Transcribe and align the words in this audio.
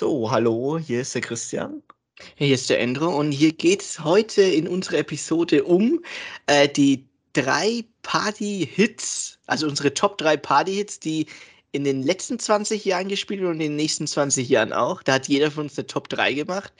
So, 0.00 0.30
hallo, 0.30 0.78
hier 0.78 1.02
ist 1.02 1.14
der 1.14 1.20
Christian. 1.20 1.82
Hier 2.36 2.54
ist 2.54 2.70
der 2.70 2.80
Endro 2.80 3.08
und 3.08 3.32
hier 3.32 3.52
geht 3.52 3.82
es 3.82 4.02
heute 4.02 4.40
in 4.40 4.66
unserer 4.66 4.96
Episode 5.00 5.62
um 5.62 6.02
äh, 6.46 6.70
die 6.70 7.06
drei 7.34 7.84
Party-Hits, 8.00 9.38
also 9.44 9.66
unsere 9.66 9.92
Top 9.92 10.16
3 10.16 10.38
Party-Hits, 10.38 11.00
die 11.00 11.26
in 11.72 11.84
den 11.84 12.02
letzten 12.02 12.38
20 12.38 12.82
Jahren 12.86 13.08
gespielt 13.08 13.42
wurden 13.42 13.56
und 13.56 13.60
in 13.60 13.72
den 13.72 13.76
nächsten 13.76 14.06
20 14.06 14.48
Jahren 14.48 14.72
auch. 14.72 15.02
Da 15.02 15.12
hat 15.12 15.28
jeder 15.28 15.50
von 15.50 15.64
uns 15.64 15.76
eine 15.76 15.86
Top 15.86 16.08
3 16.08 16.32
gemacht. 16.32 16.72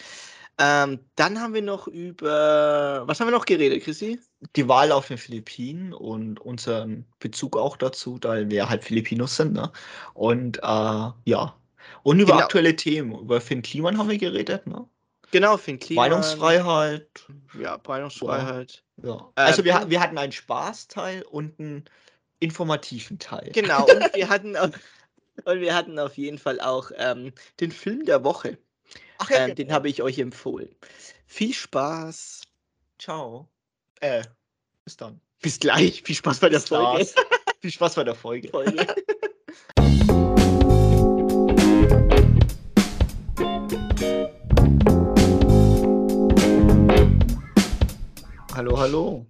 Ähm, 0.56 1.00
dann 1.16 1.42
haben 1.42 1.52
wir 1.52 1.60
noch 1.60 1.88
über, 1.88 3.02
was 3.04 3.20
haben 3.20 3.26
wir 3.26 3.32
noch 3.32 3.44
geredet, 3.44 3.84
Chrissy? 3.84 4.18
Die 4.56 4.66
Wahl 4.66 4.92
auf 4.92 5.08
den 5.08 5.18
Philippinen 5.18 5.92
und 5.92 6.40
unseren 6.40 7.04
Bezug 7.18 7.58
auch 7.58 7.76
dazu, 7.76 8.18
da 8.18 8.48
wir 8.48 8.70
halt 8.70 8.82
Filipinos 8.82 9.36
sind. 9.36 9.52
Ne? 9.52 9.70
Und 10.14 10.56
äh, 10.62 11.10
ja, 11.26 11.59
und 12.02 12.20
über 12.20 12.32
genau. 12.32 12.44
aktuelle 12.44 12.76
Themen. 12.76 13.18
Über 13.18 13.40
Finn 13.40 13.62
Kliman 13.62 13.98
haben 13.98 14.08
wir 14.08 14.18
geredet. 14.18 14.66
Ne? 14.66 14.86
Genau, 15.30 15.56
Finn 15.56 15.78
Kliman. 15.78 16.10
Meinungsfreiheit. 16.10 17.08
Ja, 17.58 17.80
Meinungsfreiheit. 17.86 18.82
Ja. 19.02 19.08
ja. 19.08 19.32
Also 19.36 19.62
ähm, 19.62 19.66
wir, 19.66 19.90
wir 19.90 20.00
hatten 20.00 20.18
einen 20.18 20.32
Spaßteil 20.32 21.22
und 21.22 21.58
einen 21.60 21.84
informativen 22.40 23.18
Teil. 23.18 23.50
Genau, 23.52 23.84
und 23.84 24.14
wir 24.14 24.28
hatten 24.28 24.56
auf, 24.56 24.70
und 25.44 25.60
wir 25.60 25.74
hatten 25.74 25.98
auf 25.98 26.16
jeden 26.16 26.38
Fall 26.38 26.60
auch 26.60 26.90
ähm, 26.96 27.32
den 27.60 27.70
Film 27.70 28.04
der 28.04 28.24
Woche. 28.24 28.58
Ach 29.18 29.30
ja, 29.30 29.46
ähm, 29.46 29.54
den 29.54 29.72
habe 29.72 29.88
ich 29.88 30.02
euch 30.02 30.18
empfohlen. 30.18 30.74
Viel 31.26 31.52
Spaß. 31.52 32.42
Ciao. 32.98 33.48
Äh, 34.00 34.24
bis 34.84 34.96
dann. 34.96 35.20
Bis 35.42 35.58
gleich. 35.58 36.02
Viel 36.02 36.16
Spaß 36.16 36.40
bei 36.40 36.48
der 36.48 36.60
Folge. 36.60 37.08
Viel 37.60 37.70
Spaß 37.70 37.94
bei 37.94 38.04
der 38.04 38.14
Folge. 38.14 38.48
Folge. 38.48 38.86
hallo, 48.60 48.78
hallo. 48.78 49.26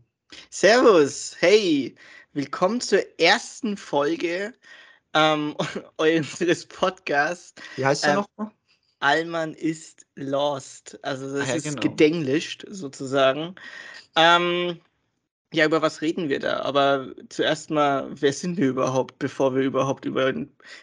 Servus. 0.50 1.36
Hey, 1.38 1.94
willkommen 2.32 2.80
zur 2.80 2.98
ersten 3.20 3.76
Folge 3.76 4.52
ähm, 5.14 5.54
unseres 5.98 6.66
Podcasts. 6.66 7.54
Wie 7.76 7.86
heißt 7.86 8.02
der 8.02 8.10
ähm, 8.10 8.16
nochmal? 8.16 8.52
Allmann 8.98 9.54
ist 9.54 10.04
lost. 10.16 10.98
Also 11.04 11.32
das 11.32 11.46
ah, 11.46 11.50
ja, 11.50 11.54
ist 11.54 11.62
genau. 11.62 11.80
gedenglischt 11.80 12.64
sozusagen. 12.68 13.54
Ähm, 14.16 14.80
ja, 15.52 15.64
über 15.64 15.80
was 15.80 16.02
reden 16.02 16.28
wir 16.28 16.40
da? 16.40 16.62
Aber 16.62 17.14
zuerst 17.28 17.70
mal, 17.70 18.10
wer 18.10 18.32
sind 18.32 18.56
wir 18.56 18.68
überhaupt, 18.68 19.20
bevor 19.20 19.54
wir 19.54 19.62
überhaupt 19.62 20.06
über, 20.06 20.34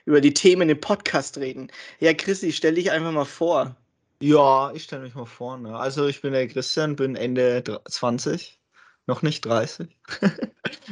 über 0.05 0.21
die 0.21 0.33
Themen 0.33 0.69
im 0.69 0.79
Podcast 0.79 1.37
reden? 1.37 1.69
Ja, 1.99 2.13
Chrissy, 2.13 2.53
stell 2.53 2.75
dich 2.75 2.91
einfach 2.91 3.11
mal 3.11 3.25
vor. 3.25 3.75
Ja, 4.21 4.71
ich 4.73 4.83
stelle 4.83 5.03
mich 5.03 5.15
mal 5.15 5.25
vor. 5.25 5.57
Ne? 5.57 5.75
Also 5.75 6.07
ich 6.07 6.21
bin 6.21 6.33
der 6.33 6.47
Christian, 6.47 6.95
bin 6.95 7.15
Ende 7.15 7.63
20, 7.87 8.59
noch 9.05 9.21
nicht 9.21 9.45
30. 9.45 9.95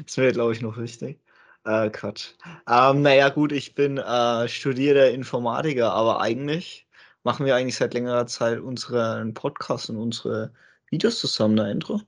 das 0.06 0.18
wäre, 0.18 0.32
glaube 0.32 0.54
ich, 0.54 0.62
noch 0.62 0.78
wichtig. 0.78 1.20
Äh, 1.66 1.90
Quatsch. 1.90 2.34
Ähm, 2.68 3.02
naja, 3.02 3.30
gut, 3.30 3.52
ich 3.52 3.74
bin 3.76 3.98
äh, 3.98 4.48
studierter 4.48 5.12
Informatiker, 5.12 5.92
aber 5.94 6.22
eigentlich 6.22 6.88
machen 7.24 7.46
wir 7.48 7.56
eigentlich 7.56 7.76
seit 7.78 7.94
längerer 7.96 8.28
Zeit 8.28 8.60
unseren 8.60 9.34
Podcast 9.34 9.90
und 9.90 9.98
unsere 9.98 10.54
Videos 10.92 11.20
zusammen, 11.20 11.56
ne, 11.56 11.72
Intro? 11.72 12.02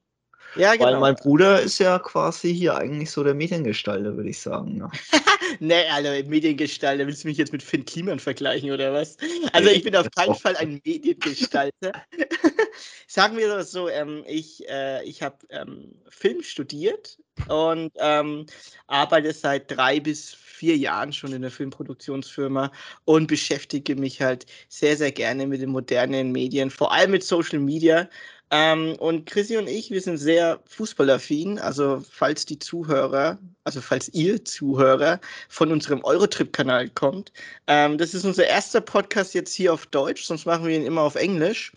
Ja, 0.58 0.74
genau. 0.74 0.86
Weil 0.86 1.00
mein 1.00 1.16
Bruder 1.16 1.62
ist 1.62 1.80
ja 1.80 2.00
quasi 2.00 2.54
hier 2.54 2.76
eigentlich 2.76 3.12
so 3.12 3.24
der 3.24 3.34
Mediengestalter, 3.34 4.16
würde 4.16 4.30
ich 4.30 4.40
sagen. 4.40 4.78
Ne? 4.78 4.90
nee, 5.60 5.86
also 5.92 6.10
Mediengestalter, 6.30 7.06
willst 7.08 7.24
du 7.24 7.28
mich 7.28 7.38
jetzt 7.38 7.52
mit 7.52 7.64
Finn 7.64 7.86
Kliman 7.86 8.20
vergleichen 8.20 8.72
oder 8.72 8.94
was? 8.94 9.18
Also 9.54 9.70
ich 9.70 9.84
bin 9.84 9.96
auf 9.96 10.10
keinen 10.12 10.36
Fall 10.36 10.56
ein 10.58 10.82
Mediengestalter. 10.84 11.92
sagen 13.08 13.38
wir 13.38 13.48
das 13.48 13.72
so, 13.72 13.90
ähm, 13.90 14.24
ich, 14.28 14.68
äh, 14.70 15.04
ich 15.04 15.22
habe 15.24 15.38
ähm, 15.50 15.96
Film 16.10 16.44
studiert 16.44 17.18
und 17.48 17.92
ähm, 17.98 18.46
arbeite 18.88 19.34
seit 19.34 19.72
drei 19.72 20.00
bis 20.00 20.34
vier 20.34 20.76
Jahren 20.76 21.14
schon 21.14 21.34
in 21.34 21.42
der 21.42 21.52
Filmproduktionsfirma 21.52 22.72
und 23.06 23.28
beschäftige 23.28 23.96
mich 23.96 24.22
halt 24.22 24.46
sehr, 24.70 24.98
sehr 24.98 25.12
gerne 25.12 25.48
mit 25.48 25.62
den 25.62 25.70
modernen 25.70 26.32
Medien, 26.32 26.70
vor 26.70 26.92
allem 26.92 27.12
mit 27.12 27.24
Social 27.24 27.60
Media. 27.60 28.10
Ähm, 28.50 28.96
und 29.00 29.26
Chrissy 29.26 29.58
und 29.58 29.68
ich, 29.68 29.92
wir 29.92 30.02
sind 30.02 30.18
sehr 30.18 30.60
fußballaffin. 30.66 31.60
Also, 31.60 32.04
falls 32.10 32.46
die 32.46 32.60
Zuhörer, 32.60 33.38
also 33.66 33.82
falls 33.82 34.10
ihr 34.10 34.44
Zuhörer 34.46 35.20
von 35.50 35.72
unserem 35.72 36.04
Eurotrip-Kanal 36.04 36.90
kommt, 36.90 37.34
ähm, 37.68 37.98
das 37.98 38.14
ist 38.14 38.24
unser 38.24 38.48
erster 38.48 38.82
Podcast 38.82 39.34
jetzt 39.34 39.54
hier 39.54 39.74
auf 39.74 39.86
Deutsch, 39.88 40.24
sonst 40.24 40.46
machen 40.46 40.66
wir 40.66 40.76
ihn 40.76 40.86
immer 40.86 41.02
auf 41.02 41.16
Englisch. 41.16 41.74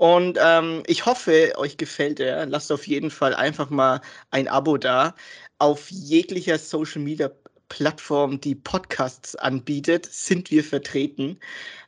Und 0.00 0.38
ähm, 0.40 0.82
ich 0.86 1.04
hoffe, 1.04 1.52
euch 1.58 1.76
gefällt 1.76 2.20
er. 2.20 2.46
Lasst 2.46 2.72
auf 2.72 2.86
jeden 2.86 3.10
Fall 3.10 3.34
einfach 3.34 3.68
mal 3.68 4.00
ein 4.30 4.48
Abo 4.48 4.78
da. 4.78 5.14
Auf 5.58 5.90
jeglicher 5.90 6.58
Social 6.58 7.02
Media 7.02 7.30
Plattform, 7.68 8.40
die 8.40 8.54
Podcasts 8.54 9.36
anbietet, 9.36 10.06
sind 10.06 10.50
wir 10.50 10.64
vertreten. 10.64 11.38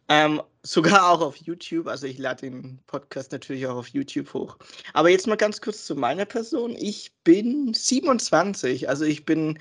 Ähm, 0.08 0.42
sogar 0.62 1.10
auch 1.10 1.20
auf 1.20 1.36
YouTube. 1.36 1.88
Also 1.88 2.06
ich 2.06 2.18
lade 2.18 2.42
den 2.42 2.78
Podcast 2.86 3.32
natürlich 3.32 3.66
auch 3.66 3.76
auf 3.76 3.88
YouTube 3.88 4.32
hoch. 4.32 4.56
Aber 4.92 5.10
jetzt 5.10 5.26
mal 5.26 5.36
ganz 5.36 5.60
kurz 5.60 5.84
zu 5.84 5.96
meiner 5.96 6.24
Person. 6.24 6.76
Ich 6.78 7.12
bin 7.24 7.74
27. 7.74 8.88
Also 8.88 9.04
ich 9.04 9.24
bin, 9.24 9.58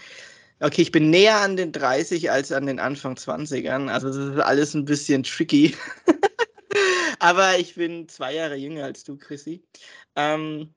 okay, 0.59 0.81
ich 0.81 0.91
bin 0.91 1.09
näher 1.09 1.37
an 1.37 1.57
den 1.57 1.71
30 1.71 2.31
als 2.31 2.51
an 2.51 2.67
den 2.67 2.79
Anfang 2.79 3.15
20ern. 3.15 3.89
Also 3.89 4.07
das 4.07 4.17
ist 4.17 4.39
alles 4.39 4.73
ein 4.73 4.85
bisschen 4.85 5.23
tricky. 5.23 5.75
Aber 7.19 7.57
ich 7.59 7.75
bin 7.75 8.07
zwei 8.07 8.33
Jahre 8.33 8.55
jünger 8.55 8.85
als 8.85 9.03
du, 9.03 9.17
Chrissy. 9.17 9.63
Ähm, 10.15 10.73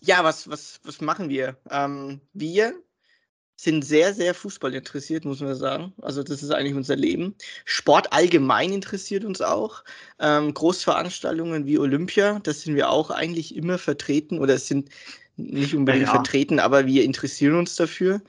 ja, 0.00 0.22
was, 0.24 0.48
was, 0.48 0.80
was 0.84 1.00
machen 1.00 1.28
wir? 1.28 1.56
Ähm, 1.70 2.20
wir 2.32 2.74
sind 3.60 3.84
sehr, 3.84 4.14
sehr 4.14 4.34
Fußball 4.34 4.72
interessiert, 4.72 5.24
muss 5.24 5.40
man 5.40 5.56
sagen. 5.56 5.92
Also 6.00 6.22
das 6.22 6.44
ist 6.44 6.52
eigentlich 6.52 6.76
unser 6.76 6.94
Leben. 6.94 7.34
Sport 7.64 8.12
allgemein 8.12 8.72
interessiert 8.72 9.24
uns 9.24 9.40
auch. 9.40 9.82
Ähm, 10.20 10.54
Großveranstaltungen 10.54 11.66
wie 11.66 11.76
Olympia, 11.78 12.38
das 12.44 12.62
sind 12.62 12.76
wir 12.76 12.88
auch 12.88 13.10
eigentlich 13.10 13.56
immer 13.56 13.76
vertreten 13.78 14.38
oder 14.38 14.58
sind 14.58 14.90
nicht 15.36 15.74
unbedingt 15.74 16.06
ja. 16.06 16.12
vertreten, 16.12 16.60
aber 16.60 16.86
wir 16.86 17.02
interessieren 17.02 17.56
uns 17.56 17.74
dafür. 17.74 18.20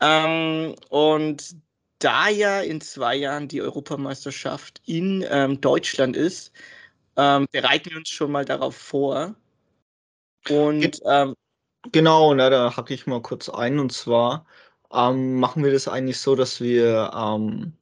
Ähm, 0.00 0.76
und 0.90 1.56
da 1.98 2.28
ja 2.28 2.60
in 2.60 2.80
zwei 2.80 3.16
Jahren 3.16 3.48
die 3.48 3.60
Europameisterschaft 3.60 4.80
in 4.86 5.26
ähm, 5.28 5.60
Deutschland 5.60 6.16
ist, 6.16 6.52
ähm, 7.16 7.48
bereiten 7.50 7.90
wir 7.90 7.96
uns 7.96 8.10
schon 8.10 8.30
mal 8.30 8.44
darauf 8.44 8.76
vor. 8.76 9.34
Und 10.48 11.00
ähm, 11.04 11.34
genau, 11.90 12.32
na, 12.32 12.48
da 12.48 12.76
hacke 12.76 12.94
ich 12.94 13.08
mal 13.08 13.20
kurz 13.20 13.48
ein 13.48 13.80
und 13.80 13.92
zwar 13.92 14.46
ähm, 14.92 15.36
machen 15.36 15.64
wir 15.64 15.72
das 15.72 15.88
eigentlich 15.88 16.18
so, 16.18 16.34
dass 16.34 16.60
wir 16.60 17.10
ähm, 17.14 17.72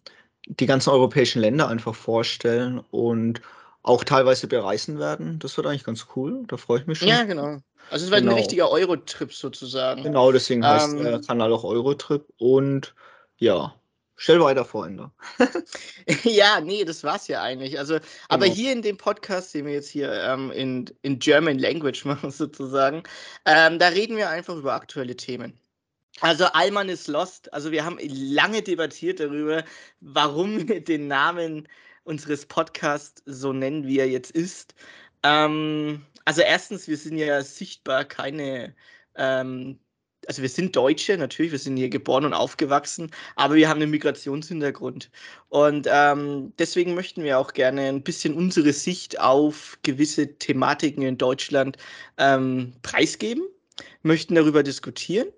die 0.46 0.66
ganzen 0.66 0.90
europäischen 0.90 1.40
Länder 1.40 1.68
einfach 1.68 1.94
vorstellen 1.94 2.80
und 2.90 3.40
auch 3.82 4.04
teilweise 4.04 4.48
bereisen 4.48 4.98
werden. 4.98 5.38
Das 5.38 5.56
wird 5.56 5.66
eigentlich 5.66 5.84
ganz 5.84 6.06
cool. 6.16 6.44
Da 6.48 6.56
freue 6.56 6.80
ich 6.80 6.86
mich 6.86 6.98
schon. 6.98 7.08
Ja, 7.08 7.22
genau. 7.22 7.58
Also 7.90 8.06
es 8.06 8.10
wird 8.10 8.22
genau. 8.22 8.32
ein 8.32 8.38
richtiger 8.38 8.70
Eurotrip 8.70 9.32
sozusagen. 9.32 10.02
Genau, 10.02 10.32
deswegen 10.32 10.66
heißt 10.66 10.94
ähm, 10.94 11.04
der 11.04 11.20
Kanal 11.20 11.52
auch 11.52 11.62
Eurotrip. 11.62 12.26
Und 12.38 12.94
ja, 13.36 13.74
stell 14.16 14.40
weiter 14.40 14.64
vor, 14.64 14.86
Ende. 14.88 15.12
ja, 16.24 16.60
nee, 16.60 16.84
das 16.84 17.04
war's 17.04 17.28
ja 17.28 17.42
eigentlich. 17.42 17.78
Also, 17.78 17.94
genau. 17.94 18.06
aber 18.28 18.46
hier 18.46 18.72
in 18.72 18.82
dem 18.82 18.96
Podcast, 18.96 19.54
den 19.54 19.66
wir 19.66 19.74
jetzt 19.74 19.88
hier 19.88 20.12
ähm, 20.12 20.50
in, 20.50 20.86
in 21.02 21.20
German 21.20 21.60
Language 21.60 22.04
machen, 22.06 22.32
sozusagen, 22.32 23.04
ähm, 23.44 23.78
da 23.78 23.88
reden 23.88 24.16
wir 24.16 24.30
einfach 24.30 24.56
über 24.56 24.74
aktuelle 24.74 25.16
Themen. 25.16 25.56
Also 26.20 26.46
Alman 26.46 26.88
ist 26.88 27.08
lost. 27.08 27.52
Also 27.52 27.70
wir 27.70 27.84
haben 27.84 27.98
lange 28.08 28.62
debattiert 28.62 29.20
darüber, 29.20 29.64
warum 30.00 30.56
wir 30.68 30.82
den 30.82 31.08
Namen 31.08 31.68
unseres 32.04 32.46
Podcasts 32.46 33.22
so 33.26 33.52
nennen, 33.52 33.86
wie 33.86 33.98
er 33.98 34.08
jetzt 34.08 34.30
ist. 34.30 34.74
Ähm, 35.22 36.06
also 36.24 36.42
erstens, 36.42 36.88
wir 36.88 36.96
sind 36.96 37.18
ja 37.18 37.42
sichtbar 37.42 38.04
keine, 38.04 38.74
ähm, 39.16 39.78
also 40.26 40.42
wir 40.42 40.48
sind 40.48 40.74
Deutsche, 40.74 41.18
natürlich, 41.18 41.52
wir 41.52 41.58
sind 41.58 41.76
hier 41.76 41.88
geboren 41.88 42.24
und 42.24 42.32
aufgewachsen, 42.32 43.10
aber 43.36 43.54
wir 43.54 43.68
haben 43.68 43.82
einen 43.82 43.90
Migrationshintergrund. 43.90 45.10
Und 45.48 45.86
ähm, 45.90 46.52
deswegen 46.58 46.94
möchten 46.94 47.22
wir 47.24 47.38
auch 47.38 47.52
gerne 47.52 47.82
ein 47.88 48.02
bisschen 48.02 48.34
unsere 48.34 48.72
Sicht 48.72 49.20
auf 49.20 49.78
gewisse 49.82 50.38
Thematiken 50.38 51.02
in 51.02 51.18
Deutschland 51.18 51.76
ähm, 52.18 52.72
preisgeben, 52.82 53.44
möchten 54.02 54.34
darüber 54.34 54.62
diskutieren 54.62 55.28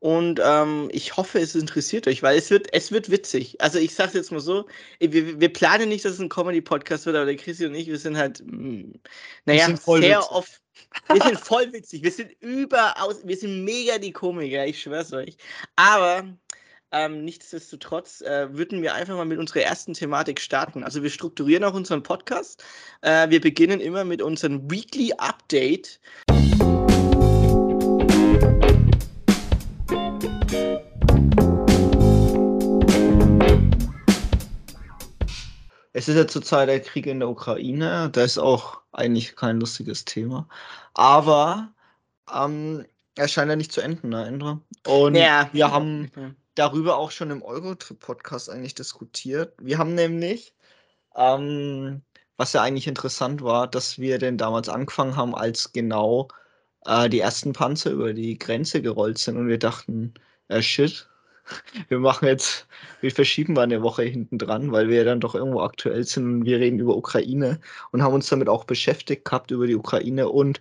und 0.00 0.40
ähm, 0.42 0.88
ich 0.92 1.16
hoffe, 1.16 1.40
es 1.40 1.54
interessiert 1.54 2.06
euch, 2.06 2.22
weil 2.22 2.38
es 2.38 2.50
wird, 2.50 2.72
es 2.72 2.92
wird 2.92 3.10
witzig. 3.10 3.60
Also 3.60 3.78
ich 3.78 3.94
sage 3.94 4.16
jetzt 4.16 4.30
mal 4.30 4.40
so, 4.40 4.66
wir, 5.00 5.40
wir 5.40 5.52
planen 5.52 5.88
nicht, 5.88 6.04
dass 6.04 6.12
es 6.12 6.20
ein 6.20 6.28
Comedy-Podcast 6.28 7.06
wird, 7.06 7.16
aber 7.16 7.26
der 7.26 7.36
Chrissy 7.36 7.66
und 7.66 7.74
ich, 7.74 7.88
wir 7.88 7.98
sind 7.98 8.16
halt, 8.16 8.42
mh, 8.46 8.56
mm, 8.56 8.92
naja, 9.46 9.66
sind 9.66 9.82
sehr 9.82 10.30
oft. 10.30 10.60
Wir 11.12 11.22
sind 11.22 11.40
voll 11.40 11.72
witzig. 11.72 12.04
Wir 12.04 12.12
sind 12.12 12.30
überaus, 12.40 13.16
wir 13.24 13.36
sind 13.36 13.64
mega 13.64 13.98
die 13.98 14.12
Komiker, 14.12 14.64
ich 14.66 14.80
schwör's 14.80 15.12
euch. 15.12 15.36
Aber 15.76 16.24
Ähm, 16.90 17.22
nichtsdestotrotz 17.22 18.22
äh, 18.22 18.48
würden 18.50 18.80
wir 18.80 18.94
einfach 18.94 19.14
mal 19.14 19.26
mit 19.26 19.38
unserer 19.38 19.60
ersten 19.60 19.92
Thematik 19.92 20.40
starten. 20.40 20.82
Also 20.82 21.02
wir 21.02 21.10
strukturieren 21.10 21.64
auch 21.64 21.74
unseren 21.74 22.02
Podcast. 22.02 22.64
Äh, 23.02 23.28
wir 23.28 23.42
beginnen 23.42 23.80
immer 23.80 24.04
mit 24.04 24.22
unserem 24.22 24.70
Weekly 24.70 25.12
Update. 25.18 26.00
Es 35.98 36.06
ist 36.06 36.14
ja 36.14 36.28
zurzeit 36.28 36.68
der 36.68 36.78
Krieg 36.78 37.06
in 37.06 37.18
der 37.18 37.28
Ukraine. 37.28 38.08
Da 38.12 38.22
ist 38.22 38.38
auch 38.38 38.82
eigentlich 38.92 39.34
kein 39.34 39.58
lustiges 39.58 40.04
Thema. 40.04 40.48
Aber 40.94 41.72
ähm, 42.32 42.86
er 43.16 43.26
scheint 43.26 43.50
ja 43.50 43.56
nicht 43.56 43.72
zu 43.72 43.80
enden, 43.80 44.10
ne, 44.10 44.28
Indra? 44.28 44.60
Und 44.86 45.16
ja. 45.16 45.50
wir 45.52 45.72
haben 45.72 46.36
darüber 46.54 46.98
auch 46.98 47.10
schon 47.10 47.32
im 47.32 47.42
Eurotrip-Podcast 47.42 48.48
eigentlich 48.48 48.76
diskutiert. 48.76 49.54
Wir 49.60 49.78
haben 49.78 49.96
nämlich, 49.96 50.54
ähm, 51.16 52.02
was 52.36 52.52
ja 52.52 52.62
eigentlich 52.62 52.86
interessant 52.86 53.42
war, 53.42 53.66
dass 53.66 53.98
wir 53.98 54.18
denn 54.18 54.38
damals 54.38 54.68
angefangen 54.68 55.16
haben, 55.16 55.34
als 55.34 55.72
genau 55.72 56.28
äh, 56.86 57.08
die 57.08 57.18
ersten 57.18 57.52
Panzer 57.54 57.90
über 57.90 58.14
die 58.14 58.38
Grenze 58.38 58.82
gerollt 58.82 59.18
sind 59.18 59.36
und 59.36 59.48
wir 59.48 59.58
dachten, 59.58 60.14
äh, 60.46 60.62
shit, 60.62 61.08
wir 61.88 61.98
machen 61.98 62.26
jetzt, 62.26 62.66
wir 63.00 63.10
verschieben 63.10 63.54
mal 63.54 63.62
eine 63.62 63.82
Woche 63.82 64.02
hinten 64.02 64.38
dran, 64.38 64.72
weil 64.72 64.88
wir 64.88 64.98
ja 64.98 65.04
dann 65.04 65.20
doch 65.20 65.34
irgendwo 65.34 65.60
aktuell 65.60 66.04
sind 66.04 66.24
und 66.24 66.44
wir 66.44 66.58
reden 66.58 66.78
über 66.78 66.96
Ukraine 66.96 67.60
und 67.92 68.02
haben 68.02 68.14
uns 68.14 68.28
damit 68.28 68.48
auch 68.48 68.64
beschäftigt 68.64 69.24
gehabt 69.24 69.50
über 69.50 69.66
die 69.66 69.76
Ukraine 69.76 70.28
und 70.28 70.60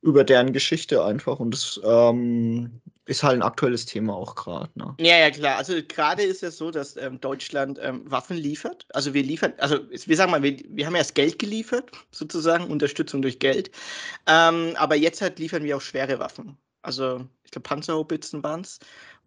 über 0.00 0.24
deren 0.24 0.52
Geschichte 0.52 1.04
einfach. 1.04 1.40
Und 1.40 1.52
das 1.52 1.80
ähm, 1.84 2.80
ist 3.08 3.22
halt 3.22 3.36
ein 3.36 3.42
aktuelles 3.42 3.86
Thema 3.86 4.14
auch 4.14 4.34
gerade. 4.34 4.70
Ne? 4.74 4.94
Ja, 5.00 5.16
ja, 5.16 5.30
klar. 5.30 5.56
Also 5.56 5.74
gerade 5.88 6.22
ist 6.22 6.42
es 6.42 6.58
so, 6.58 6.70
dass 6.70 6.96
ähm, 6.96 7.20
Deutschland 7.20 7.78
ähm, 7.82 8.02
Waffen 8.10 8.36
liefert. 8.36 8.86
Also 8.92 9.14
wir 9.14 9.22
liefern, 9.22 9.54
also 9.58 9.78
wir 9.90 10.16
sagen 10.16 10.30
mal, 10.30 10.42
wir, 10.42 10.56
wir 10.68 10.86
haben 10.86 10.94
erst 10.94 11.14
Geld 11.14 11.38
geliefert, 11.38 11.90
sozusagen, 12.12 12.64
Unterstützung 12.70 13.22
durch 13.22 13.38
Geld. 13.38 13.70
Ähm, 14.26 14.74
aber 14.76 14.94
jetzt 14.94 15.22
halt 15.22 15.38
liefern 15.38 15.64
wir 15.64 15.76
auch 15.76 15.80
schwere 15.80 16.18
Waffen. 16.18 16.58
Also 16.82 17.26
ich 17.44 17.50
glaube 17.50 17.68
Panzerhaubitzen 17.68 18.42
waren 18.42 18.60
es. 18.60 18.78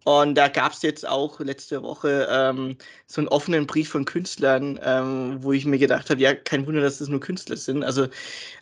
Und 0.04 0.34
da 0.34 0.48
gab 0.48 0.72
es 0.72 0.82
jetzt 0.82 1.06
auch 1.06 1.38
letzte 1.40 1.82
Woche 1.82 2.26
ähm, 2.30 2.76
so 3.06 3.20
einen 3.20 3.28
offenen 3.28 3.66
Brief 3.66 3.90
von 3.90 4.04
Künstlern, 4.04 4.78
ähm, 4.82 5.36
wo 5.42 5.52
ich 5.52 5.64
mir 5.64 5.78
gedacht 5.78 6.10
habe, 6.10 6.20
ja, 6.20 6.34
kein 6.34 6.66
Wunder, 6.66 6.80
dass 6.80 6.98
das 6.98 7.08
nur 7.08 7.20
Künstler 7.20 7.56
sind. 7.56 7.84
Also, 7.84 8.08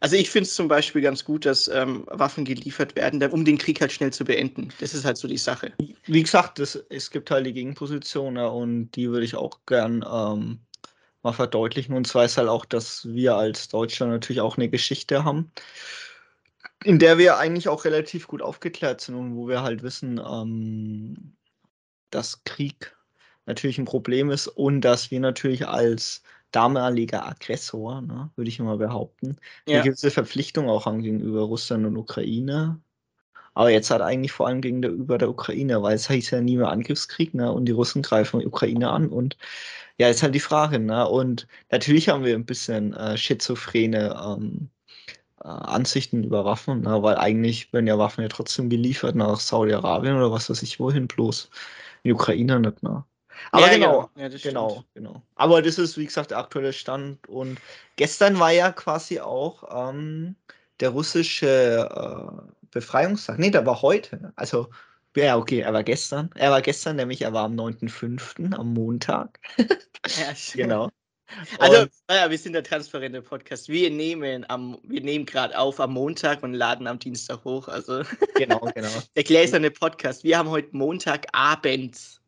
also 0.00 0.16
ich 0.16 0.31
finde 0.31 0.46
es 0.46 0.54
zum 0.54 0.69
Beispiel 0.69 1.00
ganz 1.00 1.25
gut, 1.25 1.46
dass 1.46 1.69
ähm, 1.69 2.04
Waffen 2.08 2.44
geliefert 2.44 2.94
werden, 2.96 3.22
um 3.31 3.44
den 3.44 3.58
Krieg 3.58 3.81
halt 3.81 3.92
schnell 3.92 4.12
zu 4.12 4.25
beenden. 4.25 4.69
Das 4.81 4.92
ist 4.92 5.04
halt 5.04 5.16
so 5.16 5.28
die 5.28 5.38
Sache. 5.38 5.72
Wie 6.06 6.22
gesagt, 6.22 6.58
das, 6.58 6.78
es 6.90 7.10
gibt 7.10 7.31
halt 7.31 7.46
die 7.46 7.52
Gegenposition 7.54 8.36
ja, 8.36 8.46
und 8.46 8.90
die 8.93 9.08
würde 9.10 9.25
ich 9.25 9.34
auch 9.34 9.60
gern 9.66 10.04
ähm, 10.10 10.60
mal 11.22 11.32
verdeutlichen. 11.32 11.94
Und 11.94 12.06
zwar 12.06 12.26
ist 12.26 12.36
halt 12.36 12.48
auch, 12.48 12.64
dass 12.64 13.06
wir 13.08 13.36
als 13.36 13.69
Deutschland 13.69 14.12
natürlich 14.12 14.40
auch 14.40 14.58
eine 14.58 14.69
Geschichte 14.69 15.25
haben 15.25 15.50
in 16.84 16.98
der 16.98 17.18
wir 17.18 17.38
eigentlich 17.38 17.68
auch 17.68 17.84
relativ 17.84 18.26
gut 18.26 18.42
aufgeklärt 18.42 19.00
sind 19.00 19.14
und 19.14 19.36
wo 19.36 19.48
wir 19.48 19.62
halt 19.62 19.82
wissen, 19.82 20.18
ähm, 20.18 21.36
dass 22.10 22.44
Krieg 22.44 22.96
natürlich 23.46 23.78
ein 23.78 23.84
Problem 23.84 24.30
ist 24.30 24.48
und 24.48 24.80
dass 24.82 25.10
wir 25.10 25.20
natürlich 25.20 25.66
als 25.66 26.22
damaliger 26.52 27.26
Aggressor, 27.26 28.00
ne, 28.02 28.30
würde 28.36 28.48
ich 28.48 28.58
immer 28.58 28.76
behaupten, 28.76 29.36
ja. 29.66 29.76
eine 29.76 29.84
gewisse 29.84 30.10
Verpflichtung 30.10 30.68
auch 30.68 30.86
haben 30.86 31.02
gegenüber 31.02 31.42
Russland 31.42 31.86
und 31.86 31.96
Ukraine. 31.96 32.80
Aber 33.54 33.70
jetzt 33.70 33.90
halt 33.90 34.00
eigentlich 34.02 34.32
vor 34.32 34.46
allem 34.46 34.60
gegenüber 34.60 35.18
der 35.18 35.28
Ukraine, 35.28 35.82
weil 35.82 35.96
es 35.96 36.08
heißt 36.08 36.30
ja 36.30 36.40
nie 36.40 36.56
mehr 36.56 36.68
Angriffskrieg, 36.68 37.34
ne? 37.34 37.52
Und 37.52 37.64
die 37.66 37.72
Russen 37.72 38.00
greifen 38.02 38.40
die 38.40 38.46
Ukraine 38.46 38.90
an 38.90 39.08
und 39.08 39.36
ja, 39.98 40.08
ist 40.08 40.22
halt 40.22 40.34
die 40.34 40.40
Frage, 40.40 40.78
ne? 40.78 41.08
Und 41.08 41.48
natürlich 41.70 42.08
haben 42.08 42.24
wir 42.24 42.34
ein 42.34 42.46
bisschen 42.46 42.94
äh, 42.94 43.16
schizophrene 43.16 44.16
ähm, 44.24 44.70
äh, 44.70 44.80
Ansichten 45.40 46.25
über 46.25 46.44
Waffen, 46.44 46.82
ne? 46.82 47.02
weil 47.02 47.16
eigentlich 47.16 47.72
werden 47.72 47.87
ja 47.87 47.98
Waffen 47.98 48.22
ja 48.22 48.28
trotzdem 48.28 48.69
geliefert 48.69 49.16
nach 49.16 49.40
Saudi-Arabien 49.40 50.16
oder 50.16 50.31
was 50.31 50.50
weiß 50.50 50.62
ich 50.62 50.78
wohin, 50.78 51.08
bloß 51.08 51.50
in 52.02 52.08
die 52.10 52.12
Ukraine 52.12 52.60
nicht. 52.60 52.82
Ne? 52.82 53.04
Aber 53.52 53.66
ja, 53.66 53.72
genau, 53.72 54.10
genau, 54.14 54.28
ja, 54.28 54.38
genau, 54.42 54.84
genau. 54.94 55.22
Aber 55.34 55.62
das 55.62 55.78
ist, 55.78 55.96
wie 55.96 56.04
gesagt, 56.04 56.31
der 56.31 56.38
aktuelle 56.38 56.72
Stand. 56.72 57.26
Und 57.28 57.58
gestern 57.96 58.38
war 58.38 58.50
ja 58.50 58.70
quasi 58.72 59.20
auch 59.20 59.90
ähm, 59.90 60.37
der 60.81 60.90
russische 60.90 61.88
äh, 61.90 62.66
Befreiungstag. 62.70 63.38
Nee, 63.38 63.50
der 63.50 63.66
war 63.66 63.82
heute. 63.82 64.32
Also, 64.36 64.69
ja, 65.16 65.36
okay, 65.36 65.60
er 65.60 65.72
war 65.72 65.82
gestern. 65.82 66.31
Er 66.34 66.50
war 66.50 66.62
gestern, 66.62 66.96
nämlich 66.96 67.22
er 67.22 67.32
war 67.32 67.44
am 67.44 67.54
9.5., 67.54 68.54
am 68.54 68.72
Montag. 68.75 69.40
ja, 69.58 70.32
genau. 70.54 70.90
Also, 71.59 71.87
naja, 72.09 72.31
wir 72.31 72.38
sind 72.38 72.53
der 72.53 72.62
transparente 72.62 73.23
Podcast. 73.23 73.69
Wir 73.69 73.91
nehmen 73.91 74.44
am, 74.49 74.79
wir 74.82 75.00
nehmen 75.00 75.27
gerade 75.27 75.59
auf 75.59 75.81
am 75.81 75.93
Montag 75.93 76.43
und 76.43 76.55
laden 76.55 76.87
am 76.87 76.99
Dienstag 76.99 77.44
hoch. 77.44 77.69
Also 77.69 78.03
genau, 78.35 78.71
genau. 78.75 78.88
der 79.17 79.25
gläserne 79.25 79.71
Podcast. 79.71 80.25
Wir 80.25 80.38
haben 80.38 80.49
heute 80.49 80.77
Montagabend. 80.77 82.21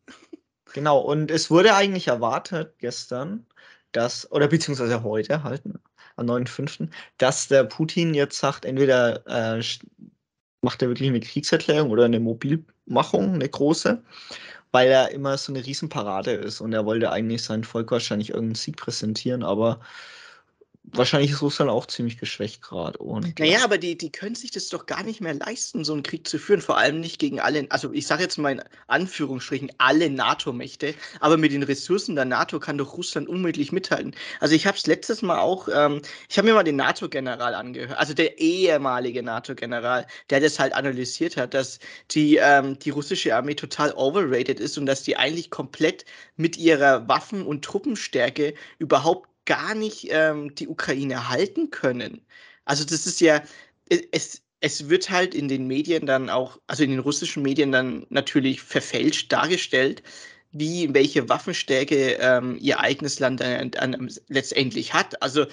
Genau, 0.72 1.00
und 1.00 1.30
es 1.30 1.50
wurde 1.50 1.74
eigentlich 1.74 2.08
erwartet 2.08 2.74
gestern, 2.78 3.46
dass, 3.92 4.30
oder 4.32 4.48
beziehungsweise 4.48 5.02
heute 5.02 5.42
halt, 5.42 5.66
ne, 5.66 5.78
am 6.16 6.26
9.5., 6.26 6.88
dass 7.18 7.48
der 7.48 7.64
Putin 7.64 8.14
jetzt 8.14 8.38
sagt, 8.38 8.64
entweder 8.64 9.26
äh, 9.26 9.62
macht 10.62 10.80
er 10.82 10.88
wirklich 10.88 11.08
eine 11.08 11.20
Kriegserklärung 11.20 11.90
oder 11.90 12.04
eine 12.04 12.20
Mobilmachung, 12.20 13.34
eine 13.34 13.48
große 13.48 14.02
weil 14.72 14.88
er 14.90 15.10
immer 15.12 15.38
so 15.38 15.52
eine 15.52 15.64
Riesenparade 15.64 16.32
ist 16.32 16.60
und 16.60 16.72
er 16.72 16.84
wollte 16.86 17.10
eigentlich 17.12 17.42
sein 17.44 17.64
Volk 17.64 17.90
wahrscheinlich 17.92 18.30
irgendeinen 18.30 18.54
Sieg 18.56 18.76
präsentieren, 18.78 19.42
aber 19.44 19.80
wahrscheinlich 20.84 21.30
ist 21.30 21.42
Russland 21.42 21.70
auch 21.70 21.86
ziemlich 21.86 22.18
geschwächt 22.18 22.60
gerade. 22.60 22.98
Naja, 23.38 23.58
ja. 23.58 23.64
aber 23.64 23.78
die, 23.78 23.96
die 23.96 24.10
können 24.10 24.34
sich 24.34 24.50
das 24.50 24.68
doch 24.68 24.86
gar 24.86 25.02
nicht 25.02 25.20
mehr 25.20 25.34
leisten, 25.34 25.84
so 25.84 25.92
einen 25.92 26.02
Krieg 26.02 26.26
zu 26.26 26.38
führen. 26.38 26.60
Vor 26.60 26.76
allem 26.76 27.00
nicht 27.00 27.18
gegen 27.18 27.40
alle, 27.40 27.66
also 27.70 27.92
ich 27.92 28.06
sage 28.06 28.22
jetzt 28.22 28.36
mal 28.36 28.52
in 28.52 28.62
Anführungsstrichen, 28.88 29.70
alle 29.78 30.10
NATO-Mächte. 30.10 30.94
Aber 31.20 31.36
mit 31.36 31.52
den 31.52 31.62
Ressourcen 31.62 32.16
der 32.16 32.24
NATO 32.24 32.58
kann 32.58 32.78
doch 32.78 32.96
Russland 32.96 33.28
unmöglich 33.28 33.72
mithalten. 33.72 34.14
Also 34.40 34.54
ich 34.54 34.66
habe 34.66 34.76
es 34.76 34.86
letztes 34.86 35.22
Mal 35.22 35.38
auch, 35.38 35.68
ähm, 35.72 36.02
ich 36.28 36.36
habe 36.36 36.48
mir 36.48 36.54
mal 36.54 36.64
den 36.64 36.76
NATO-General 36.76 37.54
angehört, 37.54 37.98
also 37.98 38.12
der 38.12 38.38
ehemalige 38.38 39.22
NATO-General, 39.22 40.06
der 40.30 40.40
das 40.40 40.58
halt 40.58 40.74
analysiert 40.74 41.36
hat, 41.36 41.54
dass 41.54 41.78
die, 42.10 42.36
ähm, 42.36 42.78
die 42.78 42.90
russische 42.90 43.34
Armee 43.34 43.54
total 43.54 43.92
overrated 43.94 44.58
ist 44.58 44.76
und 44.78 44.86
dass 44.86 45.04
die 45.04 45.16
eigentlich 45.16 45.50
komplett 45.50 46.04
mit 46.36 46.56
ihrer 46.56 47.06
Waffen- 47.08 47.46
und 47.46 47.64
Truppenstärke 47.64 48.54
überhaupt 48.78 49.31
gar 49.44 49.74
nicht 49.74 50.08
ähm, 50.10 50.54
die 50.54 50.68
Ukraine 50.68 51.28
halten 51.28 51.70
können. 51.70 52.24
Also 52.64 52.84
das 52.84 53.06
ist 53.06 53.20
ja, 53.20 53.42
es, 54.12 54.42
es 54.60 54.88
wird 54.88 55.10
halt 55.10 55.34
in 55.34 55.48
den 55.48 55.66
Medien 55.66 56.06
dann 56.06 56.30
auch, 56.30 56.60
also 56.68 56.84
in 56.84 56.90
den 56.90 57.00
russischen 57.00 57.42
Medien 57.42 57.72
dann 57.72 58.06
natürlich 58.10 58.62
verfälscht 58.62 59.32
dargestellt, 59.32 60.02
wie 60.52 60.92
welche 60.94 61.28
Waffenstärke 61.28 62.18
ähm, 62.20 62.58
ihr 62.60 62.78
eigenes 62.80 63.18
Land 63.18 63.40
dann, 63.40 63.70
dann 63.72 64.10
letztendlich 64.28 64.94
hat. 64.94 65.20
Also, 65.22 65.46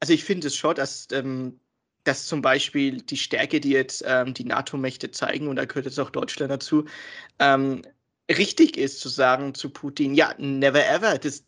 also 0.00 0.12
ich 0.12 0.24
finde 0.24 0.48
es 0.48 0.56
schon, 0.56 0.74
dass, 0.74 1.08
ähm, 1.12 1.60
dass 2.04 2.26
zum 2.26 2.42
Beispiel 2.42 3.00
die 3.00 3.16
Stärke, 3.16 3.60
die 3.60 3.70
jetzt 3.70 4.04
ähm, 4.06 4.34
die 4.34 4.44
NATO-Mächte 4.44 5.10
zeigen, 5.10 5.48
und 5.48 5.56
da 5.56 5.64
gehört 5.64 5.86
jetzt 5.86 5.98
auch 6.00 6.10
Deutschland 6.10 6.50
dazu, 6.50 6.84
ähm, 7.38 7.82
richtig 8.30 8.76
ist 8.76 9.00
zu 9.00 9.08
sagen 9.08 9.54
zu 9.54 9.70
Putin, 9.70 10.14
ja, 10.14 10.34
never 10.38 10.86
ever, 10.86 11.18
das, 11.18 11.44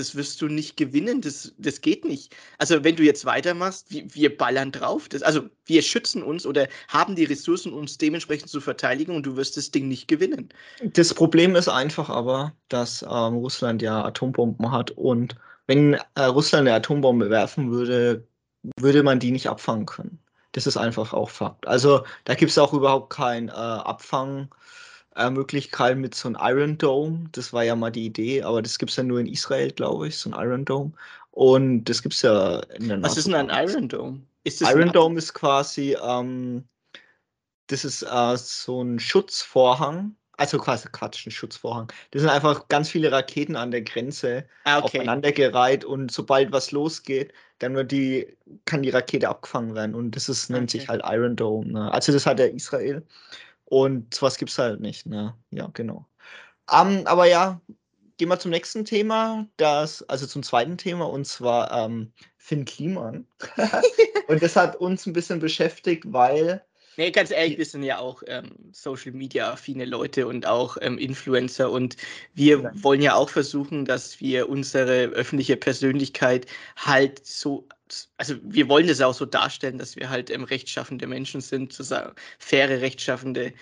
das 0.00 0.14
wirst 0.14 0.40
du 0.40 0.48
nicht 0.48 0.76
gewinnen, 0.76 1.20
das, 1.20 1.52
das 1.58 1.80
geht 1.80 2.04
nicht. 2.04 2.34
Also 2.58 2.82
wenn 2.82 2.96
du 2.96 3.02
jetzt 3.02 3.24
weitermachst, 3.26 3.90
wir, 3.90 4.12
wir 4.14 4.36
ballern 4.36 4.72
drauf, 4.72 5.08
das, 5.08 5.22
also 5.22 5.42
wir 5.66 5.82
schützen 5.82 6.22
uns 6.22 6.46
oder 6.46 6.66
haben 6.88 7.14
die 7.14 7.24
Ressourcen, 7.24 7.72
uns 7.72 7.98
dementsprechend 7.98 8.48
zu 8.48 8.60
verteidigen 8.60 9.14
und 9.14 9.26
du 9.26 9.36
wirst 9.36 9.56
das 9.56 9.70
Ding 9.70 9.88
nicht 9.88 10.08
gewinnen. 10.08 10.48
Das 10.94 11.12
Problem 11.12 11.54
ist 11.54 11.68
einfach 11.68 12.08
aber, 12.08 12.52
dass 12.68 13.02
ähm, 13.02 13.34
Russland 13.34 13.82
ja 13.82 14.04
Atombomben 14.04 14.72
hat 14.72 14.90
und 14.92 15.36
wenn 15.66 15.94
äh, 16.14 16.22
Russland 16.22 16.66
eine 16.66 16.76
Atombombe 16.76 17.30
werfen 17.30 17.70
würde, 17.70 18.26
würde 18.78 19.02
man 19.02 19.20
die 19.20 19.30
nicht 19.30 19.48
abfangen 19.48 19.86
können. 19.86 20.18
Das 20.52 20.66
ist 20.66 20.76
einfach 20.76 21.12
auch 21.12 21.30
Fakt. 21.30 21.68
Also 21.68 22.04
da 22.24 22.34
gibt 22.34 22.50
es 22.50 22.58
auch 22.58 22.72
überhaupt 22.72 23.10
kein 23.10 23.48
äh, 23.48 23.52
Abfangen 23.52 24.50
äh, 25.16 25.30
Möglichkeit 25.30 25.98
mit 25.98 26.14
so 26.14 26.28
einem 26.28 26.38
Iron 26.40 26.78
Dome. 26.78 27.26
Das 27.32 27.52
war 27.52 27.64
ja 27.64 27.74
mal 27.76 27.90
die 27.90 28.06
Idee, 28.06 28.42
aber 28.42 28.62
das 28.62 28.78
gibt 28.78 28.90
es 28.90 28.96
ja 28.96 29.02
nur 29.02 29.20
in 29.20 29.26
Israel, 29.26 29.70
glaube 29.70 30.08
ich, 30.08 30.18
so 30.18 30.30
ein 30.30 30.40
Iron 30.40 30.64
Dome. 30.64 30.92
Und 31.32 31.84
das 31.84 32.02
gibt 32.02 32.14
es 32.14 32.22
ja 32.22 32.60
in 32.76 32.88
der 32.88 33.02
Was 33.02 33.16
ist 33.16 33.26
denn 33.26 33.34
ein 33.34 33.68
Iron 33.68 33.88
Dome? 33.88 34.20
Iron 34.44 34.92
Dome 34.92 35.18
ist 35.18 35.34
quasi, 35.34 35.96
ähm, 36.02 36.64
das 37.66 37.84
ist 37.84 38.02
äh, 38.02 38.36
so 38.36 38.82
ein 38.82 38.98
Schutzvorhang, 38.98 40.16
also 40.36 40.58
quasi 40.58 40.88
Quatsch, 40.90 41.26
ein 41.26 41.30
Schutzvorhang. 41.30 41.92
Das 42.10 42.22
sind 42.22 42.30
einfach 42.30 42.66
ganz 42.68 42.88
viele 42.88 43.12
Raketen 43.12 43.56
an 43.56 43.70
der 43.70 43.82
Grenze 43.82 44.46
ah, 44.64 44.78
okay. 44.78 44.86
aufeinandergereiht 44.98 45.84
und 45.84 46.10
sobald 46.10 46.52
was 46.52 46.72
losgeht, 46.72 47.32
dann 47.58 47.74
wird 47.74 47.92
die, 47.92 48.26
kann 48.64 48.82
die 48.82 48.90
Rakete 48.90 49.28
abgefangen 49.28 49.74
werden 49.74 49.94
und 49.94 50.16
das 50.16 50.30
ist, 50.30 50.48
nennt 50.48 50.70
okay. 50.70 50.78
sich 50.78 50.88
halt 50.88 51.02
Iron 51.04 51.36
Dome. 51.36 51.66
Ne? 51.66 51.92
Also 51.92 52.12
das 52.12 52.24
hat 52.24 52.38
ja 52.38 52.46
Israel. 52.46 53.04
Und 53.70 54.12
sowas 54.12 54.36
gibt 54.36 54.50
es 54.50 54.58
halt 54.58 54.80
nicht, 54.80 55.06
ne? 55.06 55.32
Ja, 55.52 55.70
genau. 55.72 56.04
Um, 56.68 57.06
aber 57.06 57.26
ja, 57.26 57.60
gehen 58.18 58.28
wir 58.28 58.38
zum 58.38 58.50
nächsten 58.50 58.84
Thema, 58.84 59.46
das, 59.58 60.02
also 60.08 60.26
zum 60.26 60.42
zweiten 60.42 60.76
Thema, 60.76 61.08
und 61.08 61.24
zwar 61.24 61.72
ähm, 61.72 62.12
Finn 62.36 62.64
Kliman. 62.64 63.28
und 64.28 64.42
das 64.42 64.56
hat 64.56 64.74
uns 64.74 65.06
ein 65.06 65.12
bisschen 65.12 65.38
beschäftigt, 65.38 66.02
weil. 66.12 66.64
Nee, 66.96 67.12
ganz 67.12 67.30
ehrlich, 67.30 67.58
wir 67.58 67.64
sind 67.64 67.84
ja 67.84 67.98
auch 68.00 68.24
ähm, 68.26 68.50
Social 68.72 69.12
Media 69.12 69.52
affine 69.52 69.84
Leute 69.84 70.26
und 70.26 70.46
auch 70.46 70.76
ähm, 70.80 70.98
Influencer 70.98 71.70
und 71.70 71.96
wir 72.34 72.60
ja. 72.60 72.72
wollen 72.74 73.00
ja 73.00 73.14
auch 73.14 73.30
versuchen, 73.30 73.84
dass 73.84 74.20
wir 74.20 74.48
unsere 74.48 75.04
öffentliche 75.04 75.56
Persönlichkeit 75.56 76.46
halt 76.76 77.24
so, 77.24 77.68
also 78.16 78.36
wir 78.42 78.68
wollen 78.68 78.86
das 78.86 79.00
auch 79.00 79.14
so 79.14 79.26
darstellen, 79.26 79.78
dass 79.78 79.96
wir 79.96 80.10
halt 80.10 80.30
ähm, 80.30 80.44
rechtschaffende 80.44 81.06
Menschen 81.06 81.40
sind, 81.40 81.72
sozusagen 81.72 82.14
faire 82.38 82.80
rechtschaffende 82.80 83.52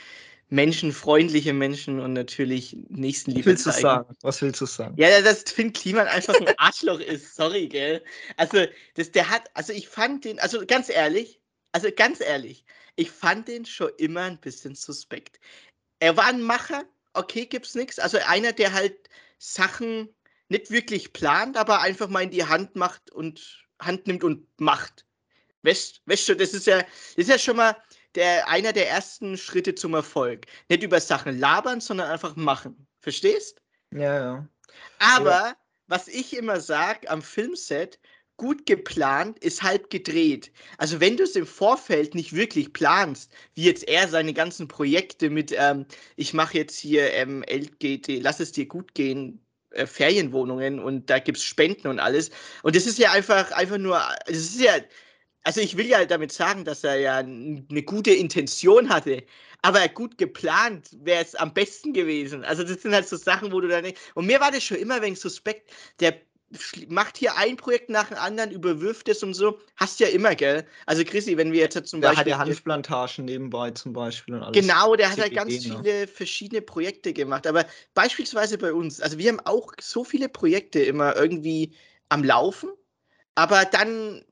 menschenfreundliche 0.51 1.53
Menschen 1.53 2.01
und 2.01 2.15
natürlich 2.15 2.77
Nächstenliebe. 2.89 3.51
Was 3.53 3.67
willst 3.67 3.67
du 3.67 3.83
sagen? 3.83 4.17
Was 4.23 4.43
willst 4.43 4.61
du 4.61 4.67
sagen? 4.67 4.95
Ja, 4.97 5.21
dass 5.21 5.43
Finn 5.43 5.73
Kliman 5.73 6.07
einfach 6.07 6.35
ein 6.41 6.49
Arschloch 6.57 7.01
ist. 7.01 7.35
Sorry, 7.35 7.69
gell? 7.69 8.03
Also, 8.37 8.65
das, 8.95 9.13
der 9.13 9.29
hat, 9.29 9.51
also 9.55 9.73
ich 9.73 9.89
fand 9.89 10.25
den, 10.25 10.39
also 10.41 10.65
ganz 10.67 10.89
ehrlich, 10.89 11.41
also 11.73 11.89
ganz 11.95 12.21
ehrlich, 12.21 12.65
ich 12.97 13.11
fand 13.11 13.47
den 13.49 13.67
schon 13.67 13.91
immer 13.99 14.23
ein 14.23 14.39
bisschen 14.39 14.75
suspekt. 14.75 15.39
Er 16.01 16.17
war 16.17 16.27
ein 16.27 16.43
Macher, 16.43 16.85
okay, 17.13 17.45
gibt's 17.45 17.75
nichts. 17.75 17.99
Also 17.99 18.19
einer, 18.27 18.53
der 18.53 18.73
halt 18.73 18.97
Sachen 19.39 20.09
nicht 20.49 20.71
wirklich 20.71 21.13
plant, 21.13 21.57
aber 21.57 21.81
einfach 21.81 22.09
mal 22.09 22.23
in 22.23 22.31
die 22.31 22.45
Hand 22.45 22.75
macht 22.75 23.11
und 23.11 23.68
Hand 23.81 24.07
nimmt 24.07 24.25
und 24.25 24.47
macht. 24.61 25.07
Weißt, 25.63 26.03
weißt 26.07 26.29
du, 26.29 26.35
das 26.37 26.55
ist 26.55 26.67
ja, 26.67 26.79
das 26.79 26.89
ist 27.17 27.31
ja 27.31 27.39
schon 27.39 27.57
mal, 27.57 27.77
der, 28.15 28.49
einer 28.49 28.73
der 28.73 28.89
ersten 28.89 29.37
Schritte 29.37 29.75
zum 29.75 29.95
Erfolg. 29.95 30.47
Nicht 30.69 30.83
über 30.83 31.01
Sachen 31.01 31.39
labern, 31.39 31.81
sondern 31.81 32.11
einfach 32.11 32.37
machen. 32.37 32.87
Verstehst? 33.01 33.61
Ja, 33.93 34.19
ja. 34.19 34.49
Aber 34.99 35.31
ja. 35.31 35.57
was 35.87 36.09
ich 36.09 36.37
immer 36.37 36.61
sage 36.61 37.09
am 37.11 37.23
Filmset, 37.23 37.99
gut 38.37 38.67
geplant 38.67 39.39
ist 39.41 39.63
halb 39.63 39.91
gedreht. 39.91 40.53
Also 40.79 41.01
wenn 41.01 41.17
du 41.17 41.25
es 41.25 41.37
im 41.37 41.47
Vorfeld 41.47 42.15
nicht 42.15 42.33
wirklich 42.33 42.73
planst, 42.73 43.33
wie 43.55 43.65
jetzt 43.65 43.87
er 43.89 44.09
seine 44.09 44.33
ganzen 44.33 44.69
Projekte 44.69 45.29
mit, 45.29 45.53
ähm, 45.57 45.87
ich 46.17 46.33
mache 46.33 46.57
jetzt 46.57 46.79
hier 46.79 47.13
ähm, 47.13 47.45
LGT, 47.49 48.23
lass 48.23 48.41
es 48.41 48.53
dir 48.53 48.67
gut 48.67 48.95
gehen, 48.95 49.45
äh, 49.71 49.87
Ferienwohnungen 49.87 50.79
und 50.81 51.11
da 51.11 51.19
gibt 51.19 51.39
es 51.39 51.45
Spenden 51.45 51.89
und 51.89 52.01
alles. 52.01 52.31
Und 52.63 52.77
das 52.77 52.87
ist 52.87 52.99
ja 52.99 53.13
einfach, 53.13 53.51
einfach 53.53 53.79
nur, 53.79 54.01
das 54.27 54.37
ist 54.37 54.61
ja, 54.61 54.77
also 55.45 55.61
ich 55.61 55.77
will 55.77 55.87
ja 55.87 56.05
damit 56.05 56.33
sagen, 56.33 56.65
dass 56.65 56.85
er 56.85 56.97
ja 56.97 57.17
eine 57.19 57.83
gute 57.85 58.13
Intention 58.13 58.89
hatte, 58.89 59.25
aber 59.63 59.89
gut 59.89 60.19
geplant 60.19 60.91
wäre 61.05 61.23
es 61.23 61.35
am 61.35 61.53
besten 61.53 61.93
gewesen. 61.93 62.45
Also 62.45 62.63
das 62.63 62.83
sind 62.83 62.95
halt 62.95 63.09
so 63.09 63.17
Sachen, 63.17 63.53
wo 63.53 63.61
du 63.61 63.69
dann 63.69 63.93
und 64.15 64.27
mir 64.27 64.41
war 64.41 64.51
das 64.51 64.65
schon 64.65 64.77
immer 64.79 65.03
wegen 65.03 65.17
suspekt, 65.17 65.71
der 66.01 66.21
macht 66.88 67.19
hier 67.19 67.37
ein 67.37 67.57
Projekt 67.57 67.90
nach 67.90 68.09
dem 68.09 68.17
anderen, 68.17 68.50
überwirft 68.50 69.09
es 69.09 69.23
und 69.23 69.35
so. 69.35 69.59
Hast 69.76 70.00
ja 70.00 70.09
immer, 70.09 70.35
gell? 70.35 70.67
Also 70.87 71.05
Chrissy, 71.05 71.37
wenn 71.37 71.52
wir 71.52 71.61
jetzt 71.61 71.75
zum 71.87 72.00
der 72.00 72.09
Beispiel... 72.09 72.25
Der 72.25 72.38
hat 72.38 72.47
ja 72.47 72.50
Hanfplantagen 72.50 73.25
nebenbei 73.26 73.71
zum 73.73 73.93
Beispiel 73.93 74.35
und 74.35 74.43
alles. 74.43 74.59
Genau, 74.59 74.97
der 74.97 75.11
hat 75.11 75.19
halt 75.19 75.35
ganz 75.35 75.67
ne? 75.67 75.76
viele 75.76 76.07
verschiedene 76.07 76.62
Projekte 76.62 77.12
gemacht. 77.12 77.47
Aber 77.47 77.67
beispielsweise 77.95 78.57
bei 78.57 78.73
uns, 78.73 79.00
also 79.00 79.19
wir 79.19 79.28
haben 79.28 79.40
auch 79.40 79.73
so 79.81 80.05
viele 80.05 80.28
Projekte 80.28 80.81
immer 80.81 81.17
irgendwie 81.17 81.75
am 82.09 82.25
Laufen, 82.25 82.71
aber 83.35 83.67
dann 83.67 84.25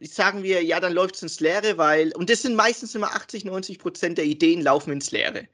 sagen 0.00 0.42
wir, 0.42 0.62
ja, 0.62 0.80
dann 0.80 0.92
läuft 0.92 1.16
es 1.16 1.22
ins 1.22 1.40
Leere, 1.40 1.76
weil, 1.76 2.12
und 2.14 2.30
das 2.30 2.42
sind 2.42 2.54
meistens 2.54 2.94
immer 2.94 3.14
80, 3.14 3.44
90 3.44 3.78
Prozent 3.78 4.18
der 4.18 4.26
Ideen 4.26 4.60
laufen 4.60 4.92
ins 4.92 5.10
Leere. 5.10 5.48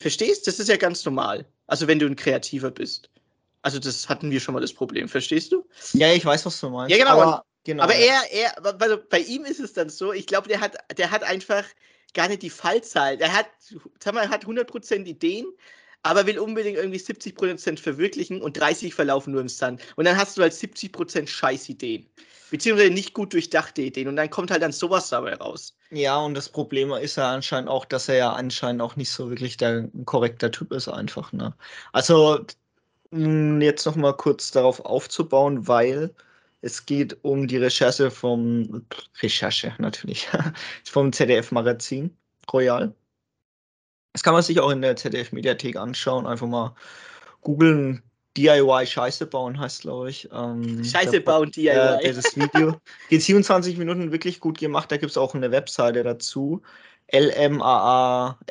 Verstehst? 0.00 0.46
Das 0.46 0.58
ist 0.58 0.68
ja 0.68 0.76
ganz 0.76 1.04
normal. 1.04 1.44
Also 1.66 1.86
wenn 1.86 1.98
du 1.98 2.06
ein 2.06 2.16
Kreativer 2.16 2.70
bist. 2.70 3.10
Also 3.64 3.78
das 3.78 4.10
hatten 4.10 4.30
wir 4.30 4.40
schon 4.40 4.52
mal 4.52 4.60
das 4.60 4.74
Problem, 4.74 5.08
verstehst 5.08 5.50
du? 5.50 5.66
Ja, 5.94 6.12
ich 6.12 6.24
weiß, 6.24 6.44
was 6.44 6.60
du 6.60 6.68
meinst. 6.68 6.94
Ja, 6.94 7.02
genau. 7.02 7.18
Aber, 7.18 7.44
genau, 7.64 7.82
aber 7.82 7.94
er, 7.94 8.20
er, 8.30 8.62
also 8.78 8.98
bei 9.08 9.20
ihm 9.20 9.46
ist 9.46 9.58
es 9.58 9.72
dann 9.72 9.88
so, 9.88 10.12
ich 10.12 10.26
glaube, 10.26 10.48
der 10.48 10.60
hat, 10.60 10.76
der 10.98 11.10
hat 11.10 11.22
einfach 11.22 11.64
gar 12.12 12.28
nicht 12.28 12.42
die 12.42 12.50
Fallzahl. 12.50 13.16
Der 13.16 13.32
hat, 13.32 13.46
sag 14.02 14.12
mal, 14.12 14.28
hat 14.28 14.44
100% 14.44 15.06
Ideen, 15.06 15.46
aber 16.02 16.26
will 16.26 16.38
unbedingt 16.38 16.76
irgendwie 16.76 16.98
70% 16.98 17.80
verwirklichen 17.80 18.42
und 18.42 18.60
30 18.60 18.92
verlaufen 18.92 19.32
nur 19.32 19.40
im 19.40 19.48
Sand. 19.48 19.80
Und 19.96 20.04
dann 20.04 20.18
hast 20.18 20.36
du 20.36 20.42
halt 20.42 20.52
70% 20.52 21.26
Scheißideen 21.26 22.06
beziehungsweise 22.50 22.90
nicht 22.90 23.14
gut 23.14 23.32
durchdachte 23.32 23.82
Ideen. 23.82 24.08
Und 24.08 24.16
dann 24.16 24.30
kommt 24.30 24.50
halt 24.50 24.62
dann 24.62 24.72
sowas 24.72 25.08
dabei 25.08 25.34
raus. 25.34 25.74
Ja, 25.90 26.18
und 26.18 26.34
das 26.34 26.48
Problem 26.48 26.92
ist 26.92 27.16
ja 27.16 27.32
anscheinend 27.32 27.68
auch, 27.70 27.84
dass 27.84 28.08
er 28.08 28.16
ja 28.16 28.32
anscheinend 28.32 28.82
auch 28.82 28.94
nicht 28.94 29.10
so 29.10 29.30
wirklich 29.30 29.56
der 29.56 29.88
korrekter 30.04 30.50
Typ 30.50 30.70
ist, 30.70 30.86
einfach. 30.88 31.32
Ne? 31.32 31.54
Also, 31.92 32.44
jetzt 33.14 33.86
noch 33.86 33.96
mal 33.96 34.16
kurz 34.16 34.50
darauf 34.50 34.80
aufzubauen, 34.80 35.66
weil 35.68 36.14
es 36.62 36.86
geht 36.86 37.16
um 37.22 37.46
die 37.46 37.58
Recherche 37.58 38.10
vom 38.10 38.86
Recherche 39.22 39.74
natürlich 39.78 40.28
vom 40.84 41.12
ZDF-Magazin 41.12 42.16
Royal. 42.52 42.94
Das 44.12 44.22
kann 44.22 44.32
man 44.34 44.42
sich 44.42 44.58
auch 44.60 44.70
in 44.70 44.82
der 44.82 44.96
ZDF-Mediathek 44.96 45.76
anschauen. 45.76 46.26
Einfach 46.26 46.46
mal 46.46 46.74
googeln 47.42 48.02
DIY 48.36 48.86
Scheiße 48.86 49.26
bauen 49.26 49.58
heißt, 49.58 49.82
glaube 49.82 50.10
ich. 50.10 50.28
Ähm, 50.32 50.82
Scheiße 50.84 51.20
bauen 51.20 51.50
DIY. 51.50 51.68
Äh, 51.68 52.12
das 52.12 52.36
Video 52.36 52.80
geht 53.08 53.22
27 53.22 53.76
Minuten 53.76 54.10
wirklich 54.10 54.40
gut 54.40 54.58
gemacht. 54.58 54.90
Da 54.90 54.96
gibt 54.96 55.10
es 55.10 55.18
auch 55.18 55.34
eine 55.34 55.50
Webseite 55.50 56.02
dazu. 56.02 56.62
lmaafk.de, 57.12 58.46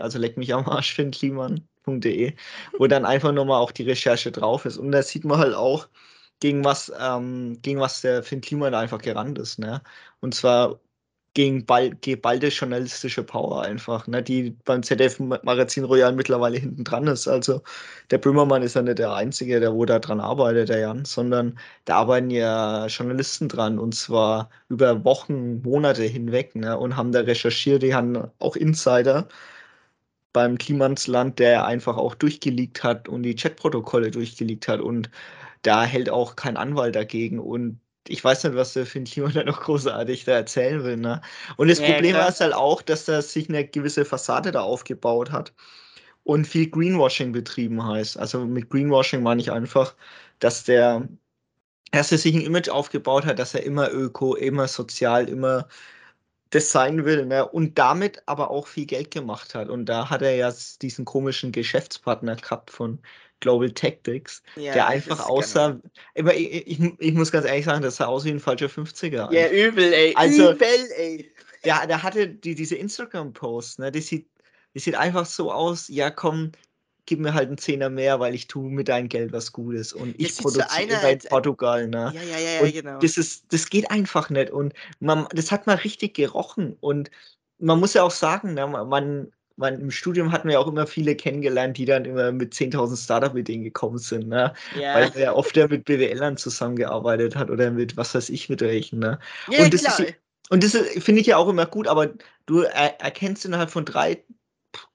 also 0.00 0.18
leck 0.18 0.36
mich 0.36 0.54
am 0.54 0.66
Arsch, 0.66 0.94
Finn 0.94 1.12
Kliman.de, 1.86 2.34
wo 2.78 2.86
dann 2.86 3.04
einfach 3.04 3.32
nochmal 3.32 3.60
auch 3.60 3.72
die 3.72 3.84
Recherche 3.84 4.32
drauf 4.32 4.64
ist. 4.64 4.76
Und 4.76 4.92
da 4.92 5.02
sieht 5.02 5.24
man 5.24 5.38
halt 5.38 5.54
auch, 5.54 5.88
gegen 6.40 6.64
was, 6.64 6.92
ähm, 7.00 7.58
gegen 7.62 7.80
was 7.80 8.02
der 8.02 8.22
Finn 8.22 8.42
Kliman 8.42 8.74
einfach 8.74 9.00
gerannt 9.00 9.38
ist. 9.38 9.58
Ne? 9.58 9.80
Und 10.20 10.34
zwar 10.34 10.80
gegen 11.34 11.66
geballte 12.00 12.48
journalistische 12.48 13.22
Power 13.22 13.62
einfach, 13.62 14.06
ne, 14.06 14.22
die 14.22 14.52
beim 14.64 14.82
ZDF-Magazin 14.82 15.84
Royal 15.84 16.14
mittlerweile 16.14 16.58
hinten 16.58 16.84
dran 16.84 17.06
ist. 17.08 17.28
Also 17.28 17.62
der 18.10 18.18
Böhmermann 18.18 18.62
ist 18.62 18.74
ja 18.74 18.82
nicht 18.82 18.98
der 18.98 19.14
Einzige, 19.14 19.60
der 19.60 19.74
wo 19.74 19.84
da 19.84 19.98
dran 19.98 20.20
arbeitet, 20.20 20.70
der 20.70 20.78
Jan, 20.80 21.04
sondern 21.04 21.58
da 21.84 21.96
arbeiten 21.98 22.30
ja 22.30 22.86
Journalisten 22.86 23.48
dran 23.48 23.78
und 23.78 23.94
zwar 23.94 24.48
über 24.70 25.04
Wochen, 25.04 25.60
Monate 25.62 26.04
hinweg 26.04 26.54
ne, 26.54 26.78
und 26.78 26.96
haben 26.96 27.12
da 27.12 27.20
recherchiert, 27.20 27.82
die 27.82 27.94
haben 27.94 28.30
auch 28.38 28.56
Insider 28.56 29.28
beim 30.36 30.58
Klimansland, 30.58 31.38
der 31.38 31.64
einfach 31.64 31.96
auch 31.96 32.14
durchgelegt 32.14 32.84
hat 32.84 33.08
und 33.08 33.22
die 33.22 33.34
Chatprotokolle 33.34 34.10
durchgelegt 34.10 34.68
hat 34.68 34.82
und 34.82 35.08
da 35.62 35.84
hält 35.84 36.10
auch 36.10 36.36
kein 36.36 36.58
Anwalt 36.58 36.94
dagegen 36.94 37.38
und 37.38 37.80
ich 38.06 38.22
weiß 38.22 38.44
nicht, 38.44 38.54
was 38.54 38.74
der 38.74 38.84
Finn 38.84 39.04
Kliman 39.04 39.32
da 39.34 39.44
noch 39.44 39.62
großartig 39.62 40.26
da 40.26 40.32
erzählen 40.32 40.84
will. 40.84 40.98
Ne? 40.98 41.22
Und 41.56 41.68
das 41.68 41.78
ja, 41.78 41.86
Problem 41.86 42.16
klar. 42.16 42.28
es 42.28 42.40
halt 42.40 42.52
auch, 42.52 42.82
dass 42.82 43.08
er 43.08 43.22
sich 43.22 43.48
eine 43.48 43.66
gewisse 43.66 44.04
Fassade 44.04 44.52
da 44.52 44.60
aufgebaut 44.60 45.32
hat 45.32 45.54
und 46.22 46.46
viel 46.46 46.68
Greenwashing 46.68 47.32
betrieben 47.32 47.82
heißt. 47.82 48.18
Also 48.18 48.44
mit 48.44 48.68
Greenwashing 48.68 49.22
meine 49.22 49.40
ich 49.40 49.50
einfach, 49.50 49.94
dass 50.38 50.64
der 50.64 51.08
dass 51.92 52.12
er 52.12 52.18
sich 52.18 52.34
ein 52.34 52.42
Image 52.42 52.68
aufgebaut 52.68 53.24
hat, 53.24 53.38
dass 53.38 53.54
er 53.54 53.62
immer 53.62 53.90
öko, 53.90 54.34
immer 54.34 54.68
sozial, 54.68 55.30
immer 55.30 55.66
das 56.50 56.70
sein 56.70 57.04
will 57.04 57.26
ne? 57.26 57.46
und 57.46 57.78
damit 57.78 58.22
aber 58.26 58.50
auch 58.50 58.66
viel 58.66 58.86
Geld 58.86 59.10
gemacht 59.10 59.54
hat. 59.54 59.68
Und 59.68 59.86
da 59.86 60.10
hat 60.10 60.22
er 60.22 60.34
ja 60.34 60.52
diesen 60.80 61.04
komischen 61.04 61.52
Geschäftspartner 61.52 62.36
gehabt 62.36 62.70
von 62.70 63.00
Global 63.40 63.70
Tactics, 63.70 64.42
ja, 64.56 64.72
der 64.72 64.86
einfach 64.86 65.28
aussah. 65.28 65.78
Immer, 66.14 66.34
ich, 66.34 66.66
ich, 66.66 66.80
ich, 66.98 67.12
muss 67.12 67.32
ganz 67.32 67.46
ehrlich 67.46 67.66
sagen, 67.66 67.82
das 67.82 67.96
sah 67.96 68.06
aus 68.06 68.24
wie 68.24 68.30
ein 68.30 68.40
falscher 68.40 68.66
50er. 68.66 69.32
Ja, 69.32 69.50
übel, 69.50 69.92
ey. 69.92 70.14
Also, 70.16 70.52
übel, 70.52 70.68
ey. 70.96 71.32
Der, 71.64 71.86
der 71.86 72.02
hatte 72.02 72.28
die, 72.28 72.54
diese 72.54 72.76
Instagram-Post, 72.76 73.80
ne? 73.80 73.92
Die 73.92 74.00
sieht, 74.00 74.28
die 74.74 74.78
sieht 74.78 74.94
einfach 74.94 75.26
so 75.26 75.52
aus, 75.52 75.88
ja 75.88 76.10
komm, 76.10 76.52
gib 77.06 77.20
mir 77.20 77.34
halt 77.34 77.48
einen 77.48 77.58
Zehner 77.58 77.88
mehr, 77.88 78.20
weil 78.20 78.34
ich 78.34 78.46
tue 78.46 78.70
mit 78.70 78.88
deinem 78.88 79.08
Geld 79.08 79.32
was 79.32 79.52
Gutes 79.52 79.92
und 79.92 80.14
ich 80.18 80.36
produziere 80.36 81.12
in 81.12 81.18
Portugal, 81.28 81.88
ne? 81.88 82.12
Ja, 82.14 82.22
ja, 82.22 82.38
ja, 82.38 82.66
ja 82.66 82.70
genau. 82.70 82.98
Das 82.98 83.16
ist, 83.16 83.44
das 83.52 83.70
geht 83.70 83.90
einfach 83.90 84.28
nicht 84.28 84.50
und 84.50 84.74
man, 85.00 85.26
das 85.32 85.50
hat 85.50 85.66
mal 85.66 85.76
richtig 85.76 86.14
gerochen 86.14 86.76
und 86.80 87.10
man 87.58 87.80
muss 87.80 87.94
ja 87.94 88.02
auch 88.02 88.10
sagen, 88.10 88.54
ne, 88.54 88.66
man, 88.66 89.32
man, 89.56 89.80
im 89.80 89.90
Studium 89.90 90.32
hatten 90.32 90.48
wir 90.48 90.60
auch 90.60 90.66
immer 90.66 90.86
viele 90.86 91.16
kennengelernt, 91.16 91.78
die 91.78 91.86
dann 91.86 92.04
immer 92.04 92.32
mit 92.32 92.52
10.000 92.52 93.02
Startup-Ideen 93.02 93.62
gekommen 93.62 93.98
sind, 93.98 94.28
ne? 94.28 94.52
Ja. 94.78 94.94
Weil 94.94 95.10
er 95.14 95.20
ja 95.20 95.32
oft 95.32 95.56
ja 95.56 95.66
mit 95.66 95.84
BWLern 95.86 96.36
zusammengearbeitet 96.36 97.36
hat 97.36 97.50
oder 97.50 97.70
mit 97.70 97.96
was 97.96 98.14
weiß 98.14 98.28
ich 98.28 98.48
mit 98.48 98.60
welchen, 98.60 98.98
ne? 98.98 99.18
Ja, 99.50 99.64
und 99.64 99.72
das 99.72 99.84
klar. 99.84 100.00
Ist, 100.00 100.14
und 100.48 100.62
das 100.62 100.76
finde 100.76 101.20
ich 101.20 101.26
ja 101.26 101.38
auch 101.38 101.48
immer 101.48 101.66
gut, 101.66 101.88
aber 101.88 102.10
du 102.46 102.60
er, 102.60 103.00
erkennst 103.00 103.44
innerhalb 103.44 103.70
von 103.70 103.84
drei, 103.84 104.22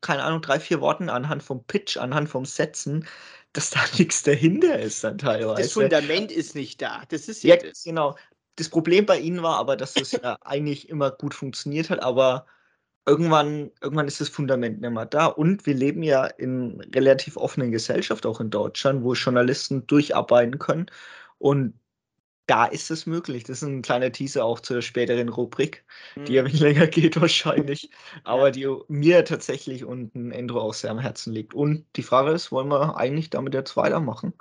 keine 0.01 0.23
Ahnung, 0.23 0.41
drei, 0.41 0.59
vier 0.59 0.81
Worten 0.81 1.09
anhand 1.09 1.43
vom 1.43 1.63
Pitch, 1.65 1.97
anhand 1.97 2.29
vom 2.29 2.45
Setzen, 2.45 3.07
dass 3.53 3.69
da 3.69 3.79
nichts 3.97 4.23
dahinter 4.23 4.79
ist 4.79 5.03
dann 5.03 5.17
teilweise. 5.17 5.61
Das 5.61 5.73
Fundament 5.73 6.31
ist 6.31 6.55
nicht 6.55 6.81
da. 6.81 7.03
Das 7.09 7.27
ist 7.27 7.43
ja, 7.43 7.57
das. 7.57 7.83
genau. 7.83 8.15
Das 8.55 8.69
Problem 8.69 9.05
bei 9.05 9.19
ihnen 9.19 9.41
war 9.43 9.57
aber, 9.57 9.77
dass 9.77 9.95
es 9.95 10.11
ja 10.11 10.37
eigentlich 10.41 10.89
immer 10.89 11.09
gut 11.09 11.33
funktioniert 11.33 11.89
hat, 11.89 12.03
aber 12.03 12.45
irgendwann, 13.05 13.71
irgendwann 13.81 14.07
ist 14.07 14.21
das 14.21 14.29
Fundament 14.29 14.81
nicht 14.81 14.91
mehr 14.91 15.05
da. 15.05 15.25
Und 15.25 15.65
wir 15.65 15.73
leben 15.73 16.03
ja 16.03 16.25
in 16.25 16.81
relativ 16.93 17.37
offenen 17.37 17.71
Gesellschaft, 17.71 18.25
auch 18.25 18.39
in 18.39 18.49
Deutschland, 18.49 19.03
wo 19.03 19.13
Journalisten 19.13 19.87
durcharbeiten 19.87 20.59
können. 20.59 20.87
Und 21.37 21.73
da 22.51 22.65
ist 22.65 22.91
es 22.91 23.05
möglich. 23.05 23.43
Das 23.45 23.57
ist 23.61 23.67
ein 23.67 23.81
kleiner 23.81 24.11
Teaser 24.11 24.45
auch 24.45 24.59
zur 24.59 24.81
späteren 24.81 25.29
Rubrik, 25.29 25.85
die 26.27 26.33
ja 26.33 26.41
Mhm. 26.41 26.43
ein 26.43 26.47
wenig 26.47 26.59
länger 26.61 26.87
geht 26.87 27.19
wahrscheinlich, 27.21 27.89
aber 28.23 28.51
die 28.51 28.67
mir 28.87 29.25
tatsächlich 29.25 29.85
und 29.85 30.13
dem 30.15 30.31
Endro 30.31 30.61
auch 30.61 30.73
sehr 30.73 30.91
am 30.91 30.99
Herzen 30.99 31.33
liegt. 31.33 31.53
Und 31.53 31.85
die 31.95 32.03
Frage 32.03 32.31
ist, 32.31 32.51
wollen 32.51 32.67
wir 32.69 32.97
eigentlich 32.97 33.29
damit 33.29 33.53
jetzt 33.53 33.77
weitermachen? 33.77 34.33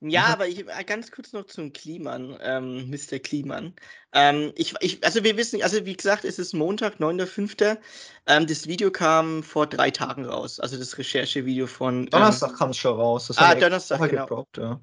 Ja, 0.00 0.26
Mhm. 0.26 0.32
aber 0.32 0.46
ich 0.48 0.66
äh, 0.68 0.84
ganz 0.84 1.10
kurz 1.10 1.32
noch 1.32 1.46
zum 1.46 1.72
Kliman, 1.72 2.36
ähm, 2.40 2.90
Mr. 2.90 3.18
Kliman. 3.18 3.74
Ähm, 4.12 4.52
ich 4.56 4.74
ich 4.80 5.02
also, 5.04 5.24
wir 5.24 5.36
wissen 5.36 5.62
also, 5.62 5.84
wie 5.86 5.96
gesagt, 5.96 6.24
es 6.24 6.38
ist 6.38 6.52
Montag, 6.54 7.00
9.5. 7.00 7.80
Ähm, 8.26 8.46
das 8.46 8.66
Video 8.66 8.90
kam 8.90 9.42
vor 9.42 9.66
3 9.66 9.90
Tagen 9.90 10.24
raus, 10.26 10.60
also 10.60 10.76
das 10.78 10.98
Recherchevideo 10.98 11.66
von, 11.66 12.08
ähm 12.12 12.12
Donnerstag 12.12 12.56
kam 12.56 12.70
es 12.70 12.78
schon 12.78 12.96
raus. 12.96 13.28
Das 13.28 13.36
Ah, 13.36 13.54
Donnerstag, 13.54 14.00
genau. 14.02 14.26
gedroppt, 14.26 14.58
ja. 14.58 14.80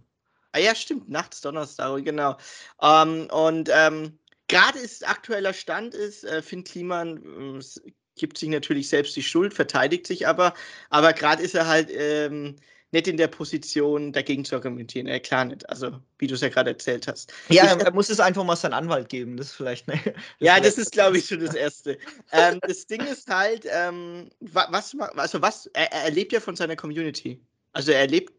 Ah 0.55 0.59
ja, 0.59 0.75
stimmt, 0.75 1.09
nachts 1.09 1.41
Donnerstag, 1.41 2.05
genau. 2.05 2.37
Ähm, 2.79 3.27
und, 3.31 3.69
ähm, 3.73 4.19
grade 4.47 4.77
ist 4.77 5.07
aktueller 5.07 5.51
Stand 5.51 5.95
ist, 5.95 6.23
äh, 6.25 6.43
Finn 6.43 6.63
Kliman, 6.63 7.57
s 7.57 7.81
gibt 8.15 8.37
sich 8.37 8.49
natürlich 8.49 8.87
selbst 8.87 9.15
die 9.15 9.23
Schuld, 9.23 9.55
verteidigt 9.55 10.05
sich 10.05 10.27
aber, 10.27 10.53
aber 10.91 11.13
grad 11.13 11.39
ist 11.39 11.55
er 11.55 11.65
halt, 11.67 11.89
ähm, 11.91 12.55
nicht 12.91 13.07
in 13.07 13.17
der 13.17 13.27
Position, 13.27 14.13
dagegen 14.13 14.45
zu 14.45 14.53
argumentieren. 14.53 15.07
Äh, 15.07 15.19
klar 15.21 15.45
nicht, 15.45 15.67
also, 15.67 15.99
wie 16.19 16.27
du's 16.27 16.41
ja 16.41 16.49
grad 16.49 16.67
erzählt 16.67 17.07
hast. 17.07 17.33
Ja, 17.49 17.75
Ich 17.75 17.83
er 17.83 17.91
muss 17.91 18.11
es 18.11 18.19
einfach 18.19 18.43
mal 18.43 18.55
seinen 18.55 18.73
Anwalt 18.73 19.09
geben. 19.09 19.35
Das 19.37 19.47
ist 19.47 19.53
vielleicht 19.53 19.87
'ne 19.87 19.95
das 19.95 20.13
Ja, 20.39 20.59
das 20.59 20.75
vielleicht 20.75 20.77
ist, 20.77 20.91
glaube 20.91 21.17
ich, 21.17 21.25
schon 21.25 21.39
das 21.39 21.55
Erste. 21.55 21.97
Ähm, 22.31 22.59
das 22.67 22.85
Ding 22.85 23.01
ist 23.01 23.27
halt, 23.27 23.65
ähm, 23.67 24.29
wa 24.41 24.67
was 24.69 24.95
also, 25.17 25.41
was 25.41 25.65
er 25.73 25.91
er 25.91 26.11
lebt 26.11 26.31
ja 26.33 26.39
von 26.39 26.55
seiner 26.55 26.75
Community. 26.75 27.41
Also, 27.73 27.91
er 27.91 28.05
lebt 28.05 28.31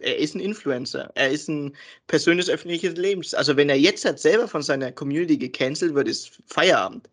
er 0.00 0.16
ist 0.18 0.34
'n 0.34 0.40
Influencer. 0.40 1.10
Er 1.14 1.30
ist 1.30 1.48
'n 1.48 1.76
Person 2.06 2.36
des 2.38 2.48
öffentlichen 2.50 2.94
Lebens. 2.96 3.34
Also, 3.34 3.56
wenn 3.56 3.68
er 3.70 3.76
jetzt 3.78 4.04
halt 4.04 4.18
selber 4.18 4.48
von 4.48 4.62
seiner 4.62 4.92
Community 4.92 5.36
gecancelt 5.38 5.94
wird, 5.94 6.08
ist 6.08 6.38
Feierabend. 6.46 7.08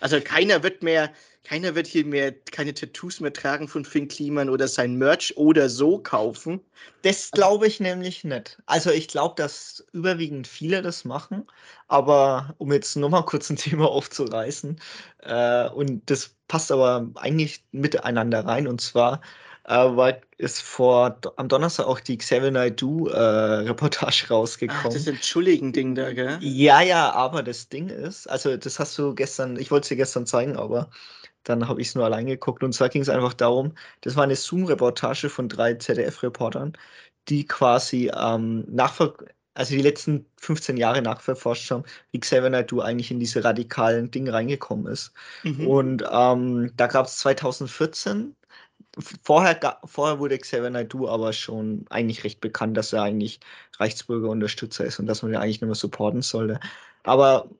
Also, 0.00 0.20
keiner 0.20 0.62
wird 0.62 0.82
mehr 0.82 1.12
keiner 1.44 1.74
wird 1.74 1.86
hier 1.86 2.04
mehr 2.04 2.32
keine 2.52 2.74
Tattoos 2.74 3.18
mehr 3.20 3.32
tragen 3.32 3.66
von 3.66 3.84
Finn 3.86 4.08
Kliman 4.08 4.50
oder 4.50 4.68
sein 4.68 4.96
Merch 4.96 5.34
oder 5.38 5.70
so 5.70 5.98
kaufen. 5.98 6.60
Das 7.02 7.32
glaube 7.32 7.66
ich 7.66 7.80
nämlich 7.80 8.24
nicht. 8.24 8.58
Also, 8.66 8.90
ich 8.90 9.08
glaube, 9.08 9.34
dass 9.36 9.84
überwiegend 9.92 10.46
viele 10.46 10.82
das 10.82 11.04
machen, 11.06 11.46
aber 11.88 12.54
um 12.58 12.72
jetzt 12.72 12.94
noch 12.96 13.08
mal 13.08 13.22
kurz 13.22 13.48
'n 13.50 13.56
Thema 13.56 13.86
aufzureißen, 13.90 14.78
äh, 15.20 15.68
und 15.70 16.08
das 16.10 16.36
passt 16.48 16.70
aber 16.72 17.08
eigentlich 17.16 17.64
miteinander 17.72 18.44
rein. 18.44 18.68
Und 18.68 18.80
zwar, 18.82 19.20
war 19.96 20.20
ist 20.38 20.62
vor 20.62 21.18
am 21.36 21.48
Donnerstag 21.48 21.86
auch 21.86 22.00
die 22.00 22.18
Xavier 22.18 22.50
Naidoo, 22.50 23.08
äh, 23.08 23.18
Reportage 23.18 24.26
Ach, 24.68 24.88
das 24.88 25.06
rausgekommen. 25.06 25.06
Entschuldigen-Ding 25.06 25.94
da, 25.94 26.12
gell? 26.12 26.42
Ja, 26.42 26.80
ja, 26.80 27.12
aber 27.12 27.42
das 27.42 27.68
Ding 27.68 27.90
ist 27.90 28.26
also, 28.26 28.56
das 28.56 28.78
hast 28.78 28.96
du 28.98 29.14
gestern 29.14 29.56
ich 29.58 29.70
wollte 29.70 29.84
es 29.84 29.88
dir 29.88 29.96
gestern 29.96 30.24
zeigen, 30.26 30.56
aber 30.56 30.88
dann 31.44 31.68
habe 31.68 31.80
ich's 31.82 31.94
nur 31.94 32.04
allein 32.06 32.26
geguckt. 32.26 32.62
Und 32.64 32.72
zwar 32.72 32.88
ging's 32.88 33.10
einfach 33.10 33.34
darum 33.34 33.74
das 34.02 34.16
war 34.16 34.26
'ne 34.26 34.36
Zoom-Reportage 34.36 35.28
von 35.28 35.48
3 35.50 35.74
ZDF-Reportern, 35.74 36.72
die 37.28 37.46
quasi, 37.46 38.10
ähm, 38.16 38.64
nachver 38.68 39.14
also, 39.54 39.74
die 39.74 39.82
letzten 39.82 40.26
15 40.38 40.76
Jahre 40.78 41.02
nachverforscht 41.02 41.70
haben, 41.72 41.84
wie 42.12 42.20
Xavier 42.20 42.50
Naidoo 42.50 42.80
eigentlich 42.80 43.10
in 43.10 43.20
diese 43.20 43.44
radikalen 43.44 44.10
Dinge 44.10 44.32
reingekommen 44.32 44.86
ist. 44.90 45.12
Mhm. 45.44 45.66
Und, 45.66 46.04
ähm, 46.10 46.72
da 46.76 46.86
gab's 46.86 47.18
2014 47.18 48.34
v 48.34 48.39
vorher 49.22 49.78
vorher 49.84 50.18
wurde 50.18 50.38
Xavier 50.38 50.70
Naidoo 50.70 51.08
aber 51.08 51.32
schon 51.32 51.84
eigentlich 51.90 52.24
recht 52.24 52.40
bekannt, 52.40 52.76
dass 52.76 52.92
er 52.92 53.02
eigentlich 53.02 53.40
Reichsbürgerunterstützer 53.78 54.84
ist 54.84 54.98
und 54.98 55.06
dass 55.06 55.22
man 55.22 55.32
ihn 55.32 55.36
eigentlich 55.38 55.60
mehr 55.60 55.74
supporten 55.74 56.22
sollte. 56.22 56.58
Aber 57.04 57.50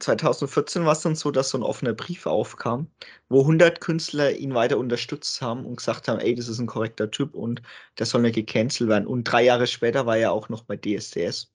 2014 0.00 0.84
war's 0.84 1.02
dann 1.02 1.16
so, 1.16 1.30
dass 1.30 1.50
so 1.50 1.58
'n 1.58 1.62
offener 1.64 1.94
Brief 1.94 2.26
aufkam, 2.26 2.88
wo 3.28 3.44
100 3.46 3.80
Künstler 3.80 4.32
ihn 4.32 4.54
weiter 4.54 4.78
unterstützt 4.78 5.40
haben 5.42 5.66
und 5.66 5.76
gesagt 5.76 6.08
haben: 6.08 6.20
„Ey, 6.20 6.34
das 6.34 6.48
ist 6.48 6.58
'n 6.60 6.66
korrekter 6.66 7.10
Typ 7.10 7.34
und 7.34 7.62
der 7.98 8.06
soll 8.06 8.22
nicht 8.22 8.34
gecancelt 8.34 8.88
werden.“ 8.90 9.06
Und 9.06 9.24
3 9.24 9.44
Jahre 9.44 9.66
später 9.66 10.06
war 10.06 10.16
er 10.16 10.32
auch 10.32 10.48
noch 10.48 10.62
bei 10.64 10.76
DSDS. 10.76 11.46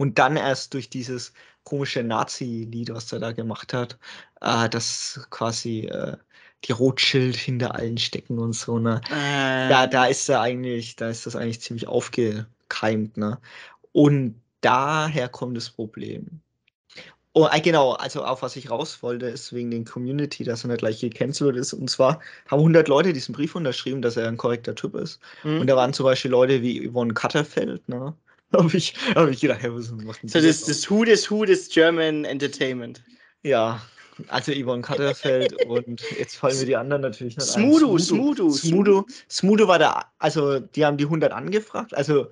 Und 0.00 0.18
dann 0.18 0.36
erst 0.38 0.72
durch 0.74 0.88
dieses 0.90 1.32
komische 1.64 2.02
Nazi-Lied, 2.02 2.88
was 2.94 3.12
er 3.12 3.18
da 3.20 3.32
gemacht 3.32 3.74
hat, 3.74 3.98
äh, 4.40 4.66
dass 4.70 5.26
quasi, 5.30 5.80
äh, 5.86 6.16
die 6.64 6.72
Rothschild 6.72 7.36
hinter 7.36 7.74
allen 7.76 7.98
stecken 7.98 8.38
und 8.38 8.52
so, 8.54 8.78
ne? 8.78 9.00
Da 9.66 9.86
da 9.86 10.06
Ähm. 10.06 10.06
ist 10.06 10.28
er 10.28 10.40
eigentlich 10.42 10.96
da 10.96 11.08
ist 11.10 11.26
das 11.26 11.36
eigentlich 11.36 11.60
ziemlich 11.62 11.88
aufgekeimt, 11.88 13.16
ne? 13.16 13.40
Und 13.92 14.42
daher 14.62 15.28
kommt 15.28 15.56
das 15.56 15.70
Problem. 15.70 16.42
Oh, 17.36 17.44
ah, 17.48 17.60
genau, 17.60 17.92
also, 17.92 18.24
auf 18.24 18.42
was 18.42 18.56
ich 18.56 18.70
raus 18.70 19.04
wollte, 19.04 19.26
ist 19.26 19.52
wegen 19.52 19.70
den 19.70 19.84
Community, 19.84 20.42
dass 20.42 20.64
er 20.64 20.68
nicht 20.68 20.78
gleich 20.80 20.98
gecancelt 21.00 21.54
ist. 21.56 21.72
Und 21.72 21.88
zwar 21.88 22.20
haben 22.50 22.60
100 22.60 22.88
Leute 22.88 23.12
diesen 23.12 23.32
Brief 23.34 23.54
unterschrieben, 23.54 24.02
dass 24.02 24.16
er 24.16 24.26
'n 24.28 24.36
korrekter 24.36 24.74
Typ 24.74 24.96
ist. 24.96 25.20
Und 25.56 25.68
Mhm. 25.68 25.70
da 25.70 25.76
waren 25.76 25.92
zum 25.92 26.04
Beispiel 26.06 26.32
Leute 26.32 26.60
wie 26.62 26.88
Yvonne 26.88 27.14
Katterfeld, 27.14 27.88
ne? 27.88 28.16
Habe 28.52 28.76
ich 28.76 28.94
habe 29.14 29.30
ich 29.30 29.40
gedacht: 29.40 29.62
„Hä, 29.62 29.68
was 29.70 29.92
macht 29.92 30.24
'n 30.24 30.28
So 30.28 30.40
das 30.40 30.64
das 30.64 30.88
Who 30.90 31.04
des 31.04 31.30
Who 31.30 31.44
des 31.44 31.68
German 31.68 32.24
Entertainment. 32.24 33.02
Ja, 33.44 33.80
also, 34.28 34.52
Yvonne 34.52 34.82
Katterfeld 34.82 35.52
und 35.54 36.10
jetzt 36.10 36.36
fallen 36.36 36.58
mir 36.58 36.66
die 36.66 36.76
anderen 36.76 37.02
natürlich 37.02 37.36
nicht 37.36 37.50
ein. 37.50 37.72
Smudo, 37.72 37.98
Smudo 37.98 38.56
Smudo, 38.56 39.06
Smudo 39.06 39.06
Smudo 39.30 39.68
war 39.68 39.78
der 39.78 40.06
also, 40.18 40.60
die 40.60 40.84
haben 40.84 40.96
die 40.96 41.06
100 41.06 41.32
angefragt. 41.32 41.94
Also, 41.94 42.28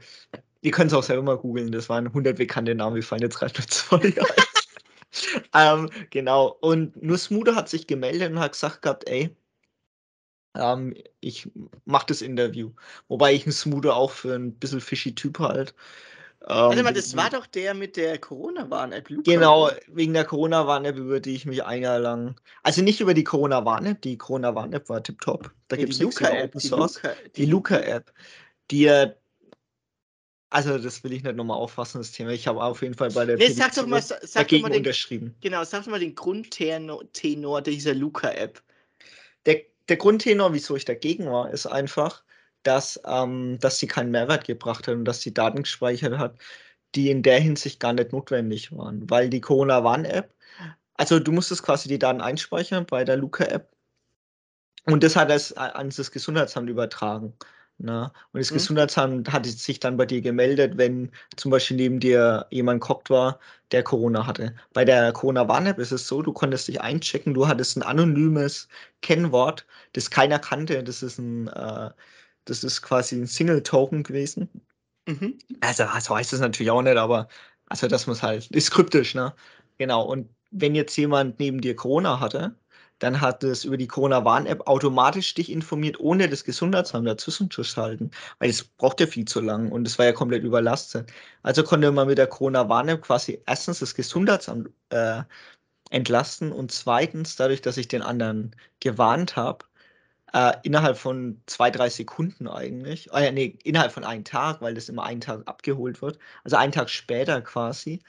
ihr 0.62 0.72
könnt's 0.72 0.94
auch 0.94 1.02
selber 1.04 1.22
mal 1.24 1.38
googeln. 1.38 1.72
Das 1.72 1.88
waren 1.90 2.12
100 2.14 2.38
bekannte 2.38 2.74
Namen. 2.74 2.96
Mir 2.96 3.02
fallen 3.02 3.22
jetzt 3.22 3.38
grad 3.38 3.58
nur 3.58 3.68
2 3.68 3.98
ein. 3.98 4.44
Ähm, 5.54 5.90
genau. 6.10 6.48
Und 6.62 7.02
nur 7.02 7.18
Smudo 7.18 7.54
hat 7.56 7.68
sich 7.70 7.86
gemeldet 7.88 8.32
und 8.32 8.40
hat 8.40 8.52
gesagt 8.52 8.82
gehabt: 8.82 9.08
„Ey“ 9.08 9.36
„ähm, 10.56 10.94
ich 11.20 11.50
mache 11.84 12.06
das 12.08 12.22
Interview.“ 12.22 12.72
Wobei 13.08 13.34
ich 13.34 13.46
'n 13.46 13.52
Smudo 13.52 13.92
auch 13.92 14.10
für 14.12 14.34
'n 14.34 14.54
bisschen 14.58 14.80
fishy 14.80 15.14
Typ 15.14 15.38
halte. 15.40 15.74
Warte 16.40 16.78
Ähm, 16.78 16.84
mal, 16.84 16.90
we 16.90 16.94
das 16.94 17.16
war 17.16 17.30
doch 17.30 17.46
der 17.46 17.74
mit 17.74 17.96
der 17.96 18.18
Corona-Warn-App, 18.18 19.10
Luca, 19.10 19.32
Genau, 19.32 19.70
wegen 19.88 20.12
der 20.14 20.24
Corona-Warn-App, 20.24 20.96
über 20.96 21.20
die 21.20 21.34
ich 21.34 21.46
mich 21.46 21.64
ein 21.64 21.82
Jahr 21.82 21.98
lang 21.98 22.36
also, 22.62 22.82
nicht 22.82 23.00
über 23.00 23.12
die 23.14 23.24
Corona-Warn-App, 23.24 24.00
die 24.02 24.16
Corona-Warn-App 24.16 24.88
war 24.88 25.02
tipptopp. 25.02 25.52
Da 25.68 25.76
Ne, 25.76 25.80
die 25.80 25.84
gibt's 25.86 25.98
nix, 25.98 26.16
die 26.16 26.24
Luca-App, 26.24 26.52
die. 26.58 26.68
Luca 26.68 27.14
Die 27.36 27.44
Luca-App, 27.46 28.12
also, 30.50 30.78
das 30.78 31.04
will 31.04 31.12
ich 31.12 31.22
nicht 31.22 31.36
noch 31.36 31.44
mal 31.44 31.54
auffassen, 31.54 31.98
das 31.98 32.12
Thema. 32.12 32.30
Ich 32.30 32.46
habe 32.46 32.62
auf 32.62 32.80
jeden 32.80 32.94
Fall 32.94 33.10
bei 33.10 33.26
der 33.26 33.36
Ne, 33.36 33.50
sag 33.50 33.74
doch 33.74 33.86
mal 33.86 34.00
sag 34.00 34.20
doch 34.20 34.32
dagegen 34.32 34.62
mal 34.62 34.70
den 34.70 34.78
unterschrieben. 34.78 35.34
genau, 35.40 35.62
sag 35.64 35.84
doch 35.84 35.90
mal 35.90 36.00
den 36.00 36.14
Grundterno 36.14 37.02
Tenor 37.12 37.60
dieser 37.60 37.94
Luca-App. 37.94 38.62
Der 39.44 39.62
der 39.88 39.96
Grundtenor, 39.96 40.52
wieso 40.52 40.76
ich 40.76 40.84
dagegen 40.84 41.26
war, 41.26 41.50
ist 41.50 41.66
einfach, 41.66 42.22
dass 42.64 43.00
ähm, 43.06 43.58
dass 43.60 43.78
sie 43.78 43.86
keinen 43.88 44.10
Mehrwert 44.10 44.46
gebracht 44.46 44.88
hat 44.88 44.94
und 44.96 45.04
dass 45.06 45.20
sie 45.22 45.34
Daten 45.34 45.62
gespeichert 45.62 46.18
hat, 46.18 46.36
die 46.94 47.10
in 47.10 47.22
der 47.22 47.40
Hinsicht 47.40 47.80
gar 47.80 47.92
nicht 47.94 48.12
notwendig 48.12 48.72
waren. 48.72 49.08
Weil 49.10 49.30
die 49.30 49.40
Corona-Warn-App 49.42 50.32
also, 50.96 51.20
du 51.20 51.32
musstest 51.32 51.62
quasi 51.64 51.88
die 51.88 51.98
Daten 52.00 52.20
einspeichern 52.22 52.86
bei 52.86 53.04
der 53.04 53.16
Luca-App 53.18 53.70
und 54.86 55.02
das 55.04 55.16
hat 55.16 55.30
das 55.30 55.56
a 55.56 55.66
ans 55.70 55.96
das 55.96 56.10
Gesundheitsamt 56.12 56.68
übertragen, 56.70 57.34
ne? 57.78 58.10
Und 58.32 58.40
das 58.40 58.48
Mhm. 58.50 58.54
Gesundheitsamt 58.54 59.30
hatte 59.32 59.48
sich 59.50 59.80
dann 59.80 59.96
bei 59.96 60.06
dir 60.06 60.20
gemeldet, 60.20 60.78
wenn 60.78 61.10
zum 61.36 61.50
Beispiel 61.50 61.76
neben 61.76 62.00
dir 62.00 62.46
jemand 62.50 62.80
gehockt 62.82 63.10
war, 63.10 63.38
der 63.72 63.82
Corona 63.82 64.26
hatte. 64.26 64.54
Bei 64.72 64.84
der 64.84 65.12
Corona-Warn-App 65.12 65.78
ist 65.78 65.92
es 65.92 66.08
so, 66.08 66.22
du 66.22 66.32
konntest 66.32 66.68
dich 66.68 66.80
einchecken, 66.80 67.34
du 67.34 67.48
hattest 67.48 67.76
'n 67.76 67.82
anonymes 67.82 68.68
Kennwort, 69.02 69.66
das 69.92 70.10
keiner 70.10 70.38
kannte. 70.38 70.82
Das 70.82 71.02
ist 71.02 71.18
'n 71.18 71.48
äh, 71.48 71.90
das 72.50 72.64
ist 72.64 72.82
quasi 72.82 73.16
'n 73.16 73.26
Single 73.26 73.62
Token 73.62 74.02
gewesen. 74.02 74.48
Mhm. 75.08 75.38
Also, 75.60 75.84
so 76.00 76.16
heißt 76.16 76.32
es 76.34 76.40
natürlich 76.40 76.70
auch 76.72 76.82
nicht, 76.82 76.96
aber 76.98 77.28
also, 77.68 77.88
dass 77.88 78.06
man's 78.08 78.22
halt 78.22 78.48
ist 78.52 78.70
kryptisch, 78.72 79.14
ne? 79.16 79.34
Genau. 79.78 80.02
Und 80.04 80.28
wenn 80.52 80.74
jetzt 80.76 80.96
jemand 80.96 81.40
neben 81.40 81.60
dir 81.60 81.76
Corona 81.76 82.20
hatte, 82.20 82.56
dann 83.00 83.20
hat 83.20 83.44
es 83.44 83.64
über 83.64 83.76
die 83.78 83.88
Corona-Warn-App 83.88 84.66
automatisch 84.68 85.34
dich 85.34 85.52
informiert, 85.52 86.00
ohne 86.00 86.28
das 86.28 86.44
Gesundheitsamt 86.44 87.06
dazwischen 87.08 87.50
zu 87.50 87.64
schalten, 87.64 88.10
weil 88.40 88.50
es 88.50 88.64
braucht 88.64 89.00
ja 89.00 89.06
viel 89.08 89.26
zu 89.26 89.40
lang 89.40 89.72
und 89.72 89.86
es 89.88 89.98
war 89.98 90.06
ja 90.06 90.12
komplett 90.12 90.44
überlastet. 90.44 91.12
Also, 91.42 91.64
konnte 91.64 91.92
man 91.92 92.08
mit 92.08 92.18
der 92.18 92.28
Corona-Warn-App 92.28 93.02
quasi 93.02 93.42
1. 93.46 93.80
das 93.80 93.94
Gesundheitsamt, 93.94 94.70
äh, 94.90 95.22
entlasten 95.90 96.52
und 96.52 96.72
2. 96.72 97.36
dadurch, 97.36 97.62
dass 97.62 97.78
ich 97.78 97.88
den 97.88 98.02
anderen 98.02 98.56
gewarnt 98.80 99.36
habe, 99.36 99.66
äh, 100.32 100.52
innerhalb 100.62 100.96
von 100.98 101.40
2, 101.46 101.70
3 101.70 101.88
Sekunden 101.90 102.48
eigentlich 102.48 103.12
ah 103.12 103.20
ja, 103.22 103.32
ne, 103.32 103.56
innerhalb 103.64 103.92
von 103.92 104.04
1 104.04 104.28
Tag, 104.28 104.60
weil 104.62 104.74
das 104.74 104.88
immer 104.88 105.04
einen 105.04 105.20
Tag 105.20 105.42
abgeholt 105.46 106.02
wird, 106.02 106.18
also, 106.44 106.56
einen 106.56 106.72
Tag 106.72 106.90
später 106.90 107.40
quasi, 107.42 108.00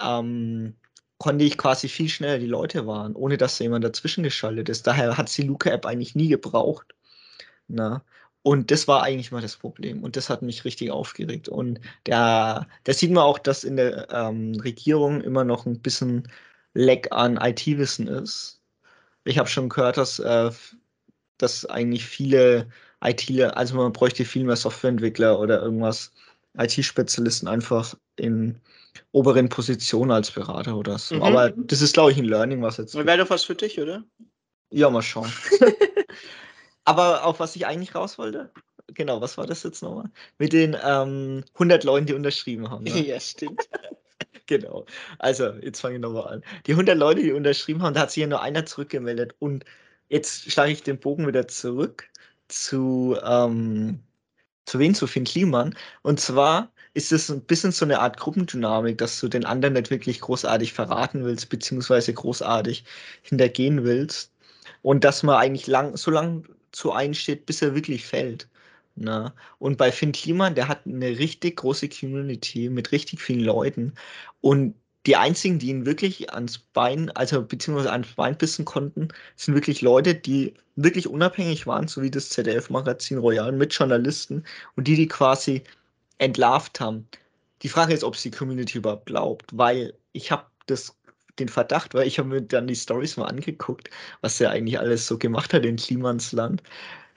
ähm, 0.00 0.74
konnte 1.18 1.44
ich 1.44 1.58
quasi 1.58 1.88
viel 1.88 2.08
schneller 2.08 2.38
die 2.38 2.46
Leute 2.46 2.86
warnen, 2.86 3.14
ohne 3.14 3.36
dass 3.38 3.58
da 3.58 3.64
jemand 3.64 3.84
dazwischen 3.84 4.24
geschaltet 4.24 4.68
ist. 4.68 4.86
Daher 4.86 5.16
hat 5.16 5.36
die 5.36 5.42
Luca-App 5.42 5.86
eigentlich 5.86 6.14
nie 6.16 6.28
gebraucht. 6.28 6.94
Na? 7.68 8.04
Und 8.42 8.70
das 8.72 8.88
war 8.88 9.02
eigentlich 9.04 9.32
mal 9.32 9.42
das 9.42 9.56
Problem. 9.56 10.02
Und 10.04 10.16
das 10.16 10.28
hat 10.30 10.42
mich 10.42 10.64
richtig 10.64 10.90
aufgeregt. 10.90 11.48
Und 11.48 11.80
da, 12.04 12.66
da 12.84 12.92
sieht 12.92 13.12
man 13.12 13.24
auch, 13.24 13.38
dass 13.38 13.64
in 13.64 13.76
der 13.76 14.08
ähm, 14.10 14.54
Regierung 14.60 15.20
immer 15.22 15.44
noch 15.44 15.66
ein 15.66 15.80
bisschen 15.80 16.28
Leck 16.74 17.08
an 17.12 17.36
IT-Wissen 17.36 18.08
ist. 18.08 18.60
Ich 19.24 19.38
habe 19.38 19.48
schon 19.48 19.68
gehört, 19.68 19.96
dass, 19.98 20.18
äh, 20.20 20.50
dass 21.42 21.66
eigentlich 21.66 22.06
viele 22.06 22.68
ITler, 23.04 23.56
also 23.56 23.76
man 23.76 23.92
bräuchte 23.92 24.24
viel 24.24 24.44
mehr 24.44 24.56
Softwareentwickler 24.56 25.38
oder 25.38 25.60
irgendwas, 25.62 26.12
IT-Spezialisten 26.56 27.48
einfach 27.48 27.94
in 28.16 28.60
oberen 29.12 29.48
Positionen 29.48 30.10
als 30.10 30.30
Berater 30.30 30.76
oder 30.76 30.98
so. 30.98 31.16
Mhm. 31.16 31.22
Aber 31.22 31.50
das 31.50 31.82
ist, 31.82 31.94
glaube 31.94 32.12
ich, 32.12 32.18
ein 32.18 32.24
Learning, 32.24 32.62
was 32.62 32.76
jetzt. 32.76 32.94
Wäre 32.94 33.18
doch 33.18 33.30
was 33.30 33.44
für 33.44 33.54
dich, 33.54 33.80
oder? 33.80 34.04
Ja, 34.70 34.90
mal 34.90 35.02
schauen. 35.02 35.32
Aber 36.84 37.24
auf 37.24 37.40
was 37.40 37.56
ich 37.56 37.66
eigentlich 37.66 37.94
raus 37.94 38.18
wollte, 38.18 38.50
genau, 38.88 39.20
was 39.20 39.38
war 39.38 39.46
das 39.46 39.62
jetzt 39.62 39.82
nochmal? 39.82 40.10
Mit 40.38 40.52
den 40.52 40.76
ähm, 40.84 41.44
100 41.54 41.84
Leuten, 41.84 42.06
die 42.06 42.14
unterschrieben 42.14 42.70
haben. 42.70 42.84
Ne? 42.84 43.06
Ja, 43.06 43.20
stimmt. 43.20 43.68
genau. 44.46 44.84
Also, 45.18 45.50
jetzt 45.60 45.80
fange 45.80 45.96
ich 45.96 46.00
nochmal 46.00 46.28
an. 46.28 46.44
Die 46.66 46.72
100 46.72 46.96
Leute, 46.96 47.22
die 47.22 47.32
unterschrieben 47.32 47.82
haben, 47.82 47.94
da 47.94 48.00
hat 48.00 48.10
sich 48.10 48.22
ja 48.22 48.26
nur 48.26 48.42
einer 48.42 48.66
zurückgemeldet. 48.66 49.34
Und 49.38 49.64
jetzt 50.12 50.50
schlage 50.52 50.72
ich 50.72 50.82
den 50.82 50.98
Bogen 51.00 51.26
wieder 51.26 51.48
zurück 51.48 52.08
zu, 52.48 53.16
ähm, 53.24 54.00
zu 54.66 54.78
wen? 54.78 54.94
Zu 54.94 55.06
Finn 55.06 55.24
Kliman. 55.24 55.74
Und 56.02 56.20
zwar 56.20 56.70
ist 56.94 57.12
es 57.12 57.30
ein 57.30 57.42
bisschen 57.42 57.72
so 57.72 57.84
eine 57.86 58.00
Art 58.00 58.18
Gruppendynamik, 58.18 58.98
dass 58.98 59.18
du 59.20 59.28
den 59.28 59.46
anderen 59.46 59.74
nicht 59.74 59.90
wirklich 59.90 60.20
großartig 60.20 60.72
verraten 60.74 61.24
willst, 61.24 61.48
beziehungsweise 61.48 62.12
großartig 62.14 62.84
hintergehen 63.22 63.84
willst. 63.84 64.32
Und 64.82 65.04
dass 65.04 65.22
man 65.22 65.36
eigentlich 65.36 65.66
lang, 65.66 65.96
so 65.96 66.10
lange 66.10 66.42
zu 66.72 66.92
einsteht, 66.92 67.46
bis 67.46 67.62
er 67.62 67.74
wirklich 67.74 68.04
fällt. 68.04 68.48
Ne? 68.96 69.32
Und 69.58 69.78
bei 69.78 69.90
Finn 69.92 70.12
Kliman, 70.12 70.54
der 70.54 70.68
hat 70.68 70.86
eine 70.86 71.18
richtig 71.18 71.56
große 71.56 71.88
Community 71.88 72.68
mit 72.68 72.92
richtig 72.92 73.20
vielen 73.22 73.40
Leuten. 73.40 73.94
Und 74.42 74.74
die 75.06 75.16
einzigen, 75.16 75.58
die 75.58 75.68
ihn 75.68 75.86
wirklich 75.86 76.32
ans 76.32 76.58
Bein, 76.58 77.10
also 77.10 77.42
beziehungsweise 77.42 77.90
ans 77.90 78.14
Bein 78.14 78.36
bissen 78.36 78.64
konnten, 78.64 79.08
sind 79.36 79.54
wirklich 79.54 79.80
Leute, 79.80 80.14
die 80.14 80.54
wirklich 80.76 81.08
unabhängig 81.08 81.66
waren, 81.66 81.88
so 81.88 82.02
wie 82.02 82.10
das 82.10 82.28
ZDF-Magazin 82.30 83.18
Royal 83.18 83.52
mit 83.52 83.74
Journalisten 83.74 84.44
und 84.76 84.86
die, 84.86 84.96
die 84.96 85.08
quasi 85.08 85.62
entlarvt 86.18 86.80
haben. 86.80 87.08
Die 87.62 87.68
Frage 87.68 87.94
ist, 87.94 88.04
ob 88.04 88.14
es 88.14 88.22
die 88.22 88.30
Community 88.30 88.78
überhaupt 88.78 89.06
glaubt, 89.06 89.46
weil 89.52 89.94
ich 90.12 90.30
habe 90.30 90.44
das 90.66 90.96
den 91.38 91.48
Verdacht, 91.48 91.94
weil 91.94 92.06
ich 92.06 92.18
habe 92.18 92.28
mir 92.28 92.42
dann 92.42 92.66
die 92.66 92.76
Stories 92.76 93.16
mal 93.16 93.26
angeguckt, 93.26 93.88
was 94.20 94.40
er 94.40 94.50
eigentlich 94.50 94.78
alles 94.78 95.06
so 95.06 95.18
gemacht 95.18 95.54
hat 95.54 95.64
in 95.64 95.76
Klimansland, 95.76 96.62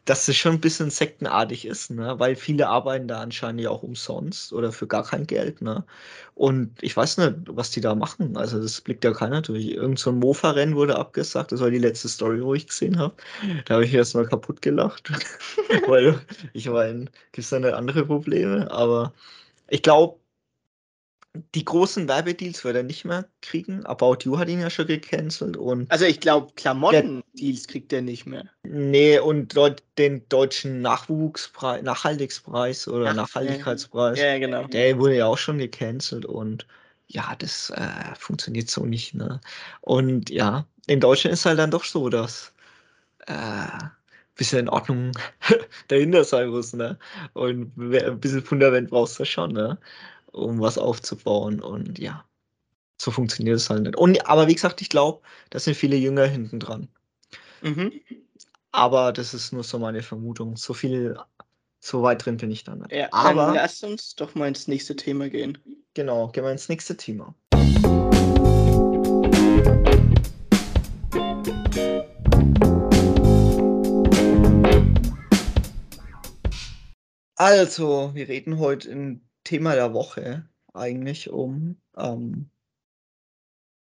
dass 0.05 0.27
es 0.27 0.37
schon 0.37 0.53
ein 0.53 0.61
bisschen 0.61 0.91
sektenartig 0.91 1.65
ist, 1.65 1.89
ne? 1.89 2.19
weil 2.19 2.35
viele 2.35 2.67
arbeiten 2.67 3.07
da 3.07 3.21
anscheinend 3.21 3.61
ja 3.61 3.71
auch 3.71 3.81
umsonst 3.81 4.53
oder 4.53 4.71
für 4.71 4.87
gar 4.87 5.03
kein 5.03 5.25
Geld. 5.25 5.61
Ne? 5.61 5.83
Und 6.35 6.71
ich 6.81 6.95
weiß 6.95 7.17
nicht, 7.17 7.33
was 7.47 7.71
die 7.71 7.81
da 7.81 7.95
machen. 7.95 8.37
Also 8.37 8.61
das 8.61 8.81
blickt 8.81 9.03
ja 9.03 9.13
keiner 9.13 9.41
durch. 9.41 9.65
Irgend 9.65 9.97
so 9.97 10.11
ein 10.11 10.19
Mofa-Rennen 10.19 10.75
wurde 10.75 10.97
abgesagt. 10.97 11.51
Das 11.51 11.59
war 11.59 11.71
die 11.71 11.79
letzte 11.79 12.07
Story, 12.07 12.43
wo 12.43 12.53
ich 12.53 12.67
gesehen 12.67 12.99
habe. 12.99 13.15
Da 13.65 13.75
habe 13.75 13.85
ich 13.85 13.93
erstmal 13.93 14.27
kaputt 14.27 14.61
gelacht. 14.61 15.11
weil 15.87 16.19
ich 16.53 16.69
meine, 16.69 17.05
gibt 17.31 17.45
es 17.45 17.49
da 17.49 17.59
nicht 17.59 17.73
andere 17.73 18.05
Probleme? 18.05 18.69
Aber 18.69 19.13
ich 19.69 19.81
glaube, 19.81 20.19
die 21.53 21.65
großen 21.65 22.07
Werbedeals 22.07 22.63
wird 22.63 22.75
er 22.75 22.83
nicht 22.83 23.05
mehr 23.05 23.25
kriegen. 23.41 23.85
About 23.85 24.17
You 24.23 24.37
hat 24.37 24.49
ihn 24.49 24.61
ja 24.61 24.69
schon 24.69 24.87
gecancelt. 24.87 25.57
Und 25.57 25.91
also 25.91 26.05
ich 26.05 26.19
glaube, 26.19 26.53
Klamotten-Deals 26.55 27.67
kriegt 27.67 27.93
er 27.93 28.01
nicht 28.01 28.25
mehr. 28.25 28.45
Nee, 28.63 29.19
und 29.19 29.55
dort 29.55 29.83
den 29.97 30.27
deutschen 30.29 30.81
Nachwuchspreis, 30.81 31.83
Nachhaltigspreis 31.83 32.87
oder 32.87 33.09
Ach, 33.09 33.15
Nachhaltigkeitspreis, 33.15 34.19
ja, 34.19 34.37
genau. 34.37 34.67
der 34.67 34.97
wurde 34.99 35.17
ja 35.17 35.25
auch 35.25 35.37
schon 35.37 35.57
gecancelt 35.57 36.25
und 36.25 36.65
ja, 37.07 37.35
das 37.37 37.69
äh, 37.71 38.15
funktioniert 38.17 38.69
so 38.69 38.85
nicht. 38.85 39.13
Ne? 39.13 39.39
Und 39.81 40.29
ja, 40.29 40.65
in 40.87 40.99
Deutschland 40.99 41.33
ist 41.33 41.45
halt 41.45 41.59
dann 41.59 41.71
doch 41.71 41.83
so, 41.83 42.09
dass 42.09 42.53
äh, 43.27 43.67
bisschen 44.35 44.59
in 44.59 44.69
Ordnung 44.69 45.11
dahinter 45.87 46.23
sein 46.23 46.49
muss, 46.49 46.73
ne? 46.73 46.97
Und 47.33 47.75
ein 47.77 48.19
bisschen 48.19 48.43
Fundament 48.43 48.89
brauchst 48.89 49.19
du 49.19 49.25
schon, 49.25 49.53
ne? 49.53 49.77
Um 50.35 50.59
was 50.59 50.77
aufzubauen. 50.77 51.61
Und 51.61 51.97
ja, 51.97 52.25
so 52.97 53.11
funktioniert 53.11 53.57
es 53.57 53.69
halt 53.69 53.83
nicht. 53.83 53.95
Und, 53.95 54.27
aber 54.27 54.47
wie 54.47 54.53
gesagt, 54.53 54.81
ich 54.81 54.89
glaube, 54.89 55.21
da 55.49 55.59
sind 55.59 55.75
viele 55.75 55.95
Jünger 55.95 56.25
hinten 56.25 56.59
dran. 56.59 56.89
Mhm. 57.61 57.91
Aber 58.71 59.13
das 59.13 59.33
ist 59.33 59.53
nur 59.53 59.63
so 59.63 59.79
meine 59.79 60.03
Vermutung. 60.03 60.57
So 60.57 60.73
viel, 60.73 61.17
so 61.79 62.03
weit 62.03 62.25
drin 62.25 62.37
bin 62.37 62.51
ich 62.51 62.63
da 62.65 62.75
nicht. 62.75 62.91
Ja, 62.91 63.07
aber 63.11 63.53
lass 63.53 63.81
uns 63.83 64.15
doch 64.15 64.35
mal 64.35 64.47
ins 64.47 64.67
nächste 64.67 64.95
Thema 64.95 65.29
gehen. 65.29 65.57
Genau, 65.93 66.27
gehen 66.27 66.43
wir 66.43 66.51
ins 66.51 66.67
nächste 66.67 66.97
Thema. 66.97 67.33
Also, 77.37 78.11
wir 78.13 78.29
reden 78.29 78.59
heute 78.59 78.89
in 78.89 79.24
Thema 79.45 79.75
der 79.75 79.93
Woche 79.93 80.45
eigentlich 80.73 81.29
um, 81.29 81.77
ähm, 81.95 82.49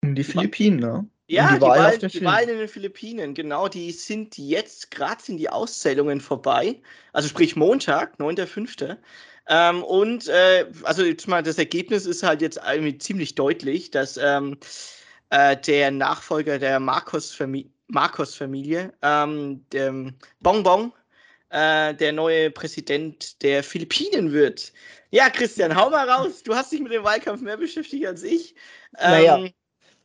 um 0.03 0.15
die 0.15 0.23
Philippinen, 0.25 0.79
ne? 0.79 1.09
Ja, 1.27 1.47
um 1.47 1.53
die, 1.53 1.59
die, 1.59 1.65
Wahl, 1.65 1.97
die 1.97 2.25
Wahlen 2.25 2.49
in 2.49 2.57
den 2.57 2.67
Philippinen, 2.67 3.33
genau, 3.33 3.69
die 3.69 3.91
sind 3.91 4.37
jetzt, 4.37 4.91
gerade 4.91 5.23
sind 5.23 5.37
die 5.37 5.49
Auszählungen 5.49 6.19
vorbei, 6.19 6.81
also 7.13 7.29
sprich 7.29 7.55
Montag, 7.55 8.19
9.5. 8.19 8.97
Ähm, 9.47 9.83
und 9.83 10.27
äh, 10.27 10.65
also 10.83 11.03
jetzt 11.03 11.29
mal, 11.29 11.41
das 11.41 11.57
Ergebnis 11.57 12.05
ist 12.05 12.23
halt 12.23 12.41
jetzt 12.41 12.59
ziemlich 12.99 13.35
deutlich, 13.35 13.91
dass 13.91 14.17
ähm, 14.17 14.57
äh, 15.29 15.55
der 15.55 15.91
Nachfolger 15.91 16.59
der 16.59 16.81
Marcos-Familie, 16.81 17.71
Marcos 17.87 18.41
ähm, 18.41 20.15
Bonbon, 20.41 20.91
äh, 21.51 21.93
der 21.93 22.13
neue 22.13 22.49
Präsident 22.51 23.41
der 23.43 23.63
Philippinen 23.63 24.31
wird. 24.31 24.71
Ja, 25.09 25.29
Christian, 25.29 25.75
hau 25.75 25.89
mal 25.89 26.09
raus. 26.09 26.43
Du 26.43 26.55
hast 26.55 26.71
dich 26.71 26.79
mit 26.79 26.91
dem 26.91 27.03
Wahlkampf 27.03 27.41
mehr 27.41 27.57
beschäftigt 27.57 28.05
als 28.05 28.23
ich. 28.23 28.55
Naja, 28.93 29.37
ähm, 29.37 29.51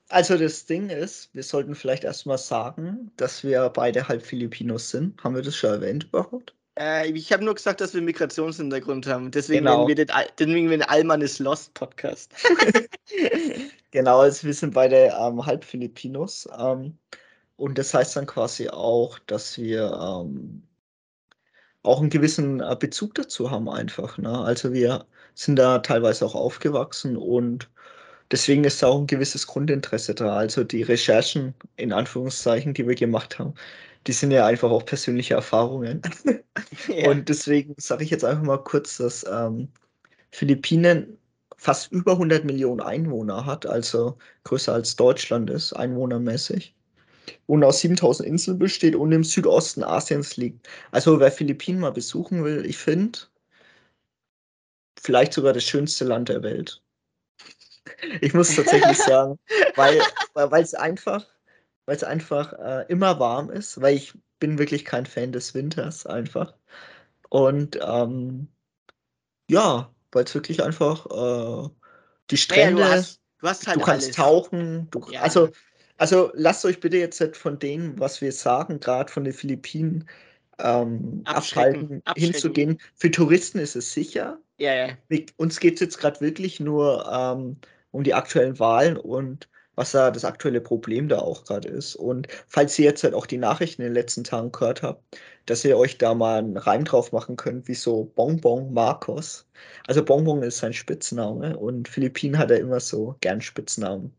also 0.09 0.37
das 0.37 0.67
Ding 0.67 0.91
ist, 0.91 1.35
wir 1.35 1.43
sollten 1.43 1.75
vielleicht 1.75 2.05
erstmal 2.05 2.39
sagen, 2.39 3.11
dass 3.17 3.45
wir 3.45 3.69
beide 3.71 4.09
halb 4.09 4.23
Filipinos 4.23 4.91
sind. 4.91 5.23
Haben 5.23 5.35
wir 5.35 5.43
das 5.43 5.57
schon 5.57 5.71
erwähnt 5.71 6.05
überhaupt? 6.05 6.55
Äh, 6.79 7.11
ich 7.11 7.33
habe 7.33 7.45
nur 7.45 7.55
gesagt, 7.55 7.81
dass 7.81 7.95
wir 7.95 7.99
einen 7.99 8.07
Migrationshintergrund 8.07 9.07
haben. 9.07 9.31
Deswegen 9.31 9.65
genau. 9.65 9.89
wir 9.89 9.95
den, 9.95 10.11
deswegen 10.39 10.71
wir 10.71 10.79
den 10.79 10.89
Alman 10.89 11.23
is 11.23 11.39
Lost 11.39 11.75
Podcast. 11.75 12.33
genau, 13.93 14.21
also 14.21 14.47
wir 14.47 14.55
sind 14.55 14.75
beide 14.75 15.15
ähm, 15.19 15.45
halb 15.45 15.65
Filipinos. 15.65 16.49
Ähm, 16.59 16.99
und 17.57 17.79
das 17.79 17.95
heißt 17.95 18.17
dann 18.17 18.27
quasi 18.27 18.69
auch, 18.69 19.19
dass 19.21 19.57
wir 19.59 19.91
ähm, 19.93 20.63
auch 21.87 22.01
einen 22.01 22.11
gewissen 22.11 22.61
äh, 22.61 22.77
Bezug 22.79 23.15
dazu 23.15 23.51
haben 23.51 23.69
einfach. 23.69 24.19
Ne? 24.19 24.39
Also 24.39 24.73
wir 24.73 25.07
sind 25.35 25.57
da 25.57 25.79
teilweise 25.81 26.25
auch 26.27 26.35
aufgewachsen 26.35 27.17
und 27.17 27.71
deswegen 28.31 28.65
ist 28.65 28.83
da 28.83 28.89
auch 28.89 29.01
ein 29.01 29.07
gewisses 29.07 29.47
Grundinteresse 29.47 30.15
da. 30.15 30.35
Also 30.37 30.65
die 30.65 30.83
Recherchen 30.83 31.55
in 31.77 31.93
Anführungszeichen, 31.93 32.75
die 32.75 32.87
wir 32.87 32.95
gemacht 32.95 33.39
haben, 33.39 33.55
die 34.07 34.13
sind 34.13 34.31
ja 34.31 34.47
einfach 34.47 34.71
auch 34.71 34.85
persönliche 34.85 35.35
Erfahrungen. 35.35 36.03
ja. 36.89 37.11
Und 37.11 37.29
deswegen 37.29 37.75
sage 37.79 38.05
ich 38.05 38.11
jetzt 38.11 38.25
einfach 38.25 38.45
mal 38.45 38.63
kurz, 38.63 38.99
dass 38.99 39.25
ähm, 39.31 39.69
Philippinen 40.31 41.19
fast 41.57 41.91
über 41.93 42.13
100 42.13 42.45
Millionen 42.45 42.81
Einwohner 42.81 43.47
hat, 43.47 43.67
also 43.67 44.19
größer 44.45 44.75
als 44.75 44.97
Deutschland 44.97 45.51
ist, 45.51 45.73
einwohnermäßig 45.73 46.76
und 47.47 47.65
aus 47.65 47.81
7000 47.81 48.29
Inseln 48.29 48.59
besteht 48.59 48.95
und 48.95 49.13
im 49.13 49.25
Südosten 49.25 49.85
Asiens 49.85 50.37
liegt. 50.37 50.69
Also 50.91 51.21
wer 51.21 51.33
Philippinen 51.33 51.81
mal 51.81 51.93
besuchen 51.93 52.45
will, 52.45 52.65
ich 52.67 52.79
finde, 52.79 53.19
vielleicht 55.01 55.33
sogar 55.33 55.53
das 55.53 55.65
schönste 55.65 56.05
Land 56.05 56.29
der 56.29 56.43
Welt. 56.43 56.83
Ich 58.21 58.35
muss 58.35 58.55
tatsächlich 58.55 58.99
sagen, 58.99 59.39
weil 59.77 60.01
es 60.63 60.75
einfach, 60.75 61.25
weil 61.87 61.97
es 61.97 62.05
einfach 62.05 62.53
äh, 62.55 62.85
immer 62.89 63.19
warm 63.21 63.51
ist, 63.51 63.81
weil 63.81 63.97
ich 63.97 64.15
bin 64.39 64.59
wirklich 64.59 64.85
kein 64.85 65.07
Fan 65.07 65.33
des 65.33 65.55
Winters 65.55 66.07
einfach. 66.07 66.55
Und 67.29 67.79
ähm, 67.83 68.49
ja, 69.51 69.91
weil 70.13 70.25
es 70.25 70.35
wirklich 70.35 70.63
einfach 70.63 71.07
äh, 71.07 71.69
die 72.31 72.37
Strände, 72.37 72.83
ja, 72.83 72.89
du, 72.89 72.95
hast, 72.95 73.21
du, 73.41 73.49
hast 73.49 73.67
halt 73.67 73.77
du 73.77 73.85
kannst 73.85 74.07
alles. 74.07 74.17
tauchen, 74.17 74.89
du, 74.91 75.07
ja. 75.11 75.23
also 75.23 75.51
also 75.99 76.31
lasst 76.35 76.65
euch 76.65 76.81
bitte 76.81 76.99
jetzt 76.99 77.21
nicht 77.21 77.37
von 77.37 77.59
dem, 77.59 77.99
was 77.99 78.21
wir 78.21 78.33
sagen, 78.33 78.81
gerade 78.81 79.11
von 79.11 79.25
den 79.25 79.33
Philippinen, 79.33 80.09
ähm, 80.59 81.23
abhalten, 81.25 82.03
hinzugehen. 82.17 82.79
Für 82.95 83.11
Touristen 83.11 83.59
ist 83.59 83.77
es 83.77 83.93
sicher. 83.93 84.39
Ja, 84.59 84.75
ja. 84.75 84.89
Uns 85.37 85.61
geht 85.61 85.75
es 85.75 85.81
jetzt 85.81 85.99
gerade 85.99 86.21
wirklich 86.21 86.61
nur 86.61 87.07
ähm, 87.11 87.57
um 87.91 88.05
die 88.05 88.15
aktuellen 88.15 88.59
Wahlen 88.59 88.97
und 88.97 89.49
was 89.77 89.93
da 89.93 90.11
das 90.11 90.25
aktuelle 90.25 90.61
Problem 90.61 91.09
da 91.09 91.19
auch 91.19 91.45
gerade 91.45 91.69
ist. 91.69 91.95
Und 91.95 92.27
falls 92.49 92.79
ihr 92.79 92.87
jetzt 92.87 93.05
halt 93.05 93.15
auch 93.15 93.27
die 93.27 93.39
Nachrichten 93.39 93.83
in 93.83 93.89
den 93.89 93.95
letzten 93.95 94.25
Tagen 94.25 94.51
gehört 94.51 94.83
habt, 94.83 95.17
dass 95.45 95.65
ihr 95.65 95.79
euch 95.79 95.99
da 95.99 96.15
mal 96.15 96.39
einen 96.39 96.57
Reim 96.57 96.85
drauf 96.85 97.13
machen 97.13 97.37
könnt, 97.37 97.69
wie 97.69 97.75
so 97.75 98.11
Bonbon 98.17 98.73
Marcos. 98.73 99.47
Also 99.87 100.05
Bonbon 100.05 100.43
ist 100.43 100.59
sein 100.59 100.73
Spitzname 100.73 101.57
und 101.57 101.89
Philippinen 101.89 102.39
hat 102.39 102.51
er 102.51 102.59
immer 102.59 102.81
so 102.81 103.15
gern 103.21 103.41
Spitznamen 103.41 104.13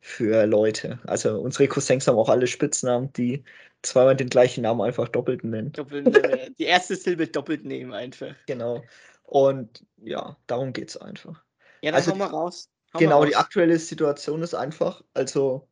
für 0.00 0.44
Leute. 0.46 0.98
Also 1.06 1.40
unsere 1.40 1.68
Cousins 1.68 2.06
haben 2.06 2.18
auch 2.18 2.28
alle 2.28 2.46
Spitznamen, 2.46 3.12
die 3.14 3.42
zweimal 3.82 4.16
den 4.16 4.28
gleichen 4.28 4.62
Namen 4.62 4.82
einfach 4.82 5.08
doppelt 5.08 5.44
nennen. 5.44 5.72
Doppelt, 5.72 6.14
äh, 6.16 6.50
die 6.58 6.64
erste 6.64 6.96
Silbe 6.96 7.26
doppelt 7.28 7.64
nehmen 7.64 7.92
einfach. 7.92 8.34
Genau. 8.46 8.82
Und 9.22 9.84
ja, 10.02 10.36
darum 10.46 10.72
geht 10.72 10.90
es 10.90 10.96
einfach. 10.96 11.42
Ja, 11.82 11.92
dann 11.92 11.94
also, 11.96 12.12
hau 12.12 12.16
mal 12.16 12.26
raus. 12.26 12.68
Genau, 12.98 13.24
die 13.24 13.36
aktuelle 13.36 13.78
Situation 13.78 14.42
ist 14.42 14.54
einfach, 14.54 15.02
also 15.14 15.68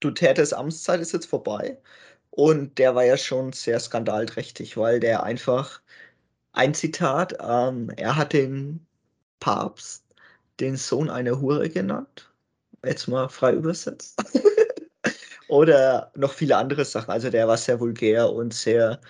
Dutertes 0.00 0.52
Amtszeit 0.52 1.00
ist 1.00 1.12
jetzt 1.12 1.26
vorbei 1.26 1.78
und 2.30 2.78
der 2.78 2.94
war 2.94 3.04
ja 3.04 3.16
schon 3.16 3.52
sehr 3.52 3.78
skandalträchtig, 3.78 4.76
weil 4.76 5.00
der 5.00 5.22
einfach, 5.22 5.80
ein 6.52 6.74
Zitat, 6.74 7.36
ähm, 7.40 7.90
er 7.96 8.16
hat 8.16 8.32
den 8.32 8.86
Papst 9.40 10.04
den 10.60 10.76
Sohn 10.76 11.10
einer 11.10 11.40
Hure 11.40 11.68
genannt. 11.68 12.30
Jetzt 12.84 13.08
mal 13.08 13.28
frei 13.28 13.52
übersetzt. 13.54 14.22
Oder 15.48 16.12
noch 16.14 16.32
viele 16.32 16.56
andere 16.56 16.84
Sachen. 16.84 17.10
Also 17.10 17.30
der 17.30 17.48
war 17.48 17.56
sehr 17.56 17.80
vulgär 17.80 18.30
und 18.30 18.54
sehr 18.54 19.00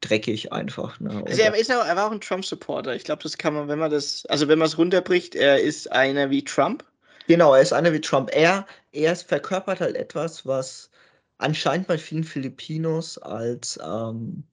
dreckig 0.00 0.52
einfach. 0.52 1.00
Ne? 1.00 1.22
Also 1.26 1.42
er, 1.42 1.54
ist 1.54 1.72
auch, 1.72 1.84
er 1.84 1.96
war 1.96 2.06
auch 2.08 2.12
ein 2.12 2.20
Trump-Supporter. 2.20 2.94
Ich 2.94 3.04
glaube, 3.04 3.22
das 3.22 3.38
kann 3.38 3.54
man, 3.54 3.68
wenn 3.68 3.78
man 3.78 3.90
das, 3.90 4.24
also 4.26 4.48
wenn 4.48 4.58
man 4.58 4.66
es 4.66 4.78
runterbricht, 4.78 5.34
er 5.34 5.60
ist 5.60 5.90
einer 5.92 6.30
wie 6.30 6.44
Trump. 6.44 6.84
Genau, 7.26 7.54
er 7.54 7.62
ist 7.62 7.72
einer 7.72 7.92
wie 7.92 8.00
Trump. 8.00 8.30
Er, 8.32 8.66
er 8.92 9.16
verkörpert 9.16 9.80
halt 9.80 9.96
etwas, 9.96 10.46
was 10.46 10.90
anscheinend 11.38 11.88
bei 11.88 11.98
vielen 11.98 12.24
Filipinos 12.24 13.18
als, 13.18 13.78
ähm, 13.82 14.44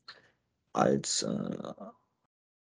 als 0.73 1.23
äh, 1.23 1.73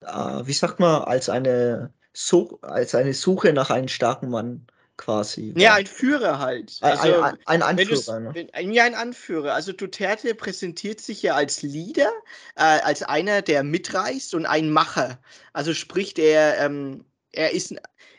äh, 0.06 0.46
wie 0.46 0.52
sagt 0.52 0.80
man, 0.80 1.02
als 1.02 1.28
eine, 1.28 1.92
so 2.12 2.58
als 2.62 2.94
eine 2.94 3.14
Suche 3.14 3.52
nach 3.52 3.70
einem 3.70 3.88
starken 3.88 4.30
Mann 4.30 4.66
quasi. 4.96 5.52
Ja, 5.56 5.74
ein 5.74 5.86
Führer 5.86 6.38
halt. 6.38 6.78
Also, 6.80 7.20
ein, 7.20 7.38
ein, 7.46 7.62
ein 7.62 7.62
Anführer. 7.62 8.20
Ne? 8.20 8.30
Wenn, 8.34 8.72
ja, 8.72 8.84
ein 8.84 8.94
Anführer. 8.94 9.54
Also 9.54 9.72
Duterte 9.72 10.34
präsentiert 10.34 11.00
sich 11.00 11.22
ja 11.22 11.34
als 11.34 11.62
Leader, 11.62 12.12
äh, 12.56 12.62
als 12.62 13.02
einer, 13.02 13.42
der 13.42 13.62
mitreißt 13.62 14.34
und 14.34 14.46
ein 14.46 14.70
Macher. 14.70 15.18
Also 15.52 15.74
spricht 15.74 16.18
er, 16.18 16.58
ähm, 16.58 17.04
er 17.32 17.52
ist, 17.52 17.74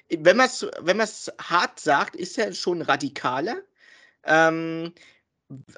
wenn 0.10 0.38
man 0.38 0.48
es 0.48 0.66
wenn 0.80 1.00
hart 1.00 1.80
sagt, 1.80 2.16
ist 2.16 2.38
er 2.38 2.54
schon 2.54 2.82
radikaler. 2.82 3.58
Ähm, 4.24 4.94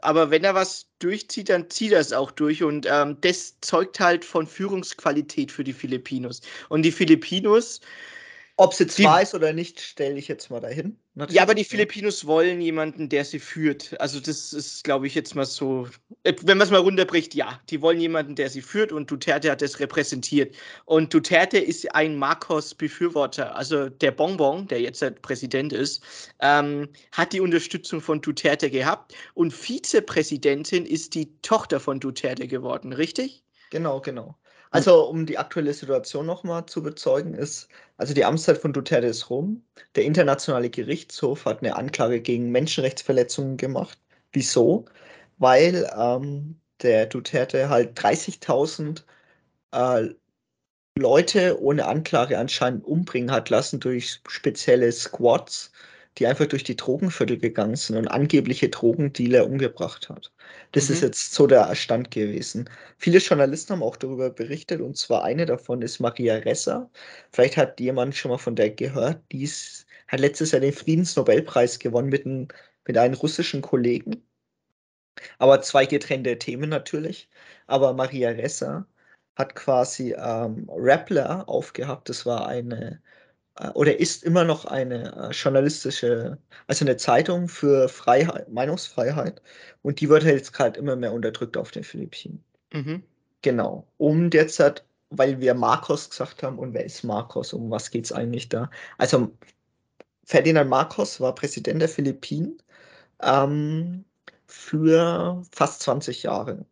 aber 0.02 0.32
wenn 0.32 0.44
er 0.44 0.56
was 0.56 0.88
durchzieht, 0.98 1.50
dann 1.50 1.70
zieht 1.70 1.92
er 1.92 2.00
es 2.00 2.12
auch 2.12 2.32
durch 2.32 2.64
und 2.64 2.88
ähm, 2.90 3.18
das 3.22 3.60
zeugt 3.62 4.00
halt 4.00 4.26
von 4.26 4.48
Führungsqualität 4.48 5.52
für 5.52 5.64
die 5.64 5.74
Filipinos. 5.74 6.42
Und 6.70 6.82
die 6.82 6.92
Filipinos 6.92 7.80
ob 8.60 8.74
es 8.74 8.80
jetzt 8.80 8.98
die, 8.98 9.06
wahr 9.06 9.22
ist 9.22 9.34
oder 9.34 9.54
nicht, 9.54 9.80
stelle 9.80 10.18
ich 10.18 10.28
jetzt 10.28 10.52
mal 10.52 10.60
dahin. 10.60 11.00
Natürlich. 11.16 11.38
Ja, 11.38 11.44
aber 11.44 11.56
die 11.56 11.64
Filipinos 11.64 12.26
wollen 12.26 12.60
jemanden, 12.60 13.08
der 13.08 13.24
sie 13.24 13.40
führt. 13.40 14.00
Also 14.02 14.20
das 14.20 14.52
ist, 14.52 14.84
glaube 14.84 15.08
ich, 15.08 15.16
jetzt 15.16 15.34
mal 15.34 15.46
so, 15.46 15.88
äh, 16.24 16.34
wenn 16.42 16.58
man 16.58 16.66
es 16.66 16.72
mal 16.72 16.82
runterbricht, 16.82 17.34
ja, 17.34 17.62
die 17.70 17.82
wollen 17.82 18.02
jemanden, 18.02 18.36
der 18.36 18.50
sie 18.50 18.62
führt 18.62 18.92
und 18.92 19.10
Duterte 19.10 19.50
hat 19.50 19.62
das 19.62 19.80
repräsentiert. 19.80 20.58
Und 20.84 21.14
Duterte 21.14 21.58
ist 21.58 21.96
ein 21.96 22.18
Marcos-Befürworter. 22.18 23.56
Also 23.56 23.88
der 23.88 24.12
Bonbon, 24.12 24.68
der 24.68 24.82
jetzt 24.82 25.02
halt 25.02 25.22
Präsident 25.22 25.72
ist, 25.72 26.04
ähm, 26.42 26.90
hat 27.14 27.32
die 27.32 27.40
Unterstützung 27.40 28.02
von 28.02 28.20
Duterte 28.20 28.70
gehabt 28.70 29.16
und 29.36 29.54
Vizepräsidentin 29.54 30.86
ist 30.86 31.16
die 31.16 31.34
Tochter 31.44 31.80
von 31.80 32.02
Duterte 32.02 32.46
geworden, 32.46 32.92
richtig? 32.92 33.42
Genau, 33.70 34.02
genau. 34.02 34.36
Also, 34.72 35.06
um 35.10 35.26
die 35.26 35.38
aktuelle 35.38 35.74
Situation 35.74 36.26
nochmal 36.28 36.66
zu 36.66 36.84
bezeugen, 36.84 37.34
ist, 37.34 37.70
also 37.98 38.14
die 38.14 38.24
Amtszeit 38.26 38.60
von 38.60 38.72
Duterte 38.74 39.08
ist 39.08 39.30
rum. 39.30 39.64
Der 39.96 40.04
Internationale 40.06 40.70
Gerichtshof 40.70 41.46
hat 41.46 41.64
eine 41.64 41.76
Anklage 41.76 42.22
gegen 42.22 42.52
Menschenrechtsverletzungen 42.52 43.58
gemacht. 43.58 44.00
Wieso? 44.32 44.86
Weil 45.40 45.90
ähm, 45.98 46.60
der 46.84 47.08
Duterte 47.08 47.70
halt 47.70 48.00
30.000 48.00 49.04
äh, 49.72 50.10
Leute 50.98 51.60
ohne 51.62 51.88
Anklage 51.88 52.38
anscheinend 52.38 52.86
umbringen 52.86 53.32
hat 53.32 53.50
lassen 53.50 53.80
durch 53.80 54.22
spezielle 54.28 54.92
Squads, 54.92 55.72
die 56.20 56.28
einfach 56.28 56.48
durch 56.48 56.64
die 56.64 56.76
Drogenviertel 56.76 57.38
gegangen 57.38 57.76
sind 57.76 57.96
und 57.98 58.08
angebliche 58.10 58.70
Drogendealer 58.70 59.46
umgebracht 59.46 60.10
hat. 60.10 60.32
Das 60.74 60.90
mhm. 60.90 60.96
ist 60.96 61.02
jetzt 61.02 61.34
so 61.34 61.48
der 61.48 61.74
Stand 61.76 62.12
gewesen. 62.12 62.70
Viele 62.98 63.20
Journalisten 63.20 63.74
haben 63.74 63.84
auch 63.84 63.96
darüber 63.96 64.30
berichtet 64.30 64.82
und 64.82 64.98
zwar 64.98 65.24
eine 65.24 65.46
davon 65.46 65.82
ist 65.82 66.00
Maria 66.00 66.36
Ressa. 66.36 66.90
Vielleicht 67.32 67.58
hat 67.58 67.80
jemand 67.80 68.16
schon 68.16 68.32
mal 68.32 68.38
von 68.38 68.56
der 68.56 68.70
gehört. 68.70 69.22
Die 69.32 69.44
ist, 69.44 69.86
hat 70.08 70.20
letztes 70.20 70.52
Jahr 70.52 70.62
den 70.62 70.74
Friedensnobelpreis 70.74 71.80
gewonnen 71.80 72.10
mit, 72.10 72.26
ein, 72.26 72.50
mit 72.86 72.98
einem 72.98 73.14
russischen 73.16 73.62
Kollegen. 73.62 74.22
Aber 75.38 75.62
zwei 75.62 75.86
getrennte 75.86 76.38
Themen 76.38 76.70
natürlich. 76.70 77.30
Aber 77.68 77.94
Maria 77.94 78.30
Ressa 78.32 78.86
hat 79.36 79.56
quasi 79.56 80.14
ähm, 80.18 80.70
Rappler 80.70 81.48
aufgehabt. 81.48 82.10
Das 82.10 82.26
war 82.26 82.48
eine 82.48 83.02
oder 83.74 84.00
ist 84.00 84.24
immer 84.24 84.44
noch 84.44 84.66
eine 84.66 85.14
äh, 85.16 85.32
journalistische, 85.32 86.38
also 86.68 86.86
eine 86.86 86.98
Zeitung 86.98 87.48
für 87.50 87.90
Freiheit, 87.90 88.50
Meinungsfreiheit. 88.50 89.42
Und 89.82 90.00
die 90.00 90.10
wird 90.10 90.24
halt 90.24 90.36
jetzt 90.38 90.54
gerade 90.54 90.80
immer 90.80 90.96
mehr 90.96 91.14
unterdrückt 91.14 91.58
auf 91.58 91.72
den 91.72 91.84
Philippinen. 91.84 92.44
Mhm. 92.74 93.04
Genau. 93.42 93.88
Um 93.98 94.30
derzeit, 94.30 94.86
weil 95.10 95.40
wir 95.42 95.54
Marcos 95.54 96.10
gesagt 96.10 96.44
haben, 96.44 96.60
und 96.60 96.74
wer 96.74 96.86
ist 96.86 97.04
Marcos? 97.04 97.54
Um 97.54 97.70
was 97.70 97.92
geht 97.92 98.06
es 98.06 98.12
eigentlich 98.14 98.50
da? 98.50 98.70
Also 98.98 99.32
Ferdinand 100.26 100.70
Marcos 100.70 101.20
war 101.20 101.36
Präsident 101.36 101.82
der 101.82 101.90
Philippinen 101.90 102.62
ähm, 103.22 104.06
für 104.48 105.42
fast 105.52 105.82
20 105.84 106.24
Jahre 106.24 106.66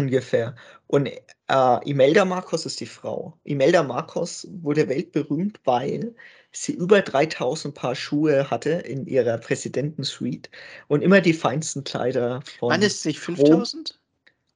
ungefähr. 0.00 0.54
Und 0.86 1.06
äh, 1.06 1.88
Imelda 1.88 2.24
Marcos 2.24 2.66
ist 2.66 2.80
die 2.80 2.86
Frau. 2.86 3.38
Imelda 3.44 3.82
Marcos 3.82 4.46
wurde 4.62 4.88
weltberühmt, 4.88 5.60
weil 5.64 6.14
sie 6.52 6.72
über 6.72 7.00
3000 7.00 7.74
Paar 7.74 7.94
Schuhe 7.94 8.50
hatte 8.50 8.70
in 8.70 9.06
ihrer 9.06 9.38
Präsidentensuite 9.38 10.50
und 10.88 11.02
immer 11.02 11.20
die 11.20 11.32
feinsten 11.32 11.84
Kleider 11.84 12.40
von. 12.58 12.70
Wann 12.70 12.82
ist 12.82 12.98
es 12.98 13.04
nicht 13.04 13.20
5000? 13.20 13.98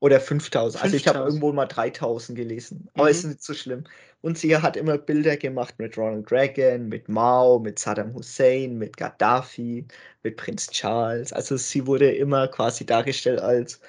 Oder 0.01 0.21
5000. 0.21 0.83
Also 0.85 0.97
ich 0.97 1.09
habe 1.09 1.21
irgendwo 1.21 1.53
mal 1.53 1.67
3000 1.67 2.37
gelesen. 2.37 2.89
Aber 2.95 3.05
mhm. 3.05 3.11
ist 3.11 3.25
nicht 3.25 3.43
so 3.43 3.55
schlimm. 3.55 3.85
Und 4.21 4.37
sie 4.37 4.57
hat 4.57 4.77
immer 4.77 4.99
Bilder 4.99 5.37
gemacht 5.37 5.75
mit 5.79 5.97
Ronald 5.97 6.31
Reagan, 6.31 6.89
mit 6.89 7.09
Mao, 7.09 7.59
mit 7.59 7.79
Saddam 7.79 8.13
Hussein, 8.13 8.77
mit 8.77 8.97
Gaddafi, 8.97 9.87
mit 10.23 10.37
Prinz 10.37 10.69
Charles. 10.69 11.33
Also 11.33 11.57
sie 11.57 11.87
wurde 11.87 12.11
immer 12.11 12.49
quasi 12.49 12.85
dargestellt 12.85 13.41
als 13.41 13.81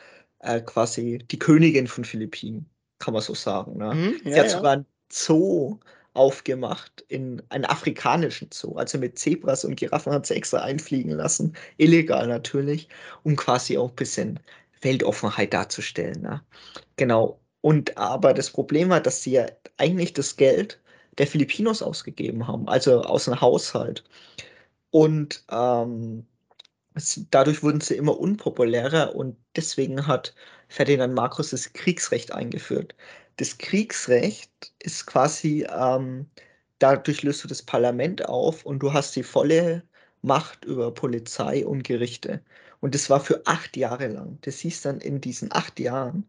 äh, 0.45 0.61
quasi 0.61 1.19
die 1.29 1.39
Königin 1.39 1.87
von 1.87 2.05
Philippinen, 2.05 2.69
kann 2.99 3.13
man 3.13 3.23
so 3.23 3.33
sagen. 3.33 3.77
Ne? 3.77 3.93
Mhm, 3.93 4.21
ja, 4.23 4.33
Sie 4.33 4.39
hat 4.39 4.47
ja. 4.47 4.57
sogar 4.57 4.71
ein 4.77 4.85
Zoo 5.11 5.79
aufgemacht, 6.13 7.03
in 7.09 7.41
einen 7.49 7.65
afrikanischen 7.65 8.49
Zoo. 8.51 8.75
Also 8.75 8.97
mit 8.97 9.19
Zebras 9.19 9.65
und 9.65 9.75
Giraffen 9.75 10.13
hat 10.13 10.25
sie 10.25 10.35
extra 10.35 10.59
einfliegen 10.59 11.11
lassen. 11.11 11.55
Illegal 11.77 12.27
natürlich, 12.27 12.87
um 13.23 13.35
quasi 13.35 13.77
auch 13.77 13.89
ein 13.89 13.95
bisschen 13.95 14.39
Weltoffenheit 14.81 15.53
darzustellen. 15.53 16.21
Ne? 16.21 16.41
Genau. 16.95 17.39
Und 17.61 17.97
aber 17.97 18.33
das 18.33 18.49
Problem 18.49 18.89
war, 18.89 19.01
dass 19.01 19.23
sie 19.23 19.31
ja 19.31 19.47
eigentlich 19.77 20.13
das 20.13 20.37
Geld 20.37 20.79
der 21.17 21.27
Filipinos 21.27 21.81
ausgegeben 21.81 22.47
haben, 22.47 22.67
also 22.67 23.01
aus 23.01 23.25
dem 23.25 23.39
Haushalt. 23.41 24.03
Und 24.91 25.43
ähm, 25.51 26.25
dadurch 27.31 27.63
wurden 27.63 27.81
sie 27.81 27.95
immer 27.95 28.17
unpopulärer 28.19 29.15
und 29.15 29.37
deswegen 29.55 30.07
hat 30.07 30.33
Ferdinand 30.69 31.13
Marcos 31.13 31.51
das 31.51 31.73
Kriegsrecht 31.73 32.31
eingeführt. 32.33 32.95
Das 33.37 33.57
Kriegsrecht 33.57 34.73
ist 34.79 35.05
quasi, 35.05 35.67
ähm, 35.69 36.29
dadurch 36.79 37.23
löst 37.23 37.43
du 37.43 37.47
das 37.47 37.61
Parlament 37.63 38.25
auf 38.27 38.65
und 38.65 38.79
du 38.79 38.93
hast 38.93 39.15
die 39.15 39.23
volle 39.23 39.83
Macht 40.21 40.65
über 40.65 40.93
Polizei 40.93 41.65
und 41.65 41.83
Gerichte. 41.83 42.41
Und 42.79 42.95
das 42.95 43.09
war 43.09 43.19
für 43.19 43.45
acht 43.45 43.77
Jahre 43.77 44.07
lang. 44.07 44.39
Das 44.41 44.59
hieß 44.59 44.81
dann 44.83 44.99
in 44.99 45.21
diesen 45.21 45.51
acht 45.51 45.79
Jahren, 45.79 46.27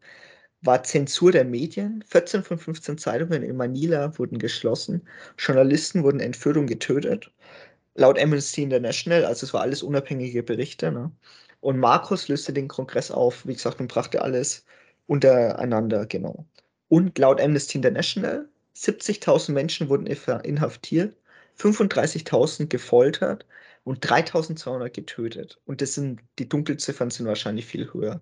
war 0.62 0.82
Zensur 0.82 1.32
der 1.32 1.44
Medien. 1.44 2.02
14 2.08 2.42
von 2.44 2.58
15 2.58 2.98
Zeitungen 2.98 3.42
in 3.42 3.56
Manila 3.56 4.18
wurden 4.18 4.38
geschlossen. 4.38 5.06
Journalisten 5.38 6.02
wurden 6.02 6.20
entführt 6.20 6.56
und 6.56 6.66
getötet 6.66 7.32
laut 7.96 8.18
Amnesty 8.18 8.62
International, 8.62 9.24
also 9.24 9.46
es 9.46 9.54
war 9.54 9.62
alles 9.62 9.82
unabhängige 9.82 10.42
Berichte. 10.42 10.92
Ne? 10.92 11.10
Und 11.60 11.78
Markus 11.78 12.28
löste 12.28 12.52
den 12.52 12.68
Kongress 12.68 13.10
auf, 13.10 13.46
wie 13.46 13.54
gesagt, 13.54 13.80
und 13.80 13.88
brachte 13.88 14.22
alles 14.22 14.64
untereinander, 15.06 16.06
genau. 16.06 16.46
Und 16.88 17.18
laut 17.18 17.40
Amnesty 17.40 17.78
International, 17.78 18.48
70.000 18.76 19.52
Menschen 19.52 19.88
wurden 19.88 20.06
inhaftiert, 20.06 21.16
35.000 21.58 22.66
gefoltert, 22.68 23.46
und 23.86 24.00
3200 24.00 24.92
getötet. 24.92 25.60
Und 25.64 25.80
das 25.80 25.94
sind, 25.94 26.20
die 26.40 26.48
Dunkelziffern 26.48 27.10
sind 27.10 27.26
wahrscheinlich 27.26 27.66
viel 27.66 27.92
höher. 27.94 28.20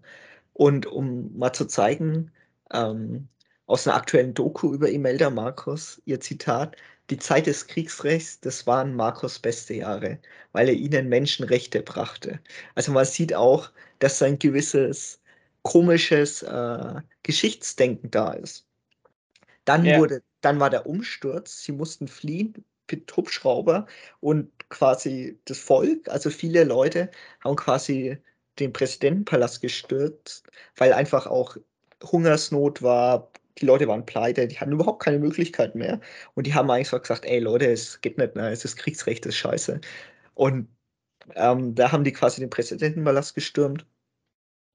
Und 0.52 0.84
um 0.84 1.37
mal 1.38 1.54
zu 1.54 1.64
zeigen, 1.64 2.30
ähm, 2.70 3.28
aus 3.64 3.88
einer 3.88 3.96
aktuellen 3.96 4.34
Doku 4.34 4.74
über 4.74 4.90
Imelda 4.90 5.30
Marcos, 5.30 6.02
ihr 6.04 6.20
Zitat, 6.20 6.76
die 7.11 7.19
Zeit 7.19 7.47
des 7.47 7.67
Kriegsrechts, 7.67 8.40
das 8.40 8.67
waren 8.67 8.95
Marcos 8.95 9.38
beste 9.38 9.75
Jahre, 9.75 10.19
weil 10.53 10.69
er 10.69 10.75
ihnen 10.75 11.09
Menschenrechte 11.09 11.83
brachte. 11.83 12.40
Also 12.75 12.93
man 12.93 13.05
sieht 13.05 13.35
auch, 13.35 13.71
dass 13.99 14.23
ein 14.23 14.38
gewisses 14.38 15.21
komisches 15.62 16.43
äh, 16.43 17.01
Geschichtsdenken 17.23 18.11
da 18.11 18.33
ist. 18.33 18.67
Dann 19.64 19.85
ja. 19.85 19.99
wurde, 19.99 20.23
dann 20.40 20.61
war 20.61 20.71
der 20.71 20.87
Umsturz, 20.87 21.62
sie 21.62 21.73
mussten 21.73 22.09
fliehen 22.09 22.64
mit 22.90 23.17
Hubschrauber 23.17 23.87
und 24.21 24.51
quasi 24.69 25.38
das 25.47 25.59
Volk, 25.59 26.09
also 26.09 26.31
viele 26.31 26.64
Leute 26.64 27.11
haben 27.43 27.57
quasi 27.57 28.19
den 28.59 28.73
Präsidentenpalast 28.73 29.61
gestürzt, 29.62 30.47
weil 30.77 30.93
einfach 30.93 31.27
auch 31.27 31.57
Hungersnot 32.03 32.83
war, 32.83 33.31
die 33.59 33.67
Leute 33.67 33.88
waren 33.88 34.07
pleite, 34.07 34.49
die 34.49 34.59
hatten 34.59 34.73
überhaupt 34.73 35.03
keine 35.03 35.19
Möglichkeit 35.19 35.75
mehr. 35.75 36.01
Und 36.35 36.47
die 36.47 36.55
haben 36.55 36.71
eigentlich 36.71 36.88
so 36.88 36.99
gesagt, 36.99 37.25
ey 37.25 37.38
Leute, 37.40 37.71
es 37.71 38.01
geht 38.01 38.19
nicht 38.19 38.35
mehr, 38.35 38.51
es 38.51 38.64
ist 38.64 38.77
Kriegsrecht, 38.77 39.25
das 39.25 39.35
ist 39.35 39.38
scheiße. 39.38 39.81
Und 40.35 40.69
ähm, 41.37 41.75
da 41.75 41.93
haben 41.93 42.05
die 42.05 42.12
quasi 42.12 42.40
den 42.40 42.51
Präsidentenpalast 42.51 43.35
gestürmt 43.35 43.87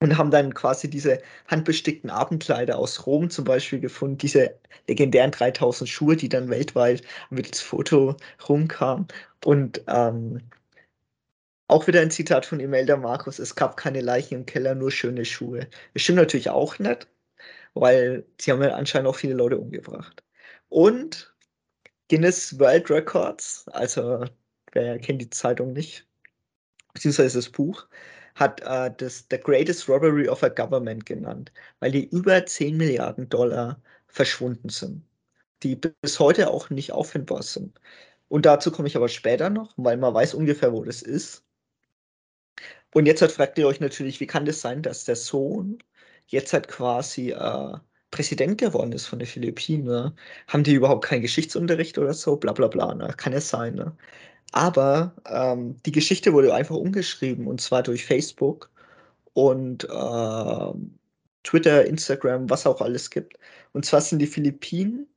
und 0.01 0.17
haben 0.17 0.31
dann 0.31 0.53
quasi 0.53 0.89
diese 0.89 1.21
handbestickten 1.47 2.09
Abendkleider 2.09 2.77
aus 2.79 3.05
Rom 3.05 3.29
zum 3.29 3.45
Beispiel 3.45 3.79
gefunden, 3.79 4.17
diese 4.17 4.57
legendären 4.87 5.31
3000 5.31 5.89
Schuhe, 5.89 6.15
die 6.15 6.29
dann 6.29 6.49
weltweit 6.49 7.03
mit 7.29 7.51
das 7.51 7.61
Foto 7.61 8.15
rumkamen. 8.47 9.07
Und 9.45 9.83
ähm, 9.87 10.41
auch 11.67 11.87
wieder 11.87 12.01
ein 12.01 12.11
Zitat 12.11 12.45
von 12.45 12.59
Imelda 12.59 12.97
Markus, 12.97 13.39
es 13.39 13.55
gab 13.55 13.77
keine 13.77 14.01
Leichen 14.01 14.35
im 14.35 14.45
Keller, 14.45 14.73
nur 14.75 14.91
schöne 14.91 15.25
Schuhe. 15.25 15.67
Das 15.93 16.03
stimmt 16.03 16.17
natürlich 16.17 16.49
auch 16.49 16.79
nicht, 16.79 17.07
weil 17.73 18.25
sie 18.39 18.51
haben 18.51 18.63
ja 18.63 18.75
anscheinend 18.75 19.07
auch 19.09 19.15
viele 19.15 19.33
Leute 19.33 19.57
umgebracht. 19.57 20.23
Und 20.69 21.33
Guinness 22.09 22.57
World 22.59 22.89
Records, 22.89 23.67
also 23.69 24.25
wer 24.73 24.99
kennt 24.99 25.21
die 25.21 25.29
Zeitung 25.29 25.73
nicht, 25.73 26.07
beziehungsweise 26.93 27.39
das 27.39 27.49
Buch, 27.49 27.87
hat 28.35 28.61
äh, 28.61 28.91
das 28.97 29.25
The 29.29 29.39
Greatest 29.39 29.87
Robbery 29.89 30.27
of 30.27 30.43
a 30.43 30.49
Government 30.49 31.05
genannt, 31.05 31.51
weil 31.79 31.91
die 31.91 32.07
über 32.09 32.45
10 32.45 32.77
Milliarden 32.77 33.29
Dollar 33.29 33.81
verschwunden 34.07 34.69
sind, 34.69 35.03
die 35.63 35.75
bis 35.75 36.19
heute 36.19 36.49
auch 36.49 36.69
nicht 36.69 36.91
auffindbar 36.93 37.43
sind. 37.43 37.79
Und 38.29 38.45
dazu 38.45 38.71
komme 38.71 38.87
ich 38.87 38.95
aber 38.95 39.09
später 39.09 39.49
noch, 39.49 39.73
weil 39.77 39.97
man 39.97 40.13
weiß 40.13 40.33
ungefähr, 40.35 40.71
wo 40.73 40.83
das 40.83 41.01
ist. 41.01 41.43
Und 42.93 43.05
jetzt 43.05 43.23
fragt 43.31 43.57
ihr 43.57 43.67
euch 43.67 43.79
natürlich, 43.79 44.19
wie 44.19 44.27
kann 44.27 44.45
das 44.45 44.61
sein, 44.61 44.81
dass 44.81 45.05
der 45.05 45.15
Sohn 45.15 45.79
jetzt 46.29 46.53
halt 46.53 46.67
quasi 46.67 47.31
äh, 47.31 47.77
Präsident 48.11 48.59
geworden 48.59 48.91
ist 48.91 49.07
von 49.07 49.19
den 49.19 49.27
Philippinen? 49.27 49.85
Ne? 49.85 50.15
Haben 50.47 50.63
die 50.63 50.73
überhaupt 50.73 51.05
keinen 51.05 51.21
Geschichtsunterricht 51.21 51.97
oder 51.97 52.13
so? 52.13 52.37
Bla 52.37 52.53
bla 52.53 52.67
bla. 52.67 52.95
Ne? 52.95 53.13
Kann 53.17 53.33
es 53.33 53.49
sein. 53.49 53.75
Ne? 53.75 53.95
Aber 54.51 55.13
ähm, 55.27 55.77
die 55.85 55.91
Geschichte 55.91 56.33
wurde 56.33 56.53
einfach 56.53 56.75
umgeschrieben 56.75 57.47
und 57.47 57.61
zwar 57.61 57.83
durch 57.83 58.05
Facebook 58.05 58.69
und 59.33 59.85
äh, 59.85 60.73
Twitter, 61.43 61.85
Instagram, 61.85 62.49
was 62.49 62.65
auch 62.65 62.81
alles 62.81 63.09
gibt. 63.09 63.37
Und 63.73 63.85
zwar 63.85 64.01
sind 64.01 64.19
die 64.19 64.27
Philippinen, 64.27 65.07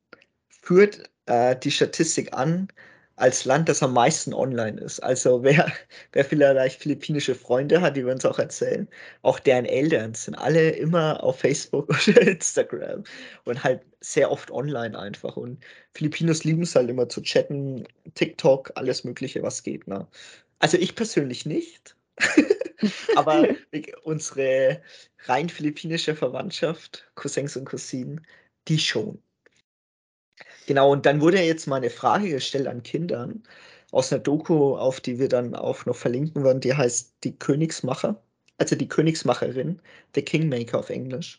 führt 0.49 1.11
äh, 1.27 1.57
die 1.57 1.71
Statistik 1.71 2.33
an, 2.35 2.69
als 3.23 3.45
Land, 3.45 3.69
das 3.69 3.85
am 3.85 3.93
meisten 3.95 4.35
online 4.35 4.81
ist. 4.81 4.99
Also 5.01 5.45
wer, 5.45 5.73
wer 6.13 6.25
vielleicht 6.25 6.83
philippinische 6.83 7.37
Freunde 7.37 7.81
hat, 7.81 7.97
die 7.97 8.05
wir 8.05 8.13
uns 8.13 8.25
auch 8.25 8.41
erzählen, 8.41 8.89
auch 9.23 9.39
deren 9.39 9.65
Eltern 9.65 10.13
sind 10.15 10.35
alle 10.35 10.71
immer 10.71 11.23
auf 11.23 11.39
Facebook 11.39 11.89
oder 12.09 12.21
Instagram 12.23 13.05
und 13.45 13.63
halt 13.63 13.83
sehr 14.01 14.29
oft 14.29 14.51
online 14.51 14.99
einfach. 14.99 15.37
Und 15.37 15.63
Filipinos 15.95 16.43
lieben 16.43 16.63
es 16.63 16.75
halt 16.75 16.91
immer 16.91 17.09
zu 17.09 17.23
chatten, 17.23 17.87
TikTok, 18.17 18.73
alles 18.75 19.05
Mögliche, 19.05 19.41
was 19.41 19.63
geht. 19.63 19.87
Ne? 19.87 20.05
Also 20.59 20.77
ich 20.77 20.97
persönlich 20.97 21.47
nicht. 21.47 21.95
Aber 23.15 23.47
unsere 24.03 24.83
rein 25.27 25.49
philippinische 25.49 26.17
Verwandtschaft, 26.17 27.09
Cousins 27.15 27.57
und 27.57 27.67
Cousinen, 27.67 28.27
die 28.67 28.81
schon. 28.81 29.23
Genau, 30.67 30.91
und 30.93 31.07
dann 31.07 31.21
wurde 31.21 31.41
jetzt 31.41 31.67
mal 31.67 31.77
eine 31.77 31.91
Frage 31.91 32.29
gestellt 32.31 32.67
an 32.67 32.83
Kindern 32.83 33.43
aus 33.91 34.13
einer 34.13 34.23
Doku, 34.23 34.77
auf 34.77 35.01
die 35.01 35.19
wir 35.19 35.29
dann 35.29 35.55
auch 35.55 35.85
noch 35.87 35.97
verlinken 35.97 36.45
werden, 36.45 36.61
die 36.61 36.75
heißt 36.75 37.15
Die 37.25 37.37
Königsmacher, 37.39 38.23
also 38.59 38.77
die 38.77 38.89
Königsmacherin, 38.89 39.81
The 40.15 40.23
Kingmaker 40.23 40.79
auf 40.79 40.91
Englisch. 40.91 41.39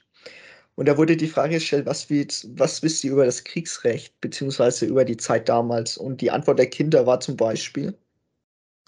Und 0.75 0.87
da 0.87 0.97
wurde 0.97 1.17
die 1.17 1.27
Frage 1.27 1.55
gestellt, 1.55 1.85
was, 1.85 2.09
was 2.09 2.83
wisst 2.83 3.03
ihr 3.03 3.11
über 3.13 3.25
das 3.25 3.43
Kriegsrecht, 3.43 4.19
beziehungsweise 4.21 4.85
über 4.85 5.05
die 5.05 5.17
Zeit 5.17 5.49
damals? 5.49 5.97
Und 5.97 6.21
die 6.21 6.31
Antwort 6.31 6.59
der 6.59 6.69
Kinder 6.69 7.05
war 7.05 7.19
zum 7.19 7.37
Beispiel, 7.37 7.95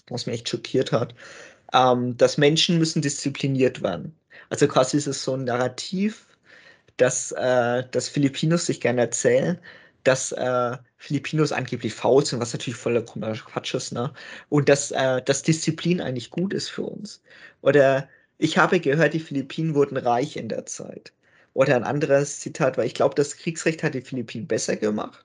was 0.08 0.26
mich 0.26 0.36
echt 0.36 0.48
schockiert 0.48 0.92
hat, 0.92 1.14
ähm, 1.74 2.16
dass 2.16 2.38
Menschen 2.38 2.78
müssen 2.78 3.02
diszipliniert 3.02 3.82
werden. 3.82 4.16
Also 4.50 4.68
quasi 4.68 4.96
ist 4.98 5.06
es 5.08 5.22
so 5.24 5.34
ein 5.34 5.44
Narrativ, 5.44 6.26
dass, 6.98 7.32
äh, 7.32 7.84
dass 7.90 8.08
Filipinos 8.08 8.66
sich 8.66 8.80
gerne 8.80 9.02
erzählen, 9.02 9.60
dass 10.06 10.32
äh, 10.32 10.76
Filipinos 10.96 11.52
angeblich 11.52 11.94
faul 11.94 12.24
sind, 12.24 12.40
was 12.40 12.52
natürlich 12.52 12.78
voller 12.78 13.02
Quatsch 13.02 13.74
ist, 13.74 13.92
ne? 13.92 14.12
Und 14.48 14.68
dass, 14.68 14.92
äh, 14.92 15.22
dass 15.22 15.42
Disziplin 15.42 16.00
eigentlich 16.00 16.30
gut 16.30 16.52
ist 16.52 16.68
für 16.68 16.82
uns. 16.82 17.22
Oder 17.62 18.08
ich 18.38 18.58
habe 18.58 18.80
gehört, 18.80 19.14
die 19.14 19.20
Philippinen 19.20 19.74
wurden 19.74 19.96
reich 19.96 20.36
in 20.36 20.48
der 20.48 20.66
Zeit. 20.66 21.12
Oder 21.54 21.76
ein 21.76 21.84
anderes 21.84 22.40
Zitat 22.40 22.76
war, 22.76 22.84
ich 22.84 22.94
glaube, 22.94 23.14
das 23.14 23.36
Kriegsrecht 23.36 23.82
hat 23.82 23.94
die 23.94 24.02
Philippinen 24.02 24.46
besser 24.46 24.76
gemacht. 24.76 25.24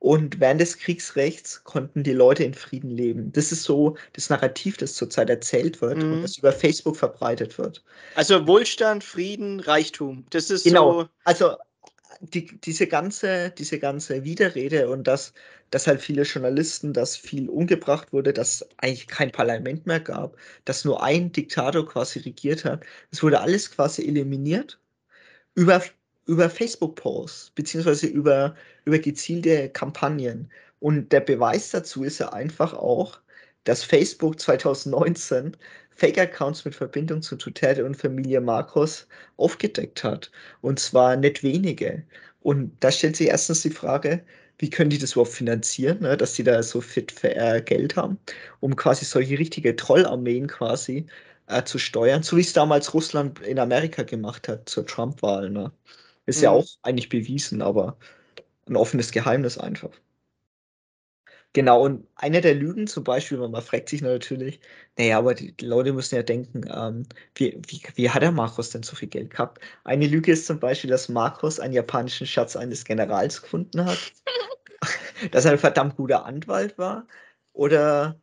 Und 0.00 0.38
während 0.38 0.60
des 0.60 0.78
Kriegsrechts 0.78 1.64
konnten 1.64 2.04
die 2.04 2.12
Leute 2.12 2.44
in 2.44 2.54
Frieden 2.54 2.90
leben. 2.90 3.32
Das 3.32 3.50
ist 3.50 3.64
so 3.64 3.96
das 4.12 4.30
Narrativ, 4.30 4.76
das 4.76 4.94
zurzeit 4.94 5.28
erzählt 5.28 5.80
wird 5.80 5.98
mhm. 5.98 6.12
und 6.12 6.22
das 6.22 6.38
über 6.38 6.52
Facebook 6.52 6.96
verbreitet 6.96 7.58
wird. 7.58 7.82
Also 8.14 8.46
Wohlstand, 8.46 9.02
Frieden, 9.02 9.58
Reichtum. 9.58 10.24
Das 10.30 10.50
ist 10.50 10.62
genau. 10.62 11.02
so. 11.02 11.08
Also 11.24 11.56
die, 12.20 12.58
diese, 12.60 12.86
ganze, 12.86 13.50
diese 13.50 13.78
ganze 13.78 14.24
Widerrede 14.24 14.88
und 14.88 15.06
dass, 15.06 15.32
dass 15.70 15.86
halt 15.86 16.00
viele 16.00 16.22
Journalisten, 16.22 16.92
dass 16.92 17.16
viel 17.16 17.48
umgebracht 17.48 18.12
wurde, 18.12 18.32
dass 18.32 18.66
eigentlich 18.78 19.06
kein 19.08 19.30
Parlament 19.32 19.86
mehr 19.86 20.00
gab, 20.00 20.36
dass 20.64 20.84
nur 20.84 21.02
ein 21.02 21.32
Diktator 21.32 21.86
quasi 21.86 22.20
regiert 22.20 22.64
hat, 22.64 22.84
es 23.10 23.22
wurde 23.22 23.40
alles 23.40 23.70
quasi 23.70 24.06
eliminiert 24.06 24.80
über, 25.54 25.82
über 26.26 26.50
Facebook-Posts, 26.50 27.50
beziehungsweise 27.50 28.06
über, 28.06 28.54
über 28.84 28.98
gezielte 28.98 29.68
Kampagnen. 29.70 30.50
Und 30.80 31.12
der 31.12 31.20
Beweis 31.20 31.70
dazu 31.70 32.04
ist 32.04 32.18
ja 32.18 32.32
einfach 32.32 32.72
auch, 32.74 33.20
dass 33.64 33.82
Facebook 33.84 34.40
2019 34.40 35.56
Fake-Accounts 35.98 36.64
mit 36.64 36.76
Verbindung 36.76 37.22
zu 37.22 37.34
Duterte 37.36 37.84
und 37.84 37.96
Familie 37.96 38.40
Marcos 38.40 39.06
aufgedeckt 39.36 40.04
hat. 40.04 40.30
Und 40.60 40.78
zwar 40.78 41.16
nicht 41.16 41.42
wenige. 41.42 42.04
Und 42.40 42.72
da 42.80 42.92
stellt 42.92 43.16
sich 43.16 43.28
erstens 43.28 43.62
die 43.62 43.70
Frage, 43.70 44.24
wie 44.58 44.70
können 44.70 44.90
die 44.90 44.98
das 44.98 45.12
überhaupt 45.12 45.32
finanzieren, 45.34 46.00
ne, 46.00 46.16
dass 46.16 46.34
sie 46.34 46.44
da 46.44 46.62
so 46.62 46.80
fit 46.80 47.10
für, 47.12 47.34
äh, 47.34 47.60
Geld 47.62 47.96
haben, 47.96 48.18
um 48.60 48.76
quasi 48.76 49.04
solche 49.04 49.38
richtige 49.38 49.74
Trollarmeen 49.74 50.46
quasi 50.46 51.06
äh, 51.48 51.64
zu 51.64 51.78
steuern, 51.78 52.22
so 52.22 52.36
wie 52.36 52.42
es 52.42 52.52
damals 52.52 52.94
Russland 52.94 53.40
in 53.40 53.58
Amerika 53.58 54.04
gemacht 54.04 54.48
hat 54.48 54.68
zur 54.68 54.86
Trump-Wahl. 54.86 55.50
Ne? 55.50 55.72
Ist 56.26 56.38
mhm. 56.38 56.44
ja 56.44 56.50
auch 56.50 56.66
eigentlich 56.82 57.08
bewiesen, 57.08 57.60
aber 57.60 57.96
ein 58.68 58.76
offenes 58.76 59.10
Geheimnis 59.12 59.58
einfach. 59.58 59.90
Genau, 61.54 61.82
und 61.84 62.06
eine 62.16 62.40
der 62.40 62.54
Lügen 62.54 62.86
zum 62.86 63.04
Beispiel, 63.04 63.38
man 63.38 63.62
fragt 63.62 63.88
sich 63.88 64.02
natürlich, 64.02 64.60
naja, 64.98 65.18
aber 65.18 65.34
die 65.34 65.54
Leute 65.62 65.92
müssen 65.92 66.14
ja 66.14 66.22
denken, 66.22 66.62
ähm, 66.70 67.06
wie, 67.34 67.58
wie, 67.66 67.80
wie 67.94 68.10
hat 68.10 68.22
der 68.22 68.32
Markus 68.32 68.70
denn 68.70 68.82
so 68.82 68.94
viel 68.94 69.08
Geld 69.08 69.30
gehabt? 69.30 69.58
Eine 69.84 70.06
Lüge 70.06 70.32
ist 70.32 70.46
zum 70.46 70.60
Beispiel, 70.60 70.90
dass 70.90 71.08
Markus 71.08 71.58
einen 71.58 71.72
japanischen 71.72 72.26
Schatz 72.26 72.54
eines 72.54 72.84
Generals 72.84 73.42
gefunden 73.42 73.84
hat, 73.84 73.98
dass 75.32 75.44
er 75.46 75.52
ein 75.52 75.58
verdammt 75.58 75.96
guter 75.96 76.24
Anwalt 76.26 76.76
war 76.78 77.06
oder 77.52 78.20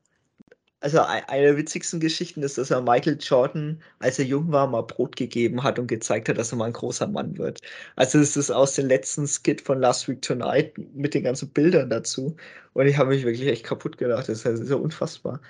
also 0.86 1.02
eine 1.02 1.42
der 1.42 1.58
witzigsten 1.58 2.00
Geschichten 2.00 2.44
ist, 2.44 2.60
dass 2.60 2.70
er 2.70 2.80
Michael 2.80 3.18
Jordan, 3.20 3.82
als 3.98 4.20
er 4.20 4.26
jung 4.26 4.52
war, 4.52 4.68
mal 4.68 4.84
Brot 4.84 5.16
gegeben 5.16 5.64
hat 5.64 5.80
und 5.80 5.88
gezeigt 5.88 6.30
hat, 6.30 6.38
dass 6.38 6.54
er 6.54 6.58
mal 6.58 6.66
ein 6.66 6.74
großer 6.74 7.08
Mann 7.08 7.40
wird. 7.40 7.62
Also 7.96 8.20
es 8.20 8.38
ist 8.38 8.52
aus 8.52 8.76
dem 8.76 8.88
letzten 8.88 9.28
Skit 9.28 9.62
von 9.62 9.80
Last 9.80 10.08
Week 10.08 10.22
Tonight 10.22 10.78
mit 10.94 11.16
den 11.16 11.24
ganzen 11.24 11.50
Bildern 11.50 11.90
dazu. 11.90 12.36
Und 12.74 12.86
ich 12.86 12.98
habe 13.00 13.10
mich 13.10 13.26
wirklich 13.26 13.48
echt 13.48 13.66
kaputt 13.66 13.98
gedacht. 13.98 14.30
Das 14.30 14.46
ist 14.46 14.70
ja 14.70 14.76
unfassbar. 14.76 15.42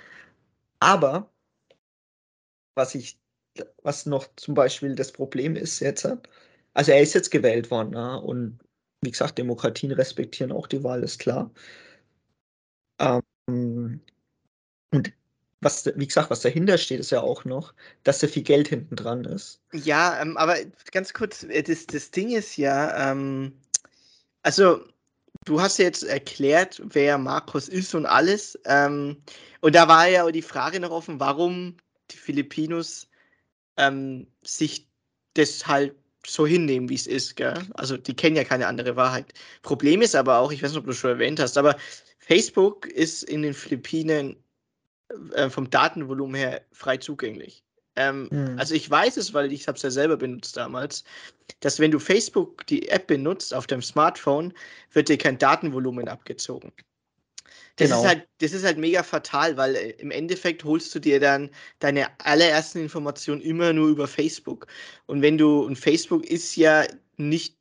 Aber 0.80 1.30
was 2.74 2.94
ich, 2.94 3.18
was 3.82 4.06
noch 4.06 4.28
zum 4.36 4.54
Beispiel 4.54 4.94
das 4.94 5.12
Problem 5.12 5.54
ist 5.56 5.80
jetzt, 5.80 6.08
also 6.74 6.92
er 6.92 7.02
ist 7.02 7.14
jetzt 7.14 7.30
gewählt 7.30 7.70
worden, 7.70 7.90
ne? 7.90 8.20
und 8.22 8.58
wie 9.02 9.10
gesagt, 9.10 9.38
Demokratien 9.38 9.92
respektieren 9.92 10.52
auch 10.52 10.66
die 10.66 10.82
Wahl, 10.82 11.02
ist 11.02 11.18
klar. 11.18 11.50
Ähm, 12.98 14.00
und 14.92 15.12
was, 15.66 15.84
wie 15.96 16.06
gesagt, 16.06 16.30
was 16.30 16.40
dahinter 16.40 16.78
steht, 16.78 17.00
ist 17.00 17.10
ja 17.10 17.20
auch 17.20 17.44
noch, 17.44 17.74
dass 18.04 18.20
da 18.20 18.28
viel 18.28 18.44
Geld 18.44 18.68
hinten 18.68 18.94
dran 18.94 19.24
ist. 19.24 19.60
Ja, 19.72 20.20
ähm, 20.22 20.36
aber 20.36 20.56
ganz 20.92 21.12
kurz, 21.12 21.42
äh, 21.42 21.62
das, 21.62 21.86
das 21.86 22.12
Ding 22.12 22.30
ist 22.30 22.56
ja, 22.56 23.10
ähm, 23.10 23.52
also 24.42 24.84
du 25.44 25.60
hast 25.60 25.78
ja 25.78 25.86
jetzt 25.86 26.04
erklärt, 26.04 26.80
wer 26.84 27.18
Marcos 27.18 27.68
ist 27.68 27.94
und 27.96 28.06
alles. 28.06 28.56
Ähm, 28.64 29.16
und 29.60 29.74
da 29.74 29.88
war 29.88 30.06
ja 30.08 30.30
die 30.30 30.42
Frage 30.42 30.78
noch 30.78 30.90
offen, 30.90 31.18
warum 31.18 31.76
die 32.12 32.16
Filipinos 32.16 33.08
ähm, 33.76 34.28
sich 34.44 34.88
das 35.34 35.66
halt 35.66 35.96
so 36.24 36.46
hinnehmen, 36.46 36.88
wie 36.88 36.94
es 36.94 37.08
ist. 37.08 37.34
Gell? 37.34 37.60
Also 37.74 37.96
die 37.96 38.14
kennen 38.14 38.36
ja 38.36 38.44
keine 38.44 38.68
andere 38.68 38.94
Wahrheit. 38.94 39.32
Problem 39.62 40.00
ist 40.00 40.14
aber 40.14 40.38
auch, 40.38 40.52
ich 40.52 40.62
weiß 40.62 40.70
nicht, 40.70 40.78
ob 40.78 40.86
du 40.86 40.92
schon 40.92 41.10
erwähnt 41.10 41.40
hast, 41.40 41.58
aber 41.58 41.76
Facebook 42.20 42.86
ist 42.86 43.24
in 43.24 43.42
den 43.42 43.54
Philippinen 43.54 44.36
äh, 45.34 45.50
vom 45.50 45.70
Datenvolumen 45.70 46.36
her 46.36 46.62
frei 46.72 46.96
zugänglich. 46.96 47.62
Ähm, 47.96 48.28
mhm. 48.30 48.58
Also 48.58 48.74
ich 48.74 48.88
weiß 48.88 49.16
es, 49.16 49.32
weil 49.32 49.52
ich 49.52 49.66
habe 49.66 49.76
es 49.76 49.82
ja 49.82 49.90
selber 49.90 50.16
benutzt 50.16 50.56
damals, 50.56 51.04
dass 51.60 51.80
wenn 51.80 51.90
du 51.90 51.98
Facebook, 51.98 52.66
die 52.66 52.88
App 52.88 53.06
benutzt 53.06 53.54
auf 53.54 53.66
deinem 53.66 53.82
Smartphone, 53.82 54.52
wird 54.92 55.08
dir 55.08 55.18
kein 55.18 55.38
Datenvolumen 55.38 56.08
abgezogen. 56.08 56.72
Das, 57.76 57.88
genau. 57.88 58.00
ist 58.00 58.08
halt, 58.08 58.28
das 58.38 58.52
ist 58.52 58.64
halt 58.64 58.78
mega 58.78 59.02
fatal, 59.02 59.56
weil 59.56 59.76
äh, 59.76 59.90
im 59.92 60.10
Endeffekt 60.10 60.64
holst 60.64 60.94
du 60.94 60.98
dir 60.98 61.20
dann 61.20 61.50
deine 61.78 62.08
allerersten 62.20 62.78
Informationen 62.78 63.42
immer 63.42 63.72
nur 63.72 63.88
über 63.88 64.08
Facebook. 64.08 64.66
Und 65.06 65.22
wenn 65.22 65.36
du, 65.36 65.60
und 65.60 65.76
Facebook 65.76 66.24
ist 66.24 66.56
ja 66.56 66.86
nicht, 67.16 67.56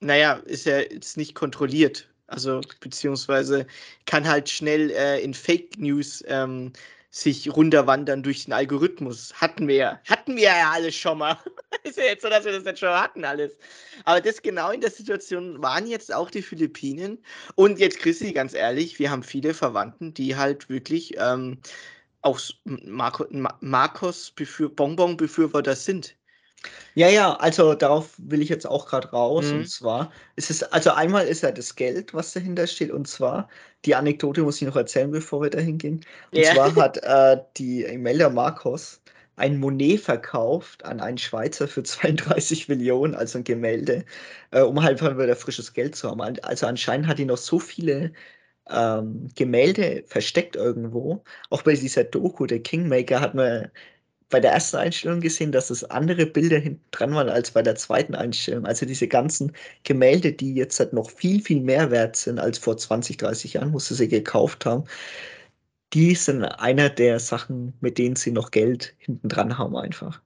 naja, 0.00 0.34
ist 0.44 0.66
ja 0.66 0.80
jetzt 0.80 1.16
nicht 1.16 1.34
kontrolliert. 1.34 2.09
Also, 2.30 2.60
beziehungsweise 2.80 3.66
kann 4.06 4.26
halt 4.26 4.48
schnell 4.48 4.90
äh, 4.90 5.20
in 5.20 5.34
Fake 5.34 5.78
News 5.78 6.22
ähm, 6.28 6.72
sich 7.10 7.54
runterwandern 7.54 8.22
durch 8.22 8.44
den 8.44 8.52
Algorithmus. 8.52 9.34
Hatten 9.34 9.66
wir 9.66 9.74
ja. 9.74 10.00
Hatten 10.08 10.36
wir 10.36 10.44
ja 10.44 10.70
alles 10.72 10.94
schon 10.94 11.18
mal. 11.18 11.36
ist 11.82 11.98
ja 11.98 12.04
jetzt 12.04 12.22
so, 12.22 12.28
dass 12.28 12.44
wir 12.44 12.52
das 12.52 12.64
jetzt 12.64 12.78
schon 12.78 12.88
hatten, 12.90 13.24
alles. 13.24 13.56
Aber 14.04 14.20
das 14.20 14.40
genau 14.42 14.70
in 14.70 14.80
der 14.80 14.92
Situation 14.92 15.60
waren 15.60 15.88
jetzt 15.88 16.14
auch 16.14 16.30
die 16.30 16.42
Philippinen. 16.42 17.18
Und 17.56 17.80
jetzt, 17.80 17.98
Chrissy, 17.98 18.32
ganz 18.32 18.54
ehrlich, 18.54 18.98
wir 19.00 19.10
haben 19.10 19.24
viele 19.24 19.54
Verwandten, 19.54 20.14
die 20.14 20.36
halt 20.36 20.68
wirklich 20.68 21.14
ähm, 21.18 21.58
auch 22.22 22.40
Marco, 22.64 23.26
Marcos 23.60 24.32
Bonbon-Befürworter 24.76 25.74
sind. 25.74 26.16
Ja, 26.94 27.08
ja, 27.08 27.34
also 27.34 27.74
darauf 27.74 28.14
will 28.18 28.42
ich 28.42 28.48
jetzt 28.48 28.66
auch 28.66 28.86
gerade 28.86 29.08
raus. 29.10 29.46
Mhm. 29.46 29.60
Und 29.60 29.70
zwar 29.70 30.12
ist 30.36 30.50
es, 30.50 30.62
also 30.62 30.90
einmal 30.90 31.26
ist 31.26 31.42
ja 31.42 31.52
das 31.52 31.76
Geld, 31.76 32.12
was 32.14 32.32
dahinter 32.32 32.66
steht. 32.66 32.90
Und 32.90 33.08
zwar, 33.08 33.48
die 33.84 33.94
Anekdote 33.94 34.42
muss 34.42 34.60
ich 34.60 34.68
noch 34.68 34.76
erzählen, 34.76 35.10
bevor 35.10 35.42
wir 35.42 35.50
dahin 35.50 35.78
gehen. 35.78 36.04
Und 36.32 36.38
ja. 36.38 36.54
zwar 36.54 36.74
hat 36.76 36.98
äh, 37.02 37.42
die 37.56 37.84
Imelda 37.84 38.28
Marcos 38.28 39.00
ein 39.36 39.58
Monet 39.58 40.00
verkauft 40.00 40.84
an 40.84 41.00
einen 41.00 41.18
Schweizer 41.18 41.66
für 41.66 41.82
32 41.84 42.68
Millionen, 42.68 43.14
also 43.14 43.38
ein 43.38 43.44
Gemälde, 43.44 44.04
äh, 44.50 44.60
um 44.60 44.82
halt 44.82 45.00
wieder 45.02 45.36
frisches 45.36 45.72
Geld 45.72 45.96
zu 45.96 46.10
haben. 46.10 46.20
Also 46.42 46.66
anscheinend 46.66 47.06
hat 47.06 47.18
die 47.18 47.24
noch 47.24 47.38
so 47.38 47.58
viele 47.58 48.12
ähm, 48.68 49.28
Gemälde 49.34 50.04
versteckt 50.06 50.56
irgendwo. 50.56 51.24
Auch 51.50 51.62
bei 51.62 51.74
dieser 51.74 52.04
Doku, 52.04 52.46
der 52.46 52.60
Kingmaker, 52.62 53.20
hat 53.20 53.34
man 53.34 53.70
bei 54.30 54.40
der 54.40 54.52
ersten 54.52 54.76
Einstellung 54.76 55.20
gesehen, 55.20 55.52
dass 55.52 55.70
es 55.70 55.84
andere 55.84 56.26
Bilder 56.26 56.58
hinten 56.58 56.84
dran 56.92 57.14
waren 57.14 57.28
als 57.28 57.50
bei 57.50 57.62
der 57.62 57.74
zweiten 57.74 58.14
Einstellung. 58.14 58.64
Also 58.66 58.86
diese 58.86 59.08
ganzen 59.08 59.52
Gemälde, 59.84 60.32
die 60.32 60.54
jetzt 60.54 60.78
halt 60.80 60.92
noch 60.92 61.10
viel, 61.10 61.42
viel 61.42 61.60
mehr 61.60 61.90
wert 61.90 62.16
sind 62.16 62.38
als 62.38 62.58
vor 62.58 62.76
20, 62.76 63.16
30 63.18 63.54
Jahren, 63.54 63.70
musste 63.72 63.94
sie 63.94 64.08
gekauft 64.08 64.64
haben. 64.66 64.84
Die 65.92 66.14
sind 66.14 66.44
einer 66.44 66.88
der 66.88 67.18
Sachen, 67.20 67.74
mit 67.80 67.98
denen 67.98 68.16
sie 68.16 68.30
noch 68.30 68.50
Geld 68.52 68.94
hinten 68.98 69.28
dran 69.28 69.58
haben 69.58 69.76
einfach. 69.76 70.22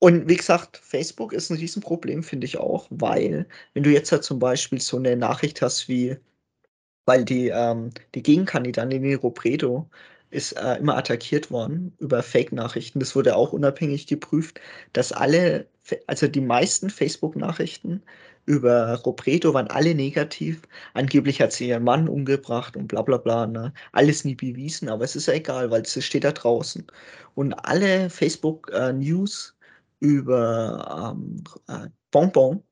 Und 0.00 0.28
wie 0.28 0.36
gesagt, 0.36 0.76
Facebook 0.78 1.32
ist 1.32 1.50
ein 1.50 1.56
Riesenproblem, 1.58 2.22
finde 2.22 2.46
ich 2.46 2.58
auch, 2.58 2.86
weil 2.90 3.46
wenn 3.74 3.82
du 3.82 3.90
jetzt 3.90 4.12
halt 4.12 4.22
zum 4.24 4.38
Beispiel 4.38 4.80
so 4.80 4.96
eine 4.96 5.16
Nachricht 5.16 5.60
hast 5.60 5.88
wie, 5.88 6.16
weil 7.06 7.24
die, 7.24 7.48
ähm, 7.48 7.90
die 8.14 8.22
Gegenkandidatin 8.22 9.02
Nero 9.02 9.30
Predo 9.30 9.90
ist 10.30 10.52
äh, 10.52 10.76
immer 10.76 10.96
attackiert 10.96 11.50
worden 11.50 11.92
über 11.98 12.22
Fake-Nachrichten. 12.22 13.00
Das 13.00 13.16
wurde 13.16 13.36
auch 13.36 13.52
unabhängig 13.52 14.06
geprüft, 14.06 14.60
dass 14.92 15.12
alle, 15.12 15.66
also 16.06 16.28
die 16.28 16.40
meisten 16.40 16.90
Facebook-Nachrichten 16.90 18.02
über 18.46 18.94
Robredo 19.04 19.52
waren 19.52 19.68
alle 19.68 19.94
negativ. 19.94 20.62
Angeblich 20.94 21.40
hat 21.40 21.52
sie 21.52 21.68
ihren 21.68 21.84
Mann 21.84 22.08
umgebracht 22.08 22.76
und 22.76 22.88
bla 22.88 23.02
bla 23.02 23.18
bla. 23.18 23.46
Ne? 23.46 23.72
Alles 23.92 24.24
nie 24.24 24.34
bewiesen, 24.34 24.88
aber 24.88 25.04
es 25.04 25.16
ist 25.16 25.26
ja 25.26 25.34
egal, 25.34 25.70
weil 25.70 25.82
es 25.82 26.02
steht 26.04 26.24
da 26.24 26.32
draußen. 26.32 26.86
Und 27.34 27.52
alle 27.52 28.08
Facebook-News 28.08 29.56
äh, 30.00 30.04
über 30.06 31.14
ähm, 31.14 31.44
äh, 31.68 31.88
Bonbon 32.10 32.62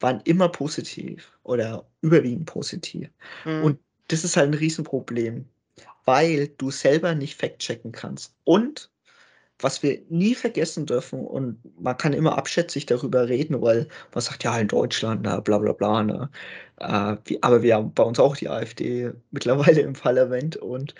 waren 0.00 0.20
immer 0.24 0.48
positiv 0.48 1.32
oder 1.42 1.88
überwiegend 2.00 2.46
positiv. 2.46 3.08
Mhm. 3.44 3.64
Und 3.64 3.78
das 4.08 4.24
ist 4.24 4.36
halt 4.36 4.50
ein 4.50 4.54
Riesenproblem 4.54 5.46
weil 6.08 6.48
du 6.56 6.70
selber 6.70 7.14
nicht 7.14 7.36
fact-checken 7.36 7.92
kannst. 7.92 8.34
Und 8.44 8.90
was 9.58 9.82
wir 9.82 10.00
nie 10.08 10.34
vergessen 10.34 10.86
dürfen, 10.86 11.26
und 11.26 11.60
man 11.78 11.98
kann 11.98 12.14
immer 12.14 12.38
abschätzig 12.38 12.86
darüber 12.86 13.28
reden, 13.28 13.60
weil 13.60 13.88
man 14.14 14.22
sagt, 14.22 14.42
ja, 14.42 14.58
in 14.58 14.68
Deutschland, 14.68 15.20
na, 15.24 15.40
bla 15.40 15.58
bla 15.58 15.72
bla. 15.72 16.02
Ne? 16.02 16.30
Äh, 16.78 17.16
wie, 17.26 17.42
aber 17.42 17.62
wir 17.62 17.74
haben 17.74 17.92
bei 17.92 18.04
uns 18.04 18.18
auch 18.18 18.36
die 18.36 18.48
AfD 18.48 19.12
mittlerweile 19.32 19.82
im 19.82 19.92
Parlament 19.92 20.56
und 20.56 20.94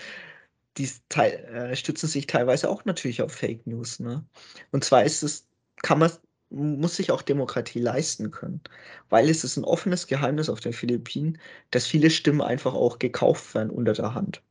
die 0.76 0.90
äh, 1.16 1.74
stützen 1.74 2.08
sich 2.08 2.26
teilweise 2.26 2.68
auch 2.68 2.84
natürlich 2.84 3.22
auf 3.22 3.32
Fake 3.32 3.66
News. 3.66 4.00
Ne? 4.00 4.22
Und 4.72 4.84
zwar 4.84 5.04
ist 5.04 5.22
es, 5.22 5.46
kann 5.82 6.00
man, 6.00 6.10
muss 6.50 6.96
sich 6.96 7.10
auch 7.12 7.22
Demokratie 7.22 7.80
leisten 7.80 8.30
können, 8.30 8.60
weil 9.08 9.30
es 9.30 9.42
ist 9.42 9.56
ein 9.56 9.64
offenes 9.64 10.06
Geheimnis 10.06 10.50
auf 10.50 10.60
den 10.60 10.74
Philippinen, 10.74 11.38
dass 11.70 11.86
viele 11.86 12.10
Stimmen 12.10 12.42
einfach 12.42 12.74
auch 12.74 12.98
gekauft 12.98 13.54
werden 13.54 13.70
unter 13.70 13.94
der 13.94 14.14
Hand. 14.14 14.42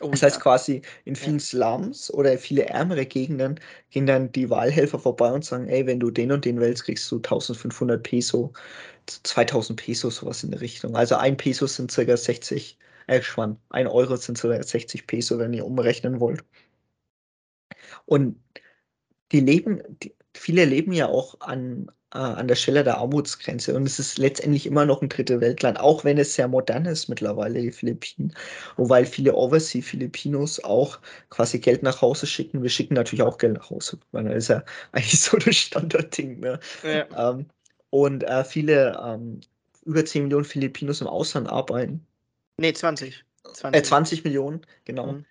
Oh, 0.00 0.08
das 0.10 0.22
heißt 0.22 0.36
ja. 0.36 0.42
quasi, 0.42 0.82
in 1.04 1.14
vielen 1.14 1.38
ja. 1.38 1.44
Slums 1.44 2.12
oder 2.12 2.38
viele 2.38 2.66
ärmere 2.66 3.04
Gegenden 3.04 3.60
gehen 3.90 4.06
dann 4.06 4.32
die 4.32 4.48
Wahlhelfer 4.48 4.98
vorbei 4.98 5.30
und 5.30 5.44
sagen, 5.44 5.68
ey, 5.68 5.86
wenn 5.86 6.00
du 6.00 6.10
den 6.10 6.32
und 6.32 6.44
den 6.44 6.58
wählst, 6.60 6.84
kriegst 6.84 7.10
du 7.10 7.16
1500 7.16 8.02
Peso, 8.02 8.52
2000 9.06 9.78
Peso, 9.78 10.10
sowas 10.10 10.42
in 10.42 10.52
der 10.52 10.60
Richtung. 10.60 10.96
Also 10.96 11.16
ein 11.16 11.36
Peso 11.36 11.66
sind 11.66 11.90
circa 11.90 12.16
60, 12.16 12.78
äh, 13.08 13.22
Schwann, 13.22 13.58
ein 13.70 13.86
Euro 13.86 14.16
sind 14.16 14.38
circa 14.38 14.62
60 14.62 15.06
Peso, 15.06 15.38
wenn 15.38 15.52
ihr 15.52 15.66
umrechnen 15.66 16.20
wollt. 16.20 16.44
Und 18.06 18.36
die 19.32 19.40
leben, 19.40 19.82
die, 20.02 20.14
viele 20.34 20.64
leben 20.64 20.92
ja 20.92 21.08
auch 21.08 21.40
an, 21.40 21.90
äh, 22.14 22.18
an 22.18 22.48
der 22.48 22.54
Stelle 22.54 22.84
der 22.84 22.98
Armutsgrenze. 22.98 23.74
Und 23.74 23.86
es 23.86 23.98
ist 23.98 24.18
letztendlich 24.18 24.66
immer 24.66 24.84
noch 24.84 25.02
ein 25.02 25.08
dritte 25.08 25.40
Weltland, 25.40 25.78
auch 25.78 26.04
wenn 26.04 26.18
es 26.18 26.34
sehr 26.34 26.48
modern 26.48 26.84
ist 26.86 27.08
mittlerweile, 27.08 27.60
die 27.60 27.72
Philippinen. 27.72 28.34
Und 28.76 28.88
weil 28.88 29.06
viele 29.06 29.34
Overseas-Filipinos 29.34 30.62
auch 30.64 30.98
quasi 31.30 31.58
Geld 31.58 31.82
nach 31.82 32.02
Hause 32.02 32.26
schicken. 32.26 32.62
Wir 32.62 32.70
schicken 32.70 32.94
natürlich 32.94 33.22
auch 33.22 33.38
Geld 33.38 33.54
nach 33.54 33.70
Hause. 33.70 33.98
Weil 34.12 34.24
das 34.24 34.36
ist 34.36 34.48
ja 34.48 34.64
eigentlich 34.92 35.20
so 35.20 35.36
das 35.36 35.56
Standardding. 35.56 36.40
Ne? 36.40 36.58
Ja. 36.82 37.30
Ähm, 37.30 37.46
und 37.90 38.24
äh, 38.24 38.44
viele, 38.44 39.00
ähm, 39.04 39.40
über 39.84 40.04
10 40.04 40.24
Millionen 40.24 40.44
Filipinos 40.44 41.00
im 41.00 41.06
Ausland 41.06 41.48
arbeiten. 41.48 42.06
Nee, 42.58 42.72
20. 42.72 43.24
20, 43.54 43.80
äh, 43.80 43.82
20 43.82 44.24
Millionen, 44.24 44.60
genau. 44.84 45.12
Mhm. 45.12 45.24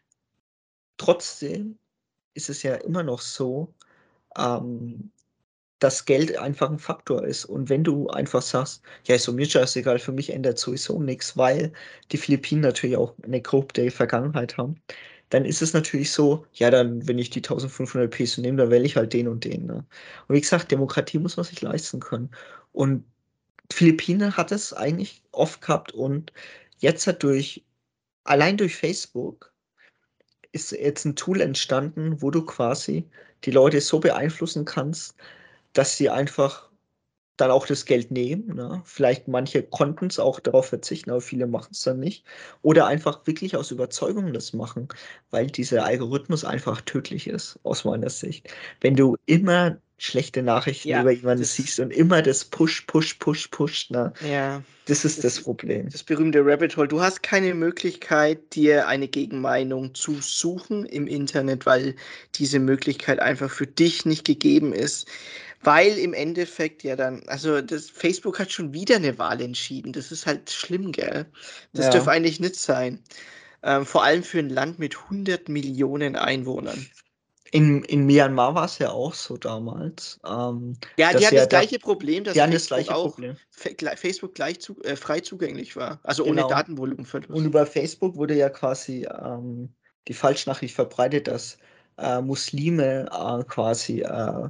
Trotzdem 0.97 1.77
ist 2.33 2.49
es 2.49 2.63
ja 2.63 2.75
immer 2.75 3.03
noch 3.03 3.21
so, 3.21 3.73
ähm, 4.37 5.11
dass 5.79 6.05
Geld 6.05 6.37
einfach 6.37 6.69
ein 6.69 6.79
Faktor 6.79 7.23
ist. 7.23 7.45
Und 7.45 7.69
wenn 7.69 7.83
du 7.83 8.09
einfach 8.09 8.41
sagst, 8.41 8.83
ja, 9.05 9.15
ist 9.15 9.23
so 9.23 9.33
mir 9.33 9.45
scheißegal, 9.45 9.99
für 9.99 10.11
mich 10.11 10.31
ändert 10.31 10.59
sowieso 10.59 11.01
nichts, 11.01 11.37
weil 11.37 11.71
die 12.11 12.17
Philippinen 12.17 12.61
natürlich 12.61 12.97
auch 12.97 13.15
eine 13.23 13.41
korrupte 13.41 13.89
Vergangenheit 13.91 14.57
haben, 14.57 14.75
dann 15.29 15.45
ist 15.45 15.61
es 15.61 15.73
natürlich 15.73 16.11
so, 16.11 16.45
ja, 16.53 16.71
dann, 16.71 17.07
wenn 17.07 17.19
ich 17.19 17.29
die 17.29 17.39
1500 17.39 18.09
Peso 18.11 18.41
nehme, 18.41 18.57
dann 18.57 18.71
wähle 18.71 18.85
ich 18.85 18.95
halt 18.95 19.13
den 19.13 19.27
und 19.27 19.45
den. 19.45 19.67
Ne? 19.67 19.85
Und 20.27 20.35
wie 20.35 20.41
gesagt, 20.41 20.71
Demokratie 20.71 21.19
muss 21.19 21.37
man 21.37 21.45
sich 21.45 21.61
leisten 21.61 21.99
können. 21.99 22.29
Und 22.73 23.05
Philippinen 23.71 24.35
hat 24.35 24.51
es 24.51 24.73
eigentlich 24.73 25.23
oft 25.31 25.61
gehabt 25.61 25.91
und 25.93 26.33
jetzt 26.79 27.05
hat 27.07 27.23
durch, 27.23 27.63
allein 28.23 28.57
durch 28.57 28.75
Facebook, 28.75 29.53
ist 30.51 30.71
jetzt 30.71 31.05
ein 31.05 31.15
Tool 31.15 31.41
entstanden, 31.41 32.21
wo 32.21 32.31
du 32.31 32.43
quasi 32.43 33.07
die 33.43 33.51
Leute 33.51 33.81
so 33.81 33.99
beeinflussen 33.99 34.65
kannst, 34.65 35.15
dass 35.73 35.97
sie 35.97 36.09
einfach 36.09 36.69
dann 37.39 37.51
auch 37.51 37.65
das 37.65 37.85
Geld 37.85 38.11
nehmen. 38.11 38.55
Ne? 38.55 38.81
Vielleicht 38.85 39.27
manche 39.27 39.63
konnten 39.63 40.07
es 40.07 40.19
auch 40.19 40.39
darauf 40.39 40.67
verzichten, 40.67 41.11
aber 41.11 41.21
viele 41.21 41.47
machen 41.47 41.69
es 41.71 41.81
dann 41.81 41.99
nicht. 41.99 42.25
Oder 42.61 42.87
einfach 42.87 43.25
wirklich 43.25 43.55
aus 43.55 43.71
Überzeugung 43.71 44.33
das 44.33 44.53
machen, 44.53 44.87
weil 45.31 45.47
dieser 45.47 45.85
Algorithmus 45.85 46.43
einfach 46.43 46.81
tödlich 46.81 47.27
ist, 47.27 47.59
aus 47.63 47.85
meiner 47.85 48.09
Sicht. 48.09 48.49
Wenn 48.81 48.95
du 48.95 49.15
immer 49.25 49.77
schlechte 49.99 50.41
Nachrichten 50.41 50.89
ja, 50.89 51.01
über 51.01 51.11
jemanden 51.11 51.43
siehst 51.43 51.79
und 51.79 51.91
immer 51.91 52.21
das 52.21 52.45
Push, 52.45 52.81
Push, 52.87 53.15
Push, 53.15 53.49
Push. 53.49 53.89
Ne? 53.89 54.13
Ja. 54.27 54.63
Das 54.85 55.05
ist 55.05 55.23
das, 55.23 55.35
das, 55.35 55.43
Problem. 55.43 55.89
Das 55.89 56.03
berühmte 56.03 56.43
Rabbit 56.43 56.75
Hole. 56.77 56.87
Du 56.87 57.01
hast 57.01 57.21
keine 57.21 57.53
Möglichkeit, 57.53 58.55
dir 58.55 58.87
eine 58.87 59.07
Gegenmeinung 59.07 59.93
zu 59.93 60.15
suchen 60.21 60.85
im 60.85 61.05
Internet, 61.05 61.65
weil 61.65 61.95
diese 62.35 62.59
Möglichkeit 62.59 63.19
einfach 63.19 63.51
für 63.51 63.67
dich 63.67 64.05
nicht 64.05 64.25
gegeben 64.25 64.73
ist. 64.73 65.07
Weil 65.61 65.97
im 65.97 66.13
Endeffekt 66.13 66.83
ja 66.83 66.95
dann, 66.95 67.23
also 67.27 67.61
das 67.61 67.89
Facebook 67.89 68.39
hat 68.39 68.51
schon 68.51 68.73
wieder 68.73 68.95
eine 68.95 69.17
Wahl 69.17 69.41
entschieden. 69.41 69.91
Das 69.91 70.11
ist 70.11 70.25
halt 70.25 70.49
schlimm, 70.49 70.91
gell? 70.91 71.25
Das 71.73 71.85
ja. 71.85 71.91
dürfte 71.91 72.11
eigentlich 72.11 72.39
nicht 72.39 72.55
sein. 72.55 73.03
Ähm, 73.61 73.85
vor 73.85 74.03
allem 74.03 74.23
für 74.23 74.39
ein 74.39 74.49
Land 74.49 74.79
mit 74.79 74.95
100 74.95 75.49
Millionen 75.49 76.15
Einwohnern. 76.15 76.85
In, 77.51 77.83
in 77.83 78.05
Myanmar 78.05 78.53
war 78.53 78.65
es 78.65 78.77
ja 78.77 78.91
auch 78.91 79.13
so 79.13 79.35
damals. 79.35 80.19
Ähm, 80.25 80.77
ja, 80.97 81.11
die 81.11 81.25
hatten 81.25 81.35
ja 81.35 81.41
das 81.41 81.49
gleiche 81.49 81.79
Problem, 81.79 82.23
dass 82.23 82.35
Facebook, 82.35 82.53
das 82.53 82.67
gleiche 82.67 82.95
auch 82.95 83.11
Problem. 83.11 83.35
Facebook 83.95 84.35
gleich 84.35 84.61
zu, 84.61 84.79
äh, 84.83 84.95
frei 84.95 85.19
zugänglich 85.21 85.75
war. 85.75 85.99
Also 86.03 86.23
ohne 86.23 86.35
genau. 86.35 86.49
Datenvolumenverlust. 86.49 87.31
Und 87.31 87.45
über 87.45 87.65
Facebook 87.65 88.15
wurde 88.15 88.35
ja 88.35 88.49
quasi 88.49 89.07
ähm, 89.23 89.73
die 90.07 90.13
Falschnachricht 90.13 90.75
verbreitet, 90.75 91.27
dass 91.27 91.57
äh, 91.97 92.21
Muslime 92.21 93.09
äh, 93.11 93.43
quasi 93.45 94.01
äh, 94.01 94.49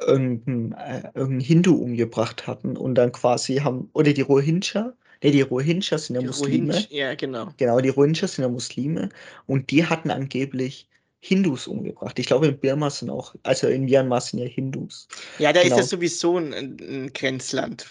irgendeinen 0.00 0.72
äh, 0.72 1.10
irgendein 1.14 1.40
Hindu 1.40 1.74
umgebracht 1.76 2.46
hatten 2.46 2.76
und 2.76 2.94
dann 2.94 3.12
quasi 3.12 3.56
haben, 3.56 3.90
oder 3.92 4.12
die 4.12 4.22
Rohingya, 4.22 4.94
Ne, 5.22 5.30
die 5.32 5.42
Rohingya 5.42 5.98
sind 5.98 6.16
ja 6.16 6.22
die 6.22 6.28
Muslime. 6.28 6.72
Rohingya, 6.72 6.86
ja, 6.90 7.14
genau. 7.14 7.48
Genau, 7.58 7.80
die 7.80 7.90
Rohingya 7.90 8.26
sind 8.26 8.42
ja 8.42 8.48
Muslime 8.48 9.10
und 9.46 9.70
die 9.70 9.84
hatten 9.84 10.10
angeblich 10.10 10.88
Hindus 11.20 11.66
umgebracht. 11.66 12.18
Ich 12.18 12.26
glaube, 12.26 12.46
in 12.48 12.58
Birma 12.58 12.88
sind 12.88 13.10
auch, 13.10 13.34
also 13.42 13.68
in 13.68 13.84
Myanmar 13.84 14.22
sind 14.22 14.38
ja 14.38 14.46
Hindus. 14.46 15.06
Ja, 15.38 15.52
da 15.52 15.62
genau. 15.62 15.76
ist 15.76 15.80
ja 15.82 15.86
sowieso 15.86 16.38
ein, 16.38 16.54
ein, 16.54 17.12
Grenzland 17.12 17.86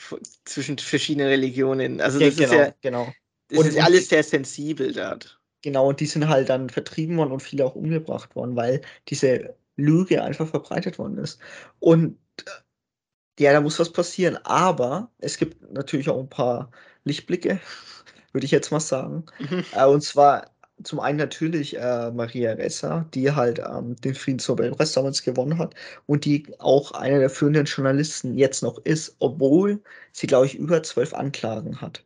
zwischen 0.45 0.79
verschiedenen 0.79 1.27
Religionen. 1.27 2.01
Also 2.01 2.17
das 2.17 2.39
ja, 2.39 2.47
genau, 2.47 2.61
ist 2.61 2.67
ja 2.67 2.73
genau. 2.81 3.13
Das 3.49 3.59
und, 3.59 3.67
ist 3.67 3.79
alles 3.79 4.09
sehr 4.09 4.23
sensibel 4.23 4.91
dort. 4.91 5.39
Genau, 5.61 5.89
und 5.89 5.99
die 5.99 6.05
sind 6.07 6.27
halt 6.27 6.49
dann 6.49 6.69
vertrieben 6.69 7.17
worden 7.17 7.33
und 7.33 7.43
viele 7.43 7.65
auch 7.65 7.75
umgebracht 7.75 8.35
worden, 8.35 8.55
weil 8.55 8.81
diese 9.09 9.53
Lüge 9.79 10.23
einfach 10.23 10.47
verbreitet 10.47 10.99
worden 10.99 11.17
ist. 11.17 11.39
Und 11.79 12.17
äh, 12.45 13.43
ja, 13.43 13.53
da 13.53 13.61
muss 13.61 13.79
was 13.79 13.91
passieren. 13.91 14.37
Aber 14.43 15.11
es 15.19 15.37
gibt 15.37 15.71
natürlich 15.71 16.09
auch 16.09 16.19
ein 16.19 16.29
paar 16.29 16.71
Lichtblicke, 17.05 17.59
würde 18.33 18.45
ich 18.45 18.51
jetzt 18.51 18.71
mal 18.71 18.79
sagen. 18.79 19.25
Mhm. 19.39 19.63
Äh, 19.73 19.85
und 19.85 20.01
zwar 20.01 20.45
zum 20.83 20.99
einen 20.99 21.17
natürlich 21.17 21.77
äh, 21.77 22.11
Maria 22.11 22.53
Ressa, 22.53 23.05
die 23.13 23.31
halt 23.31 23.59
ähm, 23.59 23.95
den 23.97 24.15
Friedensnobelpreis 24.15 24.93
damals 24.93 25.23
gewonnen 25.23 25.57
hat 25.57 25.75
und 26.05 26.25
die 26.25 26.45
auch 26.59 26.91
eine 26.93 27.19
der 27.19 27.29
führenden 27.29 27.65
Journalisten 27.65 28.37
jetzt 28.37 28.63
noch 28.63 28.77
ist, 28.85 29.15
obwohl 29.19 29.81
sie, 30.13 30.27
glaube 30.27 30.45
ich, 30.45 30.55
über 30.55 30.81
zwölf 30.83 31.13
Anklagen 31.13 31.81
hat. 31.81 32.03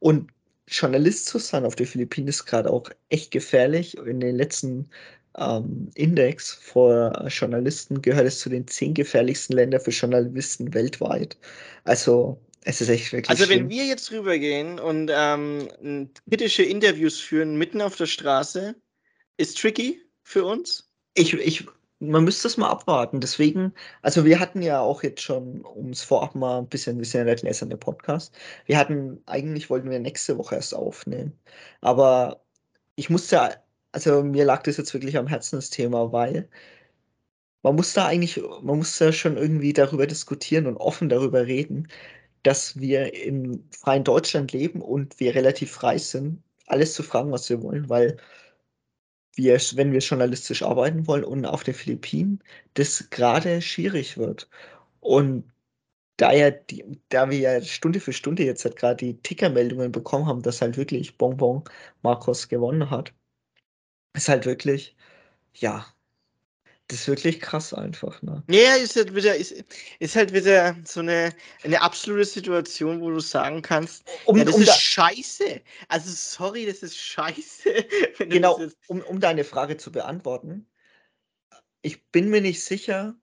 Und 0.00 0.30
Journalist 0.66 1.26
zu 1.26 1.38
sein 1.38 1.64
auf 1.64 1.76
den 1.76 1.86
Philippinen 1.86 2.28
ist 2.28 2.46
gerade 2.46 2.70
auch 2.70 2.90
echt 3.10 3.30
gefährlich. 3.30 3.96
In 3.98 4.20
den 4.20 4.36
letzten 4.36 4.88
ähm, 5.36 5.90
Index 5.94 6.52
vor 6.52 7.26
Journalisten 7.28 8.02
gehört 8.02 8.26
es 8.26 8.40
zu 8.40 8.48
den 8.48 8.66
zehn 8.66 8.94
gefährlichsten 8.94 9.54
Ländern 9.54 9.80
für 9.80 9.90
Journalisten 9.90 10.72
weltweit. 10.74 11.36
Also 11.84 12.40
es 12.64 12.80
ist 12.80 12.88
echt 12.88 13.12
wirklich. 13.12 13.28
Also, 13.28 13.48
wenn 13.48 13.68
wir 13.68 13.84
jetzt 13.84 14.10
rübergehen 14.10 14.80
und 14.80 15.10
ähm, 15.12 15.68
kritische 16.28 16.62
Interviews 16.62 17.20
führen 17.20 17.56
mitten 17.56 17.82
auf 17.82 17.96
der 17.96 18.06
Straße, 18.06 18.74
ist 19.36 19.58
tricky 19.58 20.00
für 20.22 20.44
uns? 20.44 20.88
Ich, 21.14 21.34
ich, 21.34 21.66
man 22.00 22.24
müsste 22.24 22.48
es 22.48 22.56
mal 22.56 22.70
abwarten. 22.70 23.20
Deswegen, 23.20 23.74
also 24.02 24.24
wir 24.24 24.40
hatten 24.40 24.62
ja 24.62 24.80
auch 24.80 25.02
jetzt 25.02 25.20
schon, 25.20 25.60
um 25.62 25.90
es 25.90 26.02
vorab 26.02 26.34
mal 26.34 26.58
ein 26.58 26.68
bisschen, 26.68 26.98
wir 26.98 27.04
sind 27.04 27.26
ja 27.26 27.34
nicht 27.34 27.70
der 27.70 27.76
Podcast, 27.76 28.34
wir 28.66 28.78
hatten, 28.78 29.22
eigentlich 29.26 29.68
wollten 29.70 29.90
wir 29.90 29.98
nächste 29.98 30.38
Woche 30.38 30.56
erst 30.56 30.74
aufnehmen. 30.74 31.38
Aber 31.82 32.42
ich 32.96 33.10
musste, 33.10 33.62
also 33.94 34.24
mir 34.24 34.44
lag 34.44 34.62
das 34.64 34.76
jetzt 34.76 34.92
wirklich 34.94 35.16
am 35.16 35.28
Herzen, 35.28 35.56
das 35.56 35.70
Thema, 35.70 36.12
weil 36.12 36.48
man 37.62 37.76
muss 37.76 37.94
da 37.94 38.06
eigentlich, 38.06 38.42
man 38.62 38.78
muss 38.78 38.98
da 38.98 39.12
schon 39.12 39.36
irgendwie 39.36 39.72
darüber 39.72 40.06
diskutieren 40.06 40.66
und 40.66 40.76
offen 40.76 41.08
darüber 41.08 41.46
reden, 41.46 41.88
dass 42.42 42.78
wir 42.78 43.14
im 43.14 43.64
freien 43.70 44.04
Deutschland 44.04 44.52
leben 44.52 44.82
und 44.82 45.20
wir 45.20 45.34
relativ 45.34 45.72
frei 45.72 45.98
sind, 45.98 46.42
alles 46.66 46.94
zu 46.94 47.02
fragen, 47.02 47.32
was 47.32 47.48
wir 47.50 47.62
wollen, 47.62 47.88
weil 47.88 48.18
wir, 49.36 49.56
wenn 49.74 49.92
wir 49.92 50.00
journalistisch 50.00 50.62
arbeiten 50.62 51.06
wollen 51.06 51.24
und 51.24 51.46
auf 51.46 51.64
den 51.64 51.74
Philippinen, 51.74 52.42
das 52.74 53.10
gerade 53.10 53.62
schwierig 53.62 54.18
wird. 54.18 54.48
Und 55.00 55.44
da, 56.16 56.32
ja 56.32 56.50
die, 56.50 56.84
da 57.10 57.30
wir 57.30 57.38
ja 57.38 57.62
Stunde 57.62 58.00
für 58.00 58.12
Stunde 58.12 58.44
jetzt 58.44 58.64
halt 58.64 58.76
gerade 58.76 58.96
die 58.96 59.20
Tickermeldungen 59.22 59.92
bekommen 59.92 60.26
haben, 60.26 60.42
dass 60.42 60.60
halt 60.62 60.76
wirklich 60.76 61.18
Bonbon 61.18 61.64
Marcos 62.02 62.48
gewonnen 62.48 62.90
hat, 62.90 63.12
ist 64.14 64.28
halt 64.28 64.46
wirklich, 64.46 64.96
ja, 65.54 65.86
das 66.88 67.00
ist 67.00 67.08
wirklich 67.08 67.40
krass 67.40 67.72
einfach, 67.72 68.20
ne? 68.22 68.42
Ja, 68.48 68.74
ist 68.74 68.96
halt 68.96 69.14
wieder, 69.14 69.34
ist, 69.34 69.64
ist 70.00 70.16
halt 70.16 70.34
wieder 70.34 70.76
so 70.84 71.00
eine, 71.00 71.32
eine 71.62 71.80
absolute 71.80 72.26
Situation, 72.26 73.00
wo 73.00 73.10
du 73.10 73.20
sagen 73.20 73.62
kannst, 73.62 74.04
um, 74.26 74.36
ja, 74.36 74.44
das 74.44 74.54
um 74.54 74.60
ist 74.62 74.68
da, 74.68 74.74
scheiße. 74.74 75.60
Also 75.88 76.10
sorry, 76.10 76.66
das 76.66 76.82
ist 76.82 76.98
scheiße. 76.98 77.70
genau, 78.28 78.60
um, 78.88 79.00
um 79.02 79.18
deine 79.18 79.44
Frage 79.44 79.78
zu 79.78 79.90
beantworten. 79.90 80.66
Ich 81.80 82.04
bin 82.10 82.28
mir 82.28 82.42
nicht 82.42 82.62
sicher, 82.62 83.14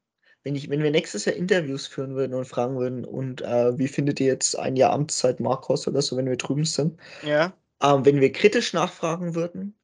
wenn, 0.43 0.55
ich, 0.55 0.69
wenn 0.69 0.81
wir 0.81 0.91
nächstes 0.91 1.25
Jahr 1.25 1.35
Interviews 1.35 1.85
führen 1.85 2.15
würden 2.15 2.33
und 2.33 2.45
fragen 2.45 2.79
würden, 2.79 3.05
und 3.05 3.41
äh, 3.41 3.77
wie 3.77 3.87
findet 3.87 4.19
ihr 4.19 4.27
jetzt 4.27 4.57
ein 4.57 4.75
Jahr 4.75 4.91
Amtszeit 4.91 5.39
Marcos 5.39 5.87
oder 5.87 6.01
so, 6.01 6.17
wenn 6.17 6.27
wir 6.27 6.37
drüben 6.37 6.65
sind? 6.65 6.99
Ja. 7.23 7.53
Ähm, 7.83 8.05
wenn 8.05 8.21
wir 8.21 8.31
kritisch 8.31 8.73
nachfragen 8.73 9.35
würden, 9.35 9.75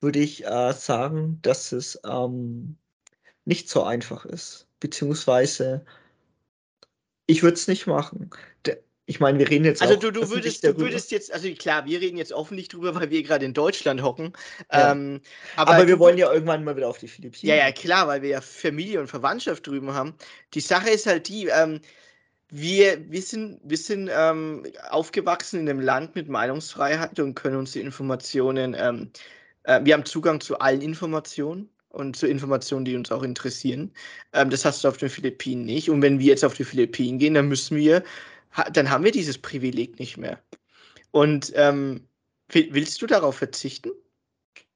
würde 0.00 0.18
ich 0.18 0.44
äh, 0.46 0.72
sagen, 0.72 1.38
dass 1.42 1.72
es 1.72 2.00
ähm, 2.04 2.76
nicht 3.44 3.68
so 3.68 3.82
einfach 3.82 4.24
ist. 4.24 4.66
Beziehungsweise 4.80 5.84
ich 7.26 7.42
würde 7.42 7.54
es 7.54 7.68
nicht 7.68 7.86
machen. 7.86 8.30
Ich 9.06 9.18
meine, 9.18 9.40
wir 9.40 9.50
reden 9.50 9.64
jetzt. 9.64 9.82
Also 9.82 9.96
du, 9.96 10.12
du 10.12 10.30
würdest, 10.30 10.62
du 10.62 10.78
würdest 10.78 11.10
jetzt, 11.10 11.32
also 11.32 11.52
klar, 11.54 11.84
wir 11.84 12.00
reden 12.00 12.16
jetzt 12.16 12.32
öffentlich 12.32 12.68
drüber, 12.68 12.94
weil 12.94 13.10
wir 13.10 13.24
gerade 13.24 13.44
in 13.44 13.54
Deutschland 13.54 14.02
hocken. 14.02 14.32
Ja. 14.72 14.92
Ähm, 14.92 15.20
aber, 15.56 15.74
aber 15.74 15.88
wir 15.88 15.98
wollen 15.98 16.16
ja 16.16 16.32
irgendwann 16.32 16.62
mal 16.62 16.76
wieder 16.76 16.88
auf 16.88 16.98
die 16.98 17.08
Philippinen. 17.08 17.50
Ja, 17.50 17.56
ja, 17.56 17.72
klar, 17.72 18.06
weil 18.06 18.22
wir 18.22 18.28
ja 18.28 18.40
Familie 18.40 19.00
und 19.00 19.08
Verwandtschaft 19.08 19.66
drüben 19.66 19.92
haben. 19.94 20.14
Die 20.54 20.60
Sache 20.60 20.90
ist 20.90 21.06
halt 21.06 21.26
die, 21.26 21.46
ähm, 21.48 21.80
wir, 22.50 23.10
wir 23.10 23.22
sind, 23.22 23.60
wir 23.64 23.78
sind 23.78 24.10
ähm, 24.12 24.64
aufgewachsen 24.90 25.58
in 25.58 25.68
einem 25.68 25.80
Land 25.80 26.14
mit 26.14 26.28
Meinungsfreiheit 26.28 27.18
und 27.18 27.34
können 27.34 27.56
uns 27.56 27.72
die 27.72 27.80
Informationen, 27.80 28.76
ähm, 28.78 29.10
äh, 29.70 29.84
wir 29.84 29.94
haben 29.94 30.04
Zugang 30.04 30.40
zu 30.40 30.58
allen 30.58 30.82
Informationen 30.82 31.68
und 31.90 32.16
zu 32.16 32.26
Informationen, 32.26 32.84
die 32.84 32.96
uns 32.96 33.12
auch 33.12 33.22
interessieren. 33.22 33.92
Ähm, 34.32 34.50
das 34.50 34.64
hast 34.64 34.84
du 34.84 34.88
auf 34.88 34.96
den 34.98 35.10
Philippinen 35.10 35.64
nicht. 35.64 35.90
Und 35.90 36.02
wenn 36.02 36.18
wir 36.18 36.26
jetzt 36.26 36.44
auf 36.44 36.54
die 36.54 36.64
Philippinen 36.64 37.18
gehen, 37.18 37.34
dann 37.34 37.48
müssen 37.48 37.76
wir, 37.76 38.02
dann 38.72 38.90
haben 38.90 39.04
wir 39.04 39.12
dieses 39.12 39.38
Privileg 39.38 39.98
nicht 39.98 40.16
mehr. 40.16 40.40
Und 41.12 41.52
ähm, 41.56 42.06
willst 42.52 43.00
du 43.02 43.06
darauf 43.06 43.36
verzichten? 43.36 43.90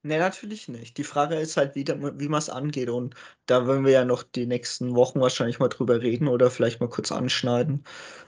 Nee, 0.03 0.19
natürlich 0.19 0.67
nicht. 0.67 0.97
Die 0.97 1.03
Frage 1.03 1.35
ist 1.35 1.57
halt, 1.57 1.75
wie, 1.75 1.85
wie 1.87 2.27
man 2.27 2.37
es 2.37 2.49
angeht. 2.49 2.89
Und 2.89 3.15
da 3.47 3.67
werden 3.67 3.85
wir 3.85 3.91
ja 3.91 4.05
noch 4.05 4.23
die 4.23 4.45
nächsten 4.45 4.95
Wochen 4.95 5.19
wahrscheinlich 5.19 5.59
mal 5.59 5.69
drüber 5.69 6.01
reden 6.01 6.27
oder 6.27 6.51
vielleicht 6.51 6.79
mal 6.79 6.89
kurz 6.89 7.11
anschneiden, 7.11 7.83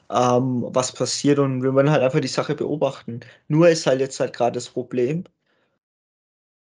ähm, 0.10 0.66
was 0.70 0.92
passiert. 0.94 1.40
Und 1.40 1.62
wir 1.64 1.76
werden 1.76 1.92
halt 1.92 2.02
einfach 2.04 2.20
die 2.20 2.28
Sache 2.28 2.56
beobachten. 2.56 3.20
Nur 3.48 3.70
ist 3.70 3.86
halt 3.86 4.00
jetzt 4.00 4.20
halt 4.20 4.34
gerade 4.34 4.54
das 4.54 4.70
Problem, 4.70 5.26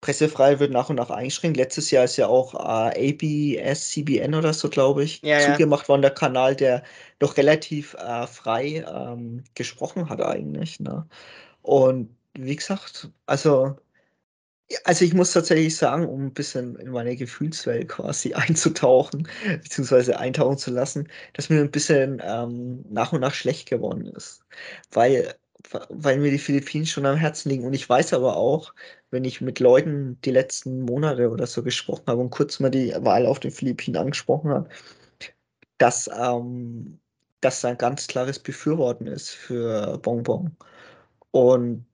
Pressefreiheit 0.02 0.60
wird 0.60 0.72
nach 0.72 0.90
und 0.90 0.98
nach 0.98 1.10
eingeschränkt. 1.10 1.58
Letztes 1.58 1.90
Jahr 1.92 2.06
ist 2.06 2.18
ja 2.18 2.28
auch 2.28 2.54
äh, 2.54 3.12
ABS, 3.12 3.90
CBN 3.90 4.36
oder 4.36 4.54
so, 4.54 4.70
glaube 4.70 5.04
ich, 5.04 5.22
ja, 5.24 5.40
zugemacht 5.40 5.84
ja. 5.84 5.90
worden, 5.90 6.04
der 6.04 6.12
Kanal, 6.12 6.56
der 6.56 6.84
doch 7.20 7.38
relativ 7.38 7.96
äh, 7.96 8.28
frei 8.28 8.86
ähm, 8.88 9.44
gesprochen 9.56 10.10
hat 10.10 10.22
eigentlich. 10.22 10.80
Ne? 10.80 11.08
Und 11.64 12.16
wie 12.36 12.56
gesagt, 12.56 13.10
also, 13.26 13.76
also 14.84 15.04
ich 15.04 15.14
muss 15.14 15.32
tatsächlich 15.32 15.76
sagen, 15.76 16.06
um 16.06 16.28
ein 16.28 16.34
bisschen 16.34 16.76
in 16.76 16.92
meine 16.92 17.16
Gefühlswelt 17.16 17.90
quasi 17.90 18.34
einzutauchen, 18.36 19.28
beziehungsweise 19.64 20.20
eintauchen 20.20 20.60
zu 20.60 20.72
lassen, 20.72 21.08
dass 21.34 21.50
mir 21.50 21.62
ein 21.62 21.72
bisschen 21.72 22.22
ähm, 22.24 22.86
nach 22.90 23.14
und 23.14 23.22
nach 23.22 23.34
schlecht 23.34 23.68
geworden 23.68 24.06
ist. 24.06 24.42
Weil 24.92 25.34
weil 25.90 26.20
mir 26.20 26.32
die 26.32 26.38
Philippinen 26.38 26.86
schon 26.86 27.06
am 27.06 27.18
Herzen 27.18 27.50
liegen. 27.50 27.66
Und 27.66 27.74
ich 27.74 27.88
weiß 27.90 28.14
aber 28.14 28.38
auch, 28.38 28.74
wenn 29.12 29.26
ich 29.26 29.42
mit 29.42 29.60
Leuten 29.60 30.20
die 30.22 30.32
letzten 30.32 30.82
Monate 30.82 31.30
oder 31.30 31.48
so 31.48 31.64
gesprochen 31.64 32.06
habe 32.08 32.22
und 32.22 32.30
kurz 32.30 32.60
mal 32.60 32.70
die 32.70 32.94
Wahl 33.00 33.26
auf 33.26 33.40
den 33.40 33.52
Philippinen 33.52 33.98
angesprochen 33.98 34.52
habe, 34.52 34.70
dass 35.78 36.10
ähm, 36.18 37.00
das 37.42 37.64
ein 37.66 37.78
ganz 37.78 38.08
klares 38.08 38.40
Befürworten 38.40 39.08
ist 39.08 39.30
für 39.32 39.98
Bonbon. 40.00 40.56
Und 41.32 41.86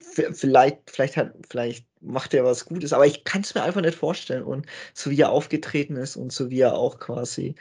vielleicht, 0.00 0.90
vielleicht, 0.90 1.16
hat, 1.16 1.34
vielleicht 1.48 1.86
macht 2.00 2.34
er 2.34 2.44
was 2.44 2.66
Gutes, 2.66 2.92
aber 2.92 3.06
ich 3.06 3.24
kann 3.24 3.42
es 3.42 3.54
mir 3.54 3.62
einfach 3.62 3.80
nicht 3.80 3.96
vorstellen. 3.98 4.44
Und 4.44 4.66
so 4.94 5.10
wie 5.10 5.20
er 5.20 5.30
aufgetreten 5.30 5.96
ist 5.96 6.16
und 6.16 6.32
so 6.32 6.50
wie 6.50 6.60
er 6.60 6.74
auch 6.74 6.98
quasi 6.98 7.54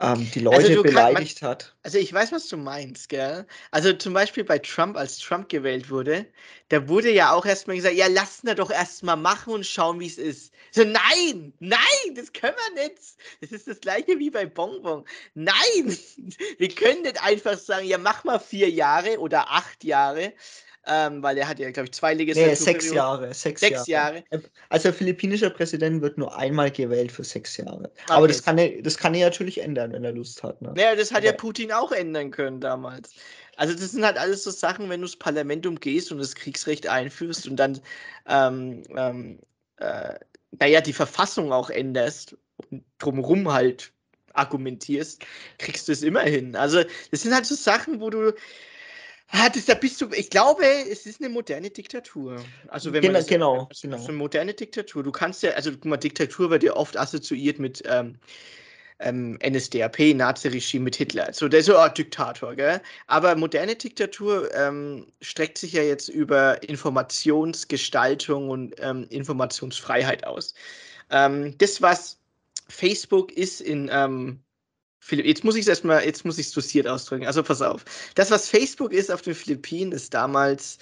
ähm, 0.00 0.30
die 0.32 0.40
Leute 0.40 0.68
also 0.68 0.82
beleidigt 0.82 1.40
kann, 1.40 1.50
hat. 1.50 1.74
Also 1.82 1.98
ich 1.98 2.12
weiß, 2.12 2.32
was 2.32 2.48
du 2.48 2.56
meinst, 2.56 3.10
gell? 3.10 3.46
Also 3.70 3.92
zum 3.92 4.14
Beispiel 4.14 4.44
bei 4.44 4.58
Trump, 4.58 4.96
als 4.96 5.18
Trump 5.18 5.48
gewählt 5.50 5.90
wurde, 5.90 6.26
da 6.70 6.88
wurde 6.88 7.10
ja 7.10 7.32
auch 7.32 7.44
erstmal 7.44 7.76
gesagt, 7.76 7.96
ja, 7.96 8.06
lass 8.08 8.42
ihn 8.42 8.54
doch 8.56 8.70
erstmal 8.70 9.16
machen 9.16 9.52
und 9.52 9.66
schauen, 9.66 10.00
wie 10.00 10.06
es 10.06 10.16
ist. 10.16 10.52
So, 10.70 10.84
nein, 10.84 11.52
nein, 11.58 12.14
das 12.14 12.32
können 12.32 12.56
wir 12.74 12.84
nicht. 12.84 12.98
Das 13.40 13.52
ist 13.52 13.68
das 13.68 13.80
gleiche 13.80 14.18
wie 14.18 14.30
bei 14.30 14.46
Bonbon. 14.46 15.04
Nein, 15.34 15.54
wir 16.58 16.68
können 16.68 17.02
nicht 17.02 17.22
einfach 17.22 17.58
sagen, 17.58 17.86
ja, 17.86 17.98
mach 17.98 18.24
mal 18.24 18.38
vier 18.38 18.70
Jahre 18.70 19.18
oder 19.18 19.50
acht 19.50 19.84
Jahre 19.84 20.32
ähm, 20.86 21.22
weil 21.22 21.36
er 21.36 21.48
hat 21.48 21.58
ja, 21.58 21.70
glaube 21.70 21.86
ich, 21.86 21.92
zwei 21.92 22.14
Legislaturen. 22.14 22.56
Nee, 22.58 22.64
sechs 22.64 22.92
Jahre. 22.92 23.34
Sechs, 23.34 23.60
sechs 23.60 23.86
Jahre. 23.86 24.24
Jahre. 24.30 24.44
Also 24.70 24.84
der 24.84 24.94
philippinische 24.94 25.50
Präsident 25.50 26.00
wird 26.00 26.16
nur 26.16 26.36
einmal 26.36 26.70
gewählt 26.70 27.12
für 27.12 27.24
sechs 27.24 27.56
Jahre. 27.56 27.84
Okay. 27.84 27.92
Aber 28.08 28.28
das 28.28 28.42
kann, 28.42 28.56
er, 28.56 28.80
das 28.82 28.96
kann 28.96 29.14
er 29.14 29.26
natürlich 29.26 29.60
ändern, 29.60 29.92
wenn 29.92 30.04
er 30.04 30.12
Lust 30.12 30.42
hat. 30.42 30.60
Ne? 30.62 30.72
Ja, 30.76 30.94
das 30.94 31.12
hat 31.12 31.24
ja 31.24 31.32
Putin 31.32 31.70
auch 31.72 31.92
ändern 31.92 32.30
können 32.30 32.60
damals. 32.60 33.14
Also 33.56 33.74
das 33.74 33.92
sind 33.92 34.04
halt 34.04 34.16
alles 34.16 34.44
so 34.44 34.50
Sachen, 34.50 34.88
wenn 34.88 35.00
du 35.00 35.06
das 35.06 35.16
Parlament 35.16 35.66
umgehst 35.66 36.10
und 36.10 36.18
das 36.18 36.34
Kriegsrecht 36.34 36.86
einführst 36.86 37.46
und 37.46 37.56
dann, 37.56 37.78
ähm, 38.26 38.82
ähm, 38.96 39.38
äh, 39.76 40.14
naja, 40.58 40.80
die 40.80 40.94
Verfassung 40.94 41.52
auch 41.52 41.68
änderst 41.68 42.36
und 42.70 42.84
drumherum 42.98 43.52
halt 43.52 43.92
argumentierst, 44.32 45.22
kriegst 45.58 45.88
du 45.88 45.92
es 45.92 46.02
immer 46.02 46.22
hin. 46.22 46.56
Also 46.56 46.82
das 47.10 47.22
sind 47.22 47.34
halt 47.34 47.44
so 47.44 47.54
Sachen, 47.54 48.00
wo 48.00 48.08
du 48.08 48.32
Ah, 49.32 49.48
das, 49.48 49.66
da 49.66 49.74
bist 49.74 50.00
du, 50.00 50.08
ich 50.12 50.28
glaube, 50.28 50.64
es 50.64 51.06
ist 51.06 51.20
eine 51.20 51.28
moderne 51.28 51.70
Diktatur. 51.70 52.42
Also 52.68 52.92
wenn 52.92 53.02
genau, 53.02 53.12
man 53.12 53.20
das, 53.20 53.28
genau, 53.28 53.66
also 53.68 53.88
genau. 53.88 54.04
eine 54.04 54.12
moderne 54.12 54.54
Diktatur. 54.54 55.02
Du 55.04 55.12
kannst 55.12 55.42
ja, 55.42 55.52
also 55.52 55.70
guck 55.70 55.84
mal, 55.84 55.96
Diktatur 55.96 56.50
wird 56.50 56.64
ja 56.64 56.74
oft 56.74 56.96
assoziiert 56.96 57.60
mit 57.60 57.82
ähm, 57.86 58.18
ähm, 58.98 59.38
NSDAP, 59.44 60.14
Nazi-Regime 60.14 60.84
mit 60.84 60.96
Hitler. 60.96 61.32
So, 61.32 61.48
der 61.48 61.60
ist 61.60 61.66
so 61.66 61.76
ein 61.76 61.94
Diktator, 61.94 62.54
gell? 62.54 62.80
Aber 63.06 63.36
moderne 63.36 63.76
Diktatur 63.76 64.52
ähm, 64.54 65.06
streckt 65.20 65.58
sich 65.58 65.72
ja 65.72 65.82
jetzt 65.82 66.08
über 66.08 66.62
Informationsgestaltung 66.68 68.50
und 68.50 68.74
ähm, 68.78 69.06
Informationsfreiheit 69.10 70.26
aus. 70.26 70.54
Ähm, 71.10 71.56
das, 71.58 71.80
was 71.80 72.18
Facebook 72.68 73.32
ist 73.32 73.60
in 73.60 73.88
ähm, 73.92 74.40
Philipp, 75.00 75.26
jetzt 75.26 75.44
muss 75.44 75.56
ich 75.56 75.62
es 75.62 75.68
erstmal, 75.68 76.04
jetzt 76.04 76.24
muss 76.24 76.38
ich 76.38 76.46
es 76.46 76.52
dosiert 76.52 76.86
ausdrücken. 76.86 77.26
Also 77.26 77.42
pass 77.42 77.62
auf. 77.62 77.84
Das, 78.14 78.30
was 78.30 78.48
Facebook 78.48 78.92
ist 78.92 79.10
auf 79.10 79.22
den 79.22 79.34
Philippinen, 79.34 79.92
ist 79.92 80.12
damals 80.12 80.78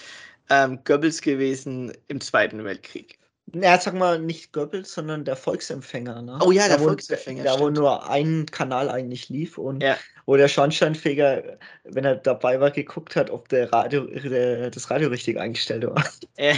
ähm, 0.51 0.81
Goebbels 0.85 1.23
gewesen 1.23 1.93
im 2.09 2.21
Zweiten 2.21 2.65
Weltkrieg. 2.65 3.19
Ja, 3.55 3.81
sag 3.81 3.95
mal 3.95 4.19
nicht 4.19 4.53
Goebbels, 4.53 4.93
sondern 4.93 5.25
der 5.25 5.37
Volksempfänger. 5.37 6.21
Ne? 6.21 6.39
Oh 6.43 6.51
ja, 6.51 6.69
der 6.69 6.77
da, 6.77 6.83
Volksempfänger. 6.83 7.45
Da, 7.45 7.59
wo 7.59 7.71
nur 7.71 8.11
ein 8.11 8.45
Kanal 8.47 8.91
eigentlich 8.91 9.31
lief 9.31 9.57
und 9.57 9.83
ja. 9.83 9.97
wo 10.27 10.37
der 10.37 10.49
Schornsteinfeger, 10.49 11.59
wenn 11.85 12.05
er 12.05 12.17
dabei 12.17 12.61
war, 12.61 12.71
geguckt 12.71 13.17
hat, 13.17 13.31
ob 13.31 13.49
der 13.49 13.73
Radio, 13.73 14.05
der, 14.05 14.71
das 14.71 14.91
Radio 14.91 15.09
richtig 15.09 15.39
eingestellt 15.39 15.87
war. 15.87 16.05
Ja, 16.39 16.55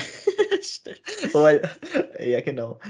stimmt. 0.62 1.00
Weil, 1.32 1.62
ja, 2.18 2.40
genau. 2.40 2.80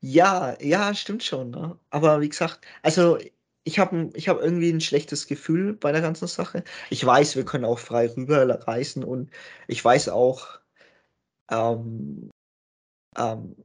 Ja, 0.00 0.56
ja, 0.60 0.94
stimmt 0.94 1.24
schon. 1.24 1.50
Ne? 1.50 1.76
Aber 1.90 2.20
wie 2.20 2.28
gesagt, 2.28 2.60
also 2.82 3.18
ich 3.66 3.80
habe 3.80 4.10
ich 4.14 4.28
hab 4.28 4.40
irgendwie 4.40 4.70
ein 4.70 4.80
schlechtes 4.80 5.26
Gefühl 5.26 5.74
bei 5.74 5.90
der 5.92 6.00
ganzen 6.00 6.28
Sache. 6.28 6.62
Ich 6.88 7.04
weiß, 7.04 7.36
wir 7.36 7.44
können 7.44 7.64
auch 7.64 7.80
frei 7.80 8.08
rüberreisen 8.08 9.02
und 9.04 9.30
ich 9.66 9.84
weiß 9.84 10.08
auch, 10.10 10.60
ähm, 11.50 12.30
ähm, 13.16 13.56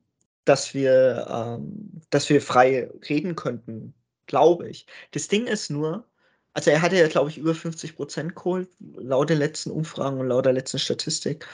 dass, 0.46 0.74
wir, 0.74 1.28
ähm, 1.30 2.02
dass 2.10 2.30
wir 2.30 2.42
frei 2.42 2.90
reden 3.10 3.36
könnten, 3.36 3.94
glaube 4.28 4.70
ich. 4.70 4.88
Das 5.12 5.28
Ding 5.28 5.46
ist 5.48 5.70
nur, 5.70 6.08
also 6.54 6.72
er 6.72 6.82
hatte 6.82 6.98
ja, 6.98 7.08
glaube 7.08 7.30
ich, 7.30 7.38
über 7.38 7.54
50 7.56 7.96
Prozent 7.96 8.36
geholt, 8.36 8.70
laut 8.96 9.30
den 9.30 9.40
letzten 9.40 9.72
Umfragen 9.72 10.20
und 10.20 10.28
laut 10.30 10.46
der 10.46 10.54
letzten 10.54 10.80
Statistik. 10.80 11.46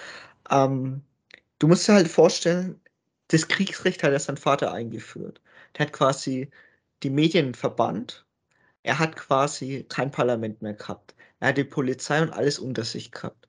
Ähm, 0.50 1.02
du 1.60 1.68
musst 1.68 1.88
dir 1.88 1.94
halt 1.96 2.08
vorstellen, 2.08 2.80
das 3.30 3.48
Kriegsrecht 3.50 4.04
hat 4.04 4.14
er 4.14 4.20
sein 4.20 4.38
Vater 4.38 4.72
eingeführt. 4.72 5.42
Der 5.78 5.88
hat 5.88 5.94
quasi 5.94 6.50
die 7.04 7.10
Medien 7.10 7.54
verbannt 7.54 8.27
er 8.88 9.00
hat 9.00 9.18
quasi 9.18 9.86
kein 9.90 10.12
Parlament 10.12 10.62
mehr 10.62 10.74
gehabt. 10.74 11.14
Er 11.42 11.50
hat 11.50 11.58
die 11.58 11.66
Polizei 11.66 12.22
und 12.22 12.32
alles 12.32 12.58
unter 12.58 12.86
sich 12.86 13.12
gehabt. 13.12 13.48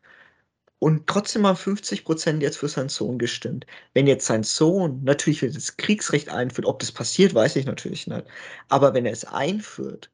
Und 0.81 1.07
trotzdem 1.07 1.47
haben 1.47 1.57
50 1.57 2.05
Prozent 2.05 2.43
jetzt 2.43 2.59
für 2.59 2.69
seinen 2.69 2.89
Sohn 2.89 3.19
gestimmt. 3.19 3.65
Wenn 3.95 4.09
jetzt 4.09 4.27
sein 4.27 4.43
Sohn 4.43 5.03
natürlich 5.05 5.41
das 5.41 5.77
Kriegsrecht 5.77 6.29
einführt, 6.29 6.67
ob 6.67 6.81
das 6.81 6.93
passiert, 6.93 7.35
weiß 7.35 7.55
ich 7.57 7.67
natürlich 7.67 8.09
nicht. 8.09 8.27
Aber 8.69 8.95
wenn 8.95 9.07
er 9.07 9.13
es 9.13 9.25
einführt, 9.25 10.11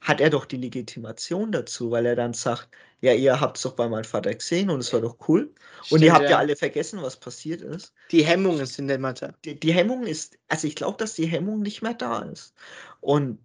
hat 0.00 0.20
er 0.20 0.30
doch 0.30 0.46
die 0.46 0.56
Legitimation 0.56 1.52
dazu, 1.52 1.90
weil 1.90 2.06
er 2.06 2.16
dann 2.16 2.32
sagt, 2.32 2.68
ja, 3.00 3.12
ihr 3.12 3.40
habt 3.40 3.56
es 3.56 3.64
doch 3.64 3.74
bei 3.74 3.88
meinem 3.88 4.04
Vater 4.04 4.32
gesehen 4.32 4.70
und 4.70 4.80
es 4.80 4.92
war 4.92 5.00
doch 5.00 5.16
cool. 5.28 5.52
Stimmt, 5.82 5.92
und 5.92 6.02
ihr 6.02 6.12
habt 6.12 6.24
ja. 6.24 6.30
ja. 6.30 6.38
alle 6.38 6.56
vergessen, 6.56 7.02
was 7.02 7.18
passiert 7.18 7.60
ist. 7.60 7.92
Die 8.10 8.24
Hemmung 8.24 8.60
ist 8.60 8.78
in 8.78 8.88
der 8.88 8.98
Mathe. 8.98 9.34
Die, 9.44 9.58
die 9.58 9.72
Hemmung 9.72 10.06
ist, 10.06 10.38
also 10.48 10.68
ich 10.68 10.76
glaube, 10.76 10.98
dass 10.98 11.14
die 11.14 11.26
Hemmung 11.26 11.60
nicht 11.60 11.82
mehr 11.82 11.94
da 11.94 12.20
ist. 12.20 12.54
Und 13.00 13.38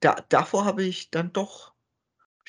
da, 0.00 0.16
davor 0.28 0.64
habe 0.64 0.84
ich 0.84 1.10
dann 1.10 1.32
doch 1.32 1.72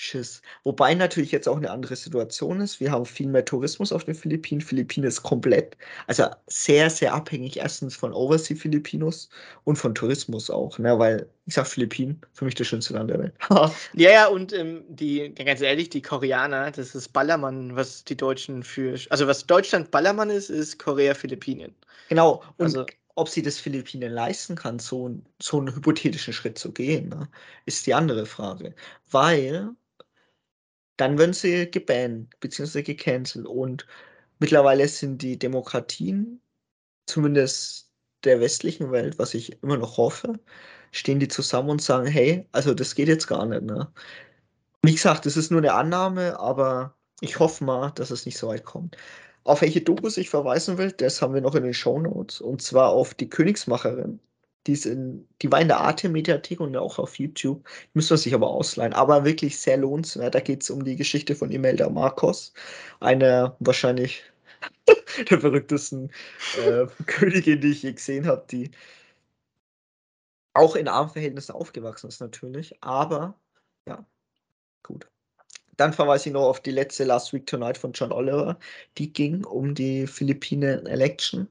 Schiss. 0.02 0.42
Wobei 0.64 0.94
natürlich 0.94 1.34
jetzt 1.34 1.50
auch 1.50 1.58
eine 1.58 1.72
andere 1.72 1.98
Situation 1.98 2.62
ist. 2.62 2.80
Wir 2.80 2.90
haben 2.90 3.06
viel 3.06 3.28
mehr 3.28 3.44
Tourismus 3.44 3.92
auf 3.92 4.06
den 4.06 4.16
Philippinen. 4.16 4.62
Philippinen 4.62 5.06
ist 5.06 5.24
komplett, 5.24 5.76
also 6.08 6.28
sehr, 6.48 6.90
sehr 6.90 7.14
abhängig 7.14 7.58
erstens 7.58 7.98
von 7.98 8.14
Oversea 8.14 8.56
Filipinos 8.56 9.30
und 9.66 9.76
von 9.76 9.94
Tourismus 9.94 10.50
auch, 10.50 10.80
ne? 10.80 10.98
weil 10.98 11.28
ich 11.48 11.56
sag 11.56 11.68
Philippinen, 11.68 12.22
für 12.32 12.46
mich 12.46 12.56
das 12.56 12.68
schönste 12.68 12.94
Land 12.94 13.10
der 13.10 13.20
Welt. 13.20 13.34
ja, 13.94 14.10
ja, 14.10 14.28
und 14.28 14.54
ähm, 14.54 14.86
die, 14.88 15.34
ganz 15.36 15.60
ehrlich, 15.60 15.90
die 15.90 16.02
Koreaner, 16.02 16.72
das 16.72 16.96
ist 16.96 17.10
Ballermann, 17.10 17.76
was 17.76 18.06
die 18.06 18.16
Deutschen 18.16 18.64
für, 18.64 18.98
also 19.10 19.28
was 19.28 19.48
Deutschland 19.48 19.92
Ballermann 19.92 20.30
ist, 20.30 20.50
ist 20.50 20.80
Korea 20.80 21.14
Philippinen. 21.14 21.76
Genau, 22.08 22.42
und 22.56 22.68
also, 22.68 22.86
ob 23.20 23.30
sie 23.30 23.42
das 23.42 23.60
Philippinen 23.60 24.12
leisten 24.12 24.56
kann, 24.56 24.80
so, 24.80 25.20
so 25.42 25.60
einen 25.60 25.76
hypothetischen 25.76 26.34
Schritt 26.34 26.58
zu 26.58 26.72
gehen, 26.72 27.10
ne, 27.10 27.30
ist 27.66 27.86
die 27.88 27.94
andere 27.94 28.26
Frage. 28.26 28.76
Weil 29.12 29.72
dann 30.98 31.18
werden 31.18 31.34
sie 31.34 31.70
gebannt 31.72 32.40
bzw. 32.42 32.84
gecancelt 32.84 33.46
und 33.48 33.88
mittlerweile 34.40 34.88
sind 34.88 35.22
die 35.22 35.40
Demokratien, 35.40 36.42
zumindest 37.08 37.90
der 38.24 38.42
westlichen 38.42 38.92
Welt, 38.92 39.18
was 39.20 39.34
ich 39.34 39.62
immer 39.64 39.78
noch 39.78 39.98
hoffe, 39.98 40.40
stehen 40.92 41.20
die 41.20 41.28
zusammen 41.28 41.70
und 41.70 41.82
sagen, 41.82 42.08
hey, 42.08 42.48
also 42.52 42.74
das 42.74 42.96
geht 42.96 43.08
jetzt 43.08 43.28
gar 43.28 43.46
nicht. 43.46 43.64
Ne? 43.64 43.92
Wie 44.84 44.94
gesagt, 44.94 45.26
das 45.26 45.38
ist 45.38 45.52
nur 45.52 45.62
eine 45.62 45.74
Annahme, 45.74 46.40
aber 46.40 46.96
ich 47.22 47.40
hoffe 47.40 47.64
mal, 47.64 47.92
dass 47.92 48.12
es 48.12 48.26
nicht 48.26 48.38
so 48.38 48.48
weit 48.48 48.66
kommt. 48.66 48.98
Auf 49.44 49.62
welche 49.62 49.82
Dokus 49.82 50.18
ich 50.18 50.30
verweisen 50.30 50.78
will, 50.78 50.92
das 50.92 51.22
haben 51.22 51.34
wir 51.34 51.42
noch 51.42 51.56
in 51.56 51.64
den 51.64 51.74
Show 51.74 52.00
Notes. 52.00 52.42
Und 52.42 52.62
zwar 52.62 52.90
auf 52.90 53.14
die 53.14 53.30
Königsmacherin. 53.30 54.20
Die, 54.68 54.74
ist 54.74 54.86
in, 54.86 55.28
die 55.42 55.52
war 55.52 55.62
in 55.62 55.70
der 55.70 55.80
Arte-Mediathek 55.80 56.60
und 56.60 56.76
auch 56.78 57.00
auf 57.00 57.18
YouTube. 57.18 57.64
Müssen 57.94 58.12
wir 58.12 58.18
sich 58.18 58.34
aber 58.34 58.50
ausleihen. 58.50 58.94
Aber 58.94 59.26
wirklich 59.26 59.58
sehr 59.58 59.78
lohnenswert. 59.78 60.36
Da 60.36 60.42
geht 60.42 60.64
es 60.64 60.70
um 60.70 60.84
die 60.84 60.96
Geschichte 60.96 61.36
von 61.36 61.52
Imelda 61.52 61.90
Marcos. 61.90 62.54
Eine 63.00 63.56
wahrscheinlich 63.60 64.24
der 65.30 65.40
verrücktesten 65.40 66.12
äh, 66.66 66.86
Königin, 67.06 67.62
die 67.62 67.72
ich 67.72 67.84
je 67.84 67.94
gesehen 67.94 68.28
habe, 68.28 68.46
die 68.52 68.72
auch 70.54 70.76
in 70.76 70.88
armen 70.88 71.10
Verhältnissen 71.10 71.54
aufgewachsen 71.54 72.08
ist 72.08 72.20
natürlich. 72.22 72.76
Aber 72.84 73.40
ja, 73.88 74.06
gut. 74.84 75.10
Dann 75.80 75.94
verweise 75.94 76.28
ich 76.28 76.34
noch 76.34 76.44
auf 76.44 76.60
die 76.60 76.72
letzte 76.72 77.06
Last 77.06 77.32
Week 77.32 77.48
Tonight 77.48 77.78
von 77.78 77.94
John 77.94 78.12
Oliver. 78.12 78.60
Die 78.98 79.14
ging 79.14 79.46
um 79.46 79.74
die 79.74 80.08
Philippinen 80.08 80.86
Election. 80.86 81.48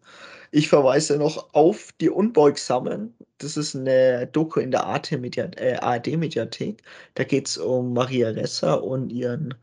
Ich 0.51 0.68
verweise 0.68 1.16
noch 1.16 1.55
auf 1.55 1.93
die 1.99 2.11
Unbeugsamen. 2.11 3.14
Das 3.39 3.57
ist 3.57 3.74
eine 3.74 4.26
Doku 4.26 4.61
in 4.61 4.70
der 4.70 4.85
ARD-Mediathek. 4.85 6.83
Da 7.14 7.24
geht 7.24 7.49
es 7.49 7.57
um 7.57 7.95
Maria 7.95 8.29
Ressa 8.29 8.74
und 8.74 9.09
ihren 9.11 9.55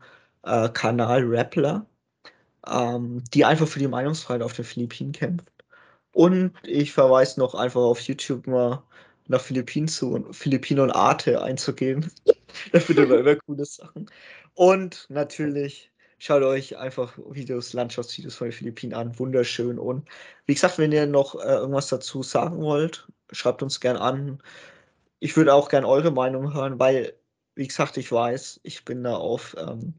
äh, 0.42 0.68
Kanal 0.70 1.22
Rappler, 1.22 1.86
ähm, 2.68 3.22
die 3.34 3.44
einfach 3.44 3.68
für 3.68 3.78
die 3.78 3.86
Meinungsfreiheit 3.88 4.42
auf 4.42 4.54
den 4.54 4.64
Philippinen 4.64 5.12
kämpft. 5.12 5.46
Und 6.12 6.52
ich 6.64 6.92
verweise 6.92 7.38
noch 7.38 7.54
einfach 7.54 7.82
auf 7.82 8.00
YouTube 8.00 8.48
mal 8.48 8.82
nach 9.28 9.40
Philippinen 9.40 9.88
zu 9.88 10.26
Philippinen 10.32 10.80
und 10.80 10.90
Arte 10.90 11.42
einzugeben. 11.42 12.10
da 12.72 12.80
findet 12.80 13.08
man 13.08 13.20
immer 13.20 13.36
coole 13.36 13.64
Sachen. 13.64 14.10
Und 14.54 15.06
natürlich 15.08 15.90
schaut 16.18 16.42
euch 16.42 16.76
einfach 16.76 17.18
Videos, 17.30 17.72
Landschaftsvideos 17.72 18.36
von 18.36 18.48
den 18.48 18.52
Philippinen 18.52 18.94
an. 18.94 19.18
Wunderschön. 19.18 19.78
Und 19.78 20.08
wie 20.46 20.54
gesagt, 20.54 20.78
wenn 20.78 20.92
ihr 20.92 21.06
noch 21.06 21.34
äh, 21.34 21.54
irgendwas 21.54 21.88
dazu 21.88 22.22
sagen 22.22 22.60
wollt, 22.60 23.06
schreibt 23.32 23.62
uns 23.62 23.80
gern 23.80 23.96
an. 23.96 24.42
Ich 25.18 25.36
würde 25.36 25.54
auch 25.54 25.68
gern 25.68 25.84
eure 25.84 26.10
Meinung 26.10 26.54
hören, 26.54 26.78
weil, 26.78 27.14
wie 27.54 27.66
gesagt, 27.66 27.96
ich 27.96 28.10
weiß, 28.12 28.60
ich 28.62 28.84
bin 28.84 29.02
da 29.04 29.16
auf 29.16 29.56
ähm, 29.58 29.94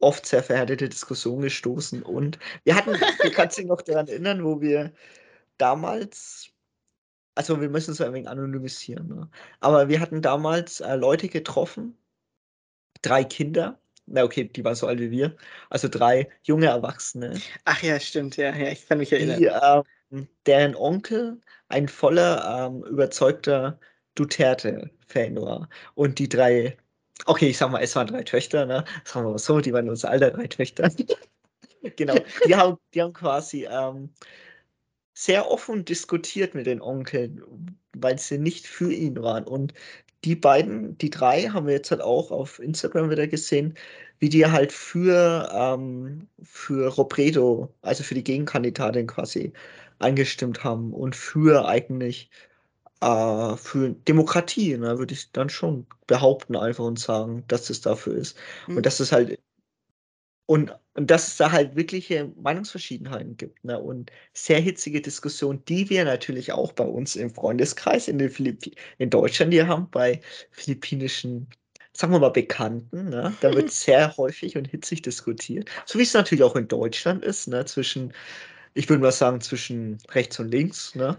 oft 0.00 0.26
sehr 0.26 0.42
verhärtete 0.42 0.88
Diskussionen 0.88 1.42
gestoßen. 1.42 2.02
Und 2.02 2.38
wir 2.64 2.74
hatten, 2.74 2.92
du 3.22 3.30
kannst 3.30 3.58
dich 3.58 3.66
noch 3.66 3.82
daran 3.82 4.08
erinnern, 4.08 4.44
wo 4.44 4.60
wir 4.60 4.92
damals 5.58 6.50
also 7.36 7.60
wir 7.60 7.68
müssen 7.68 7.92
es 7.92 8.00
ein 8.00 8.12
wenig 8.12 8.28
anonymisieren. 8.28 9.08
Ne? 9.08 9.28
Aber 9.60 9.88
wir 9.88 10.00
hatten 10.00 10.22
damals 10.22 10.80
äh, 10.80 10.96
Leute 10.96 11.28
getroffen, 11.28 11.96
drei 13.02 13.24
Kinder. 13.24 13.78
Na 14.06 14.22
okay, 14.22 14.44
die 14.44 14.64
waren 14.64 14.74
so 14.74 14.86
alt 14.86 15.00
wie 15.00 15.10
wir. 15.10 15.36
Also 15.68 15.88
drei 15.88 16.28
junge 16.42 16.66
Erwachsene. 16.66 17.40
Ach 17.64 17.82
ja, 17.82 18.00
stimmt, 18.00 18.36
ja, 18.36 18.54
ja, 18.54 18.68
ich 18.68 18.86
kann 18.86 18.98
mich 18.98 19.12
erinnern. 19.12 19.38
Die, 19.38 19.50
ähm, 20.16 20.28
deren 20.46 20.74
Onkel 20.76 21.40
ein 21.68 21.88
voller, 21.88 22.68
ähm, 22.68 22.84
überzeugter 22.84 23.78
Duterte-Fan 24.14 25.36
war. 25.36 25.68
Und 25.94 26.18
die 26.18 26.28
drei, 26.28 26.76
okay, 27.26 27.50
ich 27.50 27.58
sag 27.58 27.70
mal, 27.70 27.82
es 27.82 27.94
waren 27.96 28.06
drei 28.06 28.22
Töchter, 28.22 28.64
ne? 28.64 28.84
Sagen 29.04 29.26
wir 29.26 29.32
mal 29.32 29.38
so, 29.38 29.60
die 29.60 29.72
waren 29.72 29.88
unser 29.90 30.10
alter 30.10 30.30
drei 30.30 30.46
Töchter. 30.46 30.88
genau, 31.96 32.14
die 32.46 32.54
haben, 32.54 32.78
die 32.94 33.02
haben 33.02 33.12
quasi 33.12 33.66
ähm, 33.66 34.10
sehr 35.16 35.50
offen 35.50 35.86
diskutiert 35.86 36.54
mit 36.54 36.66
den 36.66 36.82
Onkeln, 36.82 37.42
weil 37.94 38.18
sie 38.18 38.36
nicht 38.36 38.66
für 38.66 38.92
ihn 38.92 39.22
waren. 39.22 39.44
Und 39.44 39.72
die 40.24 40.36
beiden, 40.36 40.98
die 40.98 41.08
drei, 41.08 41.44
haben 41.44 41.66
wir 41.66 41.72
jetzt 41.74 41.90
halt 41.90 42.02
auch 42.02 42.30
auf 42.30 42.58
Instagram 42.58 43.08
wieder 43.10 43.26
gesehen, 43.26 43.74
wie 44.18 44.28
die 44.28 44.44
halt 44.46 44.72
für, 44.72 45.48
ähm, 45.54 46.28
für 46.42 46.88
Robredo, 46.88 47.72
also 47.80 48.04
für 48.04 48.14
die 48.14 48.24
Gegenkandidatin 48.24 49.06
quasi 49.06 49.54
eingestimmt 50.00 50.64
haben 50.64 50.92
und 50.92 51.16
für 51.16 51.66
eigentlich 51.66 52.30
äh, 53.00 53.56
für 53.56 53.90
Demokratie, 54.08 54.76
ne, 54.76 54.98
würde 54.98 55.14
ich 55.14 55.32
dann 55.32 55.48
schon 55.48 55.86
behaupten 56.06 56.56
einfach 56.56 56.84
und 56.84 56.98
sagen, 56.98 57.44
dass 57.48 57.70
es 57.70 57.80
dafür 57.80 58.16
ist. 58.16 58.36
Mhm. 58.66 58.78
Und 58.78 58.86
dass 58.86 59.00
es 59.00 59.12
halt 59.12 59.38
und, 60.46 60.72
und 60.94 61.10
dass 61.10 61.26
es 61.26 61.36
da 61.36 61.50
halt 61.50 61.74
wirkliche 61.74 62.32
Meinungsverschiedenheiten 62.40 63.36
gibt 63.36 63.64
ne? 63.64 63.78
und 63.78 64.10
sehr 64.32 64.60
hitzige 64.60 65.00
Diskussionen, 65.00 65.64
die 65.66 65.90
wir 65.90 66.04
natürlich 66.04 66.52
auch 66.52 66.72
bei 66.72 66.84
uns 66.84 67.16
im 67.16 67.30
Freundeskreis 67.30 68.08
in, 68.08 68.18
den 68.18 68.30
Philippi 68.30 68.74
in 68.98 69.10
Deutschland 69.10 69.52
hier 69.52 69.66
haben, 69.66 69.90
bei 69.90 70.20
philippinischen, 70.52 71.48
sagen 71.92 72.12
wir 72.12 72.20
mal, 72.20 72.30
Bekannten. 72.30 73.08
Ne? 73.10 73.34
Da 73.40 73.52
wird 73.52 73.72
sehr 73.72 74.16
häufig 74.16 74.56
und 74.56 74.66
hitzig 74.66 75.02
diskutiert. 75.02 75.68
So 75.84 75.98
wie 75.98 76.04
es 76.04 76.14
natürlich 76.14 76.44
auch 76.44 76.56
in 76.56 76.68
Deutschland 76.68 77.24
ist, 77.24 77.48
ne? 77.48 77.64
zwischen, 77.64 78.12
ich 78.74 78.88
würde 78.88 79.02
mal 79.02 79.12
sagen, 79.12 79.40
zwischen 79.40 79.98
rechts 80.10 80.38
und 80.38 80.48
links. 80.48 80.94
Ne? 80.94 81.16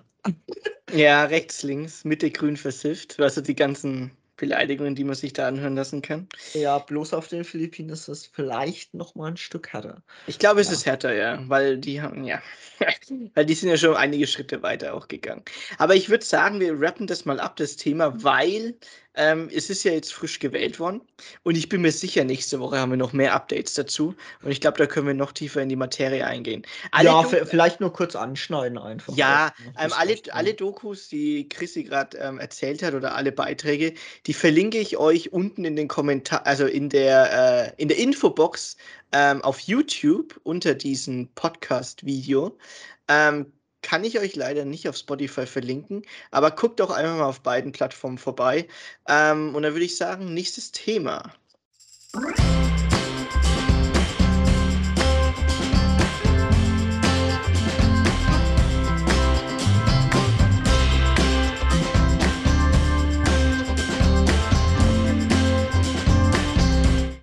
Ja, 0.93 1.25
rechts, 1.25 1.63
links, 1.63 2.05
Mitte, 2.05 2.31
grün 2.31 2.55
versifft. 2.55 3.19
Also 3.19 3.41
die 3.41 3.55
ganzen 3.55 4.11
Beleidigungen, 4.37 4.95
die 4.95 5.03
man 5.03 5.15
sich 5.15 5.33
da 5.33 5.47
anhören 5.47 5.75
lassen 5.75 6.01
kann. 6.01 6.27
Ja, 6.53 6.77
bloß 6.77 7.13
auf 7.13 7.27
den 7.27 7.43
Philippinen 7.43 7.89
ist 7.89 8.07
es 8.07 8.27
vielleicht 8.27 8.93
noch 8.93 9.15
mal 9.15 9.31
ein 9.31 9.37
Stück 9.37 9.73
härter. 9.73 10.03
Ich 10.27 10.39
glaube, 10.39 10.61
es 10.61 10.67
ja. 10.67 10.73
ist 10.73 10.85
härter, 10.85 11.13
ja, 11.13 11.39
weil 11.49 11.77
die 11.77 12.01
haben, 12.01 12.23
ja, 12.23 12.41
weil 13.33 13.45
die 13.45 13.55
sind 13.55 13.69
ja 13.69 13.77
schon 13.77 13.95
einige 13.95 14.27
Schritte 14.27 14.61
weiter 14.61 14.93
auch 14.93 15.07
gegangen. 15.07 15.43
Aber 15.79 15.95
ich 15.95 16.09
würde 16.09 16.23
sagen, 16.23 16.59
wir 16.59 16.79
rappen 16.79 17.07
das 17.07 17.25
mal 17.25 17.39
ab, 17.39 17.55
das 17.55 17.75
Thema, 17.75 18.23
weil 18.23 18.75
ähm, 19.17 19.49
es 19.53 19.69
ist 19.69 19.83
ja 19.83 19.91
jetzt 19.91 20.13
frisch 20.13 20.39
gewählt 20.39 20.79
worden 20.79 21.01
und 21.43 21.57
ich 21.57 21.69
bin 21.69 21.81
mir 21.81 21.91
sicher, 21.91 22.23
nächste 22.23 22.59
Woche 22.59 22.77
haben 22.77 22.91
wir 22.91 22.97
noch 22.97 23.13
mehr 23.13 23.33
Updates 23.33 23.73
dazu 23.73 24.15
und 24.43 24.51
ich 24.51 24.61
glaube, 24.61 24.77
da 24.77 24.85
können 24.85 25.07
wir 25.07 25.15
noch 25.15 25.31
tiefer 25.31 25.61
in 25.61 25.69
die 25.69 25.75
Materie 25.75 26.25
eingehen. 26.25 26.61
Alle 26.91 27.09
ja, 27.09 27.23
vielleicht 27.23 27.81
nur 27.81 27.91
kurz 27.91 28.15
anschneiden 28.15 28.77
einfach. 28.77 29.15
Ja, 29.17 29.51
ähm, 29.79 29.91
alle, 29.97 30.15
alle 30.31 30.53
Dokus, 30.53 31.09
die 31.09 31.49
Chrissy 31.49 31.83
gerade 31.83 32.17
ähm, 32.19 32.39
erzählt 32.39 32.83
hat 32.83 32.93
oder 32.93 33.15
alle 33.15 33.31
Beiträge, 33.31 33.93
die 34.27 34.33
verlinke 34.33 34.77
ich 34.77 34.97
euch 34.97 35.33
unten 35.33 35.65
in 35.65 35.75
den 35.75 35.87
Kommentaren, 35.87 36.45
also 36.45 36.65
in 36.67 36.89
der, 36.89 37.73
äh, 37.75 37.81
in 37.81 37.87
der 37.87 37.97
Infobox 37.97 38.77
ähm, 39.11 39.41
auf 39.41 39.59
YouTube 39.61 40.39
unter 40.43 40.75
diesem 40.75 41.27
Podcast-Video. 41.33 42.55
Ähm, 43.07 43.51
kann 43.81 44.03
ich 44.03 44.19
euch 44.19 44.35
leider 44.35 44.65
nicht 44.65 44.87
auf 44.89 44.97
Spotify 44.97 45.45
verlinken, 45.45 46.03
aber 46.31 46.51
guckt 46.51 46.79
doch 46.79 46.91
einfach 46.91 47.17
mal 47.17 47.25
auf 47.25 47.41
beiden 47.41 47.71
Plattformen 47.71 48.17
vorbei. 48.17 48.67
Ähm, 49.07 49.55
und 49.55 49.63
dann 49.63 49.73
würde 49.73 49.85
ich 49.85 49.97
sagen, 49.97 50.33
nächstes 50.33 50.71
Thema. 50.71 51.33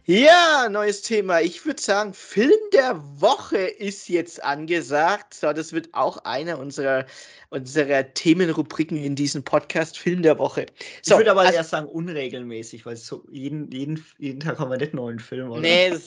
Ja, 0.06 0.68
neues 0.68 1.00
Thema. 1.00 1.40
Ich 1.40 1.64
würde 1.64 1.80
sagen, 1.80 2.12
Film 2.12 2.52
der 2.74 3.00
Woche 3.22 3.56
ist 3.56 4.06
jetzt 4.10 4.44
angesagt. 4.44 5.32
So, 5.32 5.50
das 5.54 5.72
wird 5.72 5.88
auch 5.94 6.18
einer 6.24 6.58
unserer, 6.58 7.06
unserer 7.48 8.12
Themenrubriken 8.12 8.98
in 8.98 9.16
diesem 9.16 9.42
Podcast, 9.42 9.98
Film 9.98 10.20
der 10.20 10.38
Woche. 10.38 10.66
So, 11.00 11.14
ich 11.14 11.20
würde 11.20 11.30
aber 11.30 11.40
also, 11.40 11.54
erst 11.54 11.70
sagen, 11.70 11.86
unregelmäßig, 11.86 12.84
weil 12.84 12.96
so 12.96 13.24
jeden, 13.30 13.70
jeden, 13.70 14.04
jeden 14.18 14.40
Tag 14.40 14.58
haben 14.58 14.70
wir 14.70 14.76
nicht 14.76 14.92
einen 14.92 14.96
neuen 14.96 15.18
Film, 15.20 15.50
oder? 15.50 15.62
Nee, 15.62 15.88
das, 15.88 16.02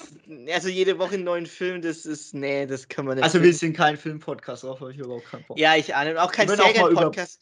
also 0.53 0.69
jede 0.69 0.99
Woche 0.99 1.15
einen 1.15 1.23
neuen 1.23 1.47
Film, 1.47 1.81
das 1.81 2.05
ist, 2.05 2.35
nee, 2.35 2.67
das 2.67 2.87
kann 2.87 3.05
man 3.05 3.15
nicht. 3.15 3.23
Also 3.23 3.41
wir 3.41 3.53
sind 3.53 3.75
kein 3.75 3.97
Film-Podcast, 3.97 4.63
darauf 4.63 4.79
habe 4.79 4.91
ich 4.91 4.99
überhaupt 4.99 5.25
keinen 5.25 5.43
Bock. 5.45 5.57
Ja, 5.57 5.75
ich 5.75 5.95
ahne. 5.95 6.21
Auch 6.21 6.31
kein 6.31 6.47
Serien-Podcast. 6.47 7.41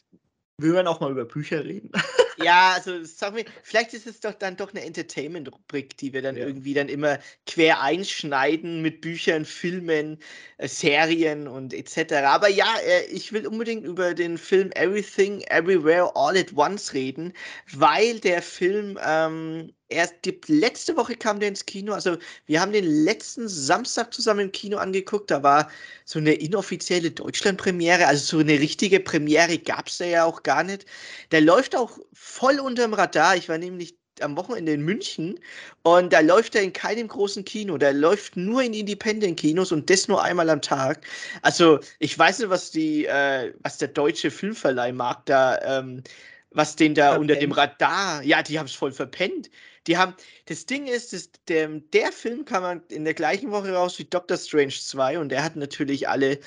Wir 0.58 0.72
werden 0.72 0.86
auch 0.86 1.00
mal 1.00 1.10
über 1.10 1.24
Bücher 1.24 1.64
reden. 1.64 1.90
Ja, 2.38 2.72
also 2.74 3.02
sag 3.04 3.32
mir, 3.32 3.46
vielleicht 3.62 3.94
ist 3.94 4.06
es 4.06 4.20
doch 4.20 4.34
dann 4.34 4.58
doch 4.58 4.70
eine 4.70 4.84
Entertainment-Rubrik, 4.84 5.96
die 5.96 6.12
wir 6.12 6.20
dann 6.20 6.36
ja. 6.36 6.46
irgendwie 6.46 6.74
dann 6.74 6.90
immer 6.90 7.18
quer 7.46 7.80
einschneiden 7.80 8.82
mit 8.82 9.00
Büchern, 9.00 9.46
Filmen, 9.46 10.18
äh, 10.58 10.68
Serien 10.68 11.48
und 11.48 11.72
etc. 11.72 12.12
Aber 12.26 12.48
ja, 12.48 12.76
äh, 12.86 13.06
ich 13.06 13.32
will 13.32 13.46
unbedingt 13.46 13.86
über 13.86 14.12
den 14.12 14.36
Film 14.36 14.70
Everything, 14.72 15.40
Everywhere, 15.48 16.12
All 16.14 16.36
at 16.36 16.54
Once 16.54 16.92
reden, 16.92 17.32
weil 17.72 18.20
der 18.20 18.42
Film 18.42 18.98
ähm, 19.02 19.72
erst 19.88 20.14
die 20.24 20.38
letzte 20.48 20.96
Woche 20.96 21.14
kam 21.14 21.40
der 21.40 21.48
ins 21.48 21.66
Kino. 21.66 21.92
Also 21.92 22.16
wir 22.46 22.60
haben 22.60 22.72
den 22.72 23.04
letzten 23.04 23.48
Samstag 23.48 24.12
zusammen 24.12 24.40
im 24.40 24.52
Kino 24.52 24.78
angeguckt. 24.78 25.30
Da 25.30 25.42
war 25.42 25.70
so 26.04 26.18
eine 26.18 26.34
inoffizielle 26.34 27.10
Deutschlandpremiere. 27.10 28.06
Also 28.06 28.36
so 28.36 28.38
eine 28.38 28.58
richtige 28.58 29.00
Premiere 29.00 29.58
gab 29.58 29.88
es 29.88 29.98
da 29.98 30.04
ja 30.04 30.24
auch 30.24 30.42
gar 30.42 30.64
nicht. 30.64 30.86
Der 31.30 31.40
läuft 31.40 31.76
auch 31.76 31.98
voll 32.12 32.58
unterm 32.58 32.94
Radar. 32.94 33.36
Ich 33.36 33.48
war 33.48 33.58
nämlich 33.58 33.96
am 34.20 34.36
Wochenende 34.36 34.72
in 34.72 34.82
München 34.82 35.38
und 35.82 36.12
da 36.12 36.20
läuft 36.20 36.54
er 36.54 36.62
in 36.62 36.72
keinem 36.72 37.08
großen 37.08 37.44
Kino. 37.44 37.76
Der 37.76 37.92
läuft 37.92 38.36
nur 38.36 38.62
in 38.62 38.72
Independent-Kinos 38.72 39.72
und 39.72 39.90
das 39.90 40.08
nur 40.08 40.22
einmal 40.22 40.48
am 40.50 40.62
Tag. 40.62 41.04
Also 41.42 41.80
ich 41.98 42.18
weiß 42.18 42.38
nicht, 42.40 42.50
was 42.50 42.70
die, 42.70 43.06
äh, 43.06 43.52
was 43.62 43.78
der 43.78 43.88
deutsche 43.88 44.30
Filmverleihmarkt 44.30 45.28
da, 45.28 45.80
ähm, 45.80 46.02
was 46.50 46.76
den 46.76 46.94
da 46.94 47.10
verpennt. 47.10 47.20
unter 47.20 47.40
dem 47.40 47.52
Radar, 47.52 48.22
ja, 48.22 48.42
die 48.42 48.58
haben 48.58 48.66
es 48.66 48.74
voll 48.74 48.92
verpennt. 48.92 49.50
Die 49.86 49.96
haben, 49.96 50.14
das 50.46 50.66
Ding 50.66 50.86
ist, 50.86 51.12
das, 51.12 51.30
der, 51.48 51.68
der 51.68 52.12
Film 52.12 52.44
kam 52.44 52.62
man 52.62 52.82
in 52.88 53.04
der 53.04 53.14
gleichen 53.14 53.50
Woche 53.50 53.72
raus 53.72 53.98
wie 53.98 54.04
Doctor 54.04 54.36
Strange 54.36 54.74
2 54.74 55.18
und 55.18 55.28
der 55.28 55.44
hat 55.44 55.56
natürlich 55.56 56.08
alle 56.08 56.38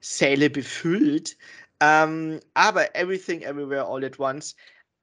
Säle 0.00 0.50
befüllt. 0.50 1.36
Ähm, 1.80 2.40
aber 2.54 2.94
Everything 2.96 3.42
Everywhere 3.42 3.86
All 3.86 4.04
at 4.04 4.18
Once, 4.18 4.56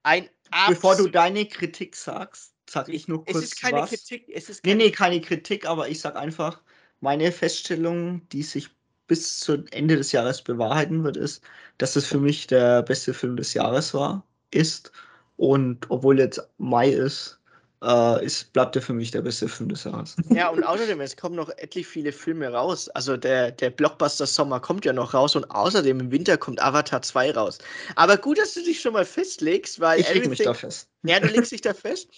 ein 0.03 0.29
Bevor 0.67 0.95
du 0.95 1.07
deine 1.07 1.45
Kritik 1.47 1.95
sagst, 1.95 2.53
sag 2.69 2.89
ich 2.89 3.07
nur 3.07 3.25
kurz 3.25 3.38
es 3.38 3.43
ist 3.43 3.61
keine 3.61 3.81
was. 3.81 3.89
Kritik, 3.89 4.29
es 4.33 4.49
ist 4.49 4.63
keine 4.63 4.75
nee, 4.75 4.86
nee, 4.86 4.91
keine 4.91 5.21
Kritik, 5.21 5.67
aber 5.67 5.89
ich 5.89 5.99
sag 5.99 6.15
einfach, 6.15 6.61
meine 6.99 7.31
Feststellung, 7.31 8.27
die 8.29 8.43
sich 8.43 8.69
bis 9.07 9.39
zum 9.39 9.65
Ende 9.71 9.95
des 9.97 10.11
Jahres 10.11 10.41
bewahrheiten 10.41 11.03
wird, 11.03 11.17
ist, 11.17 11.43
dass 11.77 11.95
es 11.95 12.07
für 12.07 12.19
mich 12.19 12.47
der 12.47 12.83
beste 12.83 13.13
Film 13.13 13.36
des 13.38 13.53
Jahres 13.53 13.93
war, 13.93 14.25
ist. 14.51 14.91
Und 15.38 15.89
obwohl 15.89 16.19
jetzt 16.19 16.41
Mai 16.57 16.89
ist, 16.89 17.39
äh, 17.84 18.26
ist, 18.26 18.51
bleibt 18.53 18.76
er 18.76 18.82
für 18.82 18.93
mich 18.93 19.11
der 19.11 19.21
beste 19.21 19.47
Film 19.47 19.69
des 19.69 19.84
Jahres. 19.84 20.15
Ja, 20.30 20.49
und 20.49 20.63
außerdem, 20.63 21.01
es 21.01 21.15
kommen 21.15 21.36
noch 21.36 21.49
etlich 21.57 21.88
viele 21.88 22.11
Filme 22.11 22.49
raus. 22.49 22.89
Also 22.89 23.17
der, 23.17 23.51
der 23.51 23.69
Blockbuster 23.69 24.26
Sommer 24.26 24.59
kommt 24.59 24.86
ja 24.86 24.93
noch 24.93 25.13
raus 25.13 25.36
und 25.36 25.49
außerdem 25.51 25.99
im 25.99 26.11
Winter 26.11 26.38
kommt 26.38 26.61
Avatar 26.61 27.01
2 27.01 27.32
raus. 27.32 27.57
Aber 27.95 28.17
gut, 28.17 28.38
dass 28.38 28.53
du 28.53 28.63
dich 28.63 28.82
schon 28.82 28.93
mal 28.93 29.05
festlegst, 29.05 29.80
weil. 29.80 29.99
Ich 29.99 30.13
leg 30.13 30.28
mich 30.30 30.39
da 30.39 30.53
fest. 30.53 30.88
Ja, 31.03 31.19
du 31.19 31.28
legst 31.28 31.51
dich 31.51 31.61
da 31.61 31.73
fest. 31.73 32.09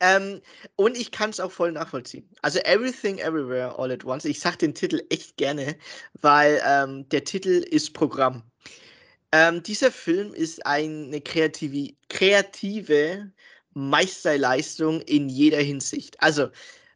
Ähm, 0.00 0.40
und 0.76 0.96
ich 0.96 1.10
kann 1.10 1.30
es 1.30 1.40
auch 1.40 1.50
voll 1.50 1.72
nachvollziehen. 1.72 2.28
Also 2.42 2.60
Everything 2.60 3.18
Everywhere 3.18 3.76
All 3.78 3.90
at 3.90 4.04
Once. 4.04 4.24
Ich 4.24 4.40
sag 4.40 4.58
den 4.58 4.74
Titel 4.74 5.02
echt 5.10 5.36
gerne, 5.36 5.76
weil 6.20 6.62
ähm, 6.64 7.08
der 7.08 7.24
Titel 7.24 7.64
ist 7.70 7.92
Programm. 7.92 8.44
Ähm, 9.32 9.62
dieser 9.62 9.90
Film 9.90 10.32
ist 10.32 10.64
eine 10.64 11.20
kreative, 11.20 11.94
kreative 12.08 13.32
Meisterleistung 13.76 15.02
in 15.02 15.28
jeder 15.28 15.58
Hinsicht. 15.60 16.20
Also, 16.22 16.48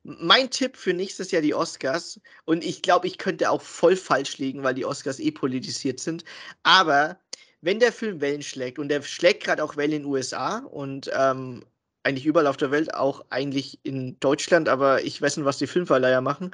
mein 0.02 0.50
Tipp 0.50 0.76
für 0.76 0.94
nächstes 0.94 1.30
Jahr 1.30 1.42
die 1.42 1.54
Oscars, 1.54 2.18
und 2.46 2.64
ich 2.64 2.82
glaube, 2.82 3.06
ich 3.06 3.18
könnte 3.18 3.50
auch 3.50 3.60
voll 3.62 3.96
falsch 3.96 4.38
liegen, 4.38 4.62
weil 4.62 4.74
die 4.74 4.86
Oscars 4.86 5.20
eh 5.20 5.30
politisiert 5.30 6.00
sind, 6.00 6.24
aber 6.62 7.20
wenn 7.60 7.80
der 7.80 7.92
Film 7.92 8.20
Wellen 8.22 8.42
schlägt, 8.42 8.78
und 8.78 8.88
der 8.88 9.02
schlägt 9.02 9.44
gerade 9.44 9.62
auch 9.62 9.76
Wellen 9.76 9.92
in 9.92 10.02
den 10.02 10.10
USA 10.10 10.58
und 10.60 11.10
ähm, 11.14 11.64
eigentlich 12.02 12.24
überall 12.26 12.46
auf 12.46 12.56
der 12.56 12.70
Welt, 12.70 12.94
auch 12.94 13.24
eigentlich 13.30 13.78
in 13.82 14.18
Deutschland, 14.20 14.68
aber 14.70 15.04
ich 15.04 15.20
weiß 15.20 15.36
nicht, 15.36 15.46
was 15.46 15.58
die 15.58 15.66
Filmverleiher 15.66 16.22
machen, 16.22 16.52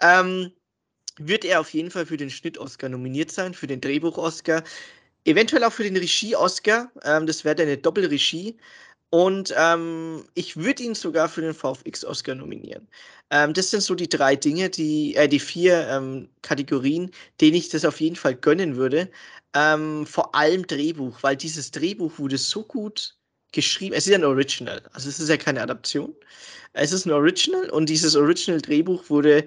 ähm, 0.00 0.50
wird 1.18 1.44
er 1.44 1.60
auf 1.60 1.72
jeden 1.72 1.90
Fall 1.90 2.06
für 2.06 2.16
den 2.16 2.30
Schnitt-Oscar 2.30 2.88
nominiert 2.88 3.30
sein, 3.30 3.54
für 3.54 3.66
den 3.68 3.80
Drehbuch-Oscar. 3.80 4.64
eventuell 5.24 5.64
auch 5.64 5.72
für 5.72 5.84
den 5.84 5.96
Regie-Oscar. 5.96 6.90
Ähm, 7.04 7.26
das 7.26 7.44
wäre 7.44 7.60
eine 7.62 7.76
Doppelregie. 7.78 8.56
Und 9.10 9.54
ähm, 9.56 10.24
ich 10.34 10.56
würde 10.56 10.82
ihn 10.82 10.94
sogar 10.94 11.28
für 11.28 11.40
den 11.40 11.54
VFX-Oscar 11.54 12.34
nominieren. 12.34 12.86
Ähm, 13.30 13.54
das 13.54 13.70
sind 13.70 13.82
so 13.82 13.94
die 13.94 14.08
drei 14.08 14.36
Dinge, 14.36 14.68
die, 14.68 15.14
äh, 15.16 15.28
die 15.28 15.38
vier 15.40 15.88
ähm, 15.88 16.28
Kategorien, 16.42 17.10
denen 17.40 17.56
ich 17.56 17.70
das 17.70 17.84
auf 17.86 18.00
jeden 18.00 18.16
Fall 18.16 18.34
gönnen 18.34 18.76
würde. 18.76 19.10
Ähm, 19.54 20.06
vor 20.06 20.34
allem 20.34 20.66
Drehbuch, 20.66 21.22
weil 21.22 21.36
dieses 21.36 21.70
Drehbuch 21.70 22.18
wurde 22.18 22.36
so 22.36 22.62
gut 22.64 23.16
geschrieben. 23.52 23.94
Es 23.94 24.06
ist 24.06 24.14
ein 24.14 24.24
Original, 24.24 24.82
also 24.92 25.08
es 25.08 25.18
ist 25.18 25.28
ja 25.30 25.38
keine 25.38 25.62
Adaption. 25.62 26.14
Es 26.74 26.92
ist 26.92 27.06
ein 27.06 27.12
Original 27.12 27.70
und 27.70 27.88
dieses 27.88 28.14
Original-Drehbuch 28.14 29.08
wurde 29.08 29.46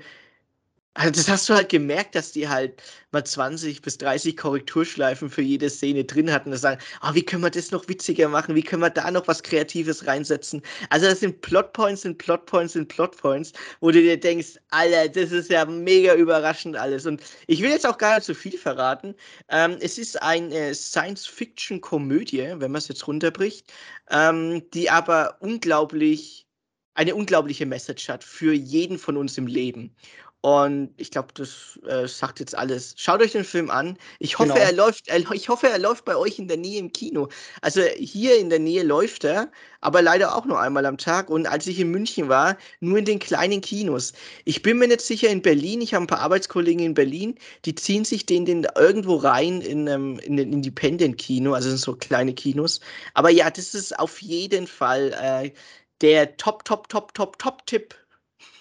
also 0.94 1.12
das 1.12 1.30
hast 1.30 1.48
du 1.48 1.54
halt 1.54 1.70
gemerkt, 1.70 2.16
dass 2.16 2.34
die 2.34 2.50
halt 2.50 2.84
mal 3.12 3.24
20 3.24 3.82
bis 3.82 3.98
30 3.98 4.36
Korrekturschleifen 4.36 5.30
für 5.30 5.42
jede 5.42 5.70
Szene 5.70 6.04
drin 6.04 6.32
hatten. 6.32 6.52
Und 6.52 6.58
sagen, 6.58 6.82
oh, 7.02 7.14
wie 7.14 7.24
können 7.24 7.44
wir 7.44 7.50
das 7.50 7.72
noch 7.72 7.88
witziger 7.88 8.28
machen? 8.28 8.56
Wie 8.56 8.62
können 8.62 8.82
wir 8.82 8.90
da 8.90 9.10
noch 9.10 9.26
was 9.28 9.42
Kreatives 9.42 10.06
reinsetzen? 10.06 10.62
Also 10.90 11.06
das 11.08 11.22
sind 11.22 11.40
Plotpoints, 11.42 12.02
sind 12.02 12.18
Plotpoints, 12.18 12.74
sind 12.74 12.90
Plotpoints, 12.90 13.54
wo 13.80 13.92
du 13.92 14.02
dir 14.02 14.20
denkst, 14.20 14.60
Alter, 14.72 15.08
das 15.08 15.32
ist 15.32 15.50
ja 15.50 15.64
mega 15.66 16.14
überraschend 16.14 16.76
alles. 16.76 17.06
Und 17.06 17.22
ich 17.48 17.62
will 17.62 17.70
jetzt 17.70 17.88
auch 17.88 17.98
gar 17.98 18.16
nicht 18.16 18.26
so 18.26 18.34
viel 18.34 18.58
verraten. 18.58 19.16
Ähm, 19.48 19.78
es 19.80 19.98
ist 19.98 20.22
eine 20.22 20.76
Science-Fiction-Komödie, 20.76 22.56
wenn 22.58 22.72
man 22.72 22.80
es 22.80 22.90
jetzt 22.90 23.08
runterbricht, 23.08 23.72
ähm, 24.10 24.62
die 24.74 24.90
aber 24.90 25.38
unglaublich 25.40 26.48
eine 26.94 27.16
unglaubliche 27.16 27.66
Message 27.66 28.10
hat 28.10 28.22
für 28.22 28.54
jeden 28.54 29.00
von 29.00 29.16
uns 29.16 29.38
im 29.38 29.48
Leben. 29.48 29.96
Und 30.42 30.90
ich 30.98 31.12
glaube, 31.12 31.28
das 31.36 31.80
äh, 31.88 32.08
sagt 32.08 32.40
jetzt 32.40 32.58
alles. 32.58 32.96
Schaut 32.98 33.22
euch 33.22 33.32
den 33.32 33.44
Film 33.44 33.70
an. 33.70 33.96
Ich 34.18 34.40
hoffe, 34.40 34.54
genau. 34.54 34.66
er 34.66 34.72
läuft, 34.74 35.08
er, 35.08 35.20
ich 35.34 35.50
hoffe, 35.50 35.68
er 35.70 35.78
läuft 35.78 36.04
bei 36.04 36.16
euch 36.16 36.40
in 36.40 36.48
der 36.48 36.58
Nähe 36.58 36.80
im 36.80 36.92
Kino. 36.92 37.30
Also 37.62 37.84
hier 37.84 38.40
in 38.40 38.50
der 38.50 38.58
Nähe 38.58 38.82
läuft 38.82 39.24
er, 39.24 39.52
aber 39.82 40.02
leider 40.02 40.36
auch 40.36 40.46
nur 40.46 40.60
einmal 40.60 40.88
am 40.88 40.98
Tag. 40.98 41.30
Und 41.30 41.46
als 41.46 41.68
ich 41.68 41.80
in 41.80 41.92
München 41.92 42.28
war, 42.28 42.58
nur 42.80 42.98
in 42.98 43.06
den 43.06 43.20
kleinen 43.20 43.62
Kinos. 43.62 44.14
Ich 44.44 44.64
bin 44.64 44.80
mir 44.80 44.88
nicht 44.88 45.02
sicher 45.02 45.30
in 45.30 45.44
Berlin. 45.44 45.80
Ich 45.80 45.94
habe 45.94 46.06
ein 46.06 46.08
paar 46.08 46.22
Arbeitskollegen 46.22 46.84
in 46.88 46.94
Berlin, 46.96 47.36
die 47.66 47.76
ziehen 47.76 48.04
sich 48.04 48.26
den, 48.26 48.46
den 48.46 48.66
irgendwo 48.76 49.18
rein 49.18 49.62
in, 49.62 49.86
ähm, 49.86 50.18
in 50.20 50.38
den 50.38 50.54
Independent-Kino, 50.54 51.54
also 51.54 51.76
so 51.78 51.96
kleine 51.96 52.34
Kinos. 52.34 52.80
Aber 53.14 53.30
ja, 53.30 53.52
das 53.52 53.76
ist 53.76 54.00
auf 54.00 54.20
jeden 54.24 54.66
Fall 54.66 55.14
äh, 55.22 55.52
der 56.02 56.36
Top, 56.38 56.66
Top, 56.66 56.90
Top, 56.90 57.14
Top, 57.14 57.38
Top-Tipp 57.38 57.94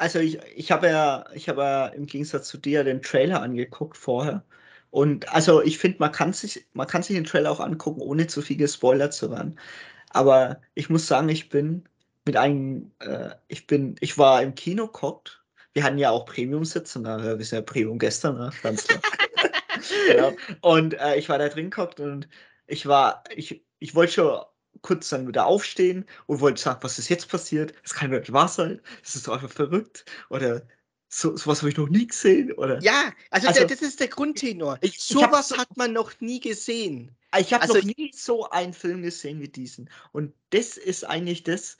Also 0.00 0.18
ich, 0.18 0.38
ich 0.56 0.72
habe 0.72 0.88
ja, 0.88 1.26
ich 1.34 1.50
habe 1.50 1.60
ja 1.60 1.86
im 1.88 2.06
Gegensatz 2.06 2.48
zu 2.48 2.56
dir 2.56 2.84
den 2.84 3.02
Trailer 3.02 3.42
angeguckt 3.42 3.98
vorher. 3.98 4.42
Und 4.88 5.30
also 5.30 5.62
ich 5.62 5.78
finde, 5.78 5.98
man 6.00 6.10
kann 6.10 6.32
sich, 6.32 6.66
man 6.72 6.86
kann 6.86 7.02
sich 7.02 7.16
den 7.16 7.26
Trailer 7.26 7.50
auch 7.50 7.60
angucken, 7.60 8.00
ohne 8.00 8.26
zu 8.26 8.40
viel 8.40 8.56
gespoilert 8.56 9.12
zu 9.12 9.30
werden. 9.30 9.60
Aber 10.08 10.62
ich 10.74 10.88
muss 10.88 11.06
sagen, 11.06 11.28
ich 11.28 11.50
bin 11.50 11.84
mit 12.24 12.38
einem, 12.38 12.92
äh, 13.00 13.30
ich 13.48 13.66
bin, 13.66 13.96
ich 14.00 14.16
war 14.16 14.42
im 14.42 14.54
Kino 14.54 14.88
guckt. 14.88 15.44
Wir 15.74 15.84
hatten 15.84 15.98
ja 15.98 16.10
auch 16.10 16.24
Premium-Sitze, 16.24 17.00
ne? 17.02 17.38
wir 17.38 17.44
sind 17.44 17.58
ja 17.58 17.62
Premium 17.62 17.98
gestern, 17.98 18.38
ne? 18.38 18.50
ganz 18.62 18.86
klar. 18.86 19.02
genau. 20.08 20.32
Und 20.62 20.94
äh, 20.94 21.16
ich 21.16 21.28
war 21.28 21.36
da 21.38 21.50
drin 21.50 21.68
geguckt 21.70 22.00
und 22.00 22.26
ich 22.66 22.86
war, 22.86 23.24
ich, 23.36 23.66
ich 23.78 23.94
wollte 23.94 24.12
schon 24.14 24.40
kurz 24.82 25.08
dann 25.10 25.28
wieder 25.28 25.46
aufstehen 25.46 26.06
und 26.26 26.40
wollte 26.40 26.60
sagen, 26.60 26.80
was 26.82 26.98
ist 26.98 27.08
jetzt 27.08 27.28
passiert? 27.28 27.74
Das 27.82 27.94
kann 27.94 28.10
nicht 28.10 28.32
wahr 28.32 28.48
sein. 28.48 28.80
Das 29.02 29.16
ist 29.16 29.26
doch 29.26 29.34
einfach 29.34 29.50
verrückt. 29.50 30.04
Oder 30.30 30.62
so, 31.08 31.36
sowas 31.36 31.60
habe 31.60 31.70
ich 31.70 31.76
noch 31.76 31.88
nie 31.88 32.06
gesehen. 32.06 32.52
Oder? 32.52 32.80
Ja, 32.80 33.12
also, 33.30 33.48
also 33.48 33.60
der, 33.60 33.68
das 33.68 33.82
ist 33.82 34.00
der 34.00 34.08
Grundtenor. 34.08 34.78
Ich, 34.80 35.00
sowas 35.00 35.48
so, 35.48 35.58
hat 35.58 35.76
man 35.76 35.92
noch 35.92 36.12
nie 36.20 36.40
gesehen. 36.40 37.14
Ich 37.36 37.52
habe 37.52 37.62
also, 37.62 37.74
noch 37.74 37.84
nie 37.84 38.12
so 38.14 38.48
einen 38.50 38.72
Film 38.72 39.02
gesehen 39.02 39.40
wie 39.40 39.48
diesen. 39.48 39.90
Und 40.12 40.32
das 40.50 40.76
ist 40.76 41.04
eigentlich 41.04 41.42
das, 41.42 41.76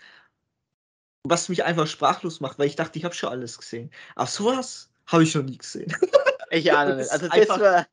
was 1.22 1.48
mich 1.48 1.64
einfach 1.64 1.86
sprachlos 1.86 2.40
macht, 2.40 2.58
weil 2.58 2.66
ich 2.66 2.76
dachte, 2.76 2.98
ich 2.98 3.04
habe 3.04 3.14
schon 3.14 3.30
alles 3.30 3.58
gesehen. 3.58 3.90
Aber 4.14 4.26
sowas 4.26 4.90
habe 5.06 5.22
ich 5.22 5.34
noch 5.34 5.42
nie 5.42 5.58
gesehen. 5.58 5.94
Ich 6.50 6.72
ahne 6.72 6.96
nicht. 6.96 7.10
Also, 7.12 7.28
das 7.28 7.48
war... 7.48 7.86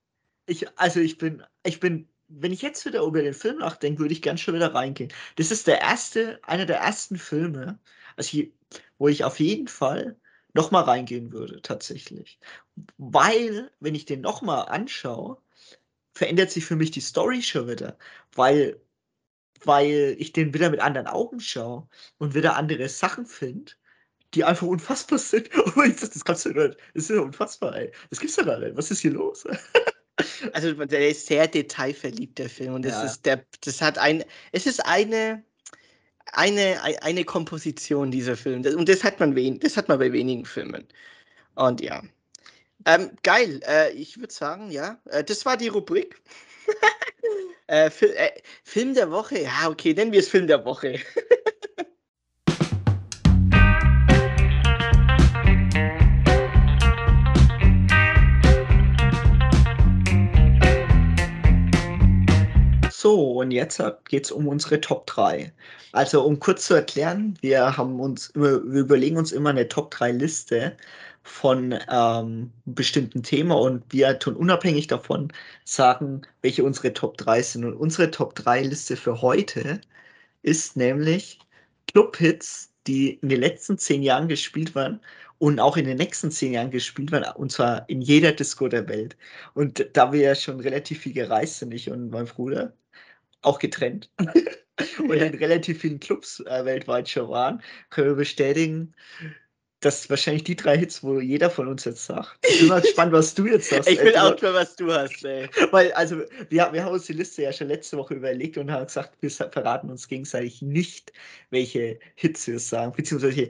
ich, 0.48 0.68
also 0.80 1.00
ich 1.00 1.18
bin, 1.18 1.44
ich 1.64 1.80
bin 1.80 2.10
wenn 2.30 2.52
ich 2.52 2.62
jetzt 2.62 2.86
wieder 2.86 3.04
über 3.04 3.22
den 3.22 3.34
Film 3.34 3.60
nachdenke, 3.60 4.00
würde 4.02 4.14
ich 4.14 4.22
ganz 4.22 4.42
schön 4.42 4.56
wieder 4.56 4.74
reingehen. 4.74 5.12
Das 5.36 5.52
ist 5.52 5.68
der 5.68 5.82
erste, 5.82 6.40
einer 6.44 6.66
der 6.66 6.78
ersten 6.78 7.18
Filme, 7.18 7.80
also 8.16 8.38
ich, 8.38 8.52
wo 8.98 9.08
ich 9.08 9.24
auf 9.24 9.40
jeden 9.40 9.68
Fall 9.68 10.18
nochmal 10.54 10.84
reingehen 10.84 11.32
würde, 11.32 11.62
tatsächlich. 11.62 12.40
Weil, 12.98 13.72
wenn 13.80 13.96
ich 13.96 14.06
den 14.06 14.22
nochmal 14.22 14.68
anschaue, 14.70 15.38
verändert 16.14 16.52
sich 16.52 16.66
für 16.66 16.76
mich 16.76 16.92
die 16.92 17.02
Story 17.02 17.42
schon 17.42 17.68
wieder. 17.68 17.98
Weil, 18.34 18.82
weil 19.64 20.16
ich 20.20 20.34
den 20.34 20.54
wieder 20.54 20.70
mit 20.70 20.82
anderen 20.82 21.08
Augen 21.08 21.40
schaue 21.40 21.88
und 22.18 22.36
wieder 22.36 22.56
andere 22.56 22.90
Sachen 22.90 23.26
finde, 23.26 23.74
die 24.34 24.44
einfach 24.44 24.68
unfassbar 24.68 25.20
sind. 25.20 25.54
Und 25.56 25.86
ich 25.88 26.00
sage, 26.00 26.14
das 26.14 26.26
kannst 26.26 26.46
du 26.46 26.50
nicht. 26.50 26.78
Das 26.94 27.04
ist 27.04 27.10
ja 27.12 27.22
unfassbar, 27.22 27.76
ey. 27.76 27.92
Das 28.10 28.20
gibt's 28.20 28.36
ja 28.36 28.44
gar 28.44 28.60
nicht. 28.60 28.76
Was 28.76 28.92
ist 28.92 29.02
hier 29.02 29.12
los? 29.12 29.46
Also 30.54 30.74
der 30.74 31.10
ist 31.10 31.28
sehr 31.28 31.48
detailverliebt, 31.48 32.40
der 32.40 32.50
Film. 32.50 32.74
Und 32.74 32.86
das 32.86 32.94
ja. 32.94 33.04
ist 33.04 33.26
der, 33.26 33.46
das 33.62 33.82
hat 33.82 33.98
ein, 33.98 34.24
es 34.52 34.66
ist 34.66 34.86
eine, 34.86 35.44
eine, 36.34 36.82
eine 37.02 37.24
Komposition, 37.24 38.12
dieser 38.12 38.36
Film. 38.36 38.66
Und 38.66 38.90
das 38.90 39.04
hat 39.04 39.20
man 39.20 39.36
wen, 39.36 39.60
das 39.60 39.78
hat 39.78 39.88
man 39.88 40.00
bei 40.00 40.12
wenigen 40.12 40.46
Filmen. 40.46 40.88
Und 41.56 41.82
ja. 41.82 42.02
Ähm, 42.86 43.12
geil. 43.24 43.60
Äh, 43.68 43.92
ich 43.92 44.18
würde 44.20 44.34
sagen, 44.34 44.72
ja. 44.72 45.00
Äh, 45.06 45.24
das 45.24 45.46
war 45.46 45.58
die 45.58 45.68
Rubrik. 45.68 46.20
äh, 47.68 47.88
äh, 47.88 48.32
Film 48.64 48.94
der 48.94 49.12
Woche. 49.12 49.42
Ja, 49.42 49.70
okay, 49.70 49.94
nennen 49.94 50.12
wir 50.12 50.20
es 50.20 50.30
Film 50.30 50.48
der 50.48 50.64
Woche. 50.66 51.00
So, 63.08 63.40
und 63.40 63.52
jetzt 63.52 63.82
geht 64.10 64.26
es 64.26 64.32
um 64.32 64.50
unsere 64.50 64.82
Top 64.82 65.08
3. 65.08 65.54
Also, 65.94 66.26
um 66.26 66.42
kurz 66.42 66.66
zu 66.66 66.74
erklären, 66.74 67.38
wir 67.40 67.78
haben 67.78 68.02
uns 68.02 68.34
wir 68.36 68.58
überlegen 68.58 69.16
uns 69.16 69.32
immer 69.32 69.52
eine 69.52 69.70
Top 69.70 69.92
3 69.92 70.12
Liste 70.12 70.76
von 71.24 71.74
ähm, 71.90 72.52
bestimmten 72.66 73.24
Thema 73.24 73.56
und 73.56 73.84
wir 73.94 74.20
tun 74.20 74.36
unabhängig 74.36 74.88
davon 74.88 75.32
sagen, 75.64 76.24
welche 76.42 76.66
unsere 76.66 76.94
Top 76.94 77.18
3 77.18 77.42
sind. 77.44 77.64
Und 77.64 77.76
unsere 77.76 78.12
Top 78.12 78.36
3 78.36 78.64
Liste 78.64 78.98
für 78.98 79.22
heute 79.22 79.80
ist 80.42 80.76
nämlich 80.76 81.40
Clubhits, 81.88 82.74
die 82.88 83.14
in 83.22 83.30
den 83.30 83.40
letzten 83.40 83.78
zehn 83.78 84.04
Jahren 84.04 84.28
gespielt 84.28 84.76
waren 84.76 85.00
und 85.40 85.60
auch 85.62 85.78
in 85.78 85.86
den 85.86 85.98
nächsten 85.98 86.32
zehn 86.32 86.54
Jahren 86.54 86.72
gespielt 86.72 87.12
werden, 87.12 87.26
und 87.36 87.52
zwar 87.52 87.88
in 87.90 88.02
jeder 88.02 88.32
Disco 88.34 88.68
der 88.68 88.88
Welt. 88.90 89.16
Und 89.54 89.88
da 89.94 90.12
wir 90.12 90.22
ja 90.22 90.36
schon 90.36 90.60
relativ 90.60 91.00
viel 91.02 91.14
gereist 91.14 91.60
sind, 91.60 91.74
ich 91.74 91.90
und 91.90 92.10
mein 92.10 92.26
Bruder, 92.26 92.74
auch 93.42 93.60
getrennt 93.60 94.12
und 95.00 95.12
in 95.12 95.36
relativ 95.36 95.82
vielen 95.82 96.00
Clubs 96.00 96.40
äh, 96.42 96.66
weltweit 96.66 97.10
schon 97.10 97.30
waren, 97.30 97.62
können 97.90 98.10
wir 98.10 98.16
bestätigen, 98.16 98.94
dass 99.80 100.10
wahrscheinlich 100.10 100.44
die 100.44 100.56
drei 100.56 100.78
Hits, 100.78 101.04
wo 101.04 101.20
jeder 101.20 101.50
von 101.50 101.68
uns 101.68 101.86
jetzt 101.86 102.06
sagt. 102.06 102.40
Ich 102.48 102.60
bin 102.60 102.70
mal 102.70 102.82
gespannt, 102.82 103.12
was 103.12 103.36
du 103.36 103.46
jetzt 103.46 103.70
sagst. 103.70 103.90
Ich 103.90 104.00
bin 104.00 104.16
auch 104.16 104.32
gespannt, 104.32 104.56
was 104.56 104.76
du 104.76 104.92
hast, 104.92 105.24
ey. 105.24 105.48
Weil, 105.72 105.92
also, 105.94 106.18
wir, 106.50 106.70
wir 106.72 106.84
haben 106.84 106.94
uns 106.94 107.06
die 107.06 107.14
Liste 107.14 107.44
ja 107.44 107.54
schon 107.54 107.68
letzte 107.68 107.98
Woche 107.98 108.16
überlegt 108.16 108.58
und 108.58 108.72
haben 108.72 108.86
gesagt, 108.86 109.14
wir 109.22 109.30
verraten 109.30 109.90
uns 109.92 110.08
gegenseitig 110.08 110.62
nicht, 110.62 111.14
welche 111.52 112.00
Hits 112.16 112.48
wir 112.48 112.60
sagen, 112.60 112.92
beziehungsweise 112.96 113.50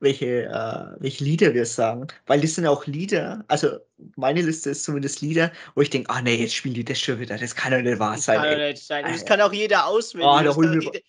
welche, 0.00 0.44
äh, 0.44 1.00
welche 1.00 1.24
Lieder 1.24 1.54
wir 1.54 1.66
sagen. 1.66 2.06
Weil 2.26 2.40
das 2.40 2.54
sind 2.54 2.66
auch 2.66 2.86
Lieder, 2.86 3.44
also 3.48 3.78
meine 4.16 4.42
Liste 4.42 4.70
ist 4.70 4.84
zumindest 4.84 5.20
Lieder, 5.20 5.52
wo 5.74 5.82
ich 5.82 5.90
denke, 5.90 6.10
ah 6.10 6.20
nee, 6.20 6.36
jetzt 6.36 6.54
spielen 6.54 6.74
die 6.74 6.84
das 6.84 7.00
schon 7.00 7.20
wieder, 7.20 7.38
das 7.38 7.54
kann 7.54 7.72
doch 7.72 7.80
nicht 7.80 7.98
wahr 7.98 8.18
sein. 8.18 8.42
Das 8.42 8.50
kann 8.50 8.58
nicht 8.58 8.84
sein. 8.84 9.04
Das 9.04 9.24
kann 9.24 9.40
auch 9.40 9.52
jeder 9.52 9.86
auswählen. 9.86 10.26
Oh, 10.26 10.62
da 10.62 10.72
jeder, 10.72 11.00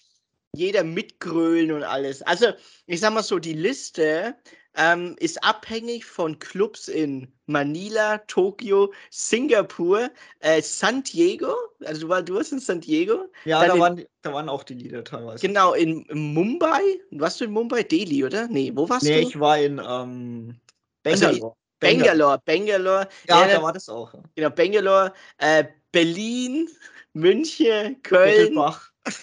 jeder 0.55 0.83
mitgrölen 0.83 1.71
und 1.71 1.83
alles. 1.83 2.21
Also, 2.23 2.47
ich 2.85 2.99
sag 2.99 3.13
mal 3.13 3.23
so, 3.23 3.39
die 3.39 3.53
Liste 3.53 4.35
ähm, 4.75 5.15
ist 5.19 5.43
abhängig 5.43 6.05
von 6.05 6.37
Clubs 6.39 6.87
in 6.87 7.31
Manila, 7.45 8.17
Tokio, 8.27 8.93
Singapur, 9.11 10.09
äh, 10.39 10.61
San 10.61 11.03
Diego. 11.03 11.53
Also 11.85 12.01
du, 12.01 12.09
war, 12.09 12.21
du 12.21 12.35
warst 12.35 12.51
in 12.51 12.59
San 12.59 12.81
Diego. 12.81 13.25
Ja, 13.45 13.65
da, 13.65 13.73
in, 13.73 13.79
waren, 13.79 14.05
da 14.21 14.33
waren 14.33 14.49
auch 14.49 14.63
die 14.63 14.75
Lieder 14.75 15.03
teilweise. 15.03 15.45
Genau, 15.45 15.73
in, 15.73 16.03
in, 16.05 16.33
Mumbai. 16.33 16.81
Warst 17.11 17.41
du 17.41 17.45
in 17.45 17.51
Mumbai? 17.51 17.83
Delhi, 17.83 18.23
oder? 18.23 18.47
Nee, 18.47 18.71
wo 18.73 18.87
warst 18.89 19.03
nee, 19.03 19.15
du? 19.15 19.19
Nee, 19.21 19.27
ich 19.27 19.39
war 19.39 19.57
in 19.57 19.79
ähm, 19.79 20.59
Bangalore. 21.03 21.33
Also, 21.33 21.55
Bangalore, 21.79 22.41
Bangalore. 22.45 23.07
Ja, 23.27 23.47
ja, 23.47 23.55
da 23.55 23.61
war 23.61 23.73
das 23.73 23.89
auch. 23.89 24.13
Genau, 24.35 24.49
Bangalore, 24.49 25.13
äh, 25.37 25.65
Berlin, 25.91 26.69
München, 27.13 28.01
Köln. 28.01 28.57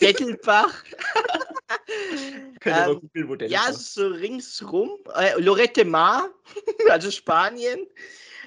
Dettelbach. 0.01 0.84
Dettelbach. 2.64 2.88
ähm, 2.88 3.10
googeln, 3.14 3.50
ja, 3.50 3.72
so 3.72 4.08
ringsrum. 4.08 4.90
Äh, 5.14 5.40
Lorette 5.40 5.84
Mar, 5.84 6.28
also 6.90 7.10
Spanien. 7.10 7.86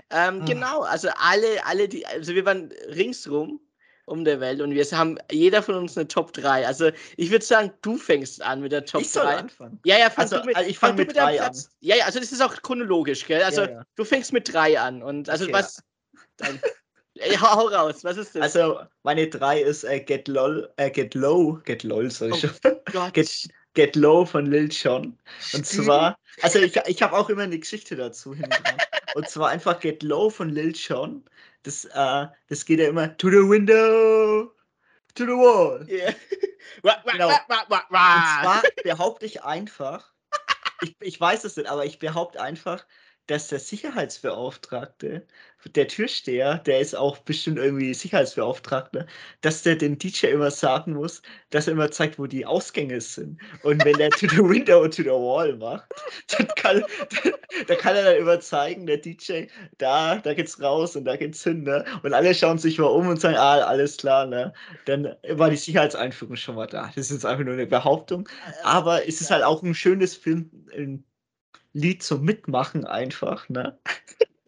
Ähm, 0.10 0.42
ah. 0.42 0.46
Genau, 0.46 0.82
also 0.82 1.10
alle, 1.16 1.66
alle, 1.66 1.88
die, 1.88 2.06
also 2.06 2.36
wir 2.36 2.46
waren 2.46 2.72
ringsrum 2.90 3.60
um 4.06 4.26
der 4.26 4.40
Welt 4.42 4.60
und 4.60 4.72
wir 4.72 4.86
haben 4.92 5.18
jeder 5.32 5.64
von 5.64 5.76
uns 5.76 5.98
eine 5.98 6.08
Top 6.08 6.34
3. 6.34 6.68
Also 6.68 6.92
ich 7.16 7.32
würde 7.32 7.46
sagen, 7.46 7.72
du 7.82 7.98
fängst 7.98 8.42
an 8.42 8.62
mit 8.62 8.72
der 8.72 8.86
Top 8.86 9.02
ich 9.02 9.10
soll 9.10 9.24
3. 9.24 9.38
Anfangen. 9.38 9.80
Ja, 9.86 9.98
ja, 9.98 10.10
fang 10.10 10.24
also, 10.24 10.40
du 10.40 10.46
mit, 10.46 10.58
ich 10.68 10.78
fange 10.78 10.96
mit 10.96 11.16
3 11.16 11.42
an. 11.42 11.56
Ja, 11.80 11.96
ja, 11.96 12.06
also 12.06 12.20
das 12.20 12.32
ist 12.32 12.42
auch 12.42 12.54
chronologisch, 12.62 13.26
gell? 13.26 13.42
Also 13.44 13.62
ja, 13.62 13.70
ja. 13.70 13.84
du 13.96 14.04
fängst 14.04 14.34
mit 14.34 14.52
3 14.54 14.80
an 14.80 15.02
und 15.02 15.30
also 15.30 15.46
okay, 15.46 15.54
was. 15.54 15.82
Dann, 16.38 16.60
Ey, 17.24 17.36
hau 17.38 17.68
raus, 17.68 18.04
was 18.04 18.18
ist 18.18 18.36
das? 18.36 18.42
Also, 18.42 18.82
meine 19.04 19.28
3 19.28 19.62
ist 19.62 19.84
äh, 19.84 20.00
Get 20.00 20.28
LOL, 20.28 20.72
äh, 20.78 20.90
Get 20.90 21.14
Low, 21.14 21.60
Get 21.66 21.84
LOL, 21.84 22.12
soll 22.12 22.32
ich 22.36 22.46
oh. 22.46 23.10
Get, 23.14 23.48
Get 23.74 23.96
Low 23.96 24.26
von 24.26 24.46
Lil 24.46 24.70
Jon. 24.70 25.18
Und 25.54 25.66
zwar, 25.66 26.18
also 26.42 26.60
ich, 26.60 26.76
ich 26.86 27.02
habe 27.02 27.16
auch 27.16 27.30
immer 27.30 27.44
eine 27.44 27.58
Geschichte 27.58 27.96
dazu 27.96 28.34
hinten 28.36 28.52
Und 29.16 29.30
zwar 29.30 29.50
einfach 29.50 29.80
Get 29.80 30.04
Low 30.04 30.30
von 30.30 30.50
Lil 30.50 30.74
Jon. 30.76 31.24
Das, 31.64 31.86
äh, 31.86 32.28
das 32.50 32.66
geht 32.66 32.80
ja 32.80 32.88
immer 32.88 33.16
to 33.18 33.30
the 33.30 33.38
window, 33.38 34.52
to 35.16 35.24
the 35.24 35.32
wall. 35.32 35.86
Yeah. 35.90 36.14
genau. 37.10 37.30
Und 37.30 37.90
zwar 37.90 38.62
behaupte 38.84 39.26
ich 39.26 39.44
einfach, 39.44 40.12
ich, 40.82 40.96
ich 41.00 41.22
weiß 41.22 41.46
es 41.46 41.56
nicht, 41.56 41.70
aber 41.70 41.86
ich 41.86 42.00
behaupte 42.00 42.42
einfach, 42.42 42.86
dass 43.28 43.48
der 43.48 43.60
Sicherheitsbeauftragte, 43.60 45.26
der 45.76 45.88
Türsteher, 45.88 46.58
der 46.58 46.82
ist 46.82 46.94
auch 46.94 47.20
bestimmt 47.20 47.58
irgendwie 47.58 47.94
Sicherheitsbeauftragter, 47.94 49.06
dass 49.42 49.64
der 49.64 49.78
den 49.78 49.98
DJ 49.98 50.28
immer 50.28 50.52
sagen 50.52 50.94
muss, 50.94 51.22
dass 51.50 51.68
er 51.68 51.74
immer 51.74 51.90
zeigt, 51.90 52.20
wo 52.20 52.28
die 52.28 52.46
Ausgänge 52.46 53.00
sind. 53.00 53.40
Und 53.64 53.84
wenn 53.86 53.98
der 53.98 54.10
to 54.10 54.28
the 54.28 54.38
window, 54.40 54.86
to 54.88 55.04
the 55.04 55.10
wall 55.10 55.56
macht, 55.56 55.90
dann 56.38 56.48
kann, 56.56 56.84
dann 57.68 57.78
kann 57.78 57.96
er 57.96 58.04
dann 58.04 58.18
immer 58.18 58.42
zeigen, 58.42 58.86
der 58.86 58.98
DJ, 58.98 59.46
da, 59.78 60.18
da 60.18 60.34
geht's 60.34 60.62
raus 60.62 60.98
und 60.98 61.06
da 61.06 61.16
geht's 61.16 61.44
hin, 61.44 61.64
ne? 61.64 61.86
Und 62.04 62.14
alle 62.14 62.36
schauen 62.36 62.58
sich 62.58 62.78
mal 62.78 62.88
um 62.88 63.08
und 63.08 63.22
sagen, 63.22 63.38
ah, 63.38 63.60
alles 63.60 63.98
klar, 63.98 64.26
ne? 64.26 64.54
Dann 64.86 65.16
war 65.30 65.50
die 65.50 65.56
Sicherheitseinführung 65.56 66.36
schon 66.36 66.56
mal 66.56 66.68
da. 66.68 66.88
Das 66.88 67.06
ist 67.06 67.12
jetzt 67.12 67.26
einfach 67.26 67.46
nur 67.46 67.54
eine 67.54 67.68
Behauptung. 67.68 68.28
Aber 68.64 69.08
es 69.08 69.22
ist 69.22 69.32
halt 69.32 69.44
auch 69.44 69.64
ein 69.64 69.74
schönes 69.76 70.16
Film, 70.16 70.50
ein 70.76 71.06
Lied 71.74 72.04
zum 72.04 72.24
Mitmachen 72.24 72.86
einfach, 72.86 73.50
ne? 73.50 73.80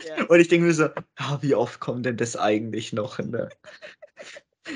Ja. 0.03 0.25
Und 0.25 0.39
ich 0.39 0.47
denke 0.47 0.67
mir 0.67 0.73
so, 0.73 0.89
ah, 1.15 1.37
wie 1.41 1.55
oft 1.55 1.79
kommt 1.79 2.05
denn 2.05 2.17
das 2.17 2.37
eigentlich 2.37 2.93
noch, 2.93 3.19
ne? 3.19 3.49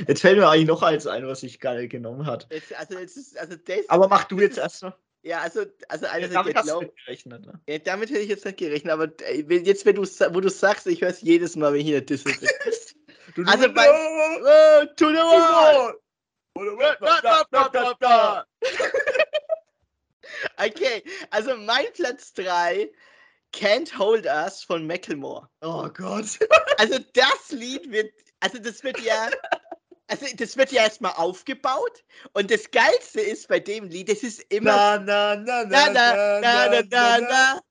Jetzt 0.08 0.22
fällt 0.22 0.38
mir 0.38 0.48
eigentlich 0.48 0.68
noch 0.68 0.84
eins 0.84 1.08
ein, 1.08 1.28
was 1.28 1.44
ich 1.44 1.60
geil 1.60 1.88
genommen 1.88 2.26
hat. 2.26 2.48
Jetzt, 2.52 2.76
also, 2.76 2.98
jetzt 2.98 3.38
also 3.38 3.56
das, 3.56 3.90
aber 3.90 4.08
mach 4.08 4.26
du 4.26 4.40
jetzt 4.40 4.58
erstmal. 4.58 4.96
Ja, 5.22 5.40
also, 5.40 5.66
also 5.90 6.06
eine 6.06 6.30
damit 6.30 6.56
hast 6.56 6.70
du 6.70 6.92
gerechnet, 7.06 7.46
ne? 7.46 7.60
Ja, 7.68 7.78
damit 7.80 8.10
hätte 8.10 8.22
ich 8.22 8.30
jetzt 8.30 8.46
nicht 8.46 8.58
gerechnet, 8.58 8.94
aber 8.94 9.10
äh, 9.22 9.42
jetzt, 9.42 9.86
wenn 9.86 9.96
du, 9.96 10.04
wo 10.04 10.40
du 10.40 10.50
sagst, 10.50 10.88
ich 10.88 11.02
höre 11.02 11.10
es 11.10 11.22
jedes 11.22 11.56
Mal, 11.56 11.74
wenn 11.74 11.82
ich 11.82 11.88
hier 11.88 12.02
Disse 12.02 12.24
bin. 12.24 12.36
also 13.48 13.74
bei 13.74 13.90
oh, 13.90 14.86
to 14.96 15.10
the 15.10 15.16
wall! 15.16 15.96
Okay, 20.58 21.04
also 21.32 21.56
mein 21.58 21.86
Platz 21.94 22.34
3, 22.34 22.92
Can't 23.54 23.98
Hold 23.98 24.26
Us 24.26 24.64
von 24.64 24.86
Macklemore. 24.86 25.50
Oh 25.62 25.90
Gott. 25.90 26.40
Also 26.78 27.00
das 27.14 27.52
Lied 27.52 27.92
wird, 27.92 28.12
also 28.40 28.58
das 28.60 28.84
wird 28.84 29.00
ja, 29.00 29.30
also 30.08 30.26
das 30.36 30.56
wird 30.56 30.72
ja 30.72 30.84
erstmal 30.84 31.14
aufgebaut 31.14 32.04
und 32.34 32.52
das 32.52 32.70
Geilste 32.72 33.22
ist 33.22 33.48
bei 33.48 33.60
dem 33.60 33.86
Lied, 33.90 34.10
es 34.10 34.24
ist 34.24 34.46
immer 34.50 35.00
na 35.00 35.36
na 35.36 35.36
na 35.36 35.64
na 35.66 35.90
na 35.90 36.70
na 36.70 36.82
na 36.90 37.20
na 37.20 37.62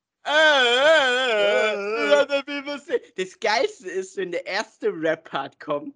das 3.16 3.40
Geilste 3.40 3.88
ist, 3.88 4.16
wenn 4.18 4.30
der 4.32 4.46
erste 4.46 4.88
Rap-Part 4.92 5.58
kommt 5.58 5.94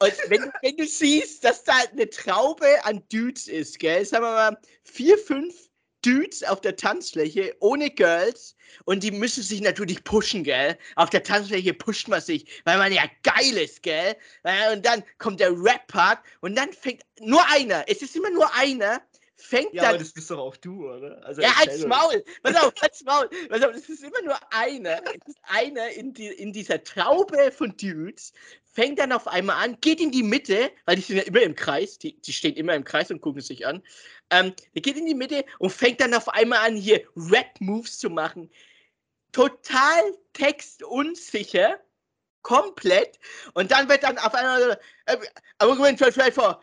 und 0.00 0.12
wenn, 0.28 0.52
wenn 0.62 0.76
du 0.76 0.86
siehst, 0.86 1.44
dass 1.44 1.64
da 1.64 1.72
eine 1.90 2.08
Traube 2.08 2.84
an 2.84 3.02
Dudes 3.10 3.48
ist, 3.48 3.78
gell, 3.78 4.04
sagen 4.04 4.24
wir 4.24 4.32
mal 4.32 4.58
vier, 4.84 5.18
fünf 5.18 5.67
Dudes 6.08 6.42
auf 6.42 6.62
der 6.62 6.76
Tanzfläche 6.76 7.54
ohne 7.60 7.90
Girls 7.90 8.56
und 8.86 9.02
die 9.02 9.10
müssen 9.10 9.42
sich 9.42 9.60
natürlich 9.60 10.02
pushen, 10.04 10.42
gell? 10.42 10.78
Auf 10.96 11.10
der 11.10 11.22
Tanzfläche 11.22 11.74
pusht 11.74 12.08
man 12.08 12.22
sich, 12.22 12.62
weil 12.64 12.78
man 12.78 12.92
ja 12.92 13.02
geil 13.22 13.58
ist, 13.58 13.82
gell? 13.82 14.16
Und 14.72 14.86
dann 14.86 15.04
kommt 15.18 15.40
der 15.40 15.50
Rap-Part 15.50 16.20
und 16.40 16.56
dann 16.56 16.72
fängt 16.72 17.02
nur 17.20 17.44
einer, 17.50 17.84
es 17.88 18.00
ist 18.00 18.16
immer 18.16 18.30
nur 18.30 18.52
einer, 18.54 19.02
fängt 19.36 19.74
ja, 19.74 19.82
dann. 19.82 19.90
aber 19.90 19.98
das 19.98 20.12
bist 20.12 20.30
doch 20.30 20.38
auch 20.38 20.56
du, 20.56 20.90
oder? 20.90 21.22
Also 21.24 21.42
ja, 21.42 21.52
als 21.58 21.84
Maul! 21.86 22.24
Pass 22.42 22.56
auf, 22.56 22.72
als 22.80 23.04
Maul! 23.04 23.28
Pass 23.48 23.62
auf, 23.62 23.72
das 23.72 23.88
ist 23.88 24.02
immer 24.02 24.22
nur 24.24 24.38
einer, 24.50 25.00
es 25.04 25.28
ist 25.28 25.38
einer 25.42 25.90
in, 25.90 26.14
die, 26.14 26.28
in 26.28 26.52
dieser 26.52 26.82
Traube 26.82 27.52
von 27.52 27.76
Dudes, 27.76 28.32
fängt 28.72 28.98
dann 28.98 29.12
auf 29.12 29.26
einmal 29.26 29.64
an, 29.64 29.76
geht 29.80 30.00
in 30.00 30.10
die 30.10 30.22
Mitte, 30.22 30.70
weil 30.86 30.96
die 30.96 31.02
sind 31.02 31.16
ja 31.16 31.22
immer 31.24 31.42
im 31.42 31.54
Kreis, 31.54 31.98
die, 31.98 32.20
die 32.20 32.32
stehen 32.32 32.54
immer 32.54 32.74
im 32.74 32.84
Kreis 32.84 33.10
und 33.10 33.20
gucken 33.20 33.40
sich 33.40 33.66
an. 33.66 33.82
Ähm, 34.30 34.54
der 34.74 34.82
geht 34.82 34.96
in 34.96 35.06
die 35.06 35.14
Mitte 35.14 35.44
und 35.58 35.70
fängt 35.70 36.00
dann 36.00 36.14
auf 36.14 36.28
einmal 36.28 36.58
an, 36.66 36.76
hier 36.76 37.02
Rap-Moves 37.16 37.98
zu 37.98 38.10
machen. 38.10 38.50
Total 39.32 40.02
textunsicher, 40.32 41.80
komplett. 42.42 43.18
Und 43.54 43.70
dann 43.70 43.88
wird 43.88 44.02
dann 44.02 44.18
auf 44.18 44.34
einmal, 44.34 44.78
aber 45.58 45.74
Moment, 45.74 45.98
vor, 45.98 46.12
vor. 46.12 46.62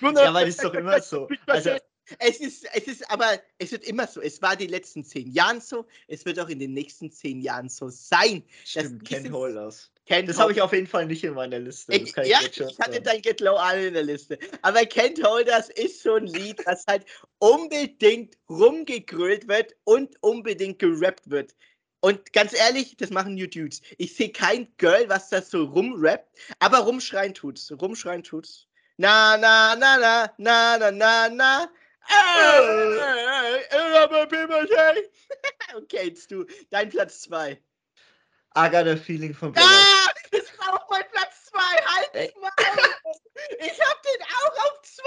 Ja, 0.00 0.28
aber 0.28 0.40
das 0.40 0.48
ist 0.50 0.64
doch 0.64 0.74
immer 0.74 1.00
so. 1.00 1.28
Also, 1.46 1.76
es 2.18 2.40
ist, 2.40 2.66
es 2.72 2.84
ist 2.84 3.10
aber, 3.10 3.40
es 3.58 3.72
wird 3.72 3.84
immer 3.84 4.06
so. 4.06 4.20
Es 4.20 4.40
war 4.42 4.56
die 4.56 4.66
letzten 4.66 5.04
zehn 5.04 5.30
Jahren 5.30 5.60
so. 5.60 5.86
Es 6.08 6.24
wird 6.24 6.38
auch 6.38 6.48
in 6.48 6.58
den 6.58 6.72
nächsten 6.72 7.10
zehn 7.10 7.40
Jahren 7.40 7.68
so 7.68 7.88
sein. 7.88 8.42
Stimmt, 8.64 9.04
Ken 9.04 9.32
Holders. 9.32 9.90
Ken 10.06 10.26
das 10.26 10.38
habe 10.38 10.52
ich 10.52 10.60
auf 10.60 10.72
jeden 10.72 10.86
Fall 10.86 11.06
nicht 11.06 11.22
in 11.22 11.34
meiner 11.34 11.58
Liste. 11.58 11.94
Ich, 11.94 12.14
ja, 12.16 12.40
ich, 12.40 12.60
ich 12.60 12.78
hatte 12.78 13.00
dein 13.00 13.22
Get 13.22 13.40
Low 13.40 13.54
alle 13.54 13.86
in 13.88 13.94
der 13.94 14.02
Liste. 14.02 14.38
Aber 14.62 14.84
Kent 14.84 15.22
Holders 15.24 15.70
ist 15.70 16.02
so 16.02 16.14
ein 16.14 16.26
Lied, 16.26 16.60
das 16.66 16.84
halt 16.88 17.04
unbedingt 17.38 18.36
rumgegrölt 18.48 19.46
wird 19.48 19.74
und 19.84 20.16
unbedingt 20.22 20.78
gerappt 20.78 21.30
wird. 21.30 21.54
Und 22.00 22.32
ganz 22.32 22.52
ehrlich, 22.52 22.96
das 22.96 23.10
machen 23.10 23.36
New 23.36 23.46
Dudes. 23.46 23.80
Ich 23.96 24.16
sehe 24.16 24.30
kein 24.30 24.66
Girl, 24.76 25.08
was 25.08 25.28
das 25.28 25.50
so 25.50 25.64
rumrappt, 25.64 26.36
aber 26.58 26.78
rumschreien 26.78 27.32
tut's. 27.32 27.72
Rumschreien 27.80 28.24
tut's. 28.24 28.66
Na, 28.96 29.36
na, 29.36 29.76
na, 29.76 29.96
na, 29.98 30.32
na, 30.36 30.78
na, 30.78 30.90
na, 30.90 31.28
na. 31.28 31.70
Okay, 35.74 36.08
jetzt 36.08 36.30
du. 36.30 36.44
Dein 36.70 36.90
Platz 36.90 37.22
2. 37.22 37.58
I 38.54 38.68
got 38.68 38.86
a 38.86 38.94
feeling 38.96 39.34
von 39.34 39.52
Bella. 39.52 39.66
Ah, 39.66 40.10
das 40.30 40.56
war 40.58 40.74
auch 40.74 40.88
mein 40.90 41.02
Platz 41.12 41.46
2. 41.46 41.58
Halt 41.58 42.14
dich 42.14 42.36
mal 42.36 42.52
Ich 43.60 43.80
hab 43.80 44.02
den 44.02 44.22
auch 44.22 44.64
auf 44.64 44.82
2. 44.82 45.02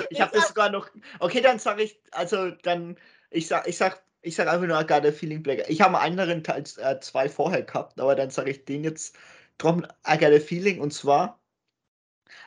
ich 0.10 0.20
hab 0.20 0.32
das 0.32 0.48
sogar 0.48 0.68
noch. 0.70 0.90
Okay, 1.20 1.40
dann 1.40 1.58
sag 1.58 1.80
ich, 1.80 1.98
also 2.10 2.50
dann, 2.50 2.98
ich 3.30 3.48
sag, 3.48 3.66
ich 3.66 3.78
sag, 3.78 4.02
ich 4.20 4.34
sag 4.34 4.48
einfach 4.48 4.66
nur 4.66 4.78
I 4.78 4.86
got 4.86 5.06
a 5.06 5.12
feeling 5.12 5.42
Black. 5.42 5.64
Ich 5.68 5.80
habe 5.80 5.98
einen 5.98 6.18
anderen 6.18 6.44
Teil 6.44 6.64
äh, 6.78 7.00
zwei 7.00 7.26
vorher 7.28 7.62
gehabt, 7.62 7.98
aber 7.98 8.14
dann 8.14 8.30
sage 8.30 8.50
ich 8.50 8.66
den 8.66 8.84
jetzt 8.84 9.16
drum 9.56 9.86
I 10.06 10.18
got 10.18 10.32
a 10.32 10.40
feeling 10.40 10.80
und 10.80 10.92
zwar 10.92 11.40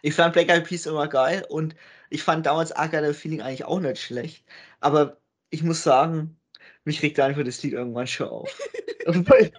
ich 0.03 0.14
fand 0.14 0.34
Black 0.34 0.49
Eyed 0.49 0.66
Peas 0.66 0.86
immer 0.86 1.07
geil 1.07 1.43
und 1.49 1.76
ich 2.12 2.22
fand 2.22 2.45
damals 2.45 2.72
I 2.72 2.89
Got 2.89 3.03
a 3.03 3.14
Feeling 3.14 3.41
eigentlich 3.41 3.66
auch 3.66 3.80
nicht 3.80 4.01
schlecht. 4.01 4.45
Aber 4.82 5.18
ich 5.49 5.64
muss 5.64 5.82
sagen, 5.82 6.38
mich 6.84 7.01
regt 7.01 7.20
einfach 7.20 7.43
das 7.43 7.64
Lied 7.64 7.74
irgendwann 7.74 8.07
schon 8.07 8.28
auf. 8.28 8.59
weil, 9.05 9.51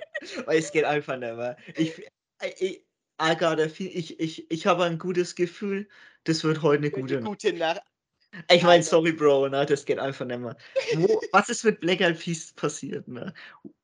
weil, 0.46 0.59
es 0.59 0.70
geht 0.70 0.84
einfach 0.84 1.16
nicht 1.16 1.34
mehr. 1.34 1.57
Ich, 1.74 2.00
ich, 2.59 2.84
I 3.20 3.34
got 3.36 3.59
a 3.59 3.68
feeling, 3.68 3.96
ich, 3.96 4.20
ich, 4.20 4.50
ich 4.50 4.66
habe 4.66 4.84
ein 4.84 4.98
gutes 4.98 5.34
Gefühl, 5.34 5.88
das 6.24 6.44
wird 6.44 6.62
heute 6.62 6.78
eine 6.78 6.90
gute, 6.90 7.16
eine 7.16 7.26
gute 7.26 7.53
Nacht. 7.53 7.82
Ich 8.50 8.62
meine, 8.62 8.82
sorry, 8.82 9.12
Bro, 9.12 9.48
ne, 9.48 9.66
das 9.66 9.84
geht 9.84 9.98
einfach 9.98 10.24
nicht 10.24 10.38
mehr. 10.38 10.57
Wo, 10.94 11.20
was 11.32 11.48
ist 11.48 11.64
mit 11.64 11.80
Black 11.80 12.00
Eyed 12.00 12.18
Peas 12.18 12.53
passiert? 12.53 13.07
Ne? 13.09 13.34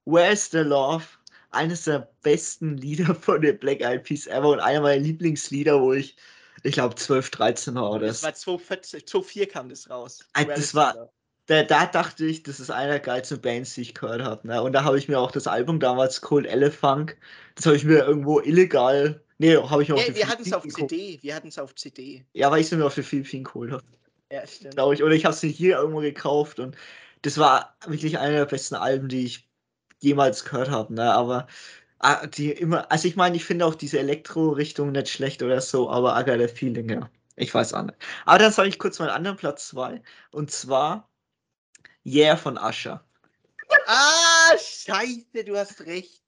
Where's 0.04 0.50
the 0.50 0.58
Love? 0.58 1.04
Eines 1.50 1.84
der 1.84 2.10
besten 2.22 2.76
Lieder 2.76 3.14
von 3.14 3.40
den 3.40 3.58
Black 3.58 3.80
Eyed 3.80 4.04
Peas 4.04 4.26
ever 4.26 4.50
und 4.50 4.60
einer 4.60 4.80
meiner 4.80 5.02
Lieblingslieder, 5.02 5.80
wo 5.80 5.92
ich 5.92 6.16
Ich 6.62 6.72
glaube 6.72 6.94
12, 6.94 7.30
13 7.30 7.74
war 7.74 7.98
das. 7.98 8.20
Das 8.20 8.22
war 8.22 8.34
2014, 8.34 9.06
2004 9.06 9.48
kam 9.48 9.68
das 9.68 9.90
raus. 9.90 10.24
Also, 10.32 10.50
das 10.50 10.74
war, 10.74 11.10
da, 11.46 11.62
da, 11.62 11.86
dachte 11.86 12.26
ich, 12.26 12.42
das 12.42 12.60
ist 12.60 12.70
einer 12.70 12.92
der 12.92 13.00
geilsten 13.00 13.40
Bands, 13.40 13.74
die 13.74 13.82
ich 13.82 13.94
gehört 13.94 14.22
habe. 14.22 14.46
Ne? 14.46 14.62
Und 14.62 14.72
da 14.72 14.84
habe 14.84 14.98
ich 14.98 15.08
mir 15.08 15.18
auch 15.18 15.30
das 15.30 15.46
Album 15.46 15.80
damals 15.80 16.20
Cold 16.20 16.46
Elephant, 16.46 17.16
das 17.54 17.66
habe 17.66 17.76
ich 17.76 17.84
mir 17.84 18.04
irgendwo 18.04 18.40
illegal, 18.40 19.22
nee, 19.38 19.56
habe 19.56 19.82
ich 19.82 19.88
mir 19.88 19.96
ja, 19.96 20.08
auf 20.08 20.14
Wir 20.14 20.28
hatten 20.28 20.42
es 20.42 20.52
auf 20.52 20.64
CD, 20.64 21.18
wir 21.22 21.34
hatten 21.34 21.48
es 21.48 21.58
auf 21.58 21.74
CD. 21.74 22.24
Ja, 22.34 22.50
weil 22.50 22.60
ich 22.60 22.70
es 22.70 22.78
mir 22.78 22.84
auf 22.84 22.94
der 22.94 23.04
Philippinen 23.04 23.44
geholt 23.44 23.72
habe. 23.72 23.84
Ja, 24.30 24.46
stimmt. 24.46 24.74
Glaube 24.74 24.94
ich. 24.94 25.02
Oder 25.02 25.14
ich 25.14 25.24
habe 25.24 25.34
sie 25.34 25.50
hier 25.50 25.78
irgendwo 25.78 26.00
gekauft 26.00 26.60
und 26.60 26.76
das 27.22 27.38
war 27.38 27.76
wirklich 27.86 28.18
einer 28.18 28.36
der 28.36 28.46
besten 28.46 28.74
Alben, 28.74 29.08
die 29.08 29.24
ich 29.24 29.48
jemals 30.00 30.44
gehört 30.44 30.70
habe. 30.70 30.92
Ne? 30.94 31.12
Aber 31.12 31.46
die 32.36 32.52
immer, 32.52 32.90
also 32.90 33.08
ich 33.08 33.16
meine, 33.16 33.36
ich 33.36 33.44
finde 33.44 33.66
auch 33.66 33.74
diese 33.74 33.98
Elektro-Richtung 33.98 34.92
nicht 34.92 35.08
schlecht 35.08 35.42
oder 35.42 35.60
so, 35.60 35.90
aber 35.90 36.14
Aga 36.14 36.36
der 36.36 36.48
Feeling, 36.48 36.88
ja. 36.88 37.10
Ich 37.36 37.54
weiß 37.54 37.72
auch 37.74 37.82
nicht. 37.82 37.98
Aber 38.24 38.38
dann 38.38 38.52
sage 38.52 38.68
ich 38.68 38.78
kurz 38.78 38.98
meinen 38.98 39.10
anderen 39.10 39.36
Platz 39.36 39.68
2. 39.68 40.02
Und 40.32 40.50
zwar 40.50 41.08
Yeah 42.04 42.36
von 42.36 42.58
Ascher. 42.58 43.04
Ah, 43.86 44.56
scheiße, 44.58 45.44
du 45.44 45.56
hast 45.56 45.80
recht. 45.86 46.22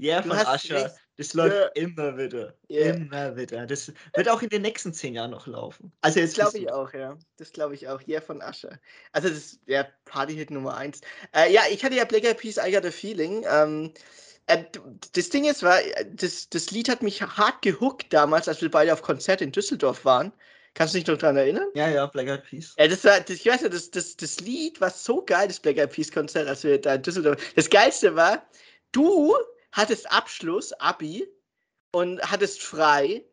Yeah 0.00 0.22
du 0.22 0.30
von 0.30 0.38
Ascher. 0.38 0.94
Das 1.18 1.32
läuft 1.32 1.54
yeah. 1.54 1.68
immer 1.74 2.18
wieder. 2.18 2.54
Yeah. 2.68 2.94
Immer 2.94 3.36
wieder. 3.36 3.66
Das 3.66 3.90
wird 4.14 4.28
auch 4.28 4.42
in 4.42 4.50
den 4.50 4.62
nächsten 4.62 4.92
zehn 4.92 5.14
Jahren 5.14 5.30
noch 5.30 5.46
laufen. 5.46 5.90
Also 6.02 6.20
jetzt 6.20 6.34
glaube 6.34 6.58
ich 6.58 6.70
auch, 6.70 6.92
ja. 6.92 7.16
Das 7.38 7.52
glaube 7.52 7.74
ich 7.74 7.88
auch. 7.88 8.06
Yeah 8.06 8.20
von 8.20 8.42
Ascher. 8.42 8.78
Also 9.12 9.28
das 9.28 9.38
ist 9.38 9.60
der 9.66 9.90
Partyhit 10.04 10.50
Nummer 10.50 10.76
eins. 10.76 11.00
Äh, 11.34 11.52
ja, 11.52 11.62
ich 11.70 11.82
hatte 11.84 11.94
ja 11.94 12.04
Black 12.04 12.24
Eyed 12.24 12.38
Peas 12.38 12.58
I 12.58 12.70
Got 12.70 12.84
a 12.84 12.90
Feeling. 12.90 13.44
Ähm, 13.50 13.94
äh, 13.94 14.00
das 14.46 15.28
Ding 15.30 15.44
ist, 15.44 15.62
war, 15.62 15.78
das, 16.12 16.48
das 16.48 16.70
Lied 16.70 16.88
hat 16.88 17.02
mich 17.02 17.22
hart 17.22 17.62
gehuckt 17.62 18.12
damals, 18.12 18.48
als 18.48 18.62
wir 18.62 18.70
beide 18.70 18.92
auf 18.92 19.02
Konzert 19.02 19.40
in 19.40 19.52
Düsseldorf 19.52 20.04
waren. 20.04 20.32
Kannst 20.74 20.94
du 20.94 20.98
dich 20.98 21.06
noch 21.06 21.16
daran 21.16 21.38
erinnern? 21.38 21.68
Ja, 21.74 21.88
ja, 21.88 22.06
Black 22.06 22.28
Eyed 22.28 22.44
Peas. 22.44 22.74
Ja, 22.78 22.86
das 22.86 23.02
war, 23.04 23.18
das, 23.18 23.36
ich 23.36 23.46
weiß 23.46 23.62
ja, 23.62 23.68
das, 23.70 23.90
das, 23.90 24.16
das 24.16 24.40
Lied 24.40 24.80
war 24.80 24.90
so 24.90 25.24
geil, 25.24 25.48
das 25.48 25.58
Black 25.58 25.78
Eyed 25.78 25.90
Peas 25.90 26.12
Konzert, 26.12 26.46
als 26.46 26.64
wir 26.64 26.80
da 26.80 26.94
in 26.94 27.02
Düsseldorf. 27.02 27.42
Das 27.54 27.70
Geilste 27.70 28.14
war, 28.14 28.46
du 28.92 29.34
hattest 29.72 30.10
Abschluss, 30.12 30.72
Abi, 30.74 31.26
und 31.92 32.20
hattest 32.20 32.62
frei. 32.62 33.24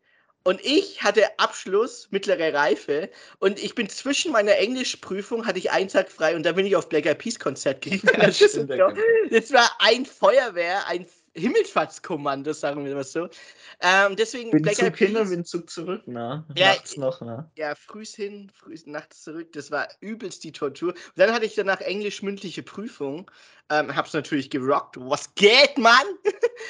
Und 0.46 0.60
ich 0.62 1.02
hatte 1.02 1.38
Abschluss, 1.38 2.08
mittlere 2.10 2.52
Reife. 2.52 3.10
Und 3.38 3.58
ich 3.62 3.74
bin 3.74 3.88
zwischen 3.88 4.30
meiner 4.30 4.56
Englischprüfung, 4.56 5.46
hatte 5.46 5.58
ich 5.58 5.70
einen 5.70 5.88
Tag 5.88 6.10
frei 6.10 6.36
und 6.36 6.44
da 6.44 6.52
bin 6.52 6.66
ich 6.66 6.76
auf 6.76 6.90
Black 6.90 7.06
Eyed 7.06 7.18
Peas 7.18 7.38
Konzert 7.38 7.80
gegangen. 7.82 8.20
das, 8.20 8.38
das 8.38 9.52
war 9.52 9.70
ein 9.78 10.04
Feuerwehr, 10.04 10.86
ein 10.86 11.06
Himmelfahrtskommando, 11.34 12.52
sagen 12.52 12.84
wir 12.84 12.94
mal 12.94 13.04
so. 13.04 13.28
Ähm, 13.80 14.16
deswegen 14.16 14.50
bin 14.50 14.62
Black 14.62 14.76
Zug 14.76 14.96
hin 14.96 15.16
und 15.16 15.30
bin 15.30 15.44
Zug 15.44 15.68
zurück, 15.68 16.06
ne? 16.06 16.44
Ja, 16.56 16.74
nachts 16.74 16.96
noch, 16.96 17.20
ne? 17.22 17.50
Ja, 17.56 17.74
frühs 17.74 18.14
hin, 18.14 18.52
frühs 18.54 18.86
nachts 18.86 19.22
zurück. 19.22 19.52
Das 19.52 19.70
war 19.70 19.88
übelst 20.00 20.44
die 20.44 20.52
Tortur. 20.52 20.92
Und 20.92 21.16
dann 21.16 21.32
hatte 21.32 21.46
ich 21.46 21.54
danach 21.54 21.80
englisch 21.80 22.22
mündliche 22.22 22.62
Prüfung. 22.62 23.30
Ähm, 23.70 23.94
hab's 23.94 24.12
natürlich 24.12 24.50
gerockt. 24.50 24.96
Was 24.98 25.34
geht, 25.34 25.78
Mann? 25.78 26.06